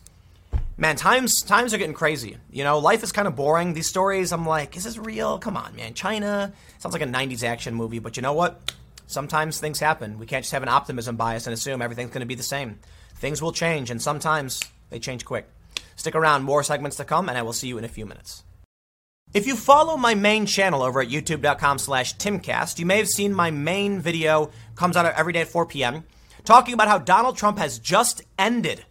man, 0.77 0.97
times 0.97 1.43
times 1.43 1.73
are 1.73 1.79
getting 1.79 1.95
crazy. 1.95 2.37
You 2.51 2.65
know, 2.65 2.79
life 2.79 3.03
is 3.03 3.13
kind 3.13 3.29
of 3.29 3.37
boring. 3.37 3.75
These 3.75 3.89
stories, 3.89 4.33
I'm 4.33 4.47
like, 4.47 4.77
is 4.77 4.85
this 4.85 4.99
real? 4.99 5.39
Come 5.39 5.57
on, 5.57 5.77
man. 5.77 5.95
China 5.95 6.53
sounds 6.79 6.93
like 6.93 7.03
a 7.03 7.07
'90s 7.07 7.45
action 7.45 7.75
movie, 7.75 7.99
but 7.99 8.17
you 8.17 8.23
know 8.23 8.33
what? 8.33 8.73
Sometimes 9.07 9.61
things 9.61 9.79
happen. 9.79 10.19
We 10.19 10.27
can't 10.27 10.43
just 10.43 10.53
have 10.53 10.63
an 10.63 10.69
optimism 10.69 11.17
bias 11.17 11.47
and 11.47 11.55
assume 11.55 11.83
everything's 11.83 12.11
going 12.11 12.21
to 12.21 12.27
be 12.27 12.35
the 12.35 12.43
same. 12.43 12.79
Things 13.17 13.43
will 13.43 13.53
change, 13.53 13.91
and 13.91 14.01
sometimes 14.01 14.61
they 14.91 14.99
change 14.99 15.25
quick. 15.25 15.49
Stick 15.97 16.15
around, 16.15 16.43
more 16.43 16.63
segments 16.63 16.97
to 16.97 17.05
come, 17.05 17.29
and 17.29 17.39
I 17.39 17.43
will 17.43 17.53
see 17.53 17.69
you 17.69 17.79
in 17.79 17.85
a 17.85 17.89
few 17.89 18.07
minutes. 18.07 18.43
If 19.35 19.47
you 19.47 19.57
follow 19.57 19.97
my 19.97 20.15
main 20.15 20.45
channel 20.45 20.83
over 20.83 21.01
at 21.01 21.09
youtube.com 21.09 21.79
slash 21.79 22.17
timcast, 22.17 22.79
you 22.79 22.85
may 22.85 22.99
have 22.99 23.09
seen 23.09 23.33
my 23.33 23.51
main 23.51 24.01
video 24.01 24.51
comes 24.75 24.97
out 24.97 25.07
every 25.07 25.33
day 25.33 25.41
at 25.41 25.49
4 25.49 25.65
p.m. 25.67 26.05
talking 26.45 26.75
about 26.75 26.89
how 26.89 26.99
Donald 26.99 27.37
Trump 27.37 27.59
has 27.59 27.79
just 27.79 28.23
ended 28.39 28.85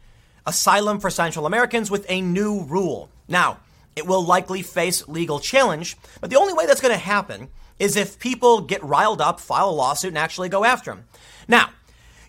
asylum 0.45 0.99
for 0.99 1.09
Central 1.09 1.45
Americans 1.45 1.91
with 1.91 2.05
a 2.09 2.21
new 2.21 2.63
rule. 2.63 3.09
Now, 3.27 3.59
it 3.95 4.05
will 4.05 4.23
likely 4.25 4.61
face 4.61 5.07
legal 5.07 5.39
challenge, 5.39 5.97
but 6.19 6.29
the 6.29 6.39
only 6.39 6.53
way 6.53 6.65
that's 6.65 6.81
going 6.81 6.93
to 6.93 6.99
happen 6.99 7.49
is 7.79 7.95
if 7.95 8.19
people 8.19 8.61
get 8.61 8.83
riled 8.83 9.21
up, 9.21 9.39
file 9.39 9.69
a 9.69 9.71
lawsuit, 9.71 10.09
and 10.09 10.17
actually 10.17 10.49
go 10.49 10.63
after 10.63 10.91
him. 10.91 11.05
Now, 11.47 11.69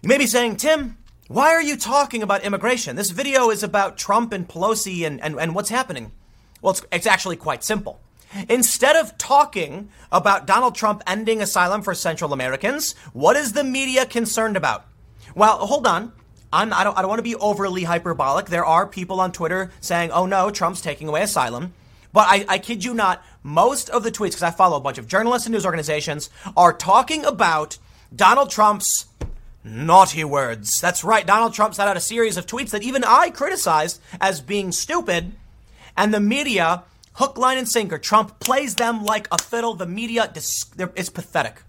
you 0.03 0.09
may 0.09 0.19
be 0.19 0.27
saying, 0.27 0.57
Tim, 0.57 0.97
why 1.29 1.51
are 1.51 1.63
you 1.63 1.77
talking 1.77 2.23
about 2.23 2.43
immigration? 2.43 2.97
This 2.97 3.11
video 3.11 3.51
is 3.51 3.63
about 3.63 3.97
Trump 3.97 4.33
and 4.33 4.49
Pelosi 4.49 5.07
and, 5.07 5.21
and, 5.21 5.39
and 5.39 5.55
what's 5.55 5.71
happening. 5.71 6.13
Well, 6.61 6.73
it's, 6.73 6.83
it's 6.91 7.07
actually 7.07 7.37
quite 7.37 7.63
simple. 7.63 8.01
Instead 8.49 8.97
of 8.97 9.17
talking 9.19 9.91
about 10.11 10.47
Donald 10.47 10.75
Trump 10.75 11.03
ending 11.07 11.43
asylum 11.43 11.83
for 11.83 11.95
Central 11.95 12.33
Americans, 12.33 12.95
what 13.13 13.37
is 13.37 13.53
the 13.53 13.65
media 13.65 14.07
concerned 14.07 14.57
about? 14.57 14.87
Well, 15.35 15.59
hold 15.59 15.87
on. 15.87 16.13
I'm, 16.53 16.73
I 16.73 16.85
don't, 16.85 16.97
I 16.97 17.03
don't 17.03 17.09
want 17.09 17.21
to 17.21 17.25
be 17.25 17.35
overly 17.37 17.85
hyperbolic. 17.85 18.47
There 18.47 18.65
are 18.65 18.87
people 18.87 19.21
on 19.21 19.33
Twitter 19.33 19.71
saying, 19.81 20.11
oh 20.11 20.27
no, 20.27 20.51
Trump's 20.51 20.81
taking 20.81 21.09
away 21.09 21.23
asylum. 21.23 21.73
But 22.13 22.27
I, 22.29 22.45
I 22.49 22.59
kid 22.59 22.85
you 22.85 22.93
not, 22.93 23.25
most 23.43 23.89
of 23.89 24.03
the 24.03 24.13
tweets, 24.13 24.31
because 24.31 24.43
I 24.43 24.51
follow 24.51 24.77
a 24.77 24.81
bunch 24.81 24.99
of 24.99 25.09
journalists 25.09 25.47
and 25.47 25.55
news 25.55 25.65
organizations, 25.65 26.29
are 26.57 26.73
talking 26.75 27.25
about 27.25 27.79
Donald 28.15 28.51
Trump's 28.51 29.07
naughty 29.65 30.25
words. 30.25 30.79
That's 30.79 31.05
right, 31.05 31.27
Donald 31.27 31.55
Trump 31.55 31.75
sent 31.75 31.89
out 31.89 31.97
a 31.97 32.01
series 32.01 32.37
of 32.37 32.47
tweets 32.47 32.71
that 32.71 32.83
even 32.83 33.03
I 33.03 33.31
criticized 33.31 34.01
as 34.21 34.43
being 34.43 34.73
stupid, 34.73 35.33
and 35.97 36.13
the 36.13 36.21
media, 36.21 36.83
hook, 37.15 37.39
line, 37.39 37.57
and 37.57 37.69
sinker, 37.69 37.97
Trump 37.97 38.41
plays 38.41 38.75
them 38.75 39.05
like 39.05 39.27
a 39.33 39.39
fiddle. 39.39 39.75
The 39.75 39.87
media, 39.87 40.31
it's 40.35 41.09
pathetic 41.09 41.63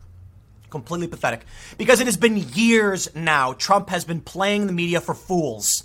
completely 0.74 1.07
pathetic. 1.07 1.45
Because 1.78 2.01
it 2.01 2.07
has 2.07 2.17
been 2.17 2.36
years 2.36 3.07
now, 3.15 3.53
Trump 3.53 3.89
has 3.89 4.03
been 4.03 4.19
playing 4.19 4.67
the 4.67 4.74
media 4.74 4.99
for 4.99 5.13
fools. 5.13 5.84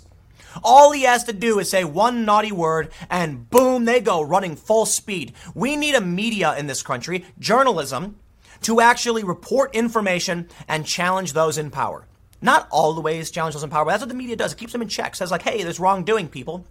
All 0.63 0.91
he 0.91 1.03
has 1.03 1.23
to 1.25 1.33
do 1.33 1.59
is 1.59 1.69
say 1.69 1.83
one 1.83 2.25
naughty 2.25 2.51
word, 2.51 2.91
and 3.09 3.49
boom, 3.49 3.85
they 3.85 3.99
go 3.99 4.21
running 4.21 4.55
full 4.55 4.87
speed. 4.87 5.33
We 5.53 5.75
need 5.75 5.93
a 5.93 6.01
media 6.01 6.57
in 6.57 6.65
this 6.65 6.81
country, 6.81 7.23
journalism, 7.37 8.17
to 8.63 8.81
actually 8.81 9.23
report 9.23 9.75
information 9.75 10.49
and 10.67 10.85
challenge 10.85 11.33
those 11.33 11.59
in 11.59 11.69
power. 11.69 12.07
Not 12.41 12.67
all 12.71 12.93
the 12.93 13.01
ways 13.01 13.29
challenge 13.29 13.53
those 13.53 13.63
in 13.63 13.69
power, 13.69 13.85
but 13.85 13.91
that's 13.91 14.01
what 14.01 14.09
the 14.09 14.15
media 14.15 14.35
does. 14.35 14.53
It 14.53 14.57
keeps 14.57 14.73
them 14.73 14.81
in 14.81 14.87
check. 14.87 15.15
Says 15.15 15.29
like, 15.29 15.43
hey, 15.43 15.61
there's 15.61 15.79
wrongdoing, 15.79 16.29
people. 16.29 16.65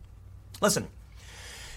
Listen, 0.60 0.88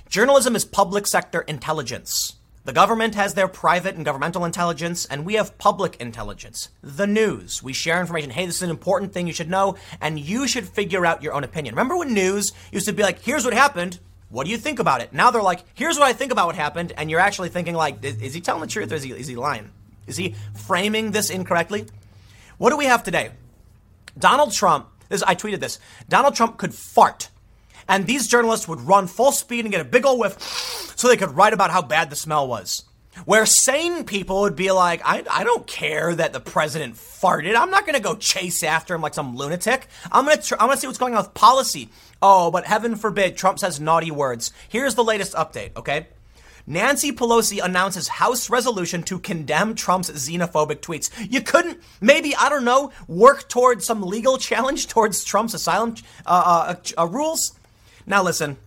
journalism 0.09 0.55
is 0.55 0.65
public 0.65 1.05
sector 1.05 1.41
intelligence. 1.41 2.37
The 2.63 2.73
government 2.73 3.15
has 3.15 3.33
their 3.33 3.47
private 3.47 3.95
and 3.95 4.05
governmental 4.05 4.45
intelligence, 4.45 5.05
and 5.05 5.25
we 5.25 5.33
have 5.33 5.57
public 5.57 5.95
intelligence. 5.99 6.69
The 6.83 7.07
news. 7.07 7.63
We 7.63 7.73
share 7.73 7.99
information. 7.99 8.29
Hey, 8.29 8.45
this 8.45 8.57
is 8.57 8.61
an 8.61 8.69
important 8.69 9.13
thing 9.13 9.25
you 9.25 9.33
should 9.33 9.49
know, 9.49 9.77
and 9.99 10.19
you 10.19 10.47
should 10.47 10.69
figure 10.69 11.03
out 11.03 11.23
your 11.23 11.33
own 11.33 11.43
opinion. 11.43 11.73
Remember 11.73 11.97
when 11.97 12.13
news 12.13 12.51
used 12.71 12.85
to 12.85 12.93
be 12.93 13.01
like, 13.01 13.19
here's 13.19 13.45
what 13.45 13.55
happened. 13.55 13.99
What 14.29 14.45
do 14.45 14.51
you 14.51 14.57
think 14.57 14.77
about 14.77 15.01
it? 15.01 15.11
Now 15.11 15.31
they're 15.31 15.41
like, 15.41 15.63
here's 15.73 15.97
what 15.97 16.07
I 16.07 16.13
think 16.13 16.31
about 16.31 16.45
what 16.45 16.55
happened, 16.55 16.93
and 16.97 17.09
you're 17.09 17.19
actually 17.19 17.49
thinking 17.49 17.73
like, 17.73 18.05
is, 18.05 18.21
is 18.21 18.33
he 18.35 18.41
telling 18.41 18.61
the 18.61 18.67
truth 18.67 18.91
or 18.91 18.95
is 18.95 19.03
he, 19.03 19.11
is 19.11 19.27
he 19.27 19.35
lying? 19.35 19.71
Is 20.05 20.17
he 20.17 20.35
framing 20.53 21.11
this 21.11 21.31
incorrectly? 21.31 21.87
What 22.59 22.69
do 22.69 22.77
we 22.77 22.85
have 22.85 23.01
today? 23.01 23.31
Donald 24.19 24.53
Trump, 24.53 24.87
this, 25.09 25.23
I 25.23 25.33
tweeted 25.33 25.61
this, 25.61 25.79
Donald 26.07 26.35
Trump 26.35 26.57
could 26.57 26.75
fart 26.75 27.29
and 27.87 28.05
these 28.05 28.27
journalists 28.27 28.67
would 28.67 28.81
run 28.81 29.07
full 29.07 29.31
speed 29.31 29.65
and 29.65 29.71
get 29.71 29.81
a 29.81 29.85
big 29.85 30.05
old 30.05 30.19
whiff 30.19 30.39
so 30.95 31.07
they 31.07 31.17
could 31.17 31.35
write 31.35 31.53
about 31.53 31.71
how 31.71 31.81
bad 31.81 32.09
the 32.09 32.15
smell 32.15 32.47
was. 32.47 32.83
Where 33.25 33.45
sane 33.45 34.05
people 34.05 34.41
would 34.41 34.55
be 34.55 34.71
like, 34.71 35.01
I, 35.03 35.23
I 35.29 35.43
don't 35.43 35.67
care 35.67 36.15
that 36.15 36.31
the 36.31 36.39
president 36.39 36.95
farted. 36.95 37.57
I'm 37.57 37.69
not 37.69 37.85
going 37.85 37.95
to 37.95 38.01
go 38.01 38.15
chase 38.15 38.63
after 38.63 38.95
him 38.95 39.01
like 39.01 39.13
some 39.13 39.35
lunatic. 39.35 39.87
I'm 40.11 40.25
going 40.25 40.37
to 40.37 40.43
tr- 40.43 40.55
see 40.75 40.87
what's 40.87 40.97
going 40.97 41.15
on 41.15 41.23
with 41.23 41.33
policy. 41.33 41.89
Oh, 42.21 42.51
but 42.51 42.65
heaven 42.65 42.95
forbid 42.95 43.35
Trump 43.35 43.59
says 43.59 43.81
naughty 43.81 44.11
words. 44.11 44.53
Here's 44.69 44.95
the 44.95 45.03
latest 45.03 45.33
update, 45.33 45.75
okay? 45.75 46.07
Nancy 46.67 47.11
Pelosi 47.11 47.63
announces 47.63 48.07
House 48.07 48.49
resolution 48.49 49.03
to 49.03 49.19
condemn 49.19 49.75
Trump's 49.75 50.09
xenophobic 50.11 50.77
tweets. 50.77 51.09
You 51.29 51.41
couldn't, 51.41 51.79
maybe, 51.99 52.35
I 52.35 52.49
don't 52.49 52.63
know, 52.63 52.91
work 53.07 53.49
towards 53.49 53.85
some 53.85 54.01
legal 54.01 54.37
challenge 54.49 54.87
towards 54.87 55.23
Trump's 55.23 55.53
asylum 55.53 55.95
uh, 56.25 56.75
uh, 56.97 57.01
uh, 57.01 57.07
rules? 57.07 57.53
Now, 58.05 58.23
listen, 58.23 58.57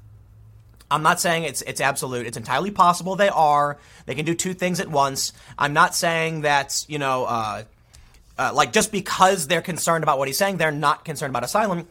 I'm 0.91 1.03
not 1.03 1.21
saying 1.21 1.45
it's 1.45 1.63
it's 1.63 1.81
absolute. 1.81 2.27
It's 2.27 2.37
entirely 2.37 2.71
possible 2.71 3.17
they 3.17 3.29
are. 3.29 3.79
They 4.07 4.15
can 4.15 4.25
do 4.25 4.35
two 4.35 4.55
things 4.55 4.81
at 4.81 4.89
once. 4.89 5.33
I'm 5.59 5.73
not 5.73 5.95
saying 5.95 6.43
that 6.43 6.85
you 6.89 6.99
know, 6.99 7.25
uh, 7.25 7.65
uh, 8.39 8.53
like 8.55 8.73
just 8.73 8.93
because 8.93 9.47
they're 9.47 9.63
concerned 9.63 10.05
about 10.05 10.19
what 10.19 10.29
he's 10.29 10.39
saying, 10.39 10.59
they're 10.59 10.71
not 10.71 11.05
concerned 11.05 11.31
about 11.31 11.45
asylum. 11.45 11.89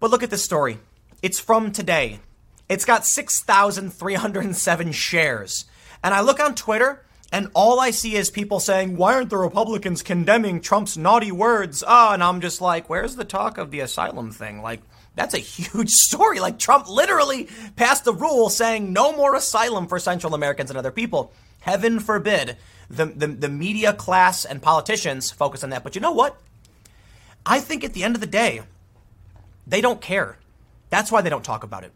But 0.00 0.10
look 0.10 0.22
at 0.22 0.30
this 0.30 0.44
story. 0.44 0.78
It's 1.22 1.40
from 1.40 1.72
today. 1.72 2.20
It's 2.68 2.84
got 2.84 3.06
6,307 3.06 4.92
shares. 4.92 5.64
And 6.04 6.12
I 6.14 6.20
look 6.20 6.38
on 6.38 6.54
Twitter, 6.54 7.02
and 7.32 7.50
all 7.54 7.80
I 7.80 7.90
see 7.90 8.14
is 8.14 8.30
people 8.30 8.60
saying, 8.60 8.96
Why 8.96 9.14
aren't 9.14 9.30
the 9.30 9.38
Republicans 9.38 10.02
condemning 10.02 10.60
Trump's 10.60 10.96
naughty 10.96 11.32
words? 11.32 11.82
Ah, 11.86 12.10
oh, 12.10 12.14
and 12.14 12.22
I'm 12.22 12.40
just 12.40 12.60
like, 12.60 12.88
Where's 12.88 13.16
the 13.16 13.24
talk 13.24 13.58
of 13.58 13.70
the 13.70 13.80
asylum 13.80 14.30
thing? 14.30 14.62
Like, 14.62 14.80
that's 15.18 15.34
a 15.34 15.38
huge 15.38 15.90
story. 16.06 16.38
Like 16.38 16.58
Trump 16.58 16.88
literally 16.88 17.48
passed 17.74 18.06
a 18.06 18.12
rule 18.12 18.48
saying 18.48 18.92
no 18.92 19.12
more 19.12 19.34
asylum 19.34 19.88
for 19.88 19.98
Central 19.98 20.32
Americans 20.32 20.70
and 20.70 20.78
other 20.78 20.92
people. 20.92 21.32
Heaven 21.60 21.98
forbid 21.98 22.56
the, 22.88 23.06
the, 23.06 23.26
the 23.26 23.48
media 23.48 23.92
class 23.92 24.44
and 24.44 24.62
politicians 24.62 25.32
focus 25.32 25.64
on 25.64 25.70
that. 25.70 25.82
But 25.82 25.96
you 25.96 26.00
know 26.00 26.12
what? 26.12 26.40
I 27.44 27.58
think 27.58 27.82
at 27.82 27.94
the 27.94 28.04
end 28.04 28.14
of 28.14 28.20
the 28.20 28.28
day, 28.28 28.62
they 29.66 29.80
don't 29.80 30.00
care. 30.00 30.38
That's 30.88 31.10
why 31.10 31.20
they 31.20 31.30
don't 31.30 31.44
talk 31.44 31.64
about 31.64 31.82
it. 31.82 31.92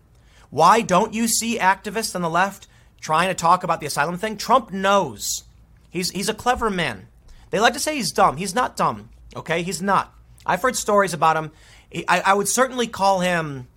Why 0.51 0.81
don't 0.81 1.15
you 1.15 1.29
see 1.29 1.59
activists 1.59 2.17
on 2.17 2.23
the 2.23 2.29
left 2.29 2.67
trying 3.01 3.29
to 3.29 3.35
talk 3.35 3.63
about 3.63 3.81
the 3.81 3.87
asylum 3.87 4.19
thing? 4.19 4.37
Trump 4.37 4.73
knows. 4.73 5.45
He's, 5.91 6.11
he's 6.11 6.29
a 6.29 6.35
clever 6.35 6.71
man. 6.71 7.07
They 7.51 7.61
like 7.61 7.75
to 7.75 7.81
say 7.81 7.95
he's 7.95 8.11
dumb. 8.11 8.37
He's 8.37 8.55
not 8.55 8.77
dumb. 8.77 9.11
Okay? 9.37 9.63
He's 9.63 9.81
not. 9.81 10.13
I've 10.45 10.63
heard 10.63 10.75
stories 10.75 11.15
about 11.15 11.37
him 11.37 11.53
I, 11.95 12.21
I 12.27 12.35
would 12.35 12.49
certainly 12.49 12.87
call 12.87 13.21
him, 13.21 13.69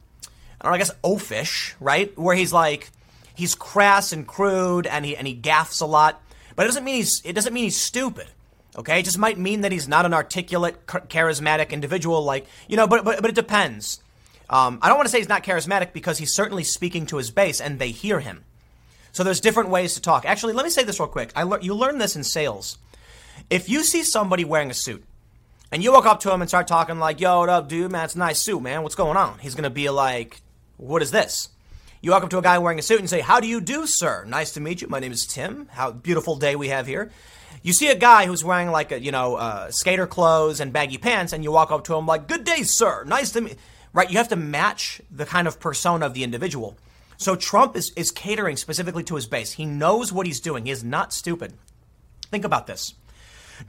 or 0.64 0.72
I 0.72 0.78
guess, 0.78 0.92
oafish, 1.04 1.74
right? 1.80 2.18
Where 2.18 2.36
he's 2.36 2.54
like, 2.54 2.90
he's 3.36 3.56
crass 3.56 4.12
and 4.12 4.28
crude, 4.28 4.88
and 4.88 5.06
he 5.06 5.16
and 5.16 5.28
he 5.28 5.36
gaffes 5.36 5.82
a 5.82 5.86
lot. 5.86 6.22
But 6.56 6.64
it 6.64 6.68
doesn't 6.68 6.84
mean 6.84 6.96
he's 6.96 7.22
it 7.26 7.34
doesn't 7.34 7.54
mean 7.54 7.66
he's 7.66 7.80
stupid. 7.80 8.28
Okay, 8.78 9.00
it 9.00 9.04
just 9.04 9.18
might 9.18 9.38
mean 9.38 9.62
that 9.62 9.72
he's 9.72 9.88
not 9.88 10.06
an 10.06 10.14
articulate, 10.14 10.86
charismatic 10.86 11.70
individual. 11.70 12.24
Like 12.24 12.46
you 12.68 12.78
know, 12.78 12.88
but 12.88 13.04
but 13.04 13.22
but 13.22 13.30
it 13.30 13.36
depends. 13.36 14.00
Um, 14.50 14.80
I 14.82 14.90
don't 14.90 14.98
want 14.98 15.08
to 15.08 15.12
say 15.12 15.18
he's 15.20 15.30
not 15.30 15.44
charismatic 15.44 15.92
because 15.92 16.18
he's 16.18 16.34
certainly 16.34 16.64
speaking 16.64 17.06
to 17.08 17.18
his 17.18 17.32
base, 17.32 17.60
and 17.60 17.80
they 17.80 17.90
hear 17.90 18.20
him. 18.20 18.44
So 19.12 19.24
there's 19.24 19.40
different 19.40 19.70
ways 19.70 19.96
to 19.96 20.02
talk. 20.02 20.26
Actually, 20.26 20.54
let 20.54 20.66
me 20.66 20.70
say 20.70 20.84
this 20.84 21.00
real 21.00 21.08
quick. 21.08 21.32
I 21.36 21.44
le- 21.44 21.62
you 21.62 21.74
learn 21.74 21.98
this 21.98 22.16
in 22.16 22.24
sales. 22.24 22.78
If 23.50 23.70
you 23.70 23.84
see 23.84 24.04
somebody 24.04 24.44
wearing 24.44 24.70
a 24.70 24.74
suit, 24.74 25.04
and 25.76 25.84
you 25.84 25.92
walk 25.92 26.06
up 26.06 26.22
to 26.22 26.32
him 26.32 26.40
and 26.40 26.50
start 26.50 26.68
talking 26.68 27.00
like, 27.00 27.20
yo, 27.20 27.42
what 27.42 27.50
up, 27.50 27.68
dude? 27.68 27.92
Man, 27.92 28.06
it's 28.06 28.16
a 28.16 28.18
nice 28.18 28.42
suit, 28.42 28.62
man. 28.62 28.82
What's 28.82 28.96
going 28.96 29.18
on? 29.18 29.40
He's 29.40 29.56
to 29.56 29.70
be 29.70 29.90
like, 29.90 30.40
what 30.78 31.02
is 31.02 31.12
this? 31.12 31.50
You 32.02 32.12
walk 32.12 32.24
up 32.24 32.30
to 32.30 32.38
a 32.38 32.42
guy 32.42 32.60
wearing 32.60 32.80
a 32.80 32.82
suit 32.82 33.00
and 33.00 33.10
say, 33.10 33.20
how 33.20 33.42
do 33.42 33.48
you 33.50 33.60
do, 33.60 33.86
sir? 33.86 34.24
Nice 34.24 34.54
to 34.54 34.62
meet 34.62 34.82
you. 34.82 34.88
My 34.88 35.02
name 35.02 35.12
is 35.12 35.26
Tim. 35.26 35.68
How 35.70 35.92
beautiful 35.92 36.38
day 36.38 36.56
we 36.56 36.70
have 36.70 36.88
here. 36.88 37.12
You 37.62 37.74
see 37.74 37.90
a 37.90 37.96
guy 37.96 38.26
who's 38.26 38.42
wearing 38.42 38.72
like 38.72 38.94
a, 38.94 39.02
you 39.02 39.12
know, 39.12 39.36
uh, 39.36 39.70
skater 39.70 40.08
clothes 40.08 40.62
and 40.62 40.72
baggy 40.72 40.98
pants, 40.98 41.34
and 41.34 41.44
you 41.44 41.52
walk 41.52 41.72
up 41.72 41.84
to 41.86 41.96
him 41.96 42.06
like, 42.06 42.30
good 42.30 42.46
day, 42.46 42.64
sir. 42.64 43.04
Nice 43.04 43.32
to 43.32 43.42
meet 43.42 43.58
Right? 43.92 44.10
You 44.10 44.18
have 44.18 44.30
to 44.30 44.38
match 44.38 45.02
the 45.12 45.26
kind 45.26 45.46
of 45.46 45.60
persona 45.60 46.06
of 46.06 46.14
the 46.14 46.24
individual. 46.24 46.78
So 47.18 47.36
Trump 47.36 47.76
is, 47.76 47.92
is 47.98 48.12
catering 48.12 48.56
specifically 48.56 49.04
to 49.04 49.16
his 49.16 49.26
base. 49.26 49.52
He 49.52 49.66
knows 49.66 50.14
what 50.14 50.26
he's 50.26 50.40
doing. 50.40 50.68
He 50.68 50.72
is 50.72 50.86
not 50.86 51.12
stupid. 51.12 51.54
Think 52.32 52.46
about 52.46 52.66
this. 52.66 52.94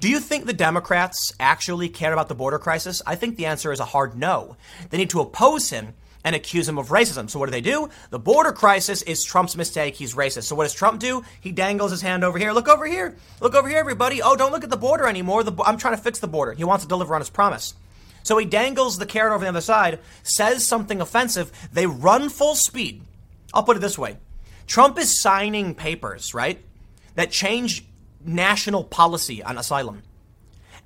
Do 0.00 0.08
you 0.08 0.20
think 0.20 0.46
the 0.46 0.52
Democrats 0.52 1.32
actually 1.38 1.88
care 1.88 2.12
about 2.12 2.28
the 2.28 2.34
border 2.34 2.58
crisis? 2.58 3.02
I 3.06 3.14
think 3.14 3.36
the 3.36 3.46
answer 3.46 3.72
is 3.72 3.80
a 3.80 3.84
hard 3.84 4.16
no. 4.16 4.56
They 4.90 4.98
need 4.98 5.10
to 5.10 5.20
oppose 5.20 5.70
him 5.70 5.94
and 6.24 6.34
accuse 6.34 6.68
him 6.68 6.76
of 6.76 6.88
racism. 6.88 7.30
So 7.30 7.38
what 7.38 7.46
do 7.46 7.52
they 7.52 7.60
do? 7.60 7.88
The 8.10 8.18
border 8.18 8.50
crisis 8.50 9.02
is 9.02 9.22
Trump's 9.22 9.56
mistake. 9.56 9.94
He's 9.94 10.14
racist. 10.14 10.44
So 10.44 10.56
what 10.56 10.64
does 10.64 10.74
Trump 10.74 10.98
do? 10.98 11.22
He 11.40 11.52
dangles 11.52 11.92
his 11.92 12.02
hand 12.02 12.24
over 12.24 12.36
here. 12.36 12.52
Look 12.52 12.68
over 12.68 12.84
here. 12.84 13.16
Look 13.40 13.54
over 13.54 13.68
here, 13.68 13.78
everybody. 13.78 14.20
Oh, 14.20 14.34
don't 14.34 14.50
look 14.50 14.64
at 14.64 14.70
the 14.70 14.76
border 14.76 15.06
anymore. 15.06 15.44
The, 15.44 15.52
I'm 15.62 15.78
trying 15.78 15.96
to 15.96 16.02
fix 16.02 16.18
the 16.18 16.26
border. 16.26 16.52
He 16.52 16.64
wants 16.64 16.84
to 16.84 16.88
deliver 16.88 17.14
on 17.14 17.20
his 17.20 17.30
promise. 17.30 17.74
So 18.24 18.36
he 18.38 18.44
dangles 18.44 18.98
the 18.98 19.06
carrot 19.06 19.34
over 19.34 19.44
the 19.44 19.50
other 19.50 19.60
side, 19.60 20.00
says 20.24 20.66
something 20.66 21.00
offensive. 21.00 21.52
They 21.72 21.86
run 21.86 22.28
full 22.28 22.56
speed. 22.56 23.02
I'll 23.54 23.62
put 23.62 23.76
it 23.76 23.80
this 23.80 23.96
way. 23.96 24.16
Trump 24.66 24.98
is 24.98 25.20
signing 25.20 25.76
papers, 25.76 26.34
right? 26.34 26.60
That 27.14 27.30
change 27.30 27.84
national 28.26 28.84
policy 28.84 29.42
on 29.42 29.58
asylum. 29.58 30.02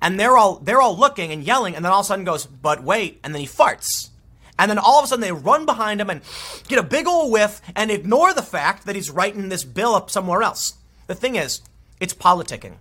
And 0.01 0.19
they're 0.19 0.37
all 0.37 0.55
they're 0.55 0.81
all 0.81 0.97
looking 0.97 1.31
and 1.31 1.43
yelling, 1.43 1.75
and 1.75 1.85
then 1.85 1.91
all 1.91 1.99
of 1.99 2.05
a 2.05 2.07
sudden 2.07 2.25
goes, 2.25 2.45
but 2.45 2.83
wait, 2.83 3.19
and 3.23 3.33
then 3.33 3.41
he 3.41 3.47
farts. 3.47 4.09
And 4.57 4.69
then 4.69 4.77
all 4.77 4.99
of 4.99 5.05
a 5.05 5.07
sudden 5.07 5.21
they 5.21 5.31
run 5.31 5.65
behind 5.65 6.01
him 6.01 6.09
and 6.09 6.21
get 6.67 6.79
a 6.79 6.83
big 6.83 7.07
old 7.07 7.31
whiff 7.31 7.61
and 7.75 7.89
ignore 7.89 8.33
the 8.33 8.43
fact 8.43 8.85
that 8.85 8.95
he's 8.95 9.09
writing 9.09 9.49
this 9.49 9.63
bill 9.63 9.95
up 9.95 10.09
somewhere 10.09 10.43
else. 10.43 10.75
The 11.07 11.15
thing 11.15 11.35
is, 11.35 11.61
it's 11.99 12.13
politicking. 12.13 12.75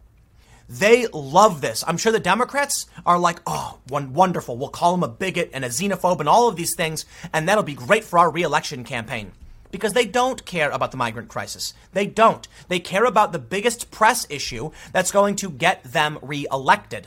They 0.69 1.09
love 1.09 1.61
this. 1.61 1.83
I'm 1.87 1.97
sure 1.97 2.13
the 2.13 2.21
Democrats 2.21 2.87
are 3.05 3.19
like, 3.19 3.41
oh, 3.47 3.79
one 3.89 4.13
wonderful. 4.13 4.57
We'll 4.57 4.69
call 4.69 4.95
him 4.95 5.03
a 5.03 5.09
bigot 5.09 5.51
and 5.53 5.65
a 5.65 5.69
xenophobe 5.69 6.21
and 6.21 6.29
all 6.29 6.49
of 6.49 6.57
these 6.57 6.75
things, 6.77 7.07
and 7.33 7.49
that'll 7.49 7.65
be 7.65 7.75
great 7.75 8.05
for 8.05 8.19
our 8.19 8.31
reelection 8.31 8.85
campaign 8.85 9.33
because 9.71 9.93
they 9.93 10.07
don't 10.07 10.45
care 10.45 10.71
about 10.71 10.91
the 10.91 10.97
migrant 10.97 11.29
crisis. 11.29 11.75
They 11.93 12.07
don't. 12.07 12.47
They 12.69 12.81
care 12.81 13.05
about 13.05 13.33
the 13.33 13.39
biggest 13.39 13.91
press 13.91 14.27
issue 14.29 14.71
that's 14.93 15.11
going 15.11 15.37
to 15.37 15.51
get 15.51 15.83
them 15.85 16.19
reelected. 16.23 17.07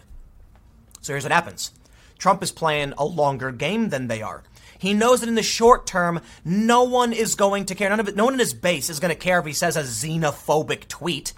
So 1.01 1.13
here's 1.13 1.23
what 1.23 1.31
happens 1.31 1.71
Trump 2.17 2.41
is 2.41 2.51
playing 2.51 2.93
a 2.97 3.05
longer 3.05 3.51
game 3.51 3.89
than 3.89 4.07
they 4.07 4.21
are. 4.21 4.43
He 4.77 4.93
knows 4.93 5.21
that 5.21 5.29
in 5.29 5.35
the 5.35 5.43
short 5.43 5.87
term, 5.87 6.19
no 6.43 6.83
one 6.83 7.13
is 7.13 7.35
going 7.35 7.65
to 7.65 7.75
care. 7.75 7.89
None 7.89 8.01
of 8.01 8.07
it, 8.09 8.15
no 8.15 8.25
one 8.25 8.33
in 8.33 8.39
his 8.39 8.53
base 8.53 8.89
is 8.89 8.99
going 8.99 9.13
to 9.13 9.19
care 9.19 9.39
if 9.39 9.45
he 9.45 9.53
says 9.53 9.77
a 9.77 9.83
xenophobic 9.83 10.87
tweet. 10.87 11.33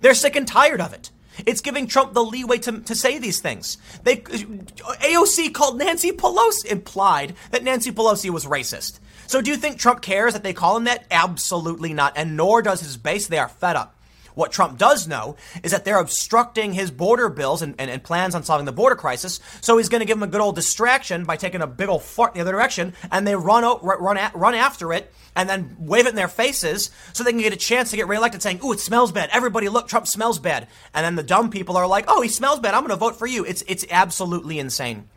They're 0.00 0.14
sick 0.14 0.36
and 0.36 0.46
tired 0.46 0.80
of 0.80 0.92
it. 0.92 1.10
It's 1.46 1.60
giving 1.60 1.86
Trump 1.86 2.12
the 2.12 2.22
leeway 2.22 2.58
to, 2.58 2.80
to 2.80 2.94
say 2.94 3.18
these 3.18 3.40
things. 3.40 3.78
They 4.02 4.16
AOC 4.16 5.54
called 5.54 5.78
Nancy 5.78 6.12
Pelosi 6.12 6.66
implied 6.66 7.34
that 7.50 7.64
Nancy 7.64 7.92
Pelosi 7.92 8.30
was 8.30 8.44
racist. 8.46 8.98
So 9.30 9.40
do 9.40 9.48
you 9.52 9.56
think 9.56 9.78
Trump 9.78 10.02
cares 10.02 10.32
that 10.32 10.42
they 10.42 10.52
call 10.52 10.76
him 10.76 10.84
that? 10.84 11.04
Absolutely 11.08 11.94
not. 11.94 12.14
And 12.16 12.36
nor 12.36 12.62
does 12.62 12.80
his 12.80 12.96
base. 12.96 13.28
They 13.28 13.38
are 13.38 13.46
fed 13.46 13.76
up. 13.76 13.94
What 14.34 14.50
Trump 14.50 14.76
does 14.76 15.06
know 15.06 15.36
is 15.62 15.70
that 15.70 15.84
they're 15.84 16.00
obstructing 16.00 16.72
his 16.72 16.90
border 16.90 17.28
bills 17.28 17.62
and, 17.62 17.76
and, 17.78 17.88
and 17.88 18.02
plans 18.02 18.34
on 18.34 18.42
solving 18.42 18.66
the 18.66 18.72
border 18.72 18.96
crisis. 18.96 19.38
So 19.60 19.78
he's 19.78 19.88
going 19.88 20.00
to 20.00 20.04
give 20.04 20.18
them 20.18 20.28
a 20.28 20.32
good 20.32 20.40
old 20.40 20.56
distraction 20.56 21.26
by 21.26 21.36
taking 21.36 21.62
a 21.62 21.68
big 21.68 21.88
old 21.88 22.02
fart 22.02 22.34
in 22.34 22.38
the 22.38 22.40
other 22.40 22.50
direction, 22.50 22.92
and 23.12 23.24
they 23.24 23.36
run 23.36 23.62
out, 23.62 23.84
run 23.84 24.16
at 24.16 24.34
run 24.34 24.56
after 24.56 24.92
it 24.92 25.12
and 25.36 25.48
then 25.48 25.76
wave 25.78 26.06
it 26.06 26.10
in 26.10 26.16
their 26.16 26.26
faces 26.26 26.90
so 27.12 27.22
they 27.22 27.30
can 27.30 27.40
get 27.40 27.52
a 27.52 27.56
chance 27.56 27.90
to 27.90 27.96
get 27.96 28.08
reelected, 28.08 28.42
saying, 28.42 28.58
"Ooh, 28.64 28.72
it 28.72 28.80
smells 28.80 29.12
bad. 29.12 29.30
Everybody, 29.32 29.68
look, 29.68 29.86
Trump 29.86 30.08
smells 30.08 30.40
bad." 30.40 30.66
And 30.92 31.04
then 31.06 31.14
the 31.14 31.22
dumb 31.22 31.50
people 31.50 31.76
are 31.76 31.86
like, 31.86 32.06
"Oh, 32.08 32.20
he 32.20 32.28
smells 32.28 32.58
bad. 32.58 32.74
I'm 32.74 32.80
going 32.80 32.90
to 32.90 32.96
vote 32.96 33.16
for 33.16 33.28
you." 33.28 33.44
It's 33.44 33.62
it's 33.68 33.84
absolutely 33.92 34.58
insane. 34.58 35.08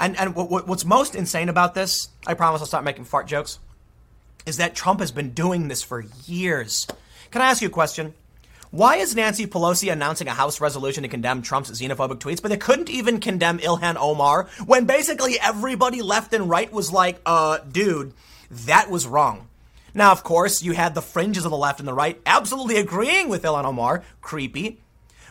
And 0.00 0.18
and 0.18 0.34
what, 0.34 0.66
what's 0.66 0.84
most 0.84 1.14
insane 1.14 1.48
about 1.48 1.74
this, 1.74 2.08
I 2.26 2.34
promise 2.34 2.62
I'll 2.62 2.66
stop 2.66 2.82
making 2.82 3.04
fart 3.04 3.26
jokes, 3.26 3.58
is 4.46 4.56
that 4.56 4.74
Trump 4.74 5.00
has 5.00 5.12
been 5.12 5.30
doing 5.30 5.68
this 5.68 5.82
for 5.82 6.04
years. 6.24 6.86
Can 7.30 7.42
I 7.42 7.50
ask 7.50 7.60
you 7.60 7.68
a 7.68 7.70
question? 7.70 8.14
Why 8.70 8.96
is 8.96 9.14
Nancy 9.14 9.46
Pelosi 9.46 9.92
announcing 9.92 10.28
a 10.28 10.32
House 10.32 10.60
resolution 10.60 11.02
to 11.02 11.08
condemn 11.08 11.42
Trump's 11.42 11.70
xenophobic 11.70 12.18
tweets, 12.18 12.40
but 12.40 12.48
they 12.48 12.56
couldn't 12.56 12.88
even 12.88 13.20
condemn 13.20 13.58
Ilhan 13.58 13.96
Omar 13.96 14.48
when 14.64 14.86
basically 14.86 15.38
everybody 15.40 16.02
left 16.02 16.32
and 16.32 16.48
right 16.48 16.72
was 16.72 16.92
like, 16.92 17.20
uh, 17.26 17.58
dude, 17.58 18.14
that 18.50 18.88
was 18.88 19.06
wrong. 19.06 19.48
Now, 19.92 20.12
of 20.12 20.22
course, 20.22 20.62
you 20.62 20.72
had 20.72 20.94
the 20.94 21.02
fringes 21.02 21.44
of 21.44 21.50
the 21.50 21.56
left 21.56 21.80
and 21.80 21.88
the 21.88 21.92
right 21.92 22.20
absolutely 22.24 22.76
agreeing 22.76 23.28
with 23.28 23.42
Ilhan 23.42 23.64
Omar. 23.64 24.04
Creepy. 24.20 24.80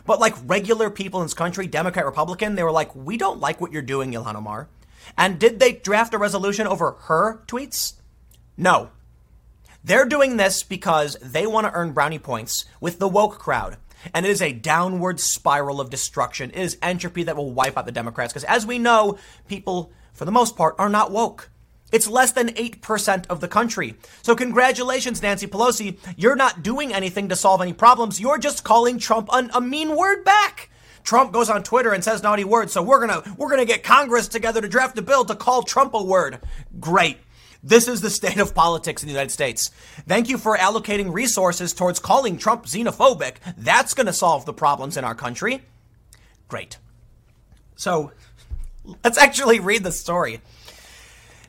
But 0.06 0.20
like 0.20 0.34
regular 0.46 0.90
people 0.90 1.20
in 1.20 1.26
this 1.26 1.34
country, 1.34 1.66
Democrat, 1.66 2.04
Republican, 2.04 2.54
they 2.54 2.62
were 2.62 2.72
like, 2.72 2.94
we 2.94 3.16
don't 3.16 3.40
like 3.40 3.60
what 3.60 3.72
you're 3.72 3.82
doing, 3.82 4.12
Ilhan 4.12 4.34
Omar. 4.34 4.68
And 5.16 5.38
did 5.38 5.60
they 5.60 5.72
draft 5.72 6.14
a 6.14 6.18
resolution 6.18 6.66
over 6.66 6.92
her 7.02 7.42
tweets? 7.46 7.94
No. 8.56 8.90
They're 9.82 10.06
doing 10.06 10.36
this 10.36 10.62
because 10.62 11.16
they 11.22 11.46
want 11.46 11.66
to 11.66 11.72
earn 11.72 11.92
brownie 11.92 12.18
points 12.18 12.64
with 12.80 12.98
the 12.98 13.08
woke 13.08 13.38
crowd. 13.38 13.78
And 14.14 14.24
it 14.24 14.30
is 14.30 14.42
a 14.42 14.52
downward 14.52 15.20
spiral 15.20 15.80
of 15.80 15.90
destruction. 15.90 16.50
It 16.50 16.60
is 16.60 16.78
entropy 16.82 17.24
that 17.24 17.36
will 17.36 17.52
wipe 17.52 17.76
out 17.76 17.86
the 17.86 17.92
Democrats. 17.92 18.32
Because 18.32 18.44
as 18.44 18.66
we 18.66 18.78
know, 18.78 19.18
people, 19.48 19.92
for 20.12 20.24
the 20.24 20.32
most 20.32 20.56
part, 20.56 20.74
are 20.78 20.88
not 20.88 21.10
woke. 21.10 21.49
It's 21.92 22.08
less 22.08 22.32
than 22.32 22.48
8% 22.48 23.26
of 23.28 23.40
the 23.40 23.48
country. 23.48 23.94
So 24.22 24.34
congratulations, 24.34 25.22
Nancy 25.22 25.46
Pelosi. 25.46 25.98
You're 26.16 26.36
not 26.36 26.62
doing 26.62 26.92
anything 26.92 27.28
to 27.28 27.36
solve 27.36 27.60
any 27.60 27.72
problems. 27.72 28.20
You're 28.20 28.38
just 28.38 28.64
calling 28.64 28.98
Trump 28.98 29.28
an, 29.32 29.50
a 29.54 29.60
mean 29.60 29.96
word 29.96 30.24
back. 30.24 30.70
Trump 31.02 31.32
goes 31.32 31.50
on 31.50 31.62
Twitter 31.62 31.92
and 31.92 32.04
says 32.04 32.22
naughty 32.22 32.44
words, 32.44 32.72
so 32.72 32.82
we're 32.82 33.04
gonna 33.04 33.22
we're 33.36 33.48
gonna 33.48 33.64
get 33.64 33.82
Congress 33.82 34.28
together 34.28 34.60
to 34.60 34.68
draft 34.68 34.98
a 34.98 35.02
bill 35.02 35.24
to 35.24 35.34
call 35.34 35.62
Trump 35.62 35.94
a 35.94 36.02
word. 36.02 36.40
Great. 36.78 37.18
This 37.62 37.88
is 37.88 38.00
the 38.00 38.10
state 38.10 38.38
of 38.38 38.54
politics 38.54 39.02
in 39.02 39.06
the 39.06 39.12
United 39.12 39.30
States. 39.30 39.70
Thank 40.06 40.28
you 40.28 40.38
for 40.38 40.56
allocating 40.56 41.12
resources 41.12 41.74
towards 41.74 41.98
calling 41.98 42.38
Trump 42.38 42.64
xenophobic. 42.64 43.36
That's 43.56 43.94
to 43.94 44.12
solve 44.12 44.46
the 44.46 44.54
problems 44.54 44.96
in 44.96 45.04
our 45.04 45.14
country. 45.14 45.62
Great. 46.48 46.78
So, 47.76 48.12
let's 49.04 49.18
actually 49.18 49.60
read 49.60 49.84
the 49.84 49.92
story. 49.92 50.40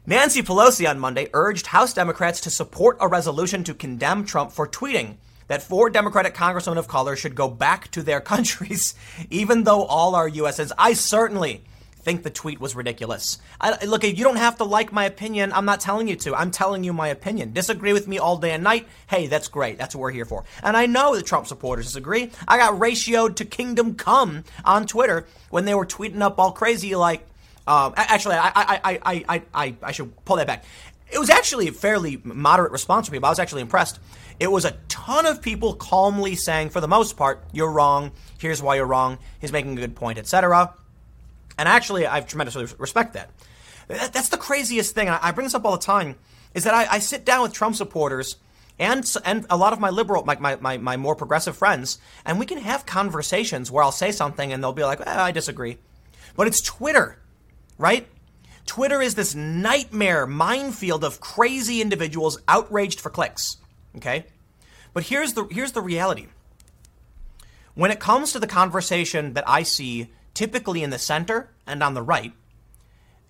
Nancy 0.04 0.42
Pelosi 0.42 0.90
on 0.90 1.00
Monday 1.00 1.30
urged 1.32 1.68
House 1.68 1.94
Democrats 1.94 2.42
to 2.42 2.50
support 2.50 2.98
a 3.00 3.08
resolution 3.08 3.64
to 3.66 3.76
condemn 3.76 4.26
Trump 4.26 4.52
for 4.52 4.68
tweeting 4.68 5.18
that 5.48 5.62
four 5.62 5.92
Democratic 5.92 6.34
congresswomen 6.34 6.78
of 6.78 6.88
color 6.88 7.16
should 7.16 7.36
go 7.36 7.48
back 7.48 7.92
to 7.92 8.02
their 8.02 8.20
countries, 8.32 8.96
even 9.30 9.64
though 9.64 9.84
all 9.84 10.16
are 10.16 10.28
U.S. 10.28 10.72
I 10.76 10.94
certainly 10.94 11.64
think 12.02 12.24
the 12.24 12.32
tweet 12.32 12.60
was 12.60 12.76
ridiculous. 12.76 13.38
I, 13.60 13.86
look, 13.86 14.04
you 14.04 14.24
don't 14.24 14.38
have 14.38 14.58
to 14.58 14.64
like 14.64 14.92
my 14.92 15.06
opinion. 15.06 15.54
I'm 15.54 15.66
not 15.66 15.82
telling 15.82 16.08
you 16.08 16.16
to. 16.16 16.34
I'm 16.36 16.50
telling 16.50 16.84
you 16.84 16.94
my 16.94 17.10
opinion. 17.10 17.54
Disagree 17.54 17.94
with 17.94 18.08
me 18.08 18.18
all 18.18 18.38
day 18.38 18.54
and 18.54 18.64
night. 18.64 18.88
Hey, 19.08 19.28
that's 19.28 19.50
great. 19.50 19.78
That's 19.78 19.94
what 19.94 20.02
we're 20.02 20.12
here 20.12 20.26
for. 20.26 20.46
And 20.64 20.76
I 20.76 20.88
know 20.88 21.16
the 21.16 21.22
Trump 21.22 21.46
supporters 21.46 21.86
disagree. 21.86 22.32
I 22.48 22.58
got 22.58 22.80
ratioed 22.80 23.36
to 23.36 23.46
Kingdom 23.46 23.94
Come 23.94 24.46
on 24.66 24.88
Twitter 24.88 25.28
when 25.52 25.66
they 25.66 25.76
were 25.76 25.86
tweeting 25.86 26.22
up 26.22 26.40
all 26.40 26.52
crazy 26.52 26.96
like. 26.96 27.28
Um, 27.68 27.94
actually, 27.96 28.36
I, 28.36 28.52
I, 28.56 28.82
I, 28.84 29.24
I, 29.28 29.44
I, 29.54 29.76
I 29.82 29.92
should 29.92 30.26
pull 30.26 30.38
that 30.38 30.48
back. 30.48 30.66
It 31.12 31.20
was 31.20 31.30
actually 31.30 31.68
a 31.68 31.74
fairly 31.74 32.20
moderate 32.24 32.72
response 32.72 33.08
from 33.08 33.14
people. 33.14 33.28
I 33.28 33.32
was 33.32 33.40
actually 33.40 33.62
impressed. 33.62 34.00
It 34.40 34.50
was 34.50 34.66
a 34.66 34.72
ton 34.88 35.26
of 35.26 35.42
people 35.42 35.74
calmly 35.76 36.36
saying, 36.36 36.70
for 36.70 36.82
the 36.82 36.88
most 36.88 37.18
part, 37.18 37.44
"You're 37.52 37.72
wrong. 37.72 38.12
Here's 38.40 38.62
why 38.62 38.76
you're 38.76 38.86
wrong. 38.86 39.20
He's 39.40 39.52
making 39.52 39.78
a 39.78 39.82
good 39.82 39.96
point, 39.96 40.18
etc." 40.18 40.74
And 41.58 41.68
actually, 41.68 42.08
I 42.08 42.22
tremendously 42.22 42.66
respect 42.78 43.14
that. 43.14 43.30
That's 43.88 44.30
the 44.30 44.38
craziest 44.38 44.96
thing. 44.96 45.10
I 45.10 45.32
bring 45.32 45.46
this 45.46 45.54
up 45.54 45.66
all 45.66 45.74
the 45.74 45.78
time. 45.78 46.16
Is 46.54 46.64
that 46.64 46.74
I, 46.74 46.96
I 46.96 47.00
sit 47.00 47.26
down 47.26 47.44
with 47.44 47.54
Trump 47.54 47.76
supporters 47.76 48.38
and 48.80 49.06
and 49.26 49.46
a 49.50 49.58
lot 49.58 49.74
of 49.74 49.80
my 49.80 49.90
liberal, 49.90 50.26
my, 50.26 50.38
my, 50.38 50.56
my, 50.56 50.78
my, 50.78 50.98
more 50.98 51.16
progressive 51.16 51.56
friends, 51.56 52.00
and 52.26 52.40
we 52.40 52.46
can 52.46 52.58
have 52.58 52.86
conversations 52.86 53.70
where 53.70 53.84
I'll 53.84 53.92
say 53.92 54.12
something 54.12 54.52
and 54.52 54.64
they'll 54.64 54.74
be 54.74 54.84
like, 54.84 55.02
eh, 55.02 55.22
I 55.22 55.32
disagree. 55.32 55.78
But 56.36 56.48
it's 56.48 56.62
Twitter, 56.62 57.20
right? 57.82 58.08
Twitter 58.66 59.02
is 59.02 59.16
this 59.16 59.36
nightmare 59.36 60.28
minefield 60.28 61.04
of 61.04 61.20
crazy 61.20 61.82
individuals 61.82 62.40
outraged 62.48 63.02
for 63.02 63.10
clicks. 63.10 63.58
Okay? 63.98 64.26
But 64.94 65.04
here's 65.04 65.34
the 65.34 65.46
here's 65.46 65.72
the 65.72 65.82
reality. 65.82 66.28
When 67.74 67.92
it 67.92 68.00
comes 68.00 68.32
to 68.32 68.40
the 68.40 68.48
conversation 68.48 69.34
that 69.34 69.50
I 69.50 69.64
see 69.64 70.12
typically 70.34 70.84
in 70.84 70.90
the 70.90 71.00
center 71.00 71.50
and 71.66 71.82
on 71.82 71.94
the 71.94 72.02
right, 72.02 72.34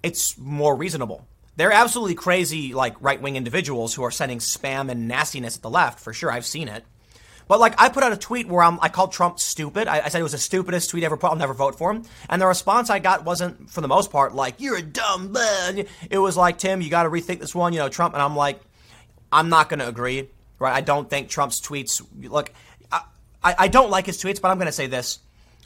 it's 0.04 0.38
more 0.38 0.76
reasonable. 0.76 1.28
They're 1.56 1.72
absolutely 1.72 2.16
crazy, 2.16 2.74
like 2.74 3.02
right 3.02 3.22
wing 3.22 3.36
individuals 3.36 3.94
who 3.94 4.04
are 4.04 4.12
sending 4.12 4.40
spam 4.40 4.90
and 4.90 5.08
nastiness 5.08 5.58
at 5.58 5.62
the 5.62 5.70
left, 5.70 6.00
for 6.00 6.14
sure. 6.14 6.32
I've 6.32 6.46
seen 6.46 6.68
it. 6.68 6.84
But 7.52 7.60
like, 7.60 7.76
I 7.78 7.90
put 7.90 8.02
out 8.02 8.14
a 8.14 8.18
tweet 8.18 8.48
where 8.48 8.64
I'm, 8.64 8.80
I 8.82 8.88
called 8.88 9.12
Trump 9.12 9.38
stupid. 9.38 9.90
I, 9.90 10.06
I, 10.06 10.08
said 10.08 10.22
it 10.22 10.24
was 10.24 10.32
the 10.32 10.38
stupidest 10.38 10.90
tweet 10.90 11.04
ever 11.04 11.18
put. 11.18 11.32
I'll 11.32 11.36
never 11.36 11.54
vote 11.54 11.78
for 11.78 11.92
him. 11.92 12.06
And 12.30 12.42
the 12.42 12.48
response 12.48 12.90
I 12.90 13.00
got 13.00 13.26
wasn't, 13.26 13.70
for 13.70 13.82
the 13.82 13.90
most 13.90 14.10
part, 14.10 14.34
like 14.34 14.62
"you're 14.62 14.78
a 14.78 14.82
dumb 14.82 15.34
man." 15.34 15.86
It 16.10 16.18
was 16.18 16.38
like, 16.38 16.60
"Tim, 16.60 16.80
you 16.80 16.90
got 16.90 17.04
to 17.04 17.10
rethink 17.10 17.42
this 17.42 17.54
one." 17.54 17.74
You 17.74 17.80
know, 17.80 17.90
Trump. 17.90 18.14
And 18.14 18.24
I'm 18.24 18.38
like, 18.38 18.62
I'm 19.34 19.50
not 19.50 19.68
going 19.68 19.82
to 19.82 19.88
agree. 19.90 20.30
Right? 20.60 20.74
I 20.74 20.80
don't 20.80 21.10
think 21.10 21.28
Trump's 21.28 21.60
tweets. 21.60 22.02
Look, 22.22 22.54
I, 22.90 23.04
I 23.44 23.68
don't 23.68 23.90
like 23.90 24.06
his 24.06 24.18
tweets, 24.18 24.40
but 24.40 24.48
I'm 24.48 24.58
going 24.58 24.68
to 24.68 24.72
say 24.72 24.88
this 24.88 25.20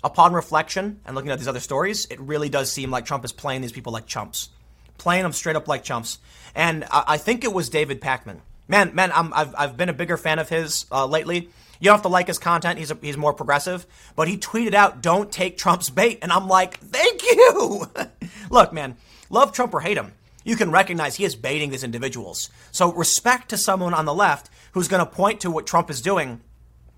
upon 0.03 0.33
reflection 0.33 1.01
and 1.05 1.15
looking 1.15 1.29
at 1.29 1.37
these 1.37 1.47
other 1.47 1.59
stories, 1.59 2.07
it 2.09 2.19
really 2.19 2.49
does 2.49 2.71
seem 2.71 2.89
like 2.89 3.05
Trump 3.05 3.23
is 3.23 3.31
playing 3.31 3.61
these 3.61 3.71
people 3.71 3.93
like 3.93 4.07
chumps, 4.07 4.49
playing 4.97 5.21
them 5.21 5.33
straight 5.33 5.55
up 5.55 5.67
like 5.67 5.83
chumps. 5.83 6.17
And 6.55 6.83
I, 6.85 7.03
I 7.09 7.17
think 7.17 7.43
it 7.43 7.53
was 7.53 7.69
David 7.69 8.01
Pakman. 8.01 8.39
Man, 8.67 8.95
man, 8.95 9.11
i 9.11 9.21
have 9.37 9.53
I've 9.55 9.77
been 9.77 9.89
a 9.89 9.93
bigger 9.93 10.17
fan 10.17 10.39
of 10.39 10.49
his 10.49 10.87
uh, 10.91 11.05
lately. 11.05 11.49
You 11.85 11.89
don't 11.89 11.97
have 11.97 12.01
to 12.01 12.07
like 12.07 12.25
his 12.25 12.39
content; 12.39 12.79
he's 12.79 12.89
a, 12.89 12.97
he's 12.99 13.15
more 13.15 13.31
progressive. 13.31 13.85
But 14.15 14.27
he 14.27 14.39
tweeted 14.39 14.73
out, 14.73 15.03
"Don't 15.03 15.31
take 15.31 15.55
Trump's 15.55 15.91
bait," 15.91 16.17
and 16.23 16.31
I'm 16.31 16.47
like, 16.47 16.79
"Thank 16.79 17.21
you." 17.21 17.91
Look, 18.49 18.73
man, 18.73 18.97
love 19.29 19.51
Trump 19.51 19.71
or 19.71 19.81
hate 19.81 19.95
him, 19.95 20.13
you 20.43 20.55
can 20.55 20.71
recognize 20.71 21.17
he 21.17 21.25
is 21.25 21.35
baiting 21.35 21.69
these 21.69 21.83
individuals. 21.83 22.49
So 22.71 22.91
respect 22.91 23.49
to 23.49 23.57
someone 23.57 23.93
on 23.93 24.05
the 24.05 24.15
left 24.15 24.49
who's 24.71 24.87
going 24.87 25.05
to 25.05 25.11
point 25.11 25.41
to 25.41 25.51
what 25.51 25.67
Trump 25.67 25.91
is 25.91 26.01
doing 26.01 26.41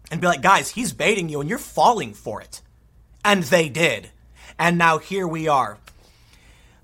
and 0.09 0.21
be 0.21 0.27
like, 0.27 0.41
"Guys, 0.41 0.69
he's 0.69 0.93
baiting 0.93 1.27
you, 1.27 1.41
and 1.41 1.49
you're 1.49 1.59
falling 1.59 2.13
for 2.13 2.39
it." 2.39 2.61
And 3.25 3.43
they 3.43 3.67
did. 3.67 4.11
And 4.57 4.77
now 4.77 4.99
here 4.99 5.27
we 5.27 5.49
are. 5.49 5.79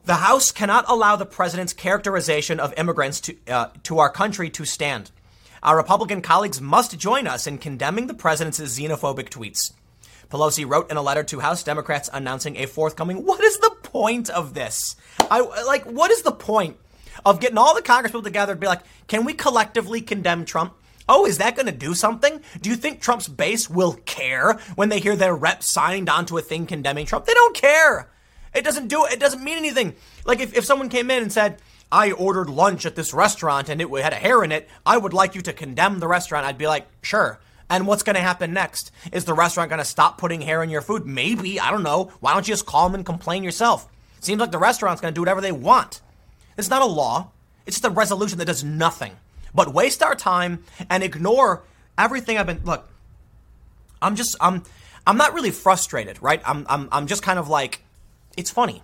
The 0.03 0.15
House 0.15 0.51
cannot 0.51 0.83
allow 0.89 1.15
the 1.15 1.25
president's 1.25 1.71
characterization 1.71 2.59
of 2.59 2.73
immigrants 2.75 3.21
to, 3.21 3.37
uh, 3.47 3.67
to 3.83 3.99
our 3.99 4.09
country 4.09 4.49
to 4.49 4.65
stand. 4.65 5.09
Our 5.63 5.77
Republican 5.77 6.21
colleagues 6.21 6.59
must 6.59 6.99
join 6.99 7.25
us 7.25 7.47
in 7.47 7.57
condemning 7.57 8.07
the 8.07 8.13
president's 8.13 8.59
xenophobic 8.59 9.29
tweets. 9.29 9.71
Pelosi 10.29 10.67
wrote 10.67 10.91
in 10.91 10.97
a 10.97 11.01
letter 11.01 11.23
to 11.23 11.39
House 11.39 11.63
Democrats 11.63 12.09
announcing 12.11 12.57
a 12.57 12.65
forthcoming. 12.65 13.23
What 13.23 13.41
is 13.41 13.59
the 13.59 13.73
point 13.81 14.29
of 14.29 14.53
this? 14.55 14.97
I 15.31 15.39
like. 15.65 15.85
What 15.85 16.11
is 16.11 16.21
the 16.23 16.33
point 16.33 16.75
of 17.25 17.39
getting 17.39 17.57
all 17.57 17.75
the 17.75 17.81
Congresspeople 17.81 18.25
together 18.25 18.51
and 18.51 18.59
be 18.59 18.67
like, 18.67 18.81
can 19.07 19.23
we 19.23 19.33
collectively 19.33 20.01
condemn 20.01 20.43
Trump? 20.43 20.73
Oh, 21.07 21.25
is 21.25 21.37
that 21.37 21.55
going 21.55 21.67
to 21.67 21.71
do 21.71 21.93
something? 21.93 22.41
Do 22.59 22.69
you 22.69 22.75
think 22.75 22.99
Trump's 22.99 23.29
base 23.29 23.69
will 23.69 23.93
care 23.93 24.59
when 24.75 24.89
they 24.89 24.99
hear 24.99 25.15
their 25.15 25.35
rep 25.35 25.63
signed 25.63 26.09
onto 26.09 26.37
a 26.37 26.41
thing 26.41 26.65
condemning 26.65 27.05
Trump? 27.05 27.25
They 27.25 27.33
don't 27.33 27.55
care. 27.55 28.11
It 28.53 28.65
doesn't 28.65 28.89
do 28.89 29.05
it. 29.05 29.17
doesn't 29.17 29.43
mean 29.43 29.57
anything. 29.57 29.95
Like 30.25 30.41
if, 30.41 30.57
if 30.57 30.65
someone 30.65 30.89
came 30.89 31.09
in 31.09 31.23
and 31.23 31.31
said, 31.31 31.61
I 31.93 32.11
ordered 32.11 32.49
lunch 32.49 32.85
at 32.85 32.95
this 32.95 33.13
restaurant 33.13 33.69
and 33.69 33.79
it 33.79 33.89
had 34.01 34.13
a 34.13 34.17
hair 34.17 34.43
in 34.43 34.51
it, 34.51 34.67
I 34.85 34.97
would 34.97 35.13
like 35.13 35.35
you 35.35 35.41
to 35.43 35.53
condemn 35.53 35.99
the 35.99 36.07
restaurant. 36.07 36.45
I'd 36.45 36.57
be 36.57 36.67
like, 36.67 36.87
sure. 37.03 37.39
And 37.69 37.87
what's 37.87 38.03
going 38.03 38.15
to 38.15 38.21
happen 38.21 38.51
next? 38.51 38.91
Is 39.11 39.25
the 39.25 39.33
restaurant 39.33 39.69
going 39.69 39.79
to 39.79 39.85
stop 39.85 40.17
putting 40.17 40.41
hair 40.41 40.63
in 40.63 40.69
your 40.69 40.81
food? 40.81 41.05
Maybe. 41.05 41.59
I 41.59 41.71
don't 41.71 41.83
know. 41.83 42.11
Why 42.19 42.33
don't 42.33 42.47
you 42.47 42.53
just 42.53 42.65
call 42.65 42.89
them 42.89 42.95
and 42.95 43.05
complain 43.05 43.43
yourself? 43.43 43.87
Seems 44.19 44.39
like 44.39 44.51
the 44.51 44.57
restaurant's 44.57 45.01
going 45.01 45.13
to 45.13 45.15
do 45.15 45.21
whatever 45.21 45.39
they 45.39 45.51
want. 45.51 46.01
It's 46.57 46.69
not 46.69 46.81
a 46.81 46.85
law. 46.85 47.29
It's 47.65 47.77
just 47.77 47.85
a 47.85 47.89
resolution 47.89 48.39
that 48.39 48.45
does 48.45 48.63
nothing 48.63 49.13
but 49.53 49.73
waste 49.73 50.01
our 50.01 50.15
time 50.15 50.63
and 50.89 51.03
ignore 51.03 51.63
everything 51.97 52.37
I've 52.37 52.47
been. 52.47 52.61
Look, 52.63 52.89
I'm 54.01 54.15
just 54.15 54.35
I'm 54.41 54.63
I'm 55.05 55.17
not 55.17 55.33
really 55.33 55.51
frustrated, 55.51 56.21
right? 56.21 56.41
I'm 56.45 56.65
I'm 56.69 56.89
I'm 56.91 57.07
just 57.07 57.23
kind 57.23 57.39
of 57.39 57.49
like, 57.49 57.81
it's 58.35 58.49
funny. 58.49 58.81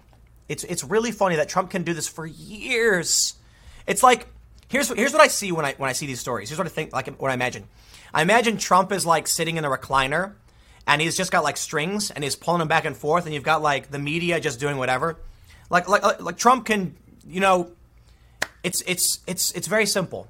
It's 0.49 0.63
it's 0.65 0.84
really 0.84 1.11
funny 1.11 1.38
that 1.38 1.47
Trump 1.47 1.69
can 1.69 1.84
do 1.84 1.93
this 1.93 2.07
for 2.07 2.26
years. 2.26 3.35
It's 3.88 4.03
like 4.03 4.27
here's 4.67 4.89
here's 4.89 5.13
what 5.13 5.21
I 5.21 5.27
see 5.27 5.51
when 5.51 5.63
I 5.63 5.73
when 5.77 5.89
I 5.89 5.93
see 5.93 6.07
these 6.07 6.19
stories. 6.19 6.49
Here's 6.49 6.57
what 6.57 6.67
I 6.67 6.71
think 6.71 6.91
like 6.91 7.07
what 7.21 7.31
I 7.31 7.35
imagine. 7.35 7.67
I 8.13 8.23
imagine 8.23 8.57
Trump 8.57 8.91
is 8.91 9.05
like 9.05 9.27
sitting 9.27 9.57
in 9.57 9.63
a 9.63 9.69
recliner 9.69 10.34
and 10.88 11.01
he's 11.01 11.15
just 11.15 11.31
got 11.31 11.43
like 11.43 11.55
strings 11.55 12.09
and 12.09 12.23
he's 12.23 12.35
pulling 12.35 12.59
them 12.59 12.67
back 12.67 12.84
and 12.84 12.97
forth 12.97 13.26
and 13.26 13.34
you've 13.34 13.43
got 13.43 13.61
like 13.61 13.91
the 13.91 13.99
media 13.99 14.39
just 14.39 14.59
doing 14.59 14.77
whatever. 14.77 15.17
Like 15.69 15.88
like 15.88 16.03
uh, 16.03 16.15
like 16.19 16.38
Trump 16.38 16.65
can, 16.65 16.95
you 17.27 17.39
know, 17.39 17.71
it's 18.63 18.81
it's 18.88 19.19
it's 19.27 19.51
it's 19.51 19.67
very 19.67 19.85
simple. 19.85 20.27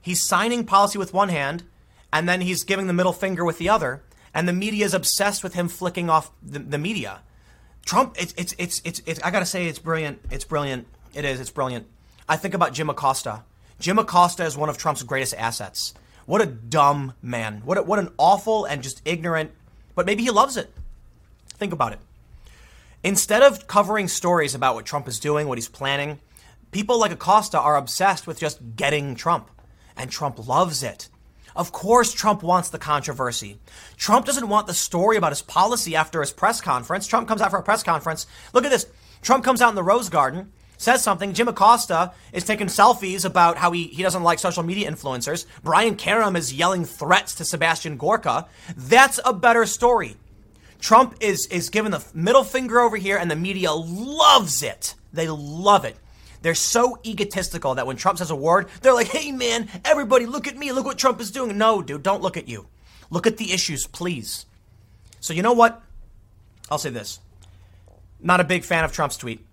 He's 0.00 0.22
signing 0.22 0.64
policy 0.64 0.98
with 0.98 1.12
one 1.12 1.28
hand, 1.28 1.64
and 2.10 2.26
then 2.26 2.40
he's 2.40 2.64
giving 2.64 2.86
the 2.86 2.94
middle 2.94 3.12
finger 3.12 3.44
with 3.44 3.58
the 3.58 3.68
other, 3.68 4.02
and 4.32 4.48
the 4.48 4.54
media 4.54 4.86
is 4.86 4.94
obsessed 4.94 5.44
with 5.44 5.52
him 5.52 5.68
flicking 5.68 6.08
off 6.08 6.30
the, 6.42 6.60
the 6.60 6.78
media. 6.78 7.20
Trump, 7.88 8.16
it's, 8.20 8.34
it's, 8.36 8.54
it's, 8.58 8.82
it's, 8.84 9.00
it's, 9.06 9.22
I 9.22 9.30
gotta 9.30 9.46
say, 9.46 9.66
it's 9.66 9.78
brilliant. 9.78 10.20
It's 10.30 10.44
brilliant. 10.44 10.86
It 11.14 11.24
is, 11.24 11.40
it's 11.40 11.48
brilliant. 11.48 11.86
I 12.28 12.36
think 12.36 12.52
about 12.52 12.74
Jim 12.74 12.90
Acosta. 12.90 13.44
Jim 13.80 13.98
Acosta 13.98 14.44
is 14.44 14.58
one 14.58 14.68
of 14.68 14.76
Trump's 14.76 15.02
greatest 15.02 15.32
assets. 15.38 15.94
What 16.26 16.42
a 16.42 16.46
dumb 16.46 17.14
man. 17.22 17.62
What, 17.64 17.78
a, 17.78 17.82
what 17.82 17.98
an 17.98 18.10
awful 18.18 18.66
and 18.66 18.82
just 18.82 19.00
ignorant, 19.06 19.52
but 19.94 20.04
maybe 20.04 20.22
he 20.22 20.28
loves 20.28 20.58
it. 20.58 20.70
Think 21.54 21.72
about 21.72 21.94
it. 21.94 22.00
Instead 23.02 23.40
of 23.42 23.66
covering 23.66 24.06
stories 24.06 24.54
about 24.54 24.74
what 24.74 24.84
Trump 24.84 25.08
is 25.08 25.18
doing, 25.18 25.48
what 25.48 25.56
he's 25.56 25.66
planning, 25.66 26.20
people 26.72 27.00
like 27.00 27.10
Acosta 27.10 27.58
are 27.58 27.78
obsessed 27.78 28.26
with 28.26 28.38
just 28.38 28.76
getting 28.76 29.14
Trump. 29.14 29.50
And 29.96 30.10
Trump 30.10 30.46
loves 30.46 30.82
it. 30.82 31.08
Of 31.58 31.72
course, 31.72 32.12
Trump 32.12 32.44
wants 32.44 32.68
the 32.68 32.78
controversy. 32.78 33.58
Trump 33.96 34.24
doesn't 34.24 34.48
want 34.48 34.68
the 34.68 34.74
story 34.74 35.16
about 35.16 35.32
his 35.32 35.42
policy 35.42 35.96
after 35.96 36.20
his 36.20 36.32
press 36.32 36.60
conference. 36.60 37.08
Trump 37.08 37.26
comes 37.26 37.42
out 37.42 37.50
for 37.50 37.58
a 37.58 37.64
press 37.64 37.82
conference. 37.82 38.28
Look 38.54 38.64
at 38.64 38.70
this. 38.70 38.86
Trump 39.22 39.42
comes 39.42 39.60
out 39.60 39.70
in 39.70 39.74
the 39.74 39.82
Rose 39.82 40.08
Garden, 40.08 40.52
says 40.76 41.02
something. 41.02 41.34
Jim 41.34 41.48
Acosta 41.48 42.12
is 42.32 42.44
taking 42.44 42.68
selfies 42.68 43.24
about 43.24 43.56
how 43.56 43.72
he, 43.72 43.88
he 43.88 44.04
doesn't 44.04 44.22
like 44.22 44.38
social 44.38 44.62
media 44.62 44.88
influencers. 44.88 45.46
Brian 45.64 45.96
Karem 45.96 46.36
is 46.36 46.54
yelling 46.54 46.84
threats 46.84 47.34
to 47.34 47.44
Sebastian 47.44 47.96
Gorka. 47.96 48.46
That's 48.76 49.18
a 49.24 49.32
better 49.32 49.66
story. 49.66 50.14
Trump 50.78 51.16
is, 51.18 51.46
is 51.46 51.70
giving 51.70 51.90
the 51.90 52.06
middle 52.14 52.44
finger 52.44 52.78
over 52.78 52.96
here, 52.96 53.16
and 53.16 53.28
the 53.28 53.34
media 53.34 53.72
loves 53.72 54.62
it. 54.62 54.94
They 55.12 55.28
love 55.28 55.84
it. 55.84 55.96
They're 56.42 56.54
so 56.54 56.98
egotistical 57.04 57.74
that 57.74 57.86
when 57.86 57.96
Trump 57.96 58.18
says 58.18 58.30
a 58.30 58.36
word, 58.36 58.68
they're 58.82 58.94
like, 58.94 59.08
hey 59.08 59.32
man, 59.32 59.68
everybody 59.84 60.26
look 60.26 60.46
at 60.46 60.56
me, 60.56 60.72
look 60.72 60.84
what 60.84 60.98
Trump 60.98 61.20
is 61.20 61.30
doing. 61.30 61.58
No, 61.58 61.82
dude, 61.82 62.02
don't 62.02 62.22
look 62.22 62.36
at 62.36 62.48
you. 62.48 62.66
Look 63.10 63.26
at 63.26 63.38
the 63.38 63.52
issues, 63.52 63.86
please. 63.86 64.46
So, 65.20 65.32
you 65.32 65.42
know 65.42 65.52
what? 65.52 65.82
I'll 66.70 66.78
say 66.78 66.90
this. 66.90 67.20
Not 68.20 68.40
a 68.40 68.44
big 68.44 68.64
fan 68.64 68.84
of 68.84 68.92
Trump's 68.92 69.16
tweet, 69.16 69.44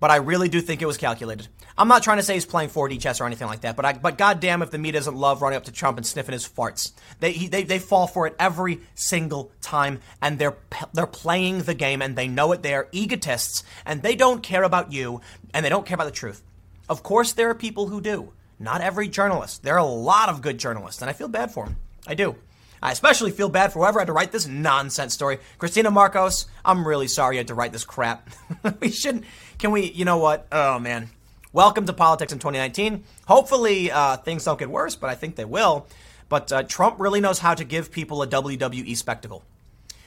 but 0.00 0.10
I 0.10 0.16
really 0.16 0.48
do 0.48 0.60
think 0.60 0.82
it 0.82 0.86
was 0.86 0.96
calculated. 0.96 1.48
I'm 1.76 1.88
not 1.88 2.02
trying 2.02 2.18
to 2.18 2.22
say 2.22 2.34
he's 2.34 2.46
playing 2.46 2.70
4D 2.70 3.00
chess 3.00 3.20
or 3.20 3.26
anything 3.26 3.48
like 3.48 3.62
that, 3.62 3.76
but 3.76 3.84
I, 3.84 3.92
but 3.94 4.18
goddamn 4.18 4.62
if 4.62 4.70
the 4.70 4.78
media 4.78 5.00
doesn't 5.00 5.16
love 5.16 5.42
running 5.42 5.56
up 5.56 5.64
to 5.64 5.72
Trump 5.72 5.96
and 5.96 6.06
sniffing 6.06 6.32
his 6.32 6.48
farts. 6.48 6.92
They, 7.20 7.32
he, 7.32 7.48
they, 7.48 7.62
they 7.62 7.78
fall 7.78 8.06
for 8.06 8.26
it 8.26 8.36
every 8.38 8.80
single 8.94 9.50
time, 9.60 10.00
and 10.20 10.38
they're, 10.38 10.56
they're 10.92 11.06
playing 11.06 11.62
the 11.62 11.74
game, 11.74 12.02
and 12.02 12.16
they 12.16 12.28
know 12.28 12.52
it. 12.52 12.62
They 12.62 12.74
are 12.74 12.88
egotists, 12.92 13.62
and 13.86 14.02
they 14.02 14.14
don't 14.14 14.42
care 14.42 14.62
about 14.62 14.92
you, 14.92 15.20
and 15.54 15.64
they 15.64 15.70
don't 15.70 15.86
care 15.86 15.94
about 15.94 16.04
the 16.04 16.10
truth. 16.10 16.42
Of 16.88 17.02
course, 17.02 17.32
there 17.32 17.48
are 17.48 17.54
people 17.54 17.88
who 17.88 18.00
do. 18.00 18.32
Not 18.58 18.80
every 18.80 19.08
journalist. 19.08 19.62
There 19.62 19.74
are 19.74 19.78
a 19.78 19.84
lot 19.84 20.28
of 20.28 20.42
good 20.42 20.58
journalists, 20.58 21.00
and 21.00 21.08
I 21.08 21.14
feel 21.14 21.28
bad 21.28 21.52
for 21.52 21.64
them. 21.64 21.76
I 22.06 22.14
do. 22.14 22.36
I 22.82 22.90
especially 22.90 23.30
feel 23.30 23.48
bad 23.48 23.72
for 23.72 23.78
whoever 23.78 24.00
had 24.00 24.06
to 24.06 24.12
write 24.12 24.32
this 24.32 24.46
nonsense 24.46 25.14
story. 25.14 25.38
Christina 25.58 25.90
Marcos, 25.90 26.46
I'm 26.64 26.86
really 26.86 27.06
sorry 27.06 27.36
you 27.36 27.38
had 27.38 27.48
to 27.48 27.54
write 27.54 27.72
this 27.72 27.84
crap. 27.84 28.28
we 28.80 28.90
shouldn't. 28.90 29.24
Can 29.58 29.70
we, 29.70 29.90
you 29.92 30.04
know 30.04 30.18
what? 30.18 30.48
Oh, 30.50 30.80
man. 30.80 31.08
Welcome 31.54 31.84
to 31.84 31.92
politics 31.92 32.32
in 32.32 32.38
2019. 32.38 33.04
Hopefully, 33.28 33.90
uh, 33.90 34.16
things 34.16 34.42
don't 34.42 34.58
get 34.58 34.70
worse, 34.70 34.96
but 34.96 35.10
I 35.10 35.14
think 35.14 35.36
they 35.36 35.44
will. 35.44 35.86
But 36.30 36.50
uh, 36.50 36.62
Trump 36.62 36.98
really 36.98 37.20
knows 37.20 37.40
how 37.40 37.52
to 37.52 37.62
give 37.62 37.92
people 37.92 38.22
a 38.22 38.26
WWE 38.26 38.96
spectacle. 38.96 39.44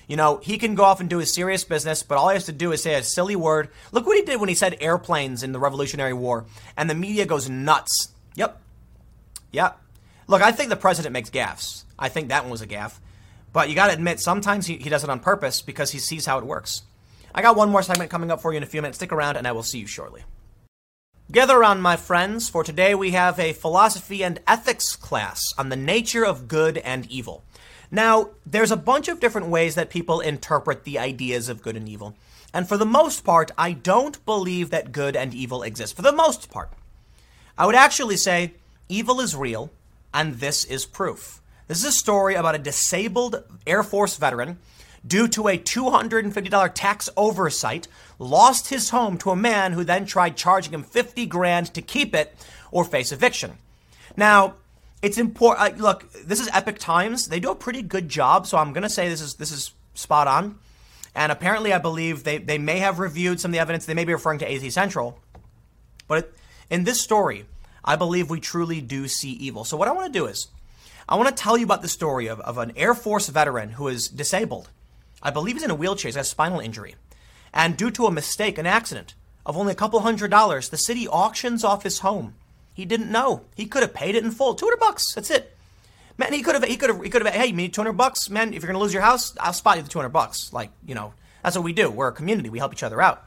You 0.08 0.16
know, 0.18 0.38
he 0.38 0.58
can 0.58 0.74
go 0.74 0.84
off 0.84 1.00
and 1.00 1.08
do 1.08 1.20
his 1.20 1.32
serious 1.32 1.64
business, 1.64 2.02
but 2.02 2.18
all 2.18 2.30
he 2.30 2.34
has 2.34 2.46
to 2.46 2.52
do 2.52 2.72
is 2.72 2.82
say 2.82 2.96
a 2.96 3.04
silly 3.04 3.36
word. 3.36 3.70
Look 3.92 4.08
what 4.08 4.18
he 4.18 4.24
did 4.24 4.40
when 4.40 4.50
he 4.50 4.56
said 4.56 4.78
airplanes 4.82 5.44
in 5.44 5.52
the 5.52 5.60
Revolutionary 5.60 6.14
War, 6.14 6.46
and 6.76 6.90
the 6.90 6.96
media 6.96 7.28
goes 7.28 7.48
nuts. 7.48 8.10
Yep. 8.34 8.60
Yep. 9.52 9.80
Look, 10.26 10.42
I 10.42 10.52
think 10.52 10.72
the 10.72 10.76
president 10.76 11.14
makes 11.14 11.30
gaffes. 11.30 11.84
I 12.00 12.10
think 12.10 12.30
that 12.30 12.42
one 12.42 12.52
was 12.52 12.62
a 12.62 12.68
gaffe. 12.68 12.98
But 13.54 13.70
you 13.70 13.76
got 13.76 13.88
to 13.88 13.94
admit, 13.94 14.20
sometimes 14.20 14.66
he, 14.66 14.78
he 14.78 14.90
does 14.90 15.04
it 15.04 15.12
on 15.12 15.20
purpose 15.20 15.62
because 15.62 15.92
he 15.92 16.00
sees 16.00 16.26
how 16.26 16.40
it 16.40 16.44
works. 16.44 16.82
I 17.36 17.44
got 17.44 17.56
one 17.56 17.70
more 17.70 17.84
segment 17.84 18.10
coming 18.10 18.32
up 18.32 18.42
for 18.42 18.52
you 18.52 18.58
in 18.58 18.64
a 18.64 18.68
few 18.68 18.82
minutes. 18.82 18.98
Stick 18.98 19.12
around, 19.12 19.38
and 19.38 19.48
I 19.48 19.52
will 19.52 19.62
see 19.62 19.78
you 19.78 19.86
shortly. 19.86 20.24
Gather 21.32 21.58
around, 21.58 21.82
my 21.82 21.96
friends, 21.96 22.50
for 22.50 22.64
today 22.64 22.94
we 22.94 23.12
have 23.12 23.40
a 23.40 23.54
philosophy 23.54 24.24
and 24.24 24.40
ethics 24.46 24.96
class 24.96 25.56
on 25.58 25.70
the 25.70 25.76
nature 25.76 26.24
of 26.24 26.48
good 26.48 26.78
and 26.78 27.10
evil. 27.10 27.44
Now, 27.90 28.30
there's 28.46 28.72
a 28.72 28.78
bunch 28.78 29.08
of 29.08 29.20
different 29.20 29.48
ways 29.48 29.74
that 29.74 29.90
people 29.90 30.20
interpret 30.20 30.84
the 30.84 31.00
ideas 31.00 31.50
of 31.50 31.64
good 31.64 31.76
and 31.76 31.90
evil. 31.90 32.16
And 32.54 32.70
for 32.70 32.78
the 32.78 32.86
most 32.86 33.24
part, 33.24 33.50
I 33.58 33.72
don't 33.72 34.24
believe 34.24 34.70
that 34.70 34.92
good 34.92 35.16
and 35.16 35.34
evil 35.34 35.64
exist. 35.64 35.96
For 35.96 36.04
the 36.04 36.12
most 36.12 36.52
part. 36.52 36.70
I 37.58 37.66
would 37.66 37.76
actually 37.76 38.18
say 38.18 38.54
evil 38.88 39.20
is 39.20 39.36
real, 39.36 39.72
and 40.14 40.36
this 40.36 40.64
is 40.64 40.86
proof. 40.86 41.42
This 41.68 41.80
is 41.80 41.86
a 41.86 41.92
story 41.92 42.36
about 42.36 42.54
a 42.54 42.60
disabled 42.60 43.44
Air 43.66 43.82
Force 43.82 44.16
veteran 44.18 44.60
due 45.06 45.28
to 45.30 45.48
a 45.48 45.58
$250 45.58 46.72
tax 46.74 47.10
oversight, 47.16 47.88
lost 48.20 48.70
his 48.70 48.90
home 48.90 49.18
to 49.20 49.32
a 49.32 49.36
man 49.36 49.74
who 49.74 49.84
then 49.84 50.06
tried 50.06 50.38
charging 50.38 50.74
him 50.74 50.84
50 50.84 51.26
grand 51.26 51.74
to 51.74 51.82
keep 51.82 52.16
it 52.16 52.36
or 52.72 52.84
face 52.84 53.12
eviction. 53.12 53.58
Now, 54.18 54.56
it's 55.02 55.18
important. 55.18 55.80
Uh, 55.80 55.84
look, 55.84 56.12
this 56.14 56.40
is 56.40 56.50
Epoch 56.54 56.80
Times. 56.80 57.28
They 57.28 57.40
do 57.40 57.52
a 57.52 57.56
pretty 57.56 57.82
good 57.82 58.10
job, 58.10 58.48
so 58.48 58.58
I'm 58.58 58.74
going 58.74 58.84
to 58.84 58.90
say 58.90 59.10
this 59.10 59.22
is 59.22 59.36
this 59.36 59.52
is 59.52 59.72
spot 59.94 60.28
on. 60.28 60.58
And 61.14 61.32
apparently, 61.32 61.74
I 61.74 61.78
believe 61.78 62.24
they, 62.24 62.40
they 62.40 62.58
may 62.58 62.80
have 62.80 63.00
reviewed 63.00 63.40
some 63.40 63.50
of 63.50 63.54
the 63.54 63.60
evidence. 63.60 63.86
They 63.86 63.94
may 63.94 64.04
be 64.04 64.14
referring 64.14 64.40
to 64.40 64.52
AZ 64.52 64.74
Central. 64.74 65.20
But 66.08 66.34
in 66.70 66.84
this 66.84 67.02
story, 67.02 67.46
I 67.84 67.96
believe 67.96 68.30
we 68.30 68.40
truly 68.40 68.82
do 68.82 69.08
see 69.08 69.32
evil. 69.32 69.64
So, 69.64 69.78
what 69.78 69.88
I 69.88 69.92
want 69.92 70.12
to 70.12 70.20
do 70.20 70.26
is, 70.26 70.48
I 71.08 71.16
want 71.16 71.30
to 71.30 71.42
tell 71.42 71.58
you 71.58 71.66
about 71.66 71.82
the 71.82 71.88
story 71.88 72.28
of, 72.28 72.40
of 72.42 72.58
an 72.58 72.74
Air 72.76 72.94
Force 72.94 73.30
veteran 73.30 73.72
who 73.72 73.88
is 73.88 74.08
disabled. 74.08 74.70
I 75.26 75.32
believe 75.32 75.56
he's 75.56 75.64
in 75.64 75.72
a 75.72 75.76
wheelchair, 75.76 76.08
he's 76.08 76.16
got 76.16 76.22
a 76.22 76.24
spinal 76.24 76.60
injury. 76.60 76.94
And 77.52 77.76
due 77.76 77.90
to 77.90 78.06
a 78.06 78.12
mistake, 78.12 78.60
an 78.60 78.68
accident 78.68 79.16
of 79.44 79.58
only 79.58 79.72
a 79.72 79.76
couple 79.76 80.00
hundred 80.02 80.30
dollars, 80.30 80.70
the 80.70 80.78
city 80.78 81.08
auctions 81.08 81.64
off 81.64 81.82
his 81.82 82.00
home. 82.00 82.36
He 82.76 82.86
didn't 82.86 83.12
know. 83.12 83.42
He 83.56 83.66
could 83.66 83.82
have 83.82 83.94
paid 83.94 84.14
it 84.14 84.24
in 84.24 84.30
full. 84.30 84.54
200 84.54 84.78
bucks. 84.78 85.16
That's 85.16 85.32
it. 85.32 85.58
Man, 86.16 86.32
he 86.32 86.44
could 86.44 86.54
have, 86.54 86.64
he 86.64 86.78
could 86.78 86.92
have, 86.92 87.02
he 87.02 87.10
could 87.10 87.26
have, 87.26 87.34
hey, 87.34 87.48
you 87.48 87.54
need 87.54 87.74
200 87.74 87.94
bucks? 87.94 88.30
Man, 88.30 88.54
if 88.54 88.62
you're 88.62 88.72
going 88.72 88.76
to 88.76 88.84
lose 88.84 88.94
your 88.94 89.02
house, 89.02 89.36
I'll 89.40 89.52
spot 89.52 89.78
you 89.78 89.84
the 89.84 89.90
200 89.90 90.10
bucks. 90.10 90.54
Like, 90.54 90.70
you 90.86 90.94
know, 90.94 91.14
that's 91.42 91.56
what 91.56 91.66
we 91.66 91.74
do. 91.74 91.90
We're 91.90 92.10
a 92.10 92.14
community. 92.14 92.50
We 92.50 92.60
help 92.60 92.74
each 92.74 92.84
other 92.84 93.02
out. 93.02 93.24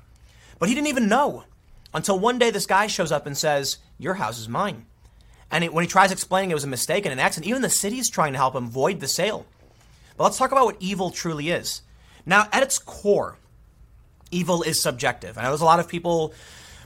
But 0.60 0.68
he 0.68 0.76
didn't 0.76 0.88
even 0.88 1.08
know 1.08 1.44
until 1.92 2.18
one 2.18 2.38
day 2.38 2.50
this 2.50 2.66
guy 2.66 2.86
shows 2.86 3.10
up 3.10 3.26
and 3.26 3.36
says, 3.36 3.78
Your 3.98 4.14
house 4.14 4.38
is 4.38 4.48
mine. 4.48 4.86
And 5.50 5.64
it, 5.64 5.72
when 5.72 5.82
he 5.82 5.88
tries 5.88 6.12
explaining 6.12 6.52
it 6.52 6.54
was 6.54 6.64
a 6.64 6.68
mistake 6.68 7.06
and 7.06 7.12
an 7.12 7.18
accident, 7.18 7.48
even 7.48 7.62
the 7.62 7.70
city's 7.70 8.08
trying 8.08 8.34
to 8.34 8.38
help 8.38 8.54
him 8.54 8.68
void 8.68 9.00
the 9.00 9.08
sale. 9.08 9.46
But 10.16 10.24
let's 10.24 10.38
talk 10.38 10.52
about 10.52 10.66
what 10.66 10.76
evil 10.78 11.10
truly 11.10 11.50
is. 11.50 11.82
Now, 12.28 12.46
at 12.52 12.62
its 12.62 12.78
core, 12.78 13.38
evil 14.30 14.62
is 14.62 14.80
subjective. 14.80 15.38
I 15.38 15.42
know 15.42 15.48
there's 15.48 15.62
a 15.62 15.64
lot 15.64 15.80
of 15.80 15.88
people, 15.88 16.34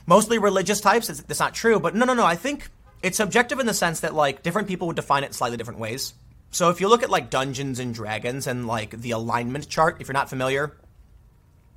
mostly 0.07 0.39
religious 0.39 0.79
types, 0.79 1.09
it's, 1.09 1.39
not 1.39 1.53
true, 1.53 1.81
but 1.81 1.93
no, 1.93 2.05
no, 2.05 2.13
no. 2.13 2.25
I 2.25 2.37
think 2.37 2.69
it's 3.03 3.17
subjective 3.17 3.59
in 3.59 3.65
the 3.65 3.73
sense 3.73 3.99
that, 3.99 4.15
like, 4.15 4.41
different 4.41 4.69
people 4.69 4.87
would 4.87 4.95
define 4.95 5.25
it 5.25 5.33
slightly 5.33 5.57
different 5.57 5.81
ways. 5.81 6.13
So 6.51 6.69
if 6.69 6.79
you 6.79 6.87
look 6.87 7.03
at, 7.03 7.09
like, 7.09 7.29
Dungeons 7.29 7.79
and 7.79 7.93
Dragons 7.93 8.47
and, 8.47 8.67
like, 8.67 8.91
the 8.91 9.11
alignment 9.11 9.67
chart, 9.67 9.97
if 9.99 10.07
you're 10.07 10.13
not 10.13 10.29
familiar, 10.29 10.77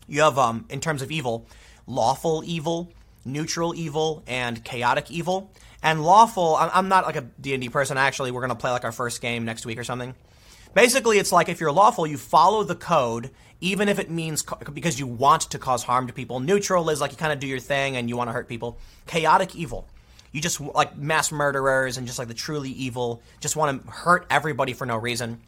you 0.06 0.20
have, 0.20 0.38
um, 0.38 0.66
in 0.70 0.80
terms 0.80 1.02
of 1.02 1.10
evil, 1.10 1.48
lawful 1.88 2.44
evil, 2.46 2.92
neutral 3.24 3.74
evil, 3.74 4.22
and 4.28 4.62
chaotic 4.62 5.10
evil. 5.10 5.50
And 5.82 6.04
lawful, 6.04 6.56
I'm 6.56 6.88
not 6.88 7.04
like 7.04 7.16
a 7.16 7.22
D&D 7.40 7.68
person. 7.70 7.98
Actually, 7.98 8.30
we're 8.30 8.46
to 8.46 8.54
play 8.54 8.70
like 8.70 8.84
our 8.84 8.92
first 8.92 9.20
game 9.20 9.44
next 9.44 9.66
week 9.66 9.78
or 9.78 9.84
something. 9.84 10.14
Basically, 10.76 11.16
it's 11.16 11.32
like 11.32 11.48
if 11.48 11.58
you're 11.58 11.72
lawful, 11.72 12.06
you 12.06 12.18
follow 12.18 12.62
the 12.62 12.74
code, 12.74 13.30
even 13.62 13.88
if 13.88 13.98
it 13.98 14.10
means 14.10 14.44
because 14.74 15.00
you 15.00 15.06
want 15.06 15.40
to 15.52 15.58
cause 15.58 15.82
harm 15.82 16.06
to 16.06 16.12
people. 16.12 16.38
Neutral 16.38 16.90
is 16.90 17.00
like 17.00 17.12
you 17.12 17.16
kind 17.16 17.32
of 17.32 17.40
do 17.40 17.46
your 17.46 17.60
thing 17.60 17.96
and 17.96 18.10
you 18.10 18.16
want 18.18 18.28
to 18.28 18.32
hurt 18.32 18.46
people. 18.46 18.76
Chaotic 19.06 19.56
evil. 19.56 19.88
You 20.32 20.42
just 20.42 20.60
like 20.60 20.94
mass 20.98 21.32
murderers 21.32 21.96
and 21.96 22.06
just 22.06 22.18
like 22.18 22.28
the 22.28 22.34
truly 22.34 22.68
evil, 22.68 23.22
just 23.40 23.56
want 23.56 23.86
to 23.86 23.90
hurt 23.90 24.26
everybody 24.28 24.74
for 24.74 24.84
no 24.84 24.98
reason. 24.98 25.40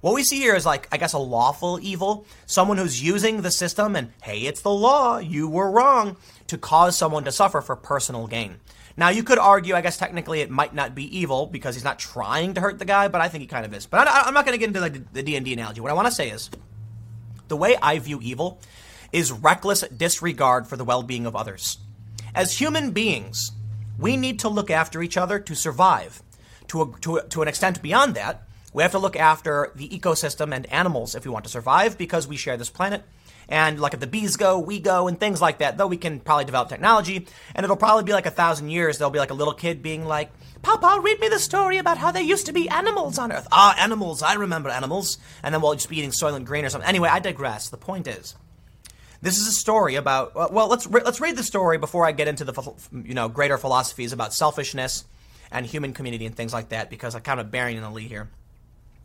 What 0.00 0.14
we 0.14 0.24
see 0.24 0.38
here 0.40 0.56
is 0.56 0.66
like, 0.66 0.88
I 0.90 0.96
guess, 0.96 1.12
a 1.12 1.18
lawful 1.18 1.78
evil. 1.80 2.26
Someone 2.46 2.76
who's 2.76 3.00
using 3.00 3.42
the 3.42 3.52
system 3.52 3.94
and, 3.94 4.12
hey, 4.20 4.40
it's 4.40 4.62
the 4.62 4.74
law, 4.74 5.18
you 5.18 5.48
were 5.48 5.70
wrong, 5.70 6.16
to 6.48 6.58
cause 6.58 6.98
someone 6.98 7.22
to 7.22 7.30
suffer 7.30 7.60
for 7.60 7.76
personal 7.76 8.26
gain. 8.26 8.56
Now, 8.96 9.08
you 9.08 9.22
could 9.22 9.38
argue, 9.38 9.74
I 9.74 9.80
guess 9.80 9.96
technically 9.96 10.40
it 10.40 10.50
might 10.50 10.74
not 10.74 10.94
be 10.94 11.16
evil 11.18 11.46
because 11.46 11.74
he's 11.74 11.84
not 11.84 11.98
trying 11.98 12.54
to 12.54 12.60
hurt 12.60 12.78
the 12.78 12.84
guy, 12.84 13.08
but 13.08 13.20
I 13.20 13.28
think 13.28 13.42
he 13.42 13.46
kind 13.46 13.64
of 13.64 13.72
is. 13.72 13.86
But 13.86 14.06
I, 14.06 14.28
am 14.28 14.34
not 14.34 14.44
going 14.44 14.54
to 14.54 14.58
get 14.58 14.68
into 14.68 14.80
like 14.80 15.12
the 15.12 15.22
D&D 15.22 15.52
analogy. 15.52 15.80
What 15.80 15.90
I 15.90 15.94
want 15.94 16.08
to 16.08 16.14
say 16.14 16.30
is 16.30 16.50
the 17.48 17.56
way 17.56 17.76
I 17.80 17.98
view 17.98 18.20
evil 18.22 18.60
is 19.12 19.32
reckless 19.32 19.82
disregard 19.82 20.66
for 20.66 20.76
the 20.76 20.84
well-being 20.84 21.26
of 21.26 21.36
others. 21.36 21.78
As 22.34 22.58
human 22.58 22.92
beings, 22.92 23.52
we 23.98 24.16
need 24.16 24.38
to 24.40 24.48
look 24.48 24.70
after 24.70 25.02
each 25.02 25.16
other 25.16 25.38
to 25.38 25.54
survive. 25.54 26.22
To, 26.68 26.82
a, 26.82 27.00
to, 27.00 27.16
a, 27.16 27.22
to 27.28 27.42
an 27.42 27.48
extent 27.48 27.82
beyond 27.82 28.14
that, 28.14 28.48
we 28.72 28.82
have 28.82 28.92
to 28.92 28.98
look 28.98 29.16
after 29.16 29.70
the 29.74 29.88
ecosystem 29.88 30.54
and 30.54 30.64
animals 30.72 31.14
if 31.14 31.26
we 31.26 31.30
want 31.30 31.44
to 31.44 31.50
survive 31.50 31.98
because 31.98 32.26
we 32.26 32.36
share 32.36 32.56
this 32.56 32.70
planet 32.70 33.04
and 33.52 33.78
like 33.78 33.92
if 33.92 34.00
the 34.00 34.06
bees 34.06 34.36
go, 34.36 34.58
we 34.58 34.80
go, 34.80 35.08
and 35.08 35.20
things 35.20 35.42
like 35.42 35.58
that. 35.58 35.76
Though 35.76 35.86
we 35.86 35.98
can 35.98 36.20
probably 36.20 36.46
develop 36.46 36.70
technology, 36.70 37.26
and 37.54 37.64
it'll 37.64 37.76
probably 37.76 38.02
be 38.02 38.12
like 38.12 38.24
a 38.24 38.30
thousand 38.30 38.70
years. 38.70 38.96
There'll 38.96 39.10
be 39.10 39.18
like 39.18 39.30
a 39.30 39.34
little 39.34 39.52
kid 39.52 39.82
being 39.82 40.06
like, 40.06 40.30
Papa, 40.62 41.00
read 41.02 41.20
me 41.20 41.28
the 41.28 41.38
story 41.38 41.76
about 41.76 41.98
how 41.98 42.12
there 42.12 42.22
used 42.22 42.46
to 42.46 42.52
be 42.54 42.70
animals 42.70 43.18
on 43.18 43.30
Earth. 43.30 43.46
Ah, 43.52 43.76
animals, 43.78 44.22
I 44.22 44.34
remember 44.34 44.70
animals. 44.70 45.18
And 45.42 45.54
then 45.54 45.60
we'll 45.60 45.74
just 45.74 45.90
be 45.90 45.98
eating 45.98 46.12
Soylent 46.12 46.46
Green 46.46 46.64
or 46.64 46.70
something. 46.70 46.88
Anyway, 46.88 47.10
I 47.10 47.18
digress. 47.18 47.68
The 47.68 47.76
point 47.76 48.06
is, 48.06 48.34
this 49.20 49.36
is 49.36 49.46
a 49.46 49.52
story 49.52 49.96
about. 49.96 50.34
Well, 50.34 50.68
let's 50.68 50.86
re- 50.86 51.02
let's 51.04 51.20
read 51.20 51.36
the 51.36 51.42
story 51.42 51.76
before 51.76 52.06
I 52.06 52.12
get 52.12 52.28
into 52.28 52.44
the 52.44 52.72
you 53.04 53.12
know 53.12 53.28
greater 53.28 53.58
philosophies 53.58 54.14
about 54.14 54.32
selfishness 54.32 55.04
and 55.50 55.66
human 55.66 55.92
community 55.92 56.24
and 56.24 56.34
things 56.34 56.54
like 56.54 56.70
that, 56.70 56.88
because 56.88 57.14
I'm 57.14 57.20
kind 57.20 57.38
of 57.38 57.50
bearing 57.50 57.76
in 57.76 57.82
the 57.82 57.90
lead 57.90 58.08
here. 58.08 58.30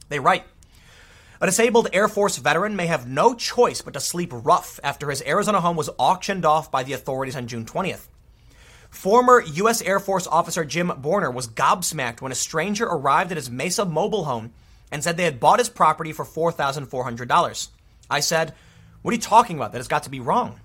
They 0.08 0.20
write. 0.20 0.46
A 1.40 1.46
disabled 1.46 1.90
Air 1.94 2.08
Force 2.08 2.38
veteran 2.38 2.76
may 2.76 2.88
have 2.88 3.08
no 3.08 3.36
choice 3.36 3.82
but 3.82 3.94
to 3.94 4.00
sleep 4.00 4.32
rough 4.34 4.80
after 4.84 5.12
his 5.12 5.22
Arizona 5.22 5.62
home 5.62 5.78
was 5.78 5.90
auctioned 6.00 6.46
off 6.46 6.72
by 6.72 6.82
the 6.82 6.94
authorities 6.94 7.36
on 7.36 7.46
June 7.46 7.64
20th. 7.64 8.08
Former 8.90 9.42
U.S. 9.42 9.84
Air 9.84 10.00
Force 10.00 10.26
officer 10.26 10.66
Jim 10.66 10.90
Borner 10.90 11.32
was 11.32 11.48
gobsmacked 11.48 12.22
when 12.22 12.32
a 12.32 12.36
stranger 12.36 12.86
arrived 12.86 13.30
at 13.32 13.38
his 13.38 13.52
Mesa 13.52 13.86
mobile 13.86 14.26
home 14.26 14.52
and 14.92 15.04
said 15.04 15.16
they 15.16 15.26
had 15.26 15.40
bought 15.40 15.60
his 15.60 15.70
property 15.70 16.12
for 16.12 16.26
$4,400. 16.26 17.68
I 18.10 18.20
said, 18.20 18.56
What 19.04 19.12
are 19.12 19.16
you 19.16 19.22
talking 19.22 19.58
about? 19.58 19.74
That 19.74 19.80
has 19.80 19.88
got 19.88 20.04
to 20.04 20.10
be 20.10 20.20
wrong. 20.20 20.60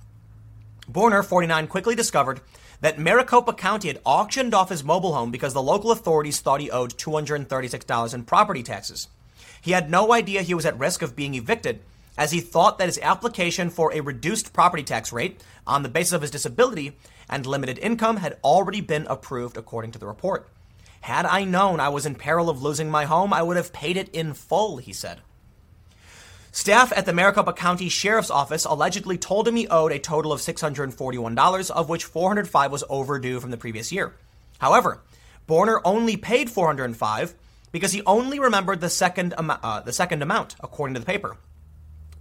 Borner, 0.90 1.22
49, 1.22 1.66
quickly 1.66 1.94
discovered 1.94 2.40
that 2.80 2.98
Maricopa 2.98 3.52
County 3.52 3.88
had 3.88 4.00
auctioned 4.04 4.54
off 4.54 4.70
his 4.70 4.82
mobile 4.82 5.12
home 5.12 5.30
because 5.30 5.52
the 5.52 5.62
local 5.62 5.90
authorities 5.90 6.40
thought 6.40 6.60
he 6.60 6.70
owed 6.70 6.96
$236 6.96 8.14
in 8.14 8.24
property 8.24 8.62
taxes. 8.62 9.08
He 9.62 9.70
had 9.70 9.90
no 9.90 10.12
idea 10.12 10.42
he 10.42 10.54
was 10.54 10.66
at 10.66 10.78
risk 10.78 11.02
of 11.02 11.16
being 11.16 11.34
evicted, 11.34 11.80
as 12.18 12.32
he 12.32 12.40
thought 12.40 12.78
that 12.78 12.88
his 12.88 12.98
application 13.00 13.70
for 13.70 13.94
a 13.94 14.00
reduced 14.00 14.52
property 14.52 14.82
tax 14.82 15.12
rate 15.12 15.40
on 15.66 15.82
the 15.82 15.88
basis 15.88 16.12
of 16.12 16.20
his 16.20 16.32
disability 16.32 16.96
and 17.30 17.46
limited 17.46 17.78
income 17.78 18.16
had 18.18 18.36
already 18.42 18.80
been 18.80 19.06
approved 19.06 19.56
according 19.56 19.92
to 19.92 19.98
the 20.00 20.06
report. 20.06 20.48
Had 21.02 21.26
I 21.26 21.44
known 21.44 21.78
I 21.78 21.88
was 21.88 22.04
in 22.04 22.16
peril 22.16 22.50
of 22.50 22.60
losing 22.60 22.90
my 22.90 23.04
home, 23.04 23.32
I 23.32 23.42
would 23.42 23.56
have 23.56 23.72
paid 23.72 23.96
it 23.96 24.08
in 24.10 24.34
full, 24.34 24.78
he 24.78 24.92
said. 24.92 25.20
Staff 26.50 26.92
at 26.94 27.06
the 27.06 27.12
Maricopa 27.12 27.52
County 27.52 27.88
Sheriff's 27.88 28.30
Office 28.30 28.64
allegedly 28.64 29.16
told 29.16 29.48
him 29.48 29.56
he 29.56 29.68
owed 29.68 29.92
a 29.92 29.98
total 29.98 30.32
of 30.32 30.40
$641, 30.40 31.70
of 31.70 31.88
which 31.88 32.12
$405 32.12 32.70
was 32.70 32.84
overdue 32.90 33.40
from 33.40 33.52
the 33.52 33.56
previous 33.56 33.90
year. 33.90 34.12
However, 34.58 35.00
Borner 35.48 35.80
only 35.84 36.16
paid 36.16 36.50
405 36.50 37.34
because 37.72 37.92
he 37.92 38.02
only 38.04 38.38
remembered 38.38 38.80
the 38.80 38.90
second, 38.90 39.34
uh, 39.36 39.80
the 39.80 39.92
second 39.92 40.22
amount, 40.22 40.54
according 40.60 40.94
to 40.94 41.00
the 41.00 41.06
paper. 41.06 41.36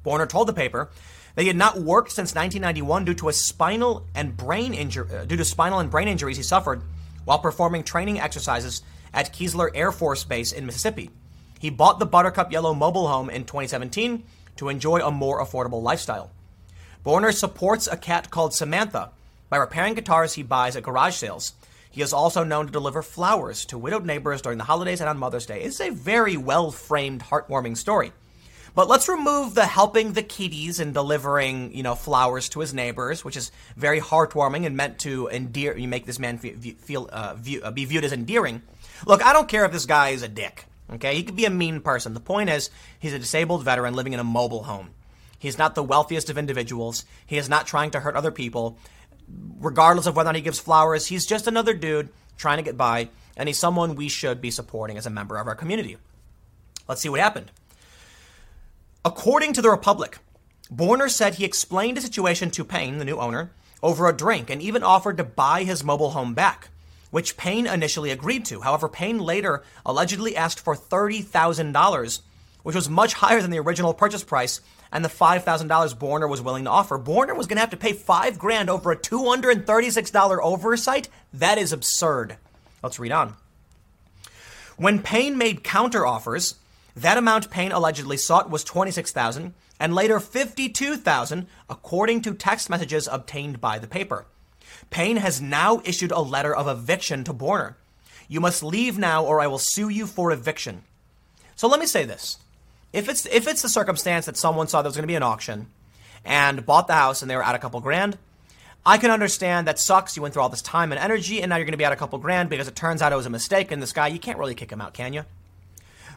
Borner 0.03 0.27
told 0.27 0.47
the 0.47 0.53
paper 0.53 0.89
that 1.35 1.41
he 1.43 1.47
had 1.47 1.57
not 1.57 1.79
worked 1.79 2.11
since 2.11 2.33
1991 2.33 3.05
due 3.05 3.13
to 3.13 3.29
a 3.29 3.33
spinal 3.33 4.07
and 4.15 4.35
brain 4.35 4.73
injury, 4.73 5.07
uh, 5.15 5.25
due 5.25 5.37
to 5.37 5.45
spinal 5.45 5.79
and 5.79 5.91
brain 5.91 6.07
injuries 6.07 6.37
he 6.37 6.43
suffered 6.43 6.81
while 7.25 7.39
performing 7.39 7.83
training 7.83 8.19
exercises 8.19 8.81
at 9.13 9.33
Keesler 9.33 9.69
Air 9.75 9.91
Force 9.91 10.23
Base 10.23 10.51
in 10.51 10.65
Mississippi. 10.65 11.11
He 11.59 11.69
bought 11.69 11.99
the 11.99 12.05
Buttercup 12.05 12.51
Yellow 12.51 12.73
mobile 12.73 13.07
home 13.07 13.29
in 13.29 13.43
2017 13.43 14.23
to 14.55 14.69
enjoy 14.69 15.05
a 15.05 15.11
more 15.11 15.43
affordable 15.43 15.83
lifestyle. 15.83 16.31
Borner 17.05 17.33
supports 17.33 17.87
a 17.87 17.97
cat 17.97 18.31
called 18.31 18.53
Samantha 18.53 19.11
by 19.49 19.57
repairing 19.57 19.93
guitars 19.93 20.33
he 20.33 20.43
buys 20.43 20.75
at 20.75 20.83
garage 20.83 21.15
sales. 21.15 21.53
He 21.91 22.01
is 22.01 22.13
also 22.13 22.43
known 22.43 22.65
to 22.65 22.71
deliver 22.71 23.01
flowers 23.01 23.65
to 23.65 23.77
widowed 23.77 24.05
neighbors 24.05 24.41
during 24.41 24.57
the 24.57 24.63
holidays 24.63 25.01
and 25.01 25.09
on 25.09 25.17
Mother's 25.17 25.45
Day. 25.45 25.61
It's 25.61 25.81
a 25.81 25.89
very 25.89 26.37
well 26.37 26.71
framed, 26.71 27.21
heartwarming 27.21 27.77
story. 27.77 28.13
But 28.73 28.87
let's 28.87 29.09
remove 29.09 29.53
the 29.53 29.65
helping 29.65 30.13
the 30.13 30.23
kitties 30.23 30.79
and 30.79 30.93
delivering, 30.93 31.75
you 31.75 31.83
know, 31.83 31.93
flowers 31.93 32.47
to 32.49 32.61
his 32.61 32.73
neighbors, 32.73 33.25
which 33.25 33.35
is 33.35 33.51
very 33.75 33.99
heartwarming 33.99 34.65
and 34.65 34.77
meant 34.77 34.99
to 34.99 35.27
endear, 35.27 35.77
you 35.77 35.89
make 35.89 36.05
this 36.05 36.19
man 36.19 36.37
feel, 36.37 37.09
uh, 37.11 37.33
view, 37.35 37.61
uh, 37.61 37.71
be 37.71 37.83
viewed 37.83 38.05
as 38.05 38.13
endearing. 38.13 38.61
Look, 39.05 39.25
I 39.25 39.33
don't 39.33 39.49
care 39.49 39.65
if 39.65 39.73
this 39.73 39.85
guy 39.85 40.09
is 40.09 40.23
a 40.23 40.29
dick. 40.29 40.65
Okay, 40.93 41.15
he 41.15 41.23
could 41.23 41.35
be 41.35 41.45
a 41.45 41.49
mean 41.49 41.81
person. 41.81 42.13
The 42.13 42.21
point 42.21 42.49
is, 42.49 42.69
he's 42.99 43.13
a 43.13 43.19
disabled 43.19 43.63
veteran 43.63 43.93
living 43.93 44.13
in 44.13 44.19
a 44.19 44.25
mobile 44.25 44.63
home. 44.63 44.91
He's 45.37 45.57
not 45.57 45.73
the 45.73 45.83
wealthiest 45.83 46.29
of 46.29 46.37
individuals. 46.37 47.03
He 47.25 47.37
is 47.37 47.49
not 47.49 47.65
trying 47.65 47.91
to 47.91 47.99
hurt 47.99 48.15
other 48.15 48.31
people. 48.31 48.77
Regardless 49.59 50.07
of 50.07 50.15
whether 50.15 50.29
or 50.29 50.33
not 50.33 50.37
he 50.37 50.41
gives 50.41 50.59
flowers, 50.59 51.07
he's 51.07 51.25
just 51.25 51.47
another 51.47 51.73
dude 51.73 52.09
trying 52.37 52.57
to 52.57 52.63
get 52.63 52.77
by, 52.77 53.09
and 53.37 53.47
he's 53.47 53.59
someone 53.59 53.95
we 53.95 54.09
should 54.09 54.41
be 54.41 54.51
supporting 54.51 54.97
as 54.97 55.05
a 55.05 55.11
member 55.11 55.37
of 55.37 55.47
our 55.47 55.55
community. 55.55 55.97
Let's 56.87 57.01
see 57.01 57.09
what 57.09 57.19
happened. 57.19 57.51
According 59.05 59.53
to 59.53 59.61
the 59.61 59.69
Republic, 59.69 60.19
Borner 60.73 61.09
said 61.09 61.35
he 61.35 61.45
explained 61.45 61.97
the 61.97 62.01
situation 62.01 62.49
to 62.51 62.63
Payne, 62.63 62.97
the 62.97 63.05
new 63.05 63.17
owner, 63.17 63.51
over 63.83 64.07
a 64.07 64.15
drink 64.15 64.49
and 64.49 64.61
even 64.61 64.83
offered 64.83 65.17
to 65.17 65.23
buy 65.23 65.63
his 65.63 65.83
mobile 65.83 66.11
home 66.11 66.33
back 66.33 66.69
which 67.11 67.37
Payne 67.37 67.67
initially 67.67 68.09
agreed 68.09 68.45
to. 68.45 68.61
However, 68.61 68.89
Payne 68.89 69.19
later 69.19 69.63
allegedly 69.85 70.35
asked 70.35 70.59
for 70.59 70.75
$30,000, 70.75 72.21
which 72.63 72.75
was 72.75 72.89
much 72.89 73.13
higher 73.13 73.41
than 73.41 73.51
the 73.51 73.59
original 73.59 73.93
purchase 73.93 74.23
price 74.23 74.61
and 74.91 75.05
the 75.05 75.09
$5,000 75.09 75.43
Borner 75.95 76.29
was 76.29 76.41
willing 76.41 76.65
to 76.65 76.69
offer. 76.69 76.99
Borner 76.99 77.35
was 77.35 77.47
going 77.47 77.57
to 77.57 77.61
have 77.61 77.69
to 77.69 77.77
pay 77.77 77.93
5 77.93 78.37
grand 78.37 78.69
over 78.69 78.91
a 78.91 78.97
$236 78.97 80.39
oversight? 80.43 81.09
That 81.33 81.57
is 81.57 81.71
absurd. 81.71 82.37
Let's 82.83 82.99
read 82.99 83.11
on. 83.11 83.35
When 84.77 85.01
Payne 85.01 85.37
made 85.37 85.63
counteroffers, 85.63 86.55
that 86.95 87.17
amount 87.17 87.49
Payne 87.49 87.71
allegedly 87.71 88.17
sought 88.17 88.49
was 88.49 88.63
26,000 88.63 89.53
and 89.79 89.95
later 89.95 90.19
52,000 90.19 91.47
according 91.69 92.21
to 92.21 92.33
text 92.33 92.69
messages 92.69 93.07
obtained 93.11 93.61
by 93.61 93.79
the 93.79 93.87
paper. 93.87 94.25
Payne 94.89 95.17
has 95.17 95.41
now 95.41 95.81
issued 95.85 96.11
a 96.11 96.19
letter 96.21 96.55
of 96.55 96.67
eviction 96.67 97.23
to 97.23 97.33
Borner. 97.33 97.75
You 98.27 98.39
must 98.39 98.63
leave 98.63 98.97
now 98.97 99.23
or 99.23 99.39
I 99.39 99.47
will 99.47 99.59
sue 99.59 99.89
you 99.89 100.07
for 100.07 100.31
eviction. 100.31 100.83
So 101.55 101.67
let 101.67 101.79
me 101.79 101.85
say 101.85 102.03
this. 102.05 102.37
If 102.93 103.07
it's 103.07 103.25
if 103.25 103.47
it's 103.47 103.61
the 103.61 103.69
circumstance 103.69 104.25
that 104.25 104.37
someone 104.37 104.67
saw 104.67 104.81
there 104.81 104.89
was 104.89 104.95
going 104.95 105.03
to 105.03 105.07
be 105.07 105.15
an 105.15 105.23
auction 105.23 105.67
and 106.25 106.65
bought 106.65 106.87
the 106.87 106.93
house 106.93 107.21
and 107.21 107.31
they 107.31 107.35
were 107.35 107.43
out 107.43 107.55
a 107.55 107.59
couple 107.59 107.79
grand, 107.79 108.17
I 108.85 108.97
can 108.97 109.11
understand 109.11 109.67
that 109.67 109.79
sucks. 109.79 110.15
You 110.15 110.21
went 110.21 110.33
through 110.33 110.43
all 110.43 110.49
this 110.49 110.61
time 110.61 110.91
and 110.91 110.99
energy 110.99 111.41
and 111.41 111.49
now 111.49 111.55
you're 111.55 111.65
going 111.65 111.71
to 111.71 111.77
be 111.77 111.85
out 111.85 111.93
a 111.93 111.97
couple 111.97 112.19
grand 112.19 112.49
because 112.49 112.67
it 112.67 112.75
turns 112.75 113.01
out 113.01 113.13
it 113.13 113.15
was 113.15 113.25
a 113.25 113.29
mistake 113.29 113.71
and 113.71 113.81
this 113.81 113.93
guy, 113.93 114.07
you 114.07 114.19
can't 114.19 114.37
really 114.37 114.55
kick 114.55 114.71
him 114.71 114.81
out, 114.81 114.93
can 114.93 115.13
you? 115.13 115.23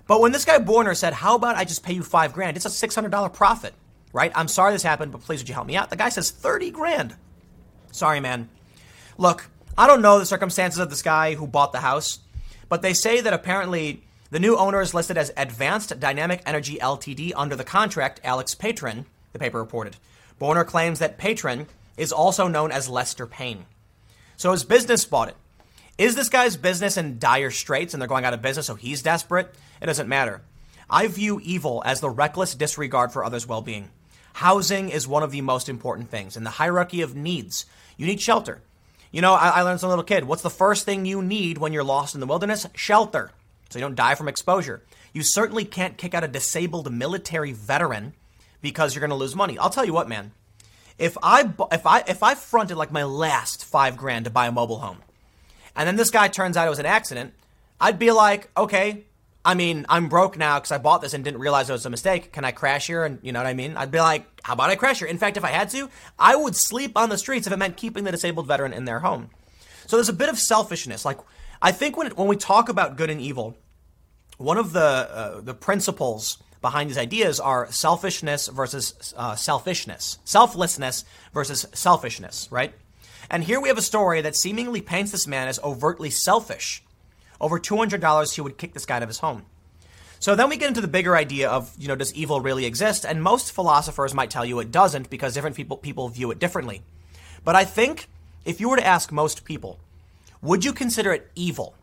But 0.07 0.21
when 0.21 0.33
this 0.33 0.45
guy 0.45 0.59
Borner 0.59 0.97
said, 0.97 1.15
"How 1.15 1.37
about 1.37 1.57
I 1.57 1.65
just 1.65 1.83
pay 1.83 1.93
you 1.95 2.03
5 2.03 2.33
grand?" 2.33 2.57
It's 2.57 2.67
a 2.67 2.71
$600 2.71 3.33
profit, 3.33 3.75
right? 4.13 4.33
I'm 4.35 4.49
sorry 4.49 4.73
this 4.73 4.83
happened, 4.83 5.13
but 5.13 5.23
please 5.23 5.41
would 5.41 5.49
you 5.49 5.55
help 5.55 5.67
me 5.67 5.77
out? 5.77 5.91
The 5.91 5.97
guy 5.97 6.09
says 6.09 6.31
30 6.31 6.71
grand. 6.71 7.17
Sorry, 7.93 8.21
man. 8.21 8.49
Look, 9.17 9.49
I 9.79 9.87
don't 9.87 10.03
know 10.03 10.19
the 10.19 10.27
circumstances 10.27 10.81
of 10.81 10.91
this 10.91 11.03
guy 11.03 11.35
who 11.35 11.47
bought 11.47 11.73
the 11.73 11.81
house, 11.81 12.19
but 12.69 12.83
they 12.83 12.93
say 12.93 13.21
that 13.21 13.33
apparently 13.33 14.03
the 14.31 14.41
new 14.41 14.57
owner 14.57 14.81
is 14.81 14.95
listed 14.95 15.19
as 15.19 15.33
Advanced 15.37 16.01
Dynamic 16.01 16.43
Energy 16.47 16.79
Ltd. 16.81 17.33
under 17.37 17.57
the 17.57 17.65
contract 17.65 18.21
Alex 18.25 18.55
Patron, 18.55 19.07
the 19.33 19.39
paper 19.39 19.59
reported. 19.59 19.97
Borner 20.41 20.67
claims 20.67 20.99
that 20.99 21.19
Patron 21.19 21.67
is 21.97 22.13
also 22.13 22.49
known 22.49 22.73
as 22.73 22.89
Lester 22.89 23.27
Payne. 23.27 23.67
So 24.37 24.53
his 24.53 24.65
business 24.65 25.05
bought 25.05 25.29
it. 25.29 25.37
Is 25.97 26.17
this 26.17 26.29
guy's 26.29 26.57
business 26.57 26.97
in 26.97 27.19
dire 27.21 27.53
straits 27.53 27.95
and 27.95 28.01
they're 28.01 28.09
going 28.09 28.25
out 28.25 28.35
of 28.35 28.43
business 28.43 28.67
so 28.67 28.75
he's 28.75 29.03
desperate? 29.03 29.55
It 29.81 29.87
doesn't 29.87 30.09
matter. 30.09 30.43
I 30.91 31.07
view 31.07 31.41
evil 31.43 31.83
as 31.87 32.01
the 32.01 32.11
reckless 32.11 32.55
disregard 32.55 33.13
for 33.13 33.25
others' 33.25 33.47
well 33.47 33.63
being. 33.63 33.91
Housing 34.35 34.89
is 34.89 35.07
one 35.07 35.23
of 35.23 35.31
the 35.31 35.41
most 35.41 35.69
important 35.69 36.11
things. 36.11 36.37
In 36.37 36.43
the 36.43 36.51
hierarchy 36.51 37.03
of 37.03 37.15
needs, 37.15 37.67
you 37.97 38.07
need 38.07 38.21
shelter. 38.21 38.61
You 39.13 39.21
know, 39.21 39.35
I, 39.35 39.51
I 39.51 39.63
learned 39.63 39.77
as 39.77 39.83
a 39.85 39.89
little 39.89 40.03
kid 40.03 40.25
what's 40.25 40.43
the 40.43 40.51
first 40.51 40.85
thing 40.85 41.07
you 41.07 41.23
need 41.23 41.59
when 41.59 41.73
you're 41.73 41.85
lost 41.85 42.15
in 42.15 42.21
the 42.21 42.27
wilderness? 42.27 42.67
Shelter. 42.75 43.31
So 43.75 43.81
you 43.81 43.85
don't 43.85 43.97
die 43.97 44.15
from 44.15 44.29
exposure. 44.29 44.85
You 45.13 45.25
certainly 45.25 45.65
can't 45.65 45.99
kick 45.99 46.15
out 46.15 46.23
a 46.23 46.29
disabled 46.29 46.93
military 46.93 47.51
veteran 47.51 48.15
because 48.63 48.95
you're 48.95 49.01
going 49.01 49.11
to 49.11 49.17
lose 49.17 49.35
money. 49.35 49.59
I'll 49.59 49.69
tell 49.69 49.85
you 49.85 49.93
what, 49.93 50.09
man. 50.09 50.31
If 50.97 51.19
I 51.25 51.53
if 51.73 51.85
I 51.85 52.05
if 52.07 52.23
I 52.23 52.37
fronted 52.37 52.77
like 52.77 52.93
my 52.93 53.03
last 53.03 53.65
5 53.65 53.97
grand 53.97 54.27
to 54.27 54.31
buy 54.31 54.47
a 54.47 54.53
mobile 54.53 54.79
home 54.79 54.99
and 55.75 55.89
then 55.89 55.97
this 55.97 56.13
guy 56.13 56.29
turns 56.29 56.57
out 56.57 56.69
it 56.69 56.71
was 56.71 56.79
an 56.79 56.87
accident, 56.87 57.35
I'd 57.81 57.99
be 57.99 58.13
like, 58.13 58.49
"Okay, 58.57 59.07
I 59.45 59.55
mean, 59.55 59.87
I'm 59.89 60.09
broke 60.09 60.39
now 60.39 60.61
because 60.61 60.71
I 60.71 60.79
bought 60.79 61.03
this 61.03 61.15
and 61.15 61.25
didn't 61.25 61.41
realize 61.41 61.69
it 61.69 61.73
was 61.73 61.85
a 61.85 61.91
mistake. 61.91 62.31
Can 62.31 62.45
I 62.45 62.53
crash 62.53 62.87
here? 62.87 63.05
And 63.05 63.19
you 63.23 63.33
know 63.33 63.41
what 63.41 63.49
I 63.49 63.55
mean? 63.55 63.77
I'd 63.77 63.91
be 63.91 63.99
like, 63.99 64.25
how 64.45 64.53
about 64.53 64.71
I 64.71 64.77
crash 64.77 65.01
here? 65.01 65.09
In 65.09 65.19
fact, 65.19 65.37
if 65.37 65.45
I 65.45 65.51
had 65.51 65.69
to, 65.71 65.91
I 66.17 66.37
would 66.37 66.55
sleep 66.55 66.97
on 66.97 67.09
the 67.09 67.19
streets 67.19 67.49
if 67.49 67.53
it 67.53 67.57
meant 67.57 67.77
keeping 67.77 68.05
the 68.05 68.13
disabled 68.13 68.47
veteran 68.47 68.73
in 68.73 68.85
their 68.85 69.01
home. 69.01 69.31
So 69.87 69.97
there's 69.97 70.09
a 70.09 70.15
bit 70.15 70.29
of 70.29 70.39
selfishness. 70.39 71.05
Like, 71.05 71.19
I 71.61 71.73
think 71.73 71.97
when, 71.97 72.11
when 72.13 72.29
we 72.29 72.37
talk 72.37 72.69
about 72.69 72.97
good 72.97 73.11
and 73.11 73.21
evil, 73.21 73.57
one 74.39 74.59
of 74.59 74.73
the, 74.73 74.81
uh, 74.81 75.41
the 75.41 75.55
principles 75.55 76.39
behind 76.61 76.89
these 76.89 76.99
ideas 76.99 77.41
are 77.41 77.71
selfishness 77.71 78.49
versus 78.49 79.15
uh, 79.17 79.37
selfishness, 79.37 80.19
selflessness 80.25 81.05
versus 81.33 81.67
selfishness, 81.75 82.49
right? 82.51 82.75
And 83.31 83.45
here 83.45 83.61
we 83.61 83.69
have 83.69 83.79
a 83.79 83.83
story 83.83 84.21
that 84.23 84.37
seemingly 84.37 84.81
paints 84.81 85.13
this 85.13 85.27
man 85.27 85.49
as 85.49 85.59
overtly 85.61 86.11
selfish 86.11 86.83
over 87.41 87.59
$200 87.59 88.35
he 88.35 88.41
would 88.41 88.57
kick 88.59 88.73
this 88.73 88.87
guy 88.87 88.97
out 88.97 89.03
of 89.03 89.09
his 89.09 89.19
home. 89.19 89.45
So 90.19 90.35
then 90.35 90.49
we 90.49 90.57
get 90.57 90.69
into 90.69 90.81
the 90.81 90.89
bigger 90.89 91.15
idea 91.15 91.51
of, 91.51 91.75
you 91.79 91.89
know, 91.89 91.97
does 91.97 92.15
evil 92.15 92.41
really 92.41 92.65
exist? 92.65 93.05
And 93.05 93.23
most 93.23 93.53
philosophers 93.53 94.15
might 94.15 94.31
tell 94.31 94.45
you 94.45 94.61
it 94.61 94.71
doesn't 94.71 95.11
because 95.11 95.35
different 95.35 95.57
people, 95.57 95.77
people 95.77 96.09
view 96.09 96.31
it 96.31 96.39
differently. 96.39 96.83
But 97.45 97.57
I 97.57 97.65
think 97.65 98.09
if 98.47 98.61
you 98.61 98.71
were 98.71 98.79
to 98.79 98.87
ask 98.87 99.13
most 99.13 99.45
people, 99.45 99.79
would 100.41 100.65
you 100.65 100.73
consider 100.73 101.13
it 101.13 101.31
evil 101.35 101.75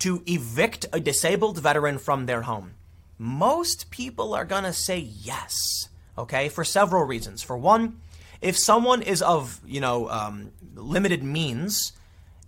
to 0.00 0.22
evict 0.26 0.86
a 0.92 1.00
disabled 1.00 1.58
veteran 1.58 1.98
from 1.98 2.26
their 2.26 2.42
home? 2.42 2.74
Most 3.18 3.90
people 3.90 4.34
are 4.34 4.44
going 4.44 4.64
to 4.64 4.72
say 4.72 4.98
yes, 4.98 5.88
okay, 6.18 6.48
for 6.48 6.64
several 6.64 7.04
reasons. 7.04 7.42
For 7.42 7.56
one, 7.56 8.00
if 8.40 8.58
someone 8.58 9.02
is 9.02 9.22
of, 9.22 9.60
you 9.64 9.80
know, 9.80 10.08
um, 10.10 10.50
limited 10.74 11.22
means, 11.22 11.92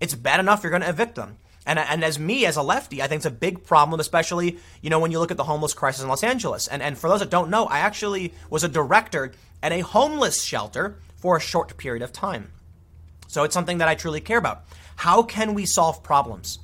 it's 0.01 0.14
bad 0.14 0.40
enough 0.40 0.62
you're 0.62 0.70
going 0.70 0.82
to 0.82 0.89
evict 0.89 1.14
them. 1.14 1.39
And, 1.64 1.78
and 1.78 2.05
as 2.05 2.18
me, 2.18 2.47
as 2.47 2.56
a 2.56 2.62
lefty, 2.62 3.02
I 3.02 3.09
think 3.09 3.20
it's 3.20 3.27
a 3.27 3.31
big 3.31 3.64
problem, 3.64 3.98
especially, 3.98 4.59
you 4.82 4.90
know, 4.90 5.01
when 5.01 5.10
you 5.10 5.18
look 5.18 5.32
at 5.32 5.36
the 5.36 5.44
homeless 5.44 5.74
crisis 5.74 6.02
in 6.02 6.09
Los 6.09 6.23
Angeles. 6.23 6.68
And, 6.68 6.81
and 6.81 6.97
for 6.97 7.09
those 7.09 7.20
that 7.20 7.31
don't 7.31 7.51
know, 7.51 7.66
I 7.66 7.81
actually 7.81 8.32
was 8.51 8.62
a 8.62 8.68
director 8.68 9.32
at 9.62 9.73
a 9.73 9.81
homeless 9.81 10.44
shelter 10.44 10.98
for 11.16 11.36
a 11.36 11.40
short 11.40 11.77
period 11.77 12.02
of 12.02 12.12
time. 12.12 12.52
So 13.27 13.43
it's 13.43 13.55
something 13.55 13.78
that 13.78 13.89
I 13.89 13.97
truly 13.97 14.20
care 14.20 14.39
about. 14.39 14.64
How 14.94 15.23
can 15.24 15.55
we 15.55 15.66
solve 15.66 16.05
problems? 16.05 16.60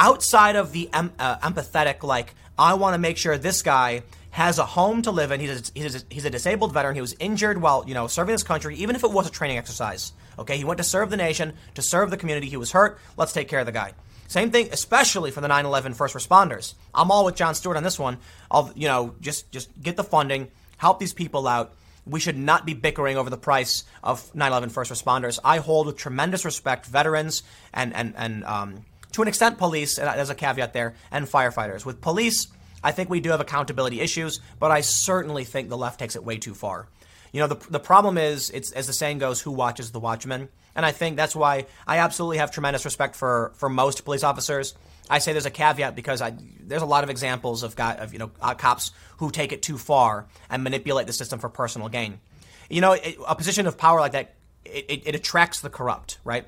Outside 0.00 0.56
of 0.56 0.72
the 0.72 0.88
em- 0.94 1.12
uh, 1.18 1.36
empathetic, 1.40 2.02
like, 2.02 2.34
I 2.58 2.72
want 2.72 2.94
to 2.94 2.98
make 2.98 3.18
sure 3.18 3.36
this 3.36 3.60
guy 3.60 4.02
has 4.30 4.58
a 4.58 4.64
home 4.64 5.02
to 5.02 5.10
live 5.10 5.30
in. 5.30 5.40
He's 5.40 5.70
a, 5.70 5.72
he's, 5.78 5.94
a, 5.94 6.00
he's 6.08 6.24
a 6.24 6.30
disabled 6.30 6.72
veteran. 6.72 6.94
He 6.94 7.02
was 7.02 7.14
injured 7.20 7.60
while, 7.60 7.84
you 7.86 7.92
know, 7.92 8.06
serving 8.06 8.32
this 8.32 8.42
country, 8.42 8.76
even 8.76 8.96
if 8.96 9.04
it 9.04 9.10
was 9.10 9.28
a 9.28 9.30
training 9.30 9.58
exercise. 9.58 10.14
Okay, 10.38 10.56
he 10.56 10.64
went 10.64 10.78
to 10.78 10.84
serve 10.84 11.10
the 11.10 11.18
nation, 11.18 11.52
to 11.74 11.82
serve 11.82 12.10
the 12.10 12.16
community. 12.16 12.48
He 12.48 12.56
was 12.56 12.72
hurt. 12.72 12.98
Let's 13.18 13.34
take 13.34 13.46
care 13.48 13.60
of 13.60 13.66
the 13.66 13.72
guy. 13.72 13.92
Same 14.26 14.50
thing, 14.50 14.70
especially 14.72 15.32
for 15.32 15.42
the 15.42 15.48
9/11 15.48 15.94
first 15.94 16.14
responders. 16.14 16.72
I'm 16.94 17.10
all 17.10 17.26
with 17.26 17.34
Jon 17.34 17.54
Stewart 17.54 17.76
on 17.76 17.82
this 17.82 17.98
one. 17.98 18.16
I'll, 18.50 18.72
you 18.74 18.88
know, 18.88 19.14
just 19.20 19.52
just 19.52 19.68
get 19.82 19.96
the 19.96 20.04
funding, 20.04 20.48
help 20.78 20.98
these 20.98 21.12
people 21.12 21.46
out. 21.46 21.74
We 22.06 22.20
should 22.20 22.38
not 22.38 22.64
be 22.64 22.72
bickering 22.72 23.18
over 23.18 23.28
the 23.28 23.36
price 23.36 23.84
of 24.02 24.32
9/11 24.32 24.70
first 24.70 24.90
responders. 24.90 25.38
I 25.44 25.58
hold 25.58 25.88
with 25.88 25.98
tremendous 25.98 26.46
respect 26.46 26.86
veterans 26.86 27.42
and 27.74 27.94
and 27.94 28.14
and 28.16 28.44
um, 28.44 28.84
to 29.12 29.22
an 29.22 29.28
extent 29.28 29.58
police. 29.58 29.96
There's 29.96 30.30
a 30.30 30.34
caveat 30.34 30.72
there, 30.72 30.94
and 31.10 31.26
firefighters. 31.26 31.84
With 31.84 32.00
police, 32.00 32.48
I 32.82 32.92
think 32.92 33.10
we 33.10 33.20
do 33.20 33.30
have 33.30 33.40
accountability 33.40 34.00
issues, 34.00 34.40
but 34.58 34.70
I 34.70 34.80
certainly 34.80 35.44
think 35.44 35.68
the 35.68 35.76
left 35.76 35.98
takes 35.98 36.16
it 36.16 36.24
way 36.24 36.38
too 36.38 36.54
far. 36.54 36.86
You 37.32 37.40
know, 37.40 37.46
the, 37.46 37.70
the 37.70 37.80
problem 37.80 38.18
is, 38.18 38.50
it's 38.50 38.72
as 38.72 38.86
the 38.86 38.92
saying 38.92 39.18
goes, 39.18 39.40
who 39.40 39.52
watches 39.52 39.92
the 39.92 40.00
watchman? 40.00 40.48
And 40.74 40.84
I 40.84 40.92
think 40.92 41.16
that's 41.16 41.36
why 41.36 41.66
I 41.86 41.98
absolutely 41.98 42.38
have 42.38 42.50
tremendous 42.50 42.84
respect 42.84 43.14
for, 43.14 43.52
for 43.56 43.68
most 43.68 44.04
police 44.04 44.24
officers. 44.24 44.74
I 45.08 45.18
say 45.18 45.32
there's 45.32 45.46
a 45.46 45.50
caveat 45.50 45.96
because 45.96 46.22
I, 46.22 46.34
there's 46.60 46.82
a 46.82 46.86
lot 46.86 47.04
of 47.04 47.10
examples 47.10 47.62
of, 47.62 47.74
got, 47.74 47.98
of 47.98 48.12
you 48.12 48.18
know 48.18 48.30
uh, 48.40 48.54
cops 48.54 48.92
who 49.18 49.30
take 49.30 49.52
it 49.52 49.62
too 49.62 49.76
far 49.76 50.26
and 50.48 50.62
manipulate 50.62 51.06
the 51.06 51.12
system 51.12 51.38
for 51.40 51.48
personal 51.48 51.88
gain. 51.88 52.20
You 52.68 52.80
know, 52.80 52.92
it, 52.92 53.16
a 53.26 53.34
position 53.34 53.66
of 53.66 53.76
power 53.76 53.98
like 54.00 54.12
that 54.12 54.34
it, 54.64 54.86
it, 54.88 55.02
it, 55.06 55.14
attracts 55.16 55.60
the 55.60 55.70
corrupt, 55.70 56.18
right? 56.22 56.46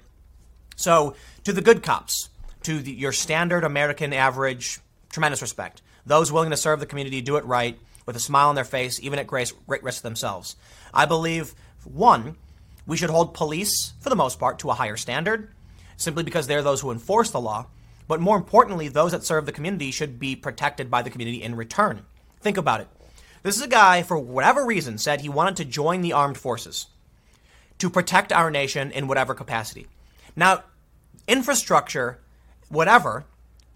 So 0.77 1.17
to 1.45 1.53
the 1.53 1.61
good 1.61 1.83
cops, 1.83 2.29
to 2.65 2.81
the, 2.81 2.93
your 2.93 3.13
standard 3.13 3.65
American 3.65 4.13
average, 4.13 4.81
tremendous 5.11 5.43
respect. 5.43 5.83
Those 6.05 6.33
willing 6.33 6.51
to 6.51 6.57
serve 6.57 6.81
the 6.81 6.87
community, 6.87 7.21
do 7.21 7.37
it 7.37 7.45
right, 7.45 7.79
with 8.07 8.17
a 8.17 8.21
smile 8.21 8.49
on 8.49 8.55
their 8.55 8.65
face, 8.65 9.01
even 9.01 9.19
at 9.19 9.27
great, 9.27 9.53
great 9.67 9.83
risk 9.83 9.99
to 9.99 10.03
themselves. 10.03 10.57
I 10.93 11.07
believe 11.07 11.55
one 11.85 12.37
we 12.87 12.97
should 12.97 13.11
hold 13.11 13.35
police, 13.35 13.93
for 14.01 14.09
the 14.09 14.17
most 14.17 14.39
part, 14.39 14.59
to 14.61 14.71
a 14.71 14.75
higher 14.75 14.97
standard, 14.97 15.51
simply 15.97 16.25
because 16.25 16.47
they're 16.47 16.63
those 16.63 16.81
who 16.81 16.91
enforce 16.91 17.31
the 17.31 17.41
law. 17.41 17.67
But 18.09 18.21
more 18.21 18.37
importantly, 18.37 18.89
those 18.89 19.13
that 19.13 19.25
serve 19.25 19.47
the 19.47 19.53
community 19.53 19.91
should 19.93 20.19
be 20.19 20.35
protected 20.35 20.91
by 20.91 21.03
the 21.03 21.11
community 21.11 21.43
in 21.43 21.55
return. 21.55 22.03
Think 22.41 22.57
about 22.57 22.81
it. 22.81 22.89
This 23.43 23.57
is 23.57 23.63
a 23.63 23.69
guy, 23.69 24.03
for 24.03 24.19
whatever 24.19 24.67
reason, 24.67 24.99
said 24.99 25.21
he 25.21 25.29
wanted 25.29 25.57
to 25.57 25.65
join 25.65 26.01
the 26.01 26.13
armed 26.13 26.39
forces 26.39 26.87
to 27.79 27.91
protect 27.91 28.33
our 28.33 28.51
nation 28.51 28.91
in 28.91 29.09
whatever 29.09 29.35
capacity. 29.35 29.87
Now, 30.37 30.65
infrastructure, 31.27 32.19
whatever, 32.73 33.25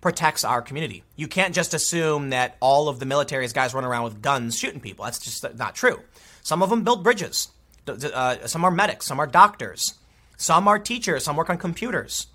protects 0.00 0.44
our 0.44 0.62
community. 0.62 1.04
You 1.16 1.28
can't 1.28 1.54
just 1.54 1.74
assume 1.74 2.30
that 2.30 2.56
all 2.60 2.88
of 2.88 2.98
the 2.98 3.06
military's 3.06 3.52
guys 3.52 3.74
run 3.74 3.84
around 3.84 4.04
with 4.04 4.22
guns 4.22 4.58
shooting 4.58 4.80
people. 4.80 5.04
That's 5.04 5.18
just 5.18 5.44
not 5.56 5.74
true. 5.74 6.00
Some 6.42 6.62
of 6.62 6.70
them 6.70 6.82
build 6.82 7.04
bridges. 7.04 7.48
Uh, 7.86 8.46
some 8.46 8.64
are 8.64 8.70
medics, 8.70 9.06
some 9.06 9.20
are 9.20 9.28
doctors, 9.28 9.94
some 10.36 10.66
are 10.66 10.78
teachers, 10.78 11.22
some 11.22 11.36
work 11.36 11.48
on 11.50 11.56
computers. 11.56 12.26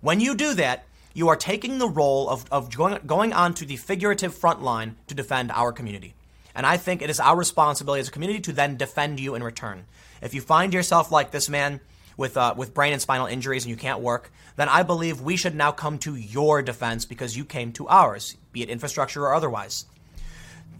When 0.00 0.18
you 0.18 0.34
do 0.34 0.54
that, 0.54 0.86
you 1.12 1.28
are 1.28 1.36
taking 1.36 1.78
the 1.78 1.88
role 1.88 2.28
of, 2.28 2.46
of 2.50 2.74
going, 2.74 2.98
going 3.06 3.32
onto 3.32 3.66
the 3.66 3.76
figurative 3.76 4.34
front 4.34 4.62
line 4.62 4.96
to 5.08 5.14
defend 5.14 5.52
our 5.52 5.72
community. 5.72 6.14
And 6.54 6.64
I 6.64 6.76
think 6.76 7.02
it 7.02 7.10
is 7.10 7.20
our 7.20 7.36
responsibility 7.36 8.00
as 8.00 8.08
a 8.08 8.12
community 8.12 8.40
to 8.40 8.52
then 8.52 8.76
defend 8.76 9.20
you 9.20 9.34
in 9.34 9.42
return. 9.42 9.84
If 10.22 10.32
you 10.32 10.40
find 10.40 10.72
yourself 10.72 11.12
like 11.12 11.30
this 11.30 11.48
man 11.48 11.80
with, 12.16 12.36
uh, 12.36 12.54
with 12.56 12.74
brain 12.74 12.92
and 12.92 13.02
spinal 13.02 13.26
injuries 13.26 13.64
and 13.64 13.70
you 13.70 13.76
can't 13.76 14.00
work, 14.00 14.30
then 14.56 14.68
I 14.68 14.82
believe 14.82 15.20
we 15.20 15.36
should 15.36 15.54
now 15.54 15.72
come 15.72 15.98
to 15.98 16.14
your 16.14 16.62
defense 16.62 17.04
because 17.04 17.36
you 17.36 17.44
came 17.44 17.72
to 17.72 17.88
ours, 17.88 18.36
be 18.52 18.62
it 18.62 18.70
infrastructure 18.70 19.24
or 19.24 19.34
otherwise. 19.34 19.86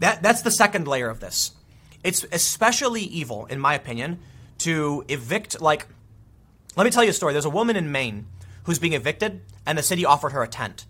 That, 0.00 0.22
that's 0.22 0.42
the 0.42 0.50
second 0.50 0.86
layer 0.86 1.08
of 1.08 1.20
this. 1.20 1.52
It's 2.02 2.24
especially 2.32 3.02
evil, 3.02 3.46
in 3.46 3.58
my 3.58 3.74
opinion, 3.74 4.20
to 4.58 5.04
evict, 5.08 5.60
like, 5.60 5.86
let 6.76 6.84
me 6.84 6.90
tell 6.90 7.04
you 7.04 7.10
a 7.10 7.14
story. 7.14 7.32
There's 7.32 7.44
a 7.44 7.50
woman 7.50 7.76
in 7.76 7.90
Maine 7.90 8.26
who's 8.64 8.78
being 8.78 8.92
evicted, 8.92 9.40
and 9.66 9.78
the 9.78 9.82
city 9.82 10.04
offered 10.04 10.32
her 10.32 10.42
a 10.42 10.48
tent. 10.48 10.86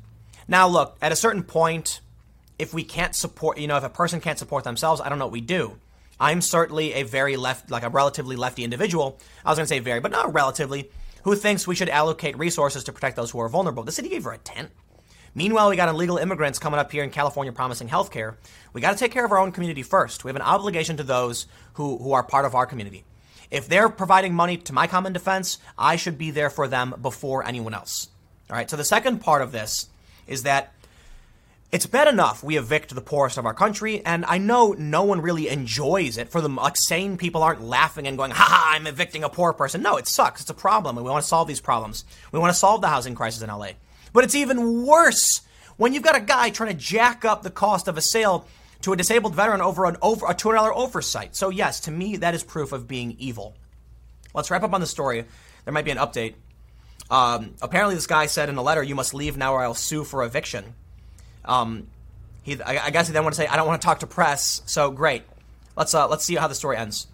Now, 0.48 0.66
look, 0.66 0.96
at 1.00 1.12
a 1.12 1.16
certain 1.16 1.42
point, 1.42 2.00
if 2.58 2.74
we 2.74 2.84
can't 2.84 3.14
support, 3.14 3.58
you 3.58 3.66
know, 3.66 3.76
if 3.76 3.84
a 3.84 3.88
person 3.88 4.20
can't 4.20 4.38
support 4.38 4.64
themselves, 4.64 5.00
I 5.00 5.08
don't 5.08 5.18
know 5.18 5.26
what 5.26 5.32
we 5.32 5.40
do. 5.40 5.78
I'm 6.18 6.40
certainly 6.40 6.94
a 6.94 7.02
very 7.02 7.36
left, 7.36 7.70
like 7.70 7.82
a 7.82 7.88
relatively 7.88 8.36
lefty 8.36 8.64
individual. 8.64 9.18
I 9.44 9.50
was 9.50 9.58
going 9.58 9.64
to 9.64 9.68
say 9.68 9.80
very, 9.80 10.00
but 10.00 10.12
not 10.12 10.32
relatively, 10.32 10.90
who 11.24 11.34
thinks 11.34 11.66
we 11.66 11.74
should 11.74 11.88
allocate 11.88 12.38
resources 12.38 12.84
to 12.84 12.92
protect 12.92 13.16
those 13.16 13.30
who 13.30 13.40
are 13.40 13.48
vulnerable. 13.48 13.82
The 13.82 13.92
city 13.92 14.08
gave 14.08 14.24
her 14.24 14.32
a 14.32 14.38
tent. 14.38 14.70
Meanwhile, 15.34 15.70
we 15.70 15.76
got 15.76 15.88
illegal 15.88 16.18
immigrants 16.18 16.60
coming 16.60 16.78
up 16.78 16.92
here 16.92 17.02
in 17.02 17.10
California 17.10 17.52
promising 17.52 17.88
health 17.88 18.12
care. 18.12 18.38
We 18.72 18.80
got 18.80 18.92
to 18.92 18.98
take 18.98 19.10
care 19.10 19.24
of 19.24 19.32
our 19.32 19.38
own 19.38 19.50
community 19.50 19.82
first. 19.82 20.22
We 20.22 20.28
have 20.28 20.36
an 20.36 20.42
obligation 20.42 20.96
to 20.98 21.02
those 21.02 21.46
who, 21.74 21.98
who 21.98 22.12
are 22.12 22.22
part 22.22 22.44
of 22.44 22.54
our 22.54 22.66
community. 22.66 23.04
If 23.50 23.68
they're 23.68 23.88
providing 23.88 24.34
money 24.34 24.56
to 24.58 24.72
my 24.72 24.86
common 24.86 25.12
defense, 25.12 25.58
I 25.76 25.96
should 25.96 26.18
be 26.18 26.30
there 26.30 26.50
for 26.50 26.68
them 26.68 26.94
before 27.02 27.44
anyone 27.44 27.74
else. 27.74 28.08
All 28.48 28.56
right, 28.56 28.70
so 28.70 28.76
the 28.76 28.84
second 28.84 29.20
part 29.20 29.42
of 29.42 29.52
this 29.52 29.88
is 30.26 30.44
that 30.44 30.72
it's 31.74 31.86
bad 31.86 32.06
enough 32.06 32.44
we 32.44 32.56
evict 32.56 32.94
the 32.94 33.00
poorest 33.00 33.36
of 33.36 33.46
our 33.46 33.52
country, 33.52 34.00
and 34.06 34.24
I 34.26 34.38
know 34.38 34.76
no 34.78 35.02
one 35.02 35.20
really 35.20 35.48
enjoys 35.48 36.18
it. 36.18 36.28
For 36.28 36.40
the 36.40 36.48
like, 36.48 36.76
sane 36.76 37.16
people 37.16 37.42
aren't 37.42 37.62
laughing 37.62 38.06
and 38.06 38.16
going, 38.16 38.30
"Ha 38.30 38.44
ha, 38.48 38.70
I'm 38.72 38.86
evicting 38.86 39.24
a 39.24 39.28
poor 39.28 39.52
person." 39.52 39.82
No, 39.82 39.96
it 39.96 40.06
sucks. 40.06 40.40
It's 40.40 40.50
a 40.50 40.54
problem, 40.54 40.96
and 40.96 41.04
we 41.04 41.10
want 41.10 41.24
to 41.24 41.28
solve 41.28 41.48
these 41.48 41.60
problems. 41.60 42.04
We 42.30 42.38
want 42.38 42.52
to 42.52 42.58
solve 42.58 42.80
the 42.80 42.86
housing 42.86 43.16
crisis 43.16 43.42
in 43.42 43.50
LA. 43.50 43.70
But 44.12 44.22
it's 44.22 44.36
even 44.36 44.86
worse 44.86 45.40
when 45.76 45.92
you've 45.92 46.04
got 46.04 46.14
a 46.14 46.20
guy 46.20 46.50
trying 46.50 46.70
to 46.70 46.78
jack 46.80 47.24
up 47.24 47.42
the 47.42 47.50
cost 47.50 47.88
of 47.88 47.98
a 47.98 48.00
sale 48.00 48.46
to 48.82 48.92
a 48.92 48.96
disabled 48.96 49.34
veteran 49.34 49.60
over 49.60 49.84
an 49.86 49.96
over 50.00 50.26
a 50.26 50.34
$200 50.34 50.76
oversight. 50.76 51.34
So 51.34 51.48
yes, 51.48 51.80
to 51.80 51.90
me 51.90 52.18
that 52.18 52.34
is 52.34 52.44
proof 52.44 52.70
of 52.70 52.86
being 52.86 53.16
evil. 53.18 53.56
Let's 54.32 54.48
wrap 54.48 54.62
up 54.62 54.74
on 54.74 54.80
the 54.80 54.86
story. 54.86 55.24
There 55.64 55.74
might 55.74 55.84
be 55.84 55.90
an 55.90 55.98
update. 55.98 56.34
Um, 57.10 57.56
apparently, 57.60 57.96
this 57.96 58.06
guy 58.06 58.26
said 58.26 58.48
in 58.48 58.58
a 58.58 58.62
letter, 58.62 58.82
"You 58.84 58.94
must 58.94 59.12
leave 59.12 59.36
now, 59.36 59.54
or 59.54 59.62
I'll 59.64 59.74
sue 59.74 60.04
for 60.04 60.22
eviction." 60.22 60.74
Um, 61.44 61.88
he, 62.42 62.60
I, 62.62 62.86
I 62.86 62.90
guess 62.90 63.06
he 63.06 63.12
then 63.12 63.24
want 63.24 63.34
to 63.34 63.40
say, 63.40 63.46
"I 63.46 63.56
don't 63.56 63.66
want 63.66 63.80
to 63.80 63.86
talk 63.86 64.00
to 64.00 64.06
press." 64.06 64.62
So 64.66 64.90
great. 64.90 65.22
Let's 65.76 65.94
uh, 65.94 66.08
let's 66.08 66.24
see 66.24 66.36
how 66.36 66.48
the 66.48 66.54
story 66.54 66.76
ends. 66.76 67.06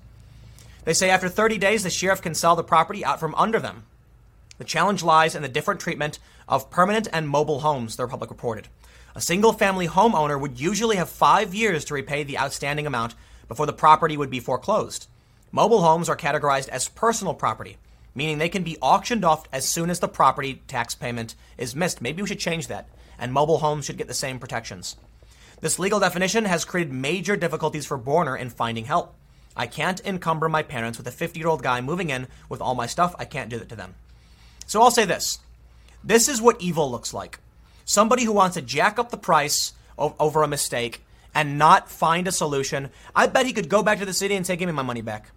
They 0.85 0.95
say 0.95 1.11
after 1.11 1.29
30 1.29 1.59
days, 1.59 1.83
the 1.83 1.91
sheriff 1.91 2.23
can 2.23 2.35
sell 2.35 2.57
the 2.57 2.65
property 2.65 3.05
out 3.05 3.21
from 3.21 3.35
under 3.35 3.61
them. 3.61 3.85
The 4.59 4.65
challenge 4.65 5.03
lies 5.03 5.35
in 5.35 5.43
the 5.43 5.49
different 5.49 5.81
treatment 5.81 6.19
of 6.49 6.71
permanent 6.71 7.09
and 7.13 7.29
mobile 7.29 7.61
homes, 7.61 7.97
the 7.97 8.05
Republic 8.05 8.31
reported. 8.31 8.69
A 9.15 9.21
single 9.21 9.53
family 9.53 9.89
homeowner 9.89 10.41
would 10.41 10.61
usually 10.61 10.97
have 10.97 11.09
five 11.09 11.55
years 11.55 11.85
to 11.87 11.95
repay 11.95 12.25
the 12.25 12.39
outstanding 12.39 12.87
amount 12.87 13.15
before 13.49 13.67
the 13.67 13.73
property 13.73 14.17
would 14.17 14.31
be 14.31 14.41
foreclosed. 14.41 15.07
Mobile 15.53 15.83
homes 15.83 16.09
are 16.09 16.17
categorized 16.17 16.69
as 16.69 16.89
personal 16.89 17.35
property, 17.35 17.77
meaning 18.15 18.39
they 18.39 18.49
can 18.49 18.63
be 18.63 18.79
auctioned 18.81 19.25
off 19.25 19.47
as 19.53 19.67
soon 19.67 19.91
as 19.91 19.99
the 19.99 20.09
property 20.09 20.63
tax 20.69 20.95
payment 20.95 21.35
is 21.59 21.75
missed. 21.75 22.01
Maybe 22.01 22.23
we 22.23 22.29
should 22.29 22.39
change 22.39 22.69
that, 22.69 22.89
and 23.21 23.33
mobile 23.33 23.59
homes 23.59 23.85
should 23.85 23.99
get 23.99 24.09
the 24.09 24.15
same 24.15 24.41
protections. 24.41 24.97
This 25.61 25.79
legal 25.79 26.01
definition 26.01 26.47
has 26.47 26.65
created 26.65 26.93
major 26.93 27.37
difficulties 27.37 27.87
for 27.87 27.99
Borner 27.99 28.39
in 28.39 28.51
finding 28.51 28.87
help. 28.87 29.15
I 29.57 29.67
can't 29.67 30.05
encumber 30.05 30.49
my 30.49 30.63
parents 30.63 30.99
with 30.99 31.07
a 31.07 31.13
50 31.13 31.39
year 31.39 31.49
old 31.49 31.63
guy 31.63 31.81
moving 31.81 32.11
in 32.11 32.27
with 32.49 32.61
all 32.61 32.75
my 32.75 32.87
stuff. 32.87 33.15
I 33.19 33.27
can't 33.27 33.51
do 33.51 33.59
that 33.59 33.69
to 33.69 33.77
them. 33.77 33.95
So 34.67 34.81
I'll 34.81 34.91
say 34.91 35.05
this 35.05 35.39
this 36.03 36.29
is 36.29 36.41
what 36.41 36.61
evil 36.61 36.91
looks 36.91 37.13
like 37.13 37.39
somebody 37.85 38.25
who 38.25 38.33
wants 38.33 38.55
to 38.55 38.63
jack 38.63 38.99
up 38.99 39.11
the 39.11 39.17
price 39.17 39.73
over 39.99 40.43
a 40.43 40.49
mistake 40.49 41.03
and 41.35 41.59
not 41.59 41.91
find 41.91 42.27
a 42.29 42.33
solution. 42.33 42.89
I 43.15 43.27
bet 43.27 43.47
he 43.47 43.53
could 43.53 43.69
go 43.69 43.83
back 43.83 43.99
to 43.99 44.07
the 44.07 44.13
city 44.13 44.35
and 44.37 44.47
say, 44.47 44.57
Give 44.57 44.69
me 44.69 44.73
my 44.73 44.83
money 44.83 45.03
back. 45.03 45.31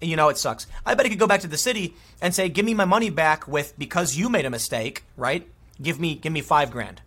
You 0.00 0.16
know, 0.16 0.28
it 0.28 0.38
sucks. 0.38 0.66
I 0.84 0.94
bet 0.94 1.06
he 1.06 1.10
could 1.10 1.18
go 1.18 1.26
back 1.26 1.40
to 1.42 1.48
the 1.48 1.58
city 1.58 1.94
and 2.20 2.34
say, 2.34 2.48
Give 2.48 2.64
me 2.64 2.74
my 2.74 2.84
money 2.84 3.10
back 3.10 3.46
with 3.48 3.78
because 3.78 4.16
you 4.16 4.28
made 4.28 4.44
a 4.44 4.50
mistake, 4.50 5.04
right? 5.16 5.48
Give 5.80 5.98
me 5.98 6.16
give 6.16 6.32
me 6.32 6.42
five 6.42 6.70
grand 6.70 7.00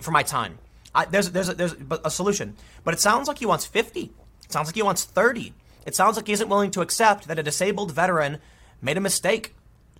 for 0.00 0.10
my 0.10 0.22
time. 0.22 0.58
I, 0.94 1.04
there's 1.04 1.30
there's 1.30 1.48
a, 1.48 1.54
there's 1.54 1.74
a 2.04 2.10
solution, 2.10 2.56
but 2.84 2.94
it 2.94 3.00
sounds 3.00 3.28
like 3.28 3.38
he 3.38 3.46
wants 3.46 3.66
fifty. 3.66 4.12
It 4.44 4.52
sounds 4.52 4.68
like 4.68 4.74
he 4.74 4.82
wants 4.82 5.04
thirty. 5.04 5.54
It 5.84 5.94
sounds 5.94 6.16
like 6.16 6.26
he 6.26 6.32
isn't 6.32 6.48
willing 6.48 6.72
to 6.72 6.80
accept 6.80 7.28
that 7.28 7.38
a 7.38 7.42
disabled 7.42 7.92
veteran 7.92 8.38
made 8.82 8.96
a 8.96 9.00
mistake 9.00 9.54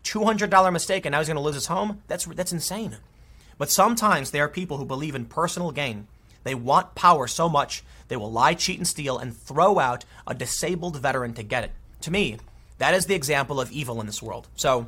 $200 0.06 0.72
mistake 0.72 1.04
and 1.04 1.12
now 1.12 1.18
he's 1.18 1.28
going 1.28 1.36
to 1.36 1.42
lose 1.42 1.54
his 1.54 1.66
home? 1.66 2.02
That's, 2.06 2.24
that's 2.26 2.52
insane. 2.52 2.96
But 3.58 3.70
sometimes 3.70 4.30
there 4.30 4.44
are 4.44 4.48
people 4.48 4.78
who 4.78 4.84
believe 4.84 5.14
in 5.14 5.26
personal 5.26 5.72
gain. 5.72 6.06
They 6.44 6.54
want 6.54 6.94
power 6.94 7.26
so 7.26 7.48
much 7.48 7.82
they 8.08 8.16
will 8.16 8.30
lie, 8.30 8.54
cheat, 8.54 8.78
and 8.78 8.86
steal 8.86 9.18
and 9.18 9.36
throw 9.36 9.80
out 9.80 10.04
a 10.26 10.34
disabled 10.34 10.96
veteran 10.98 11.34
to 11.34 11.42
get 11.42 11.64
it. 11.64 11.72
To 12.02 12.12
me, 12.12 12.36
that 12.78 12.94
is 12.94 13.06
the 13.06 13.16
example 13.16 13.60
of 13.60 13.72
evil 13.72 14.00
in 14.00 14.06
this 14.06 14.22
world. 14.22 14.46
So, 14.54 14.86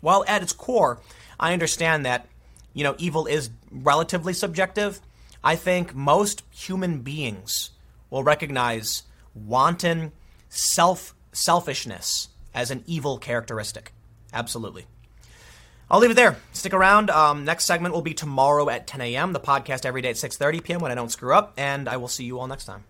while 0.00 0.24
at 0.26 0.42
its 0.42 0.52
core, 0.52 0.98
I 1.38 1.52
understand 1.52 2.04
that, 2.04 2.26
you 2.74 2.84
know, 2.84 2.94
evil 2.98 3.26
is 3.26 3.50
relatively 3.70 4.32
subjective, 4.32 5.00
I 5.44 5.56
think 5.56 5.94
most 5.94 6.42
human 6.50 7.00
beings 7.00 7.70
will 8.10 8.22
recognize 8.22 9.02
wanton 9.34 10.12
self 10.48 11.14
selfishness 11.32 12.28
as 12.54 12.70
an 12.70 12.84
evil 12.86 13.18
characteristic. 13.18 13.92
Absolutely. 14.32 14.86
I'll 15.90 16.00
leave 16.00 16.10
it 16.10 16.14
there. 16.14 16.36
Stick 16.52 16.72
around. 16.72 17.10
Um, 17.10 17.44
next 17.44 17.66
segment 17.66 17.92
will 17.92 18.02
be 18.02 18.14
tomorrow 18.14 18.70
at 18.70 18.86
10 18.86 19.00
a.m. 19.02 19.32
The 19.32 19.40
podcast 19.40 19.84
every 19.84 20.00
day 20.00 20.10
at 20.10 20.16
6:30 20.16 20.62
p.m. 20.62 20.80
when 20.80 20.90
I 20.92 20.94
don't 20.94 21.10
screw 21.10 21.34
up, 21.34 21.52
and 21.56 21.88
I 21.88 21.96
will 21.96 22.08
see 22.08 22.24
you 22.24 22.38
all 22.38 22.46
next 22.46 22.64
time. 22.64 22.84